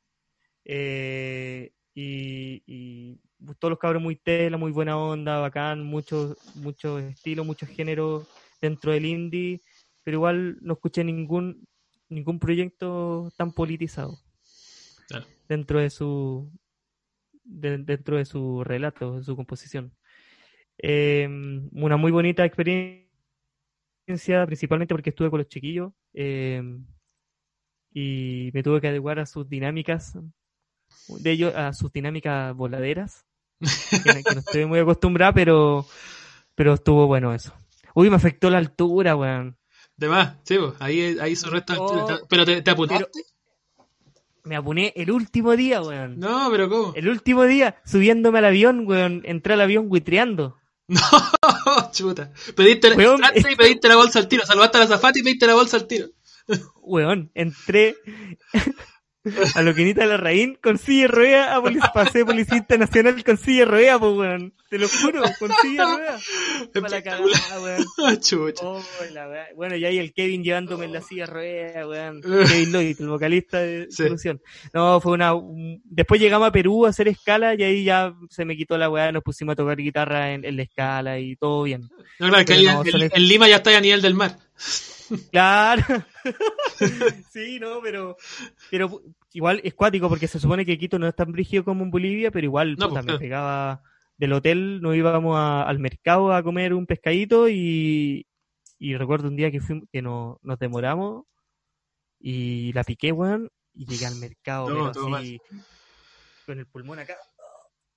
Eh, 0.65 1.71
y, 1.99 2.61
y 2.67 3.17
todos 3.59 3.71
los 3.71 3.79
cabros 3.79 4.03
muy 4.03 4.15
tela, 4.15 4.55
muy 4.57 4.71
buena 4.71 4.97
onda, 4.99 5.39
bacán, 5.39 5.83
muchos 5.83 6.37
muchos 6.53 7.01
estilos, 7.01 7.43
muchos 7.45 7.69
géneros 7.69 8.27
dentro 8.61 8.91
del 8.91 9.05
indie, 9.05 9.61
pero 10.03 10.17
igual 10.17 10.57
no 10.61 10.73
escuché 10.73 11.03
ningún 11.03 11.65
ningún 12.09 12.39
proyecto 12.39 13.31
tan 13.35 13.51
politizado 13.51 14.19
Claro. 15.07 15.25
dentro 15.49 15.79
de 15.79 15.89
su 15.89 16.51
de- 17.43 17.79
dentro 17.79 18.17
de 18.17 18.25
su 18.25 18.63
relato, 18.63 19.17
de 19.17 19.23
su 19.23 19.35
composición. 19.35 19.91
Eh, 20.77 21.27
una 21.71 21.97
muy 21.97 22.11
bonita 22.11 22.45
experiencia, 22.45 23.07
principalmente 24.45 24.93
porque 24.93 25.09
estuve 25.09 25.29
con 25.29 25.39
los 25.39 25.47
chiquillos 25.49 25.93
eh, 26.13 26.61
y 27.91 28.51
me 28.53 28.63
tuve 28.63 28.81
que 28.81 28.87
adecuar 28.87 29.19
a 29.19 29.25
sus 29.25 29.49
dinámicas, 29.49 30.17
de 31.07 31.31
ellos 31.31 31.55
a 31.55 31.73
sus 31.73 31.91
dinámicas 31.91 32.55
voladeras, 32.55 33.25
que, 33.59 34.23
que 34.23 34.33
no 34.35 34.39
estoy 34.39 34.65
muy 34.65 34.79
acostumbrada, 34.79 35.33
pero, 35.33 35.85
pero 36.55 36.73
estuvo 36.73 37.07
bueno 37.07 37.33
eso. 37.33 37.53
Uy, 37.95 38.09
me 38.09 38.15
afectó 38.17 38.49
la 38.49 38.57
altura, 38.59 39.15
weón. 39.15 39.57
De 39.95 40.07
más, 40.09 40.35
sí, 40.43 40.57
pues. 40.59 40.73
Ahí, 40.79 41.17
ahí 41.19 41.35
su 41.35 41.49
resto. 41.49 41.73
Oh, 41.79 42.19
pero 42.29 42.45
te, 42.45 42.61
te 42.61 42.71
apuntaste. 42.71 43.05
pero- 43.11 43.87
Me 44.43 44.55
apuné 44.55 44.93
el 44.95 45.09
último 45.11 45.55
día, 45.55 45.81
weón. 45.81 46.19
No, 46.19 46.49
pero 46.51 46.69
¿cómo? 46.69 46.93
El 46.95 47.09
último 47.09 47.43
día, 47.45 47.81
subiéndome 47.85 48.37
al 48.39 48.45
avión, 48.45 48.85
weón, 48.87 49.23
entré 49.25 49.53
al 49.55 49.61
avión 49.61 49.89
buitreando. 49.89 50.57
No, 51.67 51.91
chuta. 51.91 52.31
Pediste, 52.55 52.93
Weón, 52.93 53.15
entraste 53.23 53.51
y 53.51 53.55
pediste 53.57 53.87
la 53.89 53.97
bolsa 53.97 54.19
al 54.19 54.27
tiro. 54.29 54.45
Salvaste 54.45 54.77
a 54.77 54.81
la 54.81 54.87
zafata 54.87 55.19
y 55.19 55.23
pediste 55.23 55.45
la 55.47 55.53
bolsa 55.55 55.75
al 55.77 55.85
tiro. 55.87 56.07
Weón, 56.81 57.29
entré 57.33 57.95
a 59.55 59.61
Loquinita 59.61 60.01
de 60.01 60.07
la 60.07 60.17
Raín 60.17 60.57
con 60.61 60.77
silla 60.77 61.03
de 61.03 61.07
rueda 61.09 61.55
a 61.55 61.59
polic- 61.61 61.91
pasé 61.93 62.25
Policía 62.25 62.57
Internacional 62.57 63.23
con 63.23 63.37
silla 63.37 63.59
de 63.59 63.65
rueda, 63.65 63.99
pues, 63.99 64.13
weón. 64.17 64.53
Te 64.69 64.77
lo 64.77 64.87
juro, 64.89 65.21
con 65.39 65.49
silla 65.61 65.85
de 65.85 65.95
rueda. 65.95 66.19
Para 66.73 66.89
la 66.89 67.01
cagada, 67.01 67.61
weón. 67.61 67.85
Oh, 68.61 68.81
la. 69.13 69.47
Bueno, 69.55 69.75
y 69.75 69.85
ahí 69.85 69.97
el 69.97 70.13
Kevin 70.13 70.43
llevándome 70.43 70.85
en 70.85 70.93
la 70.93 71.01
silla 71.01 71.25
de 71.25 71.31
rueda, 71.33 71.87
weón. 71.87 72.21
Kevin 72.21 72.71
Lloyd, 72.71 72.95
el 72.99 73.07
vocalista 73.07 73.59
de 73.59 73.87
Sí. 73.89 74.03
Solución. 74.03 74.41
No, 74.73 74.99
fue 75.01 75.13
una... 75.13 75.33
un- 75.33 75.81
Después 75.85 76.19
llegamos 76.19 76.47
a 76.47 76.51
Perú 76.51 76.85
a 76.85 76.89
hacer 76.89 77.07
escala 77.07 77.55
y 77.55 77.63
ahí 77.63 77.83
ya 77.83 78.13
se 78.29 78.45
me 78.45 78.55
quitó 78.57 78.77
la 78.77 78.89
weá, 78.89 79.11
nos 79.11 79.23
pusimos 79.23 79.53
a 79.53 79.55
tocar 79.55 79.77
guitarra 79.77 80.33
en, 80.33 80.43
en 80.45 80.55
la 80.57 80.63
escala 80.63 81.19
y 81.19 81.35
todo 81.35 81.63
bien. 81.63 81.89
No, 82.19 82.29
claro, 82.29 82.45
que 82.45 82.53
Pero 82.55 82.59
ahí 82.59 82.65
no, 82.65 82.83
en, 83.05 83.11
en 83.13 83.27
Lima 83.27 83.47
ya 83.47 83.57
está 83.57 83.75
a 83.77 83.81
nivel 83.81 84.01
del 84.01 84.13
mar. 84.15 84.37
Claro. 85.31 85.83
sí, 87.31 87.59
no, 87.59 87.81
pero, 87.81 88.17
pero 88.69 89.01
igual 89.33 89.61
es 89.63 89.73
cuático 89.73 90.09
porque 90.09 90.27
se 90.27 90.39
supone 90.39 90.65
que 90.65 90.77
Quito 90.77 90.99
no 90.99 91.07
es 91.07 91.15
tan 91.15 91.31
brígido 91.31 91.63
como 91.63 91.83
en 91.83 91.91
Bolivia, 91.91 92.31
pero 92.31 92.45
igual 92.45 92.75
No, 92.77 92.87
puta, 92.89 93.01
pues, 93.03 93.13
me 93.13 93.19
pegaba 93.19 93.81
del 94.17 94.33
hotel, 94.33 94.81
nos 94.81 94.95
íbamos 94.95 95.37
a- 95.37 95.63
al 95.63 95.79
mercado 95.79 96.33
a 96.33 96.41
comer 96.43 96.73
un 96.73 96.85
pescadito 96.85 97.47
y, 97.49 98.25
y 98.79 98.95
recuerdo 98.97 99.27
un 99.27 99.35
día 99.35 99.51
que 99.51 99.61
fuimos, 99.61 99.87
que 99.91 100.01
no, 100.01 100.39
nos 100.41 100.57
demoramos 100.59 101.25
y 102.19 102.73
la 102.73 102.83
piqué, 102.83 103.11
weón, 103.11 103.49
y 103.73 103.85
llegué 103.85 104.05
al 104.07 104.15
mercado, 104.15 104.69
No, 104.69 104.75
pero 104.75 104.91
todo 104.91 105.15
así, 105.15 105.39
con 106.45 106.57
el 106.59 106.65
pulmón 106.65 106.99
acá. 106.99 107.15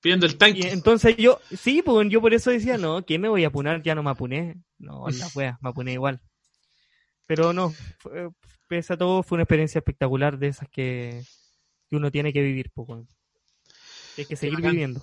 Pidiendo 0.03 0.27
el 0.27 0.33
Y 0.33 0.37
tanque. 0.39 0.69
entonces 0.71 1.17
yo, 1.17 1.39
sí, 1.51 1.83
pues 1.83 2.09
yo 2.09 2.21
por 2.21 2.33
eso 2.35 2.51
decía, 2.51 2.79
no, 2.79 3.05
¿qué 3.05 3.19
me 3.19 3.29
voy 3.29 3.45
a 3.45 3.49
apunar? 3.49 3.83
Ya 3.83 3.95
no 3.95 4.03
me 4.03 4.11
apuné. 4.11 4.57
No, 4.79 5.09
la 5.09 5.29
wea, 5.35 5.59
me 5.61 5.71
apuné 5.71 5.93
igual. 5.93 6.21
Pero 7.31 7.53
no, 7.53 7.71
fue- 7.99 8.31
pese 8.67 8.93
a 8.93 8.97
todo, 8.97 9.23
fue 9.23 9.37
una 9.37 9.45
experiencia 9.45 9.79
espectacular 9.79 10.37
de 10.37 10.49
esas 10.49 10.69
que, 10.69 11.23
que 11.89 11.97
uno 11.97 12.11
tiene 12.11 12.33
que 12.33 12.43
vivir, 12.43 12.71
pues, 12.75 12.89
weón. 12.89 13.09
Hay 14.19 14.25
que 14.25 14.35
seguir 14.35 14.61
viviendo. 14.61 15.01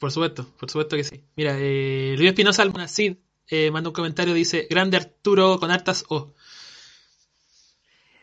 Por 0.00 0.10
supuesto, 0.10 0.46
por 0.58 0.70
supuesto 0.70 0.96
que 0.96 1.04
sí. 1.04 1.22
Mira, 1.36 1.56
eh, 1.58 2.14
Luis 2.16 2.30
Espinosa 2.30 2.62
Almonacid 2.62 3.16
eh, 3.48 3.70
manda 3.70 3.90
un 3.90 3.94
comentario, 3.94 4.32
dice, 4.32 4.66
grande 4.70 4.96
Arturo 4.96 5.58
con 5.58 5.70
hartas 5.70 6.06
O. 6.08 6.32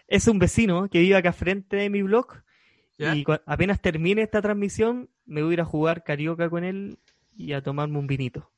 Es 0.08 0.28
un 0.28 0.40
vecino 0.40 0.90
que 0.90 1.00
vive 1.00 1.16
acá 1.16 1.32
frente 1.32 1.76
de 1.76 1.90
mi 1.90 2.02
blog 2.02 2.44
¿Ya? 2.98 3.16
y 3.16 3.24
apenas 3.46 3.82
termine 3.82 4.24
esta 4.24 4.42
transmisión 4.42 5.10
me 5.26 5.42
voy 5.44 5.52
a 5.52 5.54
ir 5.54 5.62
a 5.62 5.66
jugar 5.66 6.04
carioca 6.04 6.50
con 6.50 6.64
él 6.64 7.00
y 7.36 7.54
a 7.54 7.62
tomarme 7.62 8.00
un 8.00 8.08
vinito. 8.08 8.52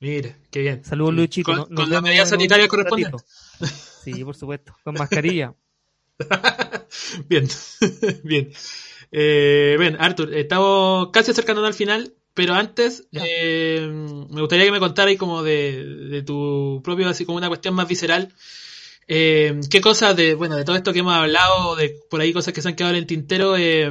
Mira, 0.00 0.36
qué 0.50 0.60
bien. 0.60 0.84
Saludos, 0.84 1.14
Luchito. 1.14 1.44
Con, 1.52 1.56
Nos- 1.56 1.68
con 1.68 1.90
la 1.90 2.00
medida 2.00 2.26
sanitaria 2.26 2.68
correspondiente. 2.68 3.16
Sí, 4.04 4.24
por 4.24 4.36
supuesto. 4.36 4.76
Con 4.84 4.94
mascarilla. 4.94 5.54
bien, 7.28 7.48
bien. 8.24 8.50
Eh, 9.12 9.76
bien, 9.78 9.96
Arthur, 9.98 10.34
estamos 10.34 11.10
casi 11.12 11.30
acercándonos 11.30 11.68
al 11.68 11.74
final, 11.74 12.14
pero 12.34 12.54
antes 12.54 13.08
eh, 13.12 13.86
me 14.30 14.40
gustaría 14.40 14.64
que 14.66 14.72
me 14.72 14.80
contaras 14.80 15.16
como 15.16 15.42
de, 15.42 15.84
de 15.84 16.22
tu 16.22 16.80
propio, 16.84 17.08
así 17.08 17.24
como 17.24 17.38
una 17.38 17.48
cuestión 17.48 17.74
más 17.74 17.88
visceral. 17.88 18.32
Eh, 19.08 19.60
¿Qué 19.70 19.80
cosas 19.80 20.16
de, 20.16 20.34
bueno, 20.34 20.56
de 20.56 20.64
todo 20.64 20.76
esto 20.76 20.92
que 20.92 20.98
hemos 20.98 21.14
hablado, 21.14 21.76
de 21.76 21.96
por 22.10 22.20
ahí 22.20 22.32
cosas 22.32 22.52
que 22.52 22.60
se 22.60 22.68
han 22.68 22.74
quedado 22.76 22.92
en 22.94 22.98
el 22.98 23.06
tintero, 23.06 23.56
eh, 23.56 23.90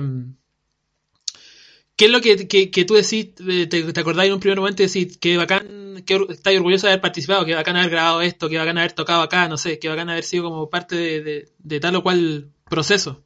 ¿qué 1.96 2.06
es 2.06 2.12
lo 2.12 2.22
que, 2.22 2.48
que, 2.48 2.72
que 2.72 2.86
tú 2.86 2.94
decís, 2.96 3.34
eh, 3.48 3.68
te, 3.68 3.94
te 3.94 4.00
acordás 4.00 4.26
en 4.28 4.34
un 4.34 4.40
primer 4.40 4.60
momento 4.60 4.84
y 4.84 4.88
decís 4.88 5.18
que 5.18 5.38
bacán, 5.38 6.04
que 6.06 6.16
estás 6.30 6.56
orgulloso 6.56 6.88
de 6.88 6.94
haber 6.94 7.02
participado, 7.02 7.46
que 7.46 7.56
bacán 7.56 7.78
haber 7.78 7.92
grabado 7.92 8.22
esto, 8.22 8.50
que 8.50 8.58
bacán 8.58 8.78
haber 8.78 8.94
tocado 8.94 9.22
acá, 9.22 9.48
no 9.48 9.58
sé, 9.58 9.80
que 9.80 9.90
bacán 9.90 10.10
haber 10.10 10.24
sido 10.24 10.44
como 10.46 10.70
parte 10.70 10.96
de, 10.96 11.22
de, 11.24 11.50
de 11.60 11.80
tal 11.80 11.96
o 11.96 12.04
cual 12.04 12.52
proceso? 12.70 13.24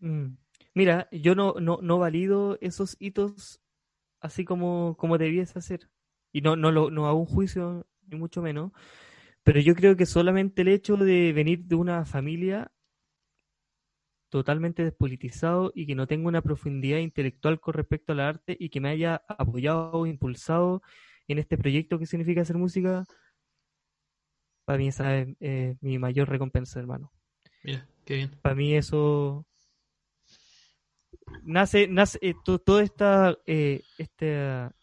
Mm. 0.00 0.36
Mira, 0.74 1.08
yo 1.12 1.34
no, 1.34 1.54
no, 1.60 1.78
no 1.82 1.98
valido 1.98 2.58
esos 2.60 2.96
hitos 2.98 3.60
así 4.20 4.44
como, 4.44 4.96
como 4.98 5.18
debiese 5.18 5.58
hacer. 5.58 5.90
Y 6.32 6.40
no, 6.42 6.56
no, 6.56 6.72
lo, 6.72 6.90
no 6.90 7.06
hago 7.08 7.20
un 7.20 7.26
juicio, 7.26 7.86
ni 8.08 8.18
mucho 8.18 8.42
menos. 8.42 8.72
Pero 9.44 9.60
yo 9.60 9.74
creo 9.76 9.96
que 9.96 10.06
solamente 10.06 10.62
el 10.62 10.68
hecho 10.68 10.96
de 10.96 11.32
venir 11.32 11.64
de 11.66 11.76
una 11.76 12.06
familia 12.06 12.72
totalmente 14.34 14.82
despolitizado 14.82 15.70
y 15.76 15.86
que 15.86 15.94
no 15.94 16.08
tenga 16.08 16.26
una 16.26 16.42
profundidad 16.42 16.98
intelectual 16.98 17.60
con 17.60 17.74
respecto 17.74 18.12
al 18.12 18.18
arte 18.18 18.56
y 18.58 18.68
que 18.68 18.80
me 18.80 18.88
haya 18.88 19.22
apoyado 19.28 19.92
o 19.92 20.06
impulsado 20.06 20.82
en 21.28 21.38
este 21.38 21.56
proyecto 21.56 22.00
que 22.00 22.06
significa 22.06 22.40
hacer 22.40 22.56
música, 22.56 23.04
para 24.64 24.76
mí 24.78 24.88
esa 24.88 25.16
es 25.18 25.28
eh, 25.38 25.76
mi 25.80 25.98
mayor 26.00 26.28
recompensa, 26.28 26.80
hermano. 26.80 27.12
Mira, 27.62 27.86
qué 28.04 28.14
bien. 28.16 28.30
Para 28.42 28.56
mí 28.56 28.74
eso 28.74 29.46
nace, 31.44 31.86
nace 31.86 32.18
eh, 32.20 32.34
to- 32.44 32.58
toda 32.58 32.82
esta, 32.82 33.38
eh, 33.46 33.82
esta, 33.98 34.74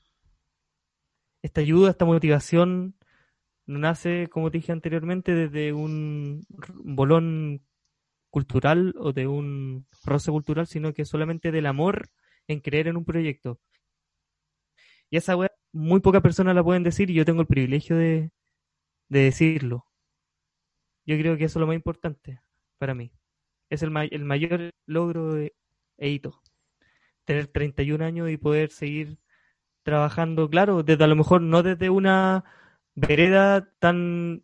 esta 1.42 1.60
ayuda, 1.60 1.90
esta 1.90 2.06
motivación, 2.06 2.96
nace, 3.66 4.30
como 4.32 4.50
te 4.50 4.60
dije 4.60 4.72
anteriormente, 4.72 5.36
desde 5.36 5.74
un 5.74 6.46
bolón 6.86 7.62
cultural 8.32 8.96
o 9.00 9.14
de 9.14 9.28
un 9.28 9.88
roce 10.06 10.32
cultural, 10.32 10.68
sino 10.68 10.94
que 10.94 11.06
solamente 11.06 11.52
del 11.54 11.68
amor 11.68 12.10
en 12.48 12.62
creer 12.62 12.90
en 12.90 12.98
un 12.98 13.06
proyecto. 13.06 13.60
Y 15.12 15.18
esa 15.18 15.36
weá, 15.36 15.52
muy 15.74 16.00
pocas 16.00 16.22
personas 16.22 16.56
la 16.56 16.64
pueden 16.64 16.84
decir 16.84 17.10
y 17.10 17.14
yo 17.14 17.26
tengo 17.26 17.42
el 17.42 17.48
privilegio 17.48 17.96
de, 17.98 18.32
de 19.10 19.20
decirlo. 19.22 19.88
Yo 21.06 21.18
creo 21.18 21.38
que 21.38 21.46
eso 21.46 21.60
es 21.60 21.62
lo 21.62 21.68
más 21.68 21.76
importante 21.76 22.42
para 22.78 22.94
mí. 22.96 23.12
Es 23.70 23.84
el, 23.84 23.92
ma- 23.92 24.06
el 24.06 24.26
mayor 24.26 24.72
logro 24.86 25.38
e, 25.38 25.54
e 25.98 26.10
hito. 26.10 26.42
Tener 27.26 27.48
31 27.48 28.02
años 28.02 28.30
y 28.32 28.38
poder 28.38 28.72
seguir 28.72 29.20
trabajando, 29.84 30.50
claro, 30.50 30.84
desde 30.84 31.04
a 31.06 31.08
lo 31.08 31.18
mejor 31.18 31.42
no 31.42 31.64
desde 31.64 31.90
una 31.90 32.46
vereda 32.96 33.72
tan 33.80 34.44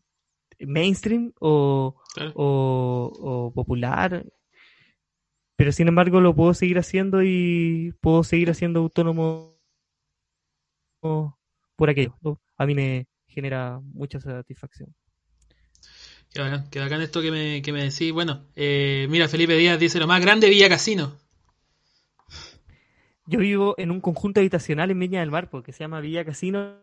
mainstream 0.59 1.33
o, 1.41 2.01
Claro. 2.17 2.31
o, 2.35 3.13
o 3.21 3.53
popular, 3.53 4.25
pero 5.55 5.71
sin 5.71 5.87
embargo 5.87 6.19
lo 6.19 6.35
puedo 6.35 6.53
seguir 6.53 6.79
haciendo 6.79 7.21
y 7.23 7.93
puedo 8.01 8.23
seguir 8.23 8.49
haciendo 8.49 8.79
autónomo 8.79 9.55
por 11.75 11.89
aquello. 11.89 12.17
¿no? 12.21 12.39
A 12.57 12.65
mí 12.65 12.73
me 12.75 13.07
genera 13.27 13.79
mucha 13.93 14.19
satisfacción. 14.19 14.93
Qué 16.33 16.41
bacán, 16.41 16.69
qué 16.69 16.79
bacán 16.79 17.01
esto 17.01 17.21
que 17.21 17.31
me, 17.31 17.61
que 17.61 17.71
me 17.71 17.83
decís. 17.83 18.11
Bueno, 18.11 18.45
eh, 18.55 19.07
mira, 19.09 19.27
Felipe 19.27 19.55
Díaz 19.55 19.79
dice 19.79 19.99
lo 19.99 20.07
más 20.07 20.21
grande 20.21 20.49
Villa 20.49 20.69
Casino. 20.69 21.15
Yo 23.25 23.39
vivo 23.39 23.75
en 23.77 23.91
un 23.91 23.99
conjunto 24.01 24.39
habitacional 24.39 24.89
en 24.89 24.99
Viña 24.99 25.19
del 25.19 25.31
Mar, 25.31 25.49
porque 25.49 25.73
se 25.73 25.79
llama 25.79 25.99
Villa 25.99 26.23
Casino, 26.23 26.77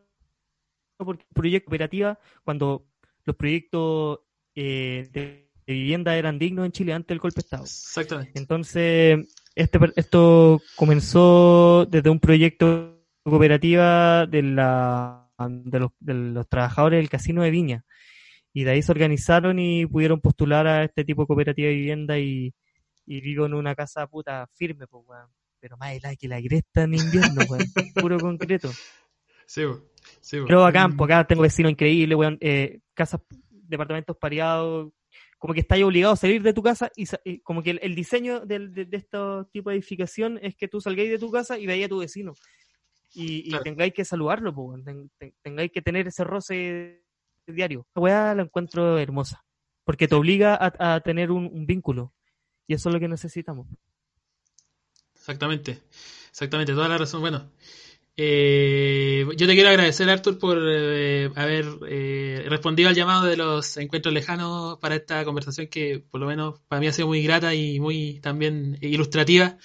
porque 0.98 1.24
proyecto 1.32 1.66
cooperativa, 1.66 2.19
cuando 2.44 2.86
los 3.24 3.36
proyectos 3.36 4.20
eh, 4.55 5.09
de, 5.12 5.51
de 5.66 5.72
vivienda 5.72 6.16
eran 6.16 6.39
dignos 6.39 6.66
en 6.66 6.72
Chile 6.72 6.93
antes 6.93 7.09
del 7.09 7.18
golpe 7.18 7.36
de 7.36 7.44
Estado. 7.44 7.64
Exactamente. 7.64 8.39
Entonces, 8.39 9.26
este, 9.55 9.78
esto 9.97 10.60
comenzó 10.76 11.86
desde 11.86 12.10
un 12.10 12.20
proyecto 12.20 13.02
cooperativa 13.22 14.26
de, 14.26 14.43
la, 14.43 15.31
de, 15.39 15.78
los, 15.81 15.90
de 16.01 16.14
los 16.14 16.48
trabajadores 16.48 16.98
del 16.98 17.09
Casino 17.09 17.43
de 17.43 17.51
Viña. 17.51 17.85
Y 18.52 18.64
de 18.64 18.72
ahí 18.72 18.82
se 18.82 18.93
organizaron 18.93 19.59
y 19.59 19.86
pudieron 19.86 20.20
postular 20.20 20.66
a 20.66 20.85
este 20.85 21.05
tipo 21.05 21.22
de 21.22 21.26
cooperativa 21.26 21.68
de 21.68 21.74
vivienda 21.74 22.18
y, 22.18 22.55
y 23.06 23.20
vivo 23.20 23.47
en 23.47 23.55
una 23.55 23.74
casa 23.74 24.06
puta 24.06 24.47
firme, 24.55 24.86
pues, 24.86 25.05
weón. 25.06 25.28
Pero 25.59 25.76
más 25.78 25.94
helada 25.94 26.14
que 26.14 26.28
la 26.28 26.40
cresta 26.43 26.82
en 26.82 26.94
invierno, 26.94 27.43
weón. 27.48 27.64
Puro 27.94 28.20
concreto. 28.20 28.70
Sí, 29.47 29.62
sí. 30.20 30.39
Pero 30.47 30.64
acá, 30.64 30.89
pues 30.89 31.10
acá 31.10 31.26
tengo 31.26 31.43
vecinos 31.43 31.72
increíbles, 31.72 32.16
weón. 32.16 32.39
Eh, 32.40 32.81
casas, 32.93 33.20
departamentos 33.68 34.16
pareados. 34.16 34.92
Como 35.38 35.54
que 35.54 35.60
estáis 35.60 35.84
obligado 35.84 36.14
a 36.14 36.16
salir 36.16 36.42
de 36.42 36.52
tu 36.52 36.62
casa 36.62 36.90
y, 36.96 37.38
como 37.40 37.62
que 37.62 37.70
el, 37.70 37.80
el 37.82 37.94
diseño 37.94 38.40
del- 38.40 38.72
de, 38.72 38.84
de 38.86 38.96
este 38.96 39.18
tipo 39.52 39.70
de 39.70 39.76
edificación 39.76 40.38
es 40.42 40.56
que 40.56 40.66
tú 40.68 40.80
salgáis 40.80 41.10
de 41.10 41.18
tu 41.18 41.30
casa 41.30 41.58
y 41.58 41.66
veáis 41.66 41.84
a 41.86 41.88
tu 41.88 41.98
vecino. 41.98 42.32
Y, 43.12 43.46
y 43.46 43.48
Claro. 43.50 43.62
tengáis 43.64 43.92
que 43.94 44.04
saludarlo. 44.04 44.52
Ten- 44.84 45.10
ten- 45.18 45.34
tengáis 45.42 45.70
que 45.70 45.82
tener 45.82 46.06
ese 46.08 46.24
roce 46.24 47.04
diario. 47.46 47.86
La 47.94 48.02
weá 48.02 48.34
la 48.34 48.42
encuentro 48.42 48.98
hermosa. 48.98 49.44
Porque 49.84 50.08
te 50.08 50.14
obliga 50.14 50.54
a, 50.54 50.94
a 50.96 51.00
tener 51.00 51.30
un, 51.30 51.44
un 51.46 51.66
vínculo. 51.66 52.12
Y 52.66 52.74
eso 52.74 52.88
es 52.88 52.92
lo 52.94 52.98
que 53.00 53.06
necesitamos. 53.08 53.68
Exactamente, 55.14 55.78
exactamente, 56.30 56.72
toda 56.72 56.88
la 56.88 56.98
razón. 56.98 57.20
Bueno, 57.20 57.50
eh, 58.16 59.26
yo 59.36 59.46
te 59.46 59.54
quiero 59.54 59.70
agradecer, 59.70 60.08
Artur, 60.08 60.38
por 60.38 60.58
eh, 60.62 61.30
haber 61.34 61.66
eh, 61.88 62.46
respondido 62.48 62.88
al 62.88 62.94
llamado 62.94 63.24
de 63.26 63.36
los 63.36 63.76
encuentros 63.76 64.14
lejanos 64.14 64.78
para 64.78 64.94
esta 64.96 65.24
conversación 65.24 65.66
que, 65.68 66.04
por 66.10 66.20
lo 66.20 66.26
menos, 66.26 66.60
para 66.68 66.80
mí 66.80 66.86
ha 66.86 66.92
sido 66.92 67.08
muy 67.08 67.22
grata 67.22 67.54
y 67.54 67.80
muy 67.80 68.20
también 68.20 68.78
ilustrativa. 68.80 69.56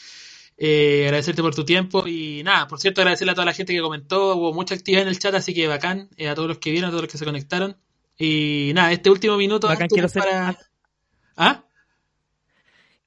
Eh, 0.57 1.03
agradecerte 1.05 1.41
por 1.41 1.55
tu 1.55 1.63
tiempo 1.63 2.05
y 2.05 2.43
nada, 2.43 2.67
por 2.67 2.79
cierto, 2.81 2.99
agradecerle 3.01 3.31
a 3.31 3.35
toda 3.35 3.45
la 3.45 3.53
gente 3.53 3.73
que 3.73 3.81
comentó. 3.81 4.35
Hubo 4.35 4.53
mucha 4.53 4.75
actividad 4.75 5.03
en 5.03 5.07
el 5.09 5.19
chat, 5.19 5.33
así 5.35 5.53
que 5.53 5.67
bacán. 5.67 6.09
eh, 6.17 6.27
a 6.27 6.35
todos 6.35 6.47
los 6.49 6.57
que 6.57 6.71
vieron, 6.71 6.89
a 6.89 6.91
todos 6.91 7.03
los 7.03 7.11
que 7.11 7.17
se 7.17 7.25
conectaron. 7.25 7.77
Y 8.17 8.71
nada, 8.75 8.91
este 8.91 9.09
último 9.09 9.37
minuto. 9.37 9.67
Bacán, 9.67 9.87
quiero 9.87 10.09
ser- 10.09 10.23
para... 10.23 10.57
¿Ah? 11.37 11.63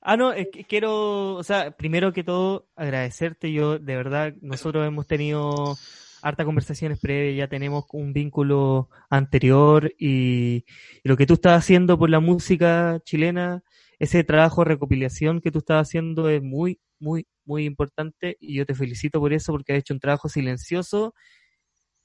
Ah, 0.05 0.17
no, 0.17 0.33
que 0.35 0.65
quiero, 0.65 1.35
o 1.37 1.43
sea, 1.45 1.71
primero 1.77 2.13
que 2.13 2.25
todo, 2.25 2.69
agradecerte. 2.75 3.53
Yo, 3.53 3.79
de 3.79 3.97
verdad, 3.97 4.35
nosotros 4.41 4.85
hemos 4.87 5.07
tenido 5.07 5.81
hartas 6.23 6.45
conversaciones 6.47 6.99
previas, 6.99 7.37
ya 7.39 7.49
tenemos 7.49 7.85
un 7.93 8.13
vínculo 8.13 8.89
anterior 9.11 9.93
y, 9.99 10.65
y 11.05 11.09
lo 11.09 11.17
que 11.17 11.27
tú 11.27 11.35
estás 11.35 11.59
haciendo 11.59 11.99
por 11.99 12.11
la 12.11 12.19
música 12.21 13.01
chilena, 13.05 13.63
ese 13.99 14.25
trabajo 14.25 14.63
de 14.65 14.71
recopilación 14.71 15.41
que 15.41 15.51
tú 15.53 15.59
estás 15.61 15.87
haciendo 15.89 16.29
es 16.29 16.43
muy, 16.43 16.81
muy, 16.99 17.27
muy 17.45 17.65
importante 17.65 18.37
y 18.41 18.55
yo 18.57 18.67
te 18.67 18.75
felicito 18.75 19.21
por 19.21 19.33
eso 19.33 19.53
porque 19.53 19.73
has 19.73 19.79
hecho 19.81 19.95
un 19.95 20.01
trabajo 20.01 20.29
silencioso, 20.29 21.15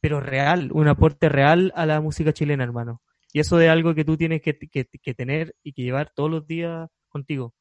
pero 0.01 0.19
real, 0.21 0.71
un 0.73 0.87
aporte 0.87 1.29
real 1.29 1.71
a 1.75 1.85
la 1.85 2.01
música 2.01 2.33
chilena, 2.33 2.63
hermano. 2.63 3.01
Y 3.33 3.39
eso 3.39 3.59
es 3.59 3.69
algo 3.69 3.93
que 3.95 4.05
tú 4.05 4.17
tienes 4.17 4.41
que, 4.41 4.57
que- 4.57 4.85
que 4.85 5.13
tener 5.13 5.55
y 5.63 5.73
que 5.73 5.83
llevar 5.83 6.11
todos 6.15 6.31
los 6.31 6.47
días 6.47 6.89
contigo 7.09 7.53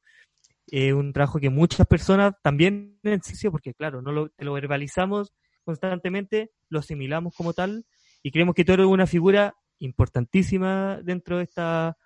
eh, 0.71 0.93
un 0.93 1.13
trabajo 1.13 1.39
que 1.39 1.49
muchas 1.49 1.87
personas 1.87 2.33
también 2.41 2.99
ejercicio, 3.03 3.51
porque 3.51 3.73
claro, 3.73 4.01
no 4.01 4.11
lo, 4.11 4.29
te 4.29 4.43
lo 4.43 4.53
verbalizamos 4.53 5.33
constantemente, 5.63 6.51
lo 6.69 6.79
asimilamos 6.79 7.33
como 7.35 7.53
tal 7.53 7.85
y 8.21 8.31
creemos 8.31 8.55
que 8.55 8.65
tú 8.65 8.73
eres 8.73 8.85
una 8.85 9.07
figura 9.07 9.55
importantísima 9.79 10.99
dentro 11.03 11.37
de 11.37 11.43
esta, 11.43 11.97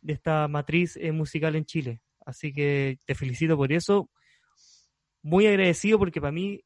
de 0.00 0.12
esta 0.12 0.48
matriz 0.48 0.96
eh, 0.96 1.12
musical 1.12 1.56
en 1.56 1.64
Chile. 1.64 2.00
Así 2.24 2.52
que 2.52 2.98
te 3.06 3.14
felicito 3.14 3.56
por 3.56 3.72
eso. 3.72 4.10
Muy 5.22 5.46
agradecido 5.46 5.98
porque 5.98 6.20
para 6.20 6.32
mí, 6.32 6.62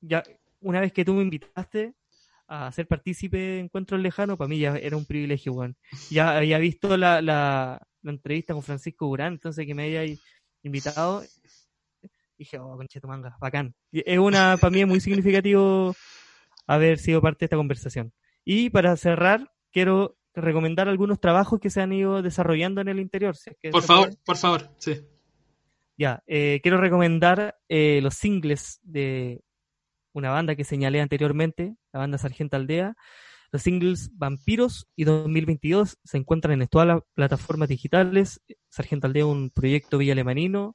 ya 0.00 0.22
una 0.60 0.80
vez 0.80 0.92
que 0.92 1.04
tú 1.04 1.14
me 1.14 1.22
invitaste 1.22 1.94
a 2.46 2.70
ser 2.72 2.86
partícipe 2.86 3.36
de 3.36 3.60
Encuentros 3.60 4.00
Lejanos, 4.00 4.36
para 4.36 4.48
mí 4.48 4.58
ya 4.58 4.76
era 4.76 4.96
un 4.96 5.06
privilegio, 5.06 5.52
Juan. 5.52 5.76
Ya 6.10 6.36
había 6.36 6.58
visto 6.58 6.96
la, 6.96 7.22
la, 7.22 7.86
la 8.02 8.10
entrevista 8.10 8.54
con 8.54 8.62
Francisco 8.62 9.06
Durán, 9.06 9.34
entonces 9.34 9.66
que 9.66 9.74
me 9.74 9.84
haya 9.84 10.02
invitado, 10.64 11.22
dije, 12.36 12.58
oh, 12.58 12.76
concheto 12.76 13.06
manga, 13.06 13.36
bacán. 13.40 13.74
Y 13.92 14.02
es 14.04 14.18
una, 14.18 14.56
para 14.60 14.70
mí 14.70 14.80
es 14.80 14.86
muy 14.88 15.00
significativo 15.00 15.94
haber 16.66 16.98
sido 16.98 17.20
parte 17.20 17.40
de 17.40 17.46
esta 17.46 17.56
conversación. 17.56 18.12
Y 18.44 18.70
para 18.70 18.96
cerrar, 18.96 19.52
quiero 19.70 20.16
recomendar 20.34 20.88
algunos 20.88 21.20
trabajos 21.20 21.60
que 21.60 21.70
se 21.70 21.80
han 21.80 21.92
ido 21.92 22.22
desarrollando 22.22 22.80
en 22.80 22.88
el 22.88 22.98
interior. 22.98 23.36
si 23.36 23.50
es 23.50 23.56
que 23.60 23.70
Por 23.70 23.82
favor, 23.82 24.08
puede. 24.08 24.20
por 24.24 24.36
favor, 24.36 24.70
sí. 24.78 25.00
Ya, 25.96 26.22
eh, 26.26 26.60
quiero 26.62 26.78
recomendar 26.80 27.56
eh, 27.68 28.00
los 28.02 28.14
singles 28.14 28.80
de 28.82 29.42
una 30.12 30.30
banda 30.30 30.56
que 30.56 30.64
señalé 30.64 31.00
anteriormente, 31.00 31.76
la 31.92 32.00
banda 32.00 32.18
Sargento 32.18 32.56
Aldea. 32.56 32.96
Los 33.54 33.62
singles 33.62 34.10
Vampiros 34.14 34.88
y 34.96 35.04
2022 35.04 36.00
se 36.02 36.16
encuentran 36.16 36.60
en 36.60 36.66
todas 36.66 36.88
las 36.88 37.02
plataformas 37.14 37.68
digitales. 37.68 38.40
Sargento 38.68 39.06
Aldea, 39.06 39.26
un 39.26 39.50
proyecto 39.50 39.96
villa 39.96 40.12
alemanino, 40.12 40.74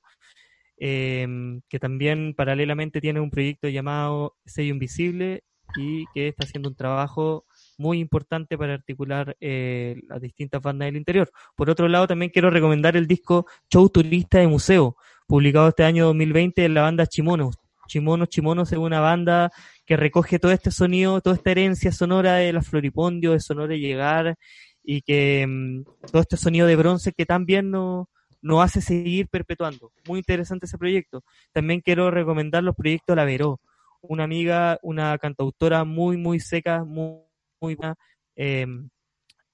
em, 0.77 1.59
que 1.67 1.77
también 1.77 2.33
paralelamente 2.33 3.01
tiene 3.01 3.19
un 3.19 3.31
proyecto 3.31 3.67
llamado 3.67 4.37
Sello 4.45 4.71
Invisible 4.71 5.43
y 5.75 6.05
que 6.13 6.29
está 6.29 6.45
haciendo 6.45 6.69
un 6.69 6.75
trabajo 6.75 7.45
muy 7.77 7.99
importante 7.99 8.57
para 8.57 8.75
articular 8.75 9.35
eh, 9.41 9.97
las 10.07 10.21
distintas 10.21 10.61
bandas 10.61 10.85
del 10.85 10.95
interior. 10.95 11.29
Por 11.57 11.69
otro 11.69 11.89
lado, 11.89 12.07
también 12.07 12.31
quiero 12.31 12.49
recomendar 12.49 12.95
el 12.95 13.07
disco 13.07 13.45
Show 13.69 13.89
Turista 13.89 14.39
de 14.39 14.47
Museo, 14.47 14.95
publicado 15.27 15.67
este 15.67 15.83
año 15.83 16.05
2020 16.05 16.63
en 16.63 16.73
la 16.75 16.83
banda 16.83 17.07
Chimonos. 17.07 17.57
Chimonos, 17.89 18.29
Chimonos 18.29 18.71
es 18.71 18.77
una 18.77 19.01
banda 19.01 19.51
que 19.85 19.97
recoge 19.97 20.39
todo 20.39 20.53
este 20.53 20.71
sonido, 20.71 21.19
toda 21.21 21.35
esta 21.35 21.51
herencia 21.51 21.91
sonora 21.91 22.35
de 22.35 22.53
la 22.53 22.61
Floripondio, 22.61 23.33
de 23.33 23.41
Sonora 23.41 23.75
Llegar, 23.75 24.37
y 24.83 25.01
que 25.01 25.45
mm, 25.47 25.83
todo 26.11 26.21
este 26.21 26.37
sonido 26.37 26.67
de 26.67 26.77
bronce 26.77 27.11
que 27.11 27.25
también 27.25 27.71
nos 27.71 28.07
no 28.41 28.61
hace 28.61 28.81
seguir 28.81 29.27
perpetuando. 29.27 29.91
Muy 30.07 30.19
interesante 30.19 30.65
ese 30.65 30.77
proyecto. 30.77 31.23
También 31.51 31.81
quiero 31.81 32.09
recomendar 32.09 32.63
los 32.63 32.75
proyectos 32.75 33.15
La 33.15 33.25
Veró, 33.25 33.59
una 34.01 34.23
amiga, 34.23 34.79
una 34.81 35.17
cantautora 35.17 35.83
muy, 35.83 36.15
muy 36.15 36.39
seca, 36.39 36.85
muy 36.85 37.29
muy 37.61 37.75
buena. 37.75 37.95
Em, 38.35 38.89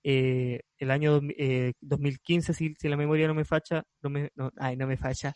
eh, 0.04 0.62
el 0.78 0.92
año 0.92 1.20
2015, 1.82 2.52
eh, 2.52 2.56
si, 2.56 2.76
si, 2.76 2.88
la 2.90 2.98
memoria 2.98 3.28
no 3.28 3.34
me 3.34 3.46
falla, 3.46 3.84
no 4.02 4.10
me, 4.10 4.30
no, 4.36 4.52
ay, 4.58 4.78
no 4.78 4.86
me 4.88 4.98
falla, 4.98 5.34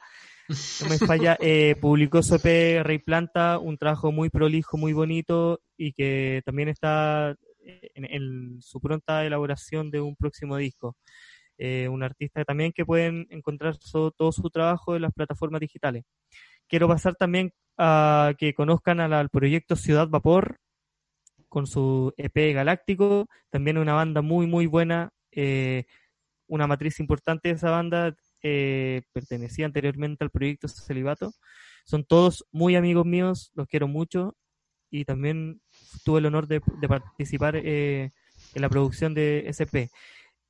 no 0.49 0.89
me 0.89 0.97
falla, 0.97 1.37
eh, 1.39 1.75
publicó 1.79 2.21
su 2.23 2.35
EP 2.35 2.83
Rey 2.83 2.99
Planta, 2.99 3.59
un 3.59 3.77
trabajo 3.77 4.11
muy 4.11 4.29
prolijo, 4.29 4.77
muy 4.77 4.93
bonito 4.93 5.61
y 5.77 5.93
que 5.93 6.41
también 6.45 6.69
está 6.69 7.35
en, 7.61 8.61
su 8.61 8.81
pronta 8.81 9.25
elaboración 9.25 9.91
de 9.91 10.01
un 10.01 10.15
próximo 10.15 10.57
disco. 10.57 10.95
un 11.59 12.03
artista 12.03 12.43
también 12.45 12.71
que 12.71 12.85
pueden 12.85 13.27
encontrar 13.29 13.77
todo 13.77 14.31
su 14.31 14.49
trabajo 14.49 14.95
en 14.95 15.03
las 15.03 15.13
plataformas 15.13 15.61
digitales. 15.61 16.03
Quiero 16.67 16.87
pasar 16.87 17.15
también 17.15 17.51
a 17.77 18.33
que 18.37 18.53
conozcan 18.53 18.99
al 18.99 19.29
proyecto 19.29 19.75
Ciudad 19.75 20.07
Vapor, 20.07 20.59
con 21.49 21.67
su 21.67 22.13
EP 22.15 22.53
Galáctico, 22.53 23.27
también 23.49 23.77
una 23.77 23.93
banda 23.93 24.21
muy, 24.21 24.47
muy 24.47 24.67
buena, 24.67 25.09
eh, 25.31 25.85
una 26.47 26.67
matriz 26.67 26.99
importante 26.99 27.49
de 27.49 27.55
esa 27.55 27.71
banda, 27.71 28.15
eh, 28.43 29.01
pertenecía 29.13 29.65
anteriormente 29.65 30.23
al 30.23 30.29
proyecto 30.29 30.67
Celibato. 30.67 31.33
Son 31.85 32.03
todos 32.03 32.45
muy 32.51 32.75
amigos 32.75 33.05
míos, 33.05 33.51
los 33.55 33.67
quiero 33.67 33.87
mucho 33.87 34.35
y 34.91 35.05
también 35.05 35.61
tuve 36.03 36.19
el 36.19 36.25
honor 36.25 36.47
de, 36.47 36.61
participar 36.87 37.55
eh, 37.55 38.11
en 38.53 38.61
la 38.61 38.69
producción 38.69 39.13
de 39.13 39.45
SP. 39.49 39.89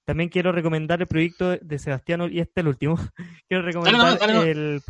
También 0.06 0.30
quiero 0.30 0.52
recomendar 0.52 1.02
el 1.02 1.08
proyecto 1.08 1.58
de 1.58 1.78
Sebastián, 1.78 2.22
y 2.32 2.40
este 2.40 2.62
es 2.62 2.64
el 2.64 2.68
último, 2.68 2.96
quiero 3.48 3.64
recomendar 3.64 4.18
El, 4.48 4.82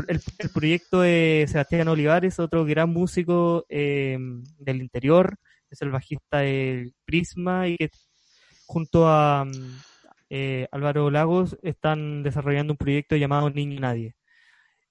proyecto 0.54 1.02
de 1.02 1.46
Sebastián 1.50 1.90
Olivares, 1.90 2.40
otro 2.40 2.64
gran 2.64 2.90
músico 2.90 3.66
del 3.70 4.82
interior, 4.82 5.36
es 5.70 5.82
el 5.82 5.92
bajista 5.92 6.40
del 6.40 6.94
Prisma 7.06 7.68
y 7.68 7.78
que 7.78 7.90
junto 8.66 9.08
a 9.08 9.46
mm, 9.46 9.82
eh, 10.30 10.68
Álvaro 10.72 11.10
Lagos 11.10 11.57
están 11.61 12.23
desarrollando 12.23 12.73
un 12.73 12.77
proyecto 12.77 13.15
llamado 13.15 13.49
Niño 13.49 13.80
Nadie. 13.80 14.15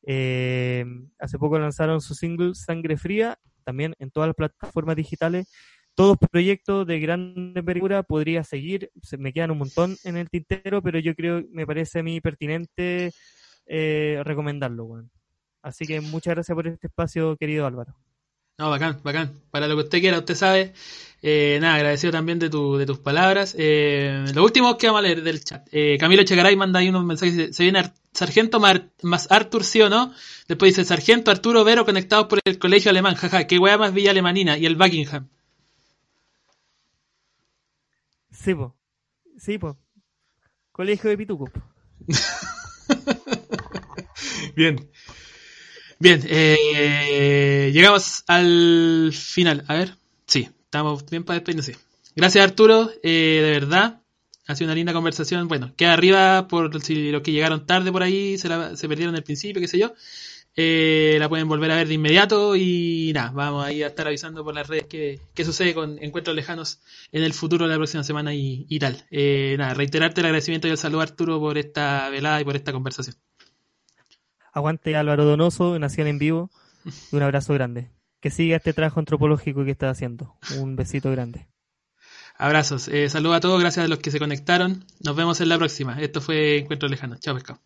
Eh, 0.07 0.85
hace 1.19 1.39
poco 1.39 1.59
lanzaron 1.59 2.01
su 2.01 2.15
single 2.15 2.55
Sangre 2.55 2.97
Fría, 2.97 3.39
también 3.65 3.95
en 3.99 4.11
todas 4.11 4.29
las 4.29 4.37
plataformas 4.37 4.97
digitales. 4.97 5.49
Todos 5.95 6.17
proyectos 6.17 6.87
de 6.87 7.01
gran 7.01 7.53
envergadura 7.57 8.03
podría 8.05 8.45
seguir, 8.45 8.91
se 9.03 9.19
me 9.19 9.33
quedan 9.33 9.51
un 9.51 9.59
montón 9.59 9.97
en 10.05 10.17
el 10.17 10.31
tintero, 10.31 10.81
pero 10.81 10.99
yo 11.01 11.15
creo, 11.15 11.43
me 11.51 11.67
parece 11.67 11.99
a 11.99 12.03
mí 12.03 12.21
pertinente 12.21 13.13
eh, 13.67 14.23
recomendarlo. 14.25 15.05
Así 15.61 15.87
que 15.87 16.01
muchas 16.01 16.35
gracias 16.35 16.55
por 16.55 16.69
este 16.69 16.87
espacio, 16.87 17.37
querido 17.37 17.67
Álvaro. 17.67 17.97
No, 18.59 18.71
bacán, 18.71 19.01
bacán. 19.05 19.41
Para 19.51 19.69
lo 19.69 19.77
que 19.77 19.83
usted 19.83 20.01
quiera, 20.01 20.19
usted 20.19 20.35
sabe. 20.35 20.73
Eh, 21.21 21.59
nada, 21.61 21.77
agradecido 21.77 22.13
también 22.13 22.39
de, 22.39 22.49
tu, 22.49 22.77
de 22.77 22.87
tus 22.87 22.99
palabras. 22.99 23.55
Eh, 23.59 24.25
lo 24.35 24.45
último 24.45 24.79
que 24.79 24.87
vamos 24.87 25.01
a 25.01 25.03
leer 25.03 25.23
del 25.23 25.43
chat. 25.43 25.67
Eh, 25.73 25.97
Camilo 25.99 26.23
Chegaray 26.23 26.55
manda 26.57 26.79
ahí 26.79 26.89
unos 26.89 27.05
mensajes. 27.05 27.55
Se 27.55 27.63
viene 27.65 27.93
Sargento 28.13 28.61
más 28.61 29.31
Artur, 29.31 29.65
¿sí 29.65 29.83
o 29.83 29.89
no? 29.89 30.13
Después 30.47 30.77
dice 30.77 30.85
Sargento 30.85 31.31
Arturo 31.31 31.65
Vero 31.65 31.85
conectados 31.85 32.27
por 32.27 32.39
el 32.45 32.59
colegio 32.59 32.91
alemán. 32.91 33.17
Jaja, 33.17 33.47
qué 33.47 33.59
weá 33.59 33.79
más 33.79 33.93
Villa 33.93 34.13
Alemanina 34.13 34.57
y 34.59 34.67
el 34.67 34.77
Buckingham. 34.77 35.29
Sí, 38.31 38.55
po. 38.55 38.77
Sí, 39.39 39.59
po. 39.59 39.77
Colegio 40.71 41.11
de 41.11 41.17
Pituco. 41.17 41.51
Bien. 44.55 44.89
Bien, 45.99 46.23
eh, 46.27 47.73
llegamos 47.75 48.23
al 48.29 49.11
final. 49.13 49.65
A 49.67 49.75
ver, 49.75 49.97
sí, 50.27 50.49
estamos 50.69 51.05
bien 51.07 51.25
para 51.25 51.39
despedirnos. 51.39 51.71
Gracias 52.15 52.45
Arturo, 52.45 52.91
eh, 53.03 53.41
de 53.43 53.51
verdad. 53.53 54.03
Ha 54.47 54.55
sido 54.55 54.69
una 54.69 54.75
linda 54.75 54.93
conversación. 54.93 55.49
Bueno, 55.49 55.73
queda 55.77 55.95
arriba 55.95 56.47
por 56.47 56.81
si 56.83 57.11
los 57.11 57.23
que 57.23 57.33
llegaron 57.33 57.67
tarde 57.67 57.91
por 57.91 58.03
ahí 58.03 58.37
se, 58.39 58.49
la, 58.49 58.77
se 58.77 58.89
perdieron 58.89 59.15
el 59.15 59.23
principio, 59.23 59.61
qué 59.61 59.69
sé 59.69 59.79
yo. 59.79 59.95
Eh, 60.57 61.17
la 61.21 61.29
pueden 61.29 61.49
volver 61.49 61.71
a 61.71 61.77
ver 61.77 61.89
de 61.89 61.95
inmediato 61.95 62.57
y 62.57 63.13
nada, 63.15 63.31
vamos 63.31 63.65
ahí 63.65 63.83
a 63.83 63.87
estar 63.87 64.09
avisando 64.09 64.43
por 64.43 64.55
las 64.55 64.67
redes 64.67 64.87
qué, 64.87 65.45
sucede 65.45 65.73
con 65.73 66.03
encuentros 66.03 66.35
lejanos 66.35 66.81
en 67.13 67.23
el 67.23 67.33
futuro 67.33 67.67
de 67.67 67.71
la 67.71 67.77
próxima 67.77 68.03
semana 68.03 68.35
y, 68.35 68.67
y 68.69 68.79
tal. 68.79 69.07
Eh, 69.11 69.55
nada, 69.57 69.75
reiterarte 69.75 70.21
el 70.21 70.27
agradecimiento 70.27 70.67
y 70.67 70.73
el 70.73 70.79
saludo 70.79 71.03
Arturo 71.03 71.39
por 71.39 71.57
esta 71.57 72.09
velada 72.11 72.41
y 72.41 72.45
por 72.45 72.57
esta 72.57 72.73
conversación. 72.73 73.17
Aguante 74.53 74.97
Álvaro 74.97 75.25
Donoso, 75.25 75.79
Nación 75.79 76.09
en 76.09 76.19
Vivo. 76.19 76.51
Y 77.13 77.17
un 77.17 77.23
abrazo 77.23 77.55
grande. 77.55 77.91
Que 78.21 78.31
siga 78.31 78.57
este 78.57 78.73
trabajo 78.73 79.01
antropológico 79.01 79.65
que 79.65 79.71
está 79.71 79.91
haciendo. 79.91 80.35
Un 80.59 80.77
besito 80.77 81.11
grande. 81.11 81.49
Abrazos. 82.37 82.89
Eh, 82.89 83.09
saludos 83.09 83.37
a 83.37 83.41
todos. 83.41 83.61
Gracias 83.61 83.85
a 83.85 83.89
los 83.89 83.99
que 83.99 84.11
se 84.11 84.19
conectaron. 84.19 84.85
Nos 85.05 85.17
vemos 85.17 85.41
en 85.41 85.49
la 85.49 85.59
próxima. 85.59 86.01
Esto 86.01 86.21
fue 86.21 86.59
Encuentro 86.59 86.89
Lejano. 86.89 87.17
Chao, 87.19 87.35
pescado. 87.35 87.61